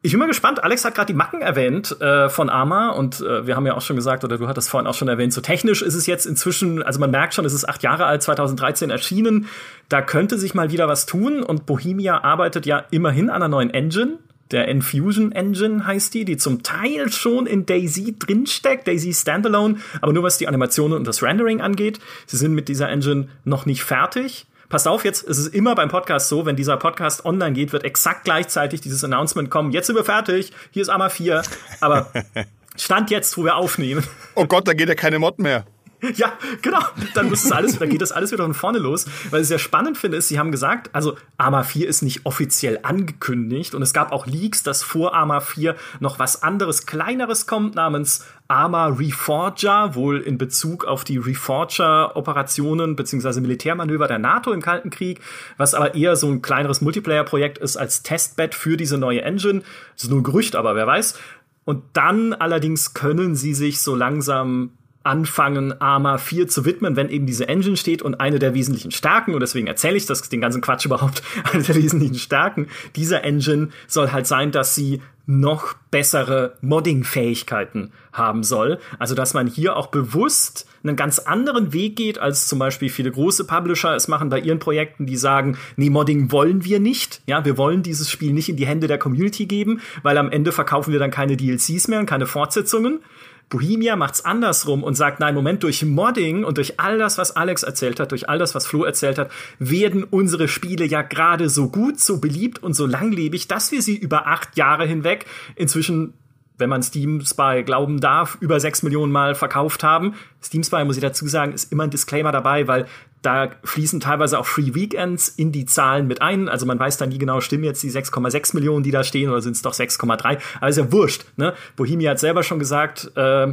Ich 0.00 0.12
bin 0.12 0.20
mal 0.20 0.26
gespannt. 0.26 0.62
Alex 0.62 0.84
hat 0.84 0.94
gerade 0.94 1.08
die 1.08 1.16
Macken 1.16 1.42
erwähnt 1.42 2.00
äh, 2.00 2.28
von 2.28 2.48
Arma 2.48 2.90
und 2.90 3.20
äh, 3.20 3.48
wir 3.48 3.56
haben 3.56 3.66
ja 3.66 3.74
auch 3.74 3.80
schon 3.80 3.96
gesagt, 3.96 4.22
oder 4.22 4.38
du 4.38 4.46
hattest 4.46 4.70
vorhin 4.70 4.86
auch 4.86 4.94
schon 4.94 5.08
erwähnt, 5.08 5.32
so 5.32 5.40
technisch 5.40 5.82
ist 5.82 5.94
es 5.94 6.06
jetzt 6.06 6.24
inzwischen, 6.24 6.84
also 6.84 7.00
man 7.00 7.10
merkt 7.10 7.34
schon, 7.34 7.44
es 7.44 7.52
ist 7.52 7.68
acht 7.68 7.82
Jahre 7.82 8.06
alt, 8.06 8.22
2013 8.22 8.90
erschienen. 8.90 9.48
Da 9.88 10.00
könnte 10.00 10.38
sich 10.38 10.54
mal 10.54 10.70
wieder 10.70 10.86
was 10.86 11.06
tun 11.06 11.42
und 11.42 11.66
Bohemia 11.66 12.22
arbeitet 12.22 12.64
ja 12.64 12.84
immerhin 12.92 13.28
an 13.28 13.36
einer 13.36 13.48
neuen 13.48 13.70
Engine. 13.70 14.18
Der 14.52 14.68
Infusion 14.68 15.32
Engine 15.32 15.84
heißt 15.84 16.14
die, 16.14 16.24
die 16.24 16.36
zum 16.36 16.62
Teil 16.62 17.10
schon 17.10 17.46
in 17.46 17.66
Daisy 17.66 18.14
drinsteckt, 18.16 18.86
Daisy 18.86 19.12
Standalone, 19.12 19.78
aber 20.00 20.12
nur 20.12 20.22
was 20.22 20.38
die 20.38 20.46
Animationen 20.46 20.96
und 20.96 21.08
das 21.08 21.24
Rendering 21.24 21.60
angeht. 21.60 21.98
Sie 22.26 22.36
sind 22.36 22.54
mit 22.54 22.68
dieser 22.68 22.88
Engine 22.88 23.28
noch 23.44 23.66
nicht 23.66 23.82
fertig. 23.82 24.46
Passt 24.68 24.86
auf, 24.86 25.04
jetzt 25.04 25.22
ist 25.22 25.38
es 25.38 25.46
immer 25.48 25.74
beim 25.74 25.88
Podcast 25.88 26.28
so, 26.28 26.44
wenn 26.44 26.54
dieser 26.54 26.76
Podcast 26.76 27.24
online 27.24 27.52
geht, 27.52 27.72
wird 27.72 27.84
exakt 27.84 28.24
gleichzeitig 28.24 28.82
dieses 28.82 29.02
Announcement 29.02 29.50
kommen. 29.50 29.72
Jetzt 29.72 29.86
sind 29.86 29.96
wir 29.96 30.04
fertig, 30.04 30.52
hier 30.70 30.82
ist 30.82 30.90
AMA 30.90 31.08
4. 31.08 31.42
Aber 31.80 32.12
Stand 32.76 33.10
jetzt, 33.10 33.36
wo 33.36 33.44
wir 33.44 33.56
aufnehmen. 33.56 34.06
Oh 34.34 34.44
Gott, 34.46 34.68
da 34.68 34.72
geht 34.72 34.88
ja 34.88 34.94
keine 34.94 35.18
Mod 35.18 35.38
mehr. 35.38 35.66
Ja, 36.14 36.32
genau. 36.62 36.80
Dann 37.14 37.28
muss 37.28 37.44
es 37.44 37.52
alles, 37.52 37.78
dann 37.78 37.88
geht 37.88 38.00
das 38.00 38.12
alles 38.12 38.30
wieder 38.30 38.44
von 38.44 38.54
vorne 38.54 38.78
los. 38.78 39.06
Weil 39.30 39.42
ich 39.42 39.48
sehr 39.48 39.58
spannend 39.58 39.98
finde, 39.98 40.16
ist, 40.16 40.28
sie 40.28 40.38
haben 40.38 40.52
gesagt, 40.52 40.90
also 40.94 41.16
Arma 41.36 41.64
4 41.64 41.88
ist 41.88 42.02
nicht 42.02 42.24
offiziell 42.24 42.80
angekündigt 42.82 43.74
und 43.74 43.82
es 43.82 43.92
gab 43.92 44.12
auch 44.12 44.26
Leaks, 44.26 44.62
dass 44.62 44.82
vor 44.82 45.14
Arma 45.14 45.40
4 45.40 45.74
noch 46.00 46.18
was 46.18 46.42
anderes, 46.42 46.86
kleineres 46.86 47.46
kommt 47.46 47.74
namens 47.74 48.24
Arma 48.46 48.86
Reforger, 48.86 49.94
wohl 49.94 50.20
in 50.20 50.38
Bezug 50.38 50.86
auf 50.86 51.04
die 51.04 51.18
Reforger-Operationen 51.18 52.96
beziehungsweise 52.96 53.42
Militärmanöver 53.42 54.08
der 54.08 54.18
NATO 54.18 54.52
im 54.52 54.62
Kalten 54.62 54.88
Krieg, 54.88 55.20
was 55.58 55.74
aber 55.74 55.94
eher 55.94 56.16
so 56.16 56.30
ein 56.30 56.40
kleineres 56.40 56.80
Multiplayer-Projekt 56.80 57.58
ist 57.58 57.76
als 57.76 58.02
Testbed 58.02 58.54
für 58.54 58.78
diese 58.78 58.96
neue 58.96 59.20
Engine. 59.22 59.60
Das 59.94 60.04
ist 60.04 60.10
nur 60.10 60.20
ein 60.20 60.24
Gerücht, 60.24 60.56
aber 60.56 60.74
wer 60.76 60.86
weiß. 60.86 61.18
Und 61.66 61.84
dann 61.92 62.32
allerdings 62.32 62.94
können 62.94 63.34
sie 63.34 63.52
sich 63.52 63.82
so 63.82 63.94
langsam 63.94 64.77
anfangen, 65.04 65.80
Arma 65.80 66.18
4 66.18 66.48
zu 66.48 66.64
widmen, 66.64 66.96
wenn 66.96 67.08
eben 67.08 67.26
diese 67.26 67.48
Engine 67.48 67.76
steht 67.76 68.02
und 68.02 68.20
eine 68.20 68.38
der 68.38 68.54
wesentlichen 68.54 68.90
Stärken, 68.90 69.34
und 69.34 69.40
deswegen 69.40 69.66
erzähle 69.66 69.96
ich 69.96 70.06
das, 70.06 70.28
den 70.28 70.40
ganzen 70.40 70.60
Quatsch 70.60 70.84
überhaupt, 70.84 71.22
eine 71.52 71.62
der 71.62 71.76
wesentlichen 71.76 72.16
Stärken 72.16 72.68
dieser 72.96 73.24
Engine 73.24 73.68
soll 73.86 74.12
halt 74.12 74.26
sein, 74.26 74.50
dass 74.50 74.74
sie 74.74 75.00
noch 75.26 75.74
bessere 75.90 76.56
Modding-Fähigkeiten 76.62 77.92
haben 78.14 78.42
soll. 78.42 78.78
Also, 78.98 79.14
dass 79.14 79.34
man 79.34 79.46
hier 79.46 79.76
auch 79.76 79.88
bewusst 79.88 80.66
einen 80.82 80.96
ganz 80.96 81.18
anderen 81.18 81.74
Weg 81.74 81.96
geht, 81.96 82.18
als 82.18 82.48
zum 82.48 82.58
Beispiel 82.58 82.88
viele 82.88 83.10
große 83.10 83.44
Publisher 83.44 83.94
es 83.94 84.08
machen 84.08 84.30
bei 84.30 84.40
ihren 84.40 84.58
Projekten, 84.58 85.04
die 85.04 85.16
sagen, 85.16 85.58
nee, 85.76 85.90
Modding 85.90 86.32
wollen 86.32 86.64
wir 86.64 86.80
nicht. 86.80 87.20
Ja, 87.26 87.44
wir 87.44 87.58
wollen 87.58 87.82
dieses 87.82 88.10
Spiel 88.10 88.32
nicht 88.32 88.48
in 88.48 88.56
die 88.56 88.66
Hände 88.66 88.86
der 88.86 88.98
Community 88.98 89.44
geben, 89.44 89.82
weil 90.02 90.16
am 90.16 90.30
Ende 90.30 90.50
verkaufen 90.50 90.92
wir 90.92 90.98
dann 90.98 91.10
keine 91.10 91.36
DLCs 91.36 91.88
mehr 91.88 92.00
und 92.00 92.06
keine 92.06 92.26
Fortsetzungen. 92.26 93.00
Bohemia 93.48 93.96
macht's 93.96 94.24
andersrum 94.24 94.82
und 94.82 94.94
sagt, 94.94 95.20
nein, 95.20 95.34
Moment, 95.34 95.62
durch 95.62 95.84
Modding 95.84 96.44
und 96.44 96.58
durch 96.58 96.78
all 96.78 96.98
das, 96.98 97.16
was 97.16 97.34
Alex 97.34 97.62
erzählt 97.62 97.98
hat, 97.98 98.12
durch 98.12 98.28
all 98.28 98.38
das, 98.38 98.54
was 98.54 98.66
Flo 98.66 98.84
erzählt 98.84 99.18
hat, 99.18 99.30
werden 99.58 100.04
unsere 100.04 100.48
Spiele 100.48 100.84
ja 100.84 101.02
gerade 101.02 101.48
so 101.48 101.68
gut, 101.68 101.98
so 101.98 102.20
beliebt 102.20 102.62
und 102.62 102.74
so 102.74 102.86
langlebig, 102.86 103.48
dass 103.48 103.72
wir 103.72 103.80
sie 103.80 103.96
über 103.96 104.26
acht 104.26 104.56
Jahre 104.56 104.86
hinweg 104.86 105.26
inzwischen 105.56 106.14
wenn 106.58 106.68
man 106.68 106.82
Steam 106.82 107.20
Spy 107.20 107.62
glauben 107.64 108.00
darf, 108.00 108.36
über 108.40 108.58
sechs 108.60 108.82
Millionen 108.82 109.12
Mal 109.12 109.34
verkauft 109.34 109.84
haben. 109.84 110.14
Steam 110.42 110.64
Spy, 110.64 110.84
muss 110.84 110.96
ich 110.96 111.02
dazu 111.02 111.26
sagen, 111.28 111.52
ist 111.52 111.72
immer 111.72 111.84
ein 111.84 111.90
Disclaimer 111.90 112.32
dabei, 112.32 112.66
weil 112.66 112.86
da 113.22 113.50
fließen 113.64 114.00
teilweise 114.00 114.38
auch 114.38 114.46
Free 114.46 114.74
Weekends 114.74 115.28
in 115.28 115.52
die 115.52 115.64
Zahlen 115.64 116.06
mit 116.06 116.22
ein. 116.22 116.48
Also 116.48 116.66
man 116.66 116.78
weiß 116.78 116.96
da 116.98 117.06
nie 117.06 117.18
genau, 117.18 117.40
stimmen 117.40 117.64
jetzt 117.64 117.82
die 117.82 117.90
6,6 117.90 118.54
Millionen, 118.54 118.82
die 118.82 118.90
da 118.90 119.02
stehen, 119.04 119.30
oder 119.30 119.40
sind 119.40 119.56
es 119.56 119.62
doch 119.62 119.74
6,3. 119.74 120.38
Aber 120.60 120.68
ist 120.68 120.76
ja 120.76 120.92
wurscht. 120.92 121.24
Ne? 121.36 121.54
Bohemia 121.76 122.12
hat 122.12 122.20
selber 122.20 122.42
schon 122.42 122.58
gesagt, 122.58 123.10
äh, 123.16 123.52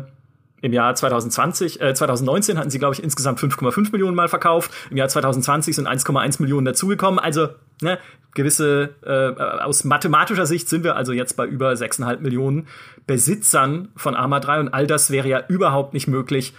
im 0.61 0.73
Jahr 0.73 0.95
2020, 0.95 1.81
äh, 1.81 1.93
2019 1.93 2.57
hatten 2.57 2.69
sie, 2.69 2.79
glaube 2.79 2.95
ich, 2.95 3.03
insgesamt 3.03 3.39
5,5 3.39 3.91
Millionen 3.91 4.15
Mal 4.15 4.27
verkauft. 4.27 4.71
Im 4.89 4.97
Jahr 4.97 5.09
2020 5.09 5.75
sind 5.75 5.87
1,1 5.87 6.41
Millionen 6.41 6.65
dazugekommen. 6.65 7.19
Also 7.19 7.49
ne, 7.81 7.99
gewisse, 8.33 8.95
äh, 9.03 9.41
aus 9.61 9.83
mathematischer 9.83 10.45
Sicht 10.45 10.69
sind 10.69 10.83
wir 10.83 10.95
also 10.95 11.11
jetzt 11.11 11.37
bei 11.37 11.45
über 11.45 11.71
6,5 11.71 12.19
Millionen 12.19 12.67
Besitzern 13.05 13.89
von 13.95 14.15
Arma 14.15 14.39
3 14.39 14.61
und 14.61 14.73
all 14.73 14.87
das 14.87 15.11
wäre 15.11 15.27
ja 15.27 15.43
überhaupt 15.47 15.93
nicht 15.93 16.07
möglich, 16.07 16.53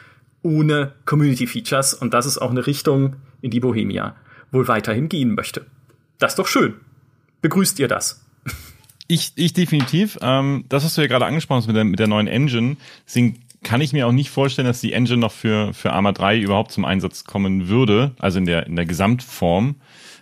ohne 0.47 0.93
Community 1.05 1.47
Features. 1.47 1.93
Und 1.93 2.15
das 2.15 2.25
ist 2.25 2.39
auch 2.39 2.51
eine 2.51 2.67
Richtung, 2.67 3.17
in 3.43 3.51
die 3.51 3.61
Bohemia 3.61 4.15
wohl 4.53 4.69
weiterhin 4.69 5.09
gehen 5.09 5.35
möchte. 5.35 5.67
Das 6.19 6.33
ist 6.33 6.39
doch 6.39 6.47
schön. 6.47 6.75
Begrüßt 7.43 7.79
ihr 7.81 7.89
das? 7.89 8.25
Ich, 9.09 9.33
ich 9.37 9.53
definitiv. 9.53 10.19
Ähm, 10.23 10.65
das, 10.69 10.85
was 10.85 10.95
du 10.95 11.01
ja 11.01 11.07
gerade 11.09 11.27
angesprochen 11.27 11.59
hast 11.59 11.67
mit 11.67 11.77
der, 11.77 11.85
mit 11.85 11.99
der 11.99 12.07
neuen 12.07 12.27
Engine, 12.29 12.77
deswegen 13.07 13.41
kann 13.63 13.81
ich 13.81 13.93
mir 13.93 14.07
auch 14.07 14.13
nicht 14.13 14.31
vorstellen, 14.31 14.67
dass 14.67 14.81
die 14.81 14.93
Engine 14.93 15.19
noch 15.19 15.33
für, 15.33 15.75
für 15.75 15.93
Arma 15.93 16.13
3 16.13 16.39
überhaupt 16.39 16.73
zum 16.73 16.85
Einsatz 16.85 17.25
kommen 17.25 17.69
würde, 17.69 18.13
also 18.19 18.39
in 18.39 18.47
der, 18.47 18.67
in 18.67 18.77
der 18.77 18.87
Gesamtform. 18.87 19.77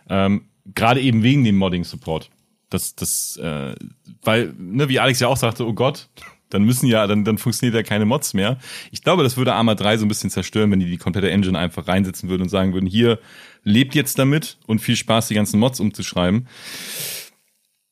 Ähm, 0.09 0.43
gerade 0.75 1.01
eben 1.01 1.23
wegen 1.23 1.45
dem 1.45 1.57
Modding-Support. 1.57 2.31
Das, 2.71 2.95
das, 2.95 3.37
äh, 3.37 3.75
weil, 4.23 4.55
ne, 4.59 4.89
wie 4.89 4.99
Alex 4.99 5.21
ja 5.21 5.29
auch 5.29 5.37
sagte, 5.37 5.67
oh 5.67 5.75
Gott, 5.75 6.09
dann 6.55 6.63
müssen 6.63 6.87
ja, 6.87 7.07
dann, 7.09 7.25
dann 7.25 7.37
funktioniert 7.37 7.75
ja 7.75 7.83
keine 7.83 8.07
Mods 8.07 8.33
mehr. 8.33 8.59
Ich 8.93 9.03
glaube, 9.03 9.25
das 9.25 9.37
würde 9.37 9.55
Arma 9.55 9.75
3 9.75 9.99
so 9.99 10.05
ein 10.05 10.09
bisschen 10.09 10.31
zerstören, 10.31 10.71
wenn 10.71 10.79
die 10.79 10.87
die 10.87 10.99
komplette 10.99 11.29
Engine 11.29 11.59
einfach 11.59 11.89
reinsetzen 11.89 12.29
würden 12.29 12.43
und 12.43 12.49
sagen 12.49 12.73
würden, 12.73 12.87
hier, 12.87 13.19
lebt 13.65 13.97
jetzt 13.97 14.21
damit 14.21 14.57
und 14.67 14.79
viel 14.79 14.95
Spaß, 14.95 15.29
die 15.29 15.35
ganzen 15.35 15.59
Mods 15.59 15.81
umzuschreiben. 15.81 16.47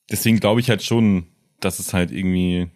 Deswegen 0.09 0.39
glaube 0.39 0.61
ich 0.61 0.69
halt 0.69 0.81
schon, 0.81 1.25
dass 1.59 1.79
es 1.79 1.93
halt 1.93 2.11
irgendwie, 2.11 2.69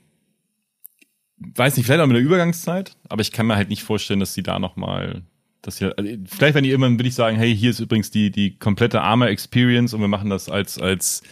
weiß 1.38 1.78
nicht, 1.78 1.86
vielleicht 1.86 2.02
auch 2.02 2.08
mit 2.08 2.18
der 2.18 2.24
Übergangszeit, 2.24 2.98
aber 3.08 3.22
ich 3.22 3.32
kann 3.32 3.48
mir 3.48 3.56
halt 3.56 3.70
nicht 3.70 3.84
vorstellen, 3.84 4.20
dass 4.20 4.34
sie 4.34 4.44
da 4.44 4.60
nochmal 4.60 5.24
dass 5.62 5.80
hier, 5.80 5.94
also 5.98 6.10
vielleicht 6.26 6.56
wenn 6.56 6.64
die 6.64 6.70
irgendwann 6.70 7.00
will 7.00 7.08
ich 7.08 7.16
sagen, 7.16 7.36
hey, 7.36 7.56
hier 7.56 7.72
ist 7.72 7.80
übrigens 7.80 8.12
die 8.12 8.30
die 8.30 8.58
komplette 8.58 9.02
Arma 9.02 9.28
Experience 9.28 9.94
und 9.94 10.02
wir 10.02 10.08
machen 10.08 10.30
das 10.30 10.50
als 10.50 10.80
als 10.80 11.24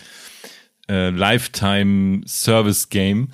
äh, 0.89 1.09
Lifetime 1.09 2.21
Service 2.25 2.89
Game 2.89 3.29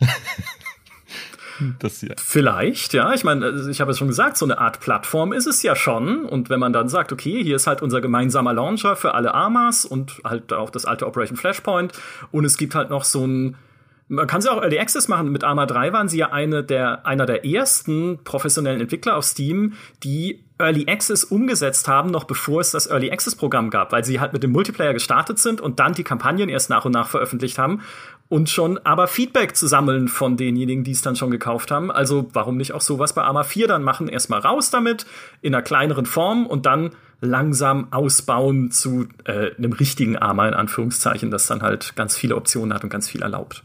das 1.78 2.00
hier. 2.00 2.14
Vielleicht, 2.18 2.92
ja. 2.94 3.12
Ich 3.12 3.24
meine, 3.24 3.46
also 3.46 3.68
ich 3.68 3.80
habe 3.80 3.90
es 3.90 3.98
schon 3.98 4.08
gesagt, 4.08 4.36
so 4.36 4.46
eine 4.46 4.58
Art 4.58 4.80
Plattform 4.80 5.32
ist 5.32 5.46
es 5.46 5.62
ja 5.62 5.74
schon. 5.76 6.24
Und 6.24 6.50
wenn 6.50 6.60
man 6.60 6.72
dann 6.72 6.88
sagt, 6.88 7.12
okay, 7.12 7.42
hier 7.42 7.56
ist 7.56 7.66
halt 7.66 7.82
unser 7.82 8.00
gemeinsamer 8.00 8.52
Launcher 8.52 8.96
für 8.96 9.14
alle 9.14 9.34
Armas 9.34 9.84
und 9.84 10.20
halt 10.24 10.52
auch 10.52 10.70
das 10.70 10.84
alte 10.84 11.06
Operation 11.06 11.36
Flashpoint 11.36 11.92
und 12.30 12.44
es 12.44 12.56
gibt 12.56 12.74
halt 12.74 12.90
noch 12.90 13.04
so 13.04 13.26
ein 13.26 13.56
man 14.08 14.26
kann 14.26 14.40
sie 14.40 14.50
auch 14.50 14.62
Early 14.62 14.78
Access 14.78 15.08
machen. 15.08 15.30
Mit 15.30 15.44
Arma 15.44 15.66
3 15.66 15.92
waren 15.92 16.08
sie 16.08 16.18
ja 16.18 16.32
eine 16.32 16.64
der, 16.64 17.06
einer 17.06 17.26
der 17.26 17.44
ersten 17.44 18.18
professionellen 18.24 18.80
Entwickler 18.80 19.16
auf 19.16 19.24
Steam, 19.24 19.74
die 20.02 20.44
Early 20.58 20.86
Access 20.88 21.24
umgesetzt 21.24 21.86
haben, 21.88 22.10
noch 22.10 22.24
bevor 22.24 22.60
es 22.60 22.70
das 22.70 22.86
Early 22.86 23.10
Access 23.10 23.36
Programm 23.36 23.70
gab, 23.70 23.92
weil 23.92 24.04
sie 24.04 24.18
halt 24.18 24.32
mit 24.32 24.42
dem 24.42 24.50
Multiplayer 24.50 24.92
gestartet 24.92 25.38
sind 25.38 25.60
und 25.60 25.78
dann 25.78 25.92
die 25.92 26.04
Kampagnen 26.04 26.48
erst 26.48 26.70
nach 26.70 26.84
und 26.84 26.92
nach 26.92 27.08
veröffentlicht 27.08 27.58
haben 27.58 27.82
und 28.28 28.50
schon 28.50 28.78
aber 28.78 29.06
Feedback 29.06 29.56
zu 29.56 29.66
sammeln 29.66 30.08
von 30.08 30.36
denjenigen, 30.36 30.84
die 30.84 30.90
es 30.92 31.02
dann 31.02 31.16
schon 31.16 31.30
gekauft 31.30 31.70
haben. 31.70 31.90
Also 31.90 32.28
warum 32.32 32.56
nicht 32.56 32.72
auch 32.72 32.80
sowas 32.80 33.12
bei 33.12 33.22
Arma 33.22 33.44
4 33.44 33.68
dann 33.68 33.82
machen? 33.82 34.08
Erstmal 34.08 34.40
raus 34.40 34.70
damit 34.70 35.06
in 35.42 35.54
einer 35.54 35.62
kleineren 35.62 36.06
Form 36.06 36.46
und 36.46 36.66
dann 36.66 36.90
langsam 37.20 37.88
ausbauen 37.90 38.70
zu 38.70 39.06
äh, 39.24 39.54
einem 39.56 39.72
richtigen 39.72 40.16
Arma 40.16 40.46
in 40.46 40.54
Anführungszeichen, 40.54 41.30
das 41.30 41.46
dann 41.46 41.62
halt 41.62 41.96
ganz 41.96 42.16
viele 42.16 42.36
Optionen 42.36 42.72
hat 42.74 42.84
und 42.84 42.90
ganz 42.90 43.08
viel 43.08 43.22
erlaubt. 43.22 43.64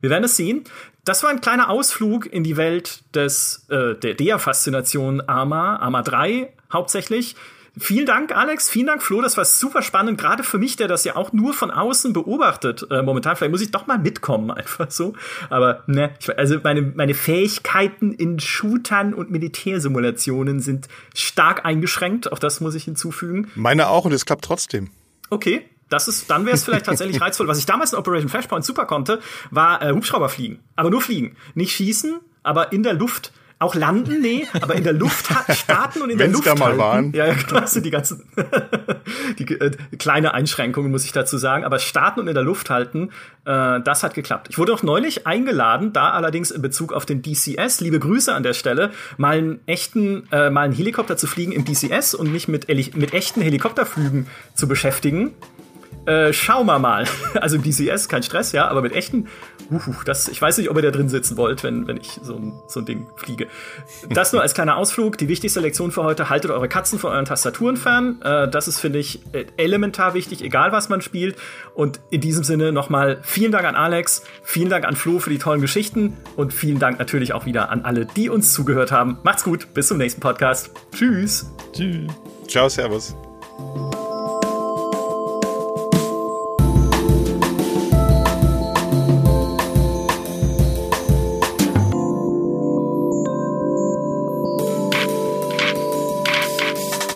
Wir 0.00 0.10
werden 0.10 0.24
es 0.24 0.36
sehen. 0.36 0.64
Das 1.04 1.22
war 1.22 1.30
ein 1.30 1.40
kleiner 1.40 1.70
Ausflug 1.70 2.26
in 2.26 2.44
die 2.44 2.56
Welt 2.56 3.02
des 3.14 3.66
äh, 3.70 3.94
der, 3.94 4.14
der 4.14 4.38
Faszination 4.38 5.20
Arma, 5.22 5.76
Arma 5.76 6.02
3 6.02 6.52
hauptsächlich. 6.72 7.34
Vielen 7.80 8.06
Dank, 8.06 8.34
Alex. 8.36 8.68
Vielen 8.68 8.86
Dank, 8.86 9.02
Flo. 9.02 9.20
Das 9.20 9.36
war 9.36 9.44
super 9.44 9.82
spannend, 9.82 10.20
gerade 10.20 10.42
für 10.42 10.58
mich, 10.58 10.76
der 10.76 10.88
das 10.88 11.04
ja 11.04 11.16
auch 11.16 11.32
nur 11.32 11.52
von 11.52 11.70
außen 11.70 12.12
beobachtet. 12.12 12.86
Äh, 12.90 13.02
momentan, 13.02 13.36
vielleicht 13.36 13.52
muss 13.52 13.60
ich 13.60 13.70
doch 13.70 13.86
mal 13.86 13.98
mitkommen, 13.98 14.50
einfach 14.50 14.90
so. 14.90 15.14
Aber 15.50 15.84
ne, 15.86 16.10
ich, 16.20 16.36
also 16.36 16.58
meine, 16.62 16.82
meine 16.82 17.14
Fähigkeiten 17.14 18.12
in 18.12 18.40
Shootern 18.40 19.14
und 19.14 19.30
Militärsimulationen 19.30 20.60
sind 20.60 20.88
stark 21.14 21.64
eingeschränkt. 21.64 22.32
Auch 22.32 22.38
das 22.38 22.60
muss 22.60 22.74
ich 22.74 22.84
hinzufügen. 22.84 23.50
Meine 23.54 23.88
auch 23.88 24.04
und 24.04 24.12
es 24.12 24.26
klappt 24.26 24.44
trotzdem. 24.44 24.90
Okay, 25.30 25.64
das 25.88 26.08
ist, 26.08 26.30
dann 26.30 26.44
wäre 26.44 26.54
es 26.54 26.64
vielleicht 26.64 26.86
tatsächlich 26.86 27.20
reizvoll. 27.20 27.48
Was 27.48 27.58
ich 27.58 27.66
damals 27.66 27.92
in 27.92 27.98
Operation 27.98 28.28
Flashpoint 28.28 28.64
super 28.64 28.86
konnte, 28.86 29.20
war 29.50 29.82
äh, 29.82 29.92
Hubschrauber 29.92 30.28
fliegen. 30.28 30.60
Aber 30.76 30.90
nur 30.90 31.00
fliegen. 31.00 31.36
Nicht 31.54 31.74
schießen, 31.74 32.20
aber 32.42 32.72
in 32.72 32.82
der 32.82 32.94
Luft 32.94 33.32
auch 33.60 33.74
landen, 33.74 34.20
nee, 34.20 34.46
aber 34.60 34.76
in 34.76 34.84
der 34.84 34.92
Luft 34.92 35.26
starten 35.52 36.00
und 36.02 36.10
in 36.10 36.18
Wenn's 36.18 36.40
der 36.40 36.52
Luft 36.52 36.60
da 36.60 36.64
mal 36.64 36.66
halten. 36.66 36.78
waren. 36.78 37.12
Ja, 37.12 37.32
genau, 37.34 37.60
das 37.60 37.72
sind 37.72 37.84
die 37.84 37.90
ganzen 37.90 38.24
die 39.38 39.52
äh, 39.52 39.72
kleine 39.98 40.32
Einschränkungen, 40.32 40.92
muss 40.92 41.04
ich 41.04 41.12
dazu 41.12 41.38
sagen. 41.38 41.64
Aber 41.64 41.80
starten 41.80 42.20
und 42.20 42.28
in 42.28 42.34
der 42.34 42.44
Luft 42.44 42.70
halten, 42.70 43.10
äh, 43.44 43.80
das 43.80 44.04
hat 44.04 44.14
geklappt. 44.14 44.46
Ich 44.50 44.58
wurde 44.58 44.72
auch 44.72 44.84
neulich 44.84 45.26
eingeladen, 45.26 45.92
da 45.92 46.10
allerdings 46.10 46.52
in 46.52 46.62
Bezug 46.62 46.92
auf 46.92 47.04
den 47.04 47.22
DCS, 47.22 47.80
liebe 47.80 47.98
Grüße 47.98 48.32
an 48.32 48.44
der 48.44 48.54
Stelle, 48.54 48.92
mal 49.16 49.38
einen 49.38 49.60
echten, 49.66 50.28
äh, 50.30 50.50
mal 50.50 50.62
einen 50.62 50.74
Helikopter 50.74 51.16
zu 51.16 51.26
fliegen 51.26 51.50
im 51.50 51.64
DCS 51.64 52.14
und 52.14 52.32
mich 52.32 52.46
mit, 52.46 52.68
mit 52.68 53.12
echten 53.12 53.40
Helikopterflügen 53.40 54.28
zu 54.54 54.68
beschäftigen. 54.68 55.32
Äh, 56.08 56.32
schauen 56.32 56.66
wir 56.66 56.78
mal. 56.78 57.04
Also 57.38 57.56
im 57.56 57.62
DCS, 57.62 58.08
kein 58.08 58.22
Stress, 58.22 58.52
ja, 58.52 58.68
aber 58.68 58.82
mit 58.82 58.92
echten, 58.92 59.28
uh, 59.70 59.78
das, 60.04 60.28
ich 60.28 60.40
weiß 60.40 60.58
nicht, 60.58 60.70
ob 60.70 60.76
ihr 60.76 60.82
da 60.82 60.90
drin 60.90 61.08
sitzen 61.08 61.36
wollt, 61.36 61.62
wenn, 61.62 61.86
wenn 61.86 61.98
ich 61.98 62.18
so 62.22 62.34
ein, 62.34 62.54
so 62.66 62.80
ein 62.80 62.86
Ding 62.86 63.06
fliege. 63.16 63.46
Das 64.08 64.32
nur 64.32 64.42
als 64.42 64.54
kleiner 64.54 64.76
Ausflug. 64.76 65.18
Die 65.18 65.28
wichtigste 65.28 65.60
Lektion 65.60 65.92
für 65.92 66.02
heute, 66.02 66.30
haltet 66.30 66.50
eure 66.50 66.68
Katzen 66.68 66.98
von 66.98 67.12
euren 67.12 67.26
Tastaturen 67.26 67.76
fern. 67.76 68.20
Äh, 68.22 68.48
das 68.48 68.66
ist, 68.66 68.80
finde 68.80 68.98
ich, 68.98 69.20
elementar 69.56 70.14
wichtig, 70.14 70.42
egal 70.42 70.72
was 70.72 70.88
man 70.88 71.00
spielt. 71.00 71.36
Und 71.74 72.00
in 72.10 72.20
diesem 72.20 72.44
Sinne 72.44 72.72
nochmal 72.72 73.18
vielen 73.22 73.52
Dank 73.52 73.66
an 73.66 73.76
Alex, 73.76 74.22
vielen 74.42 74.70
Dank 74.70 74.86
an 74.86 74.96
Flo 74.96 75.18
für 75.18 75.30
die 75.30 75.38
tollen 75.38 75.60
Geschichten 75.60 76.16
und 76.36 76.52
vielen 76.52 76.78
Dank 76.78 76.98
natürlich 76.98 77.34
auch 77.34 77.44
wieder 77.46 77.70
an 77.70 77.82
alle, 77.82 78.06
die 78.06 78.30
uns 78.30 78.52
zugehört 78.52 78.90
haben. 78.90 79.18
Macht's 79.22 79.44
gut, 79.44 79.74
bis 79.74 79.88
zum 79.88 79.98
nächsten 79.98 80.20
Podcast. 80.20 80.70
Tschüss. 80.94 81.46
Tschüss. 81.72 82.10
Ciao, 82.48 82.68
Servus. 82.68 83.14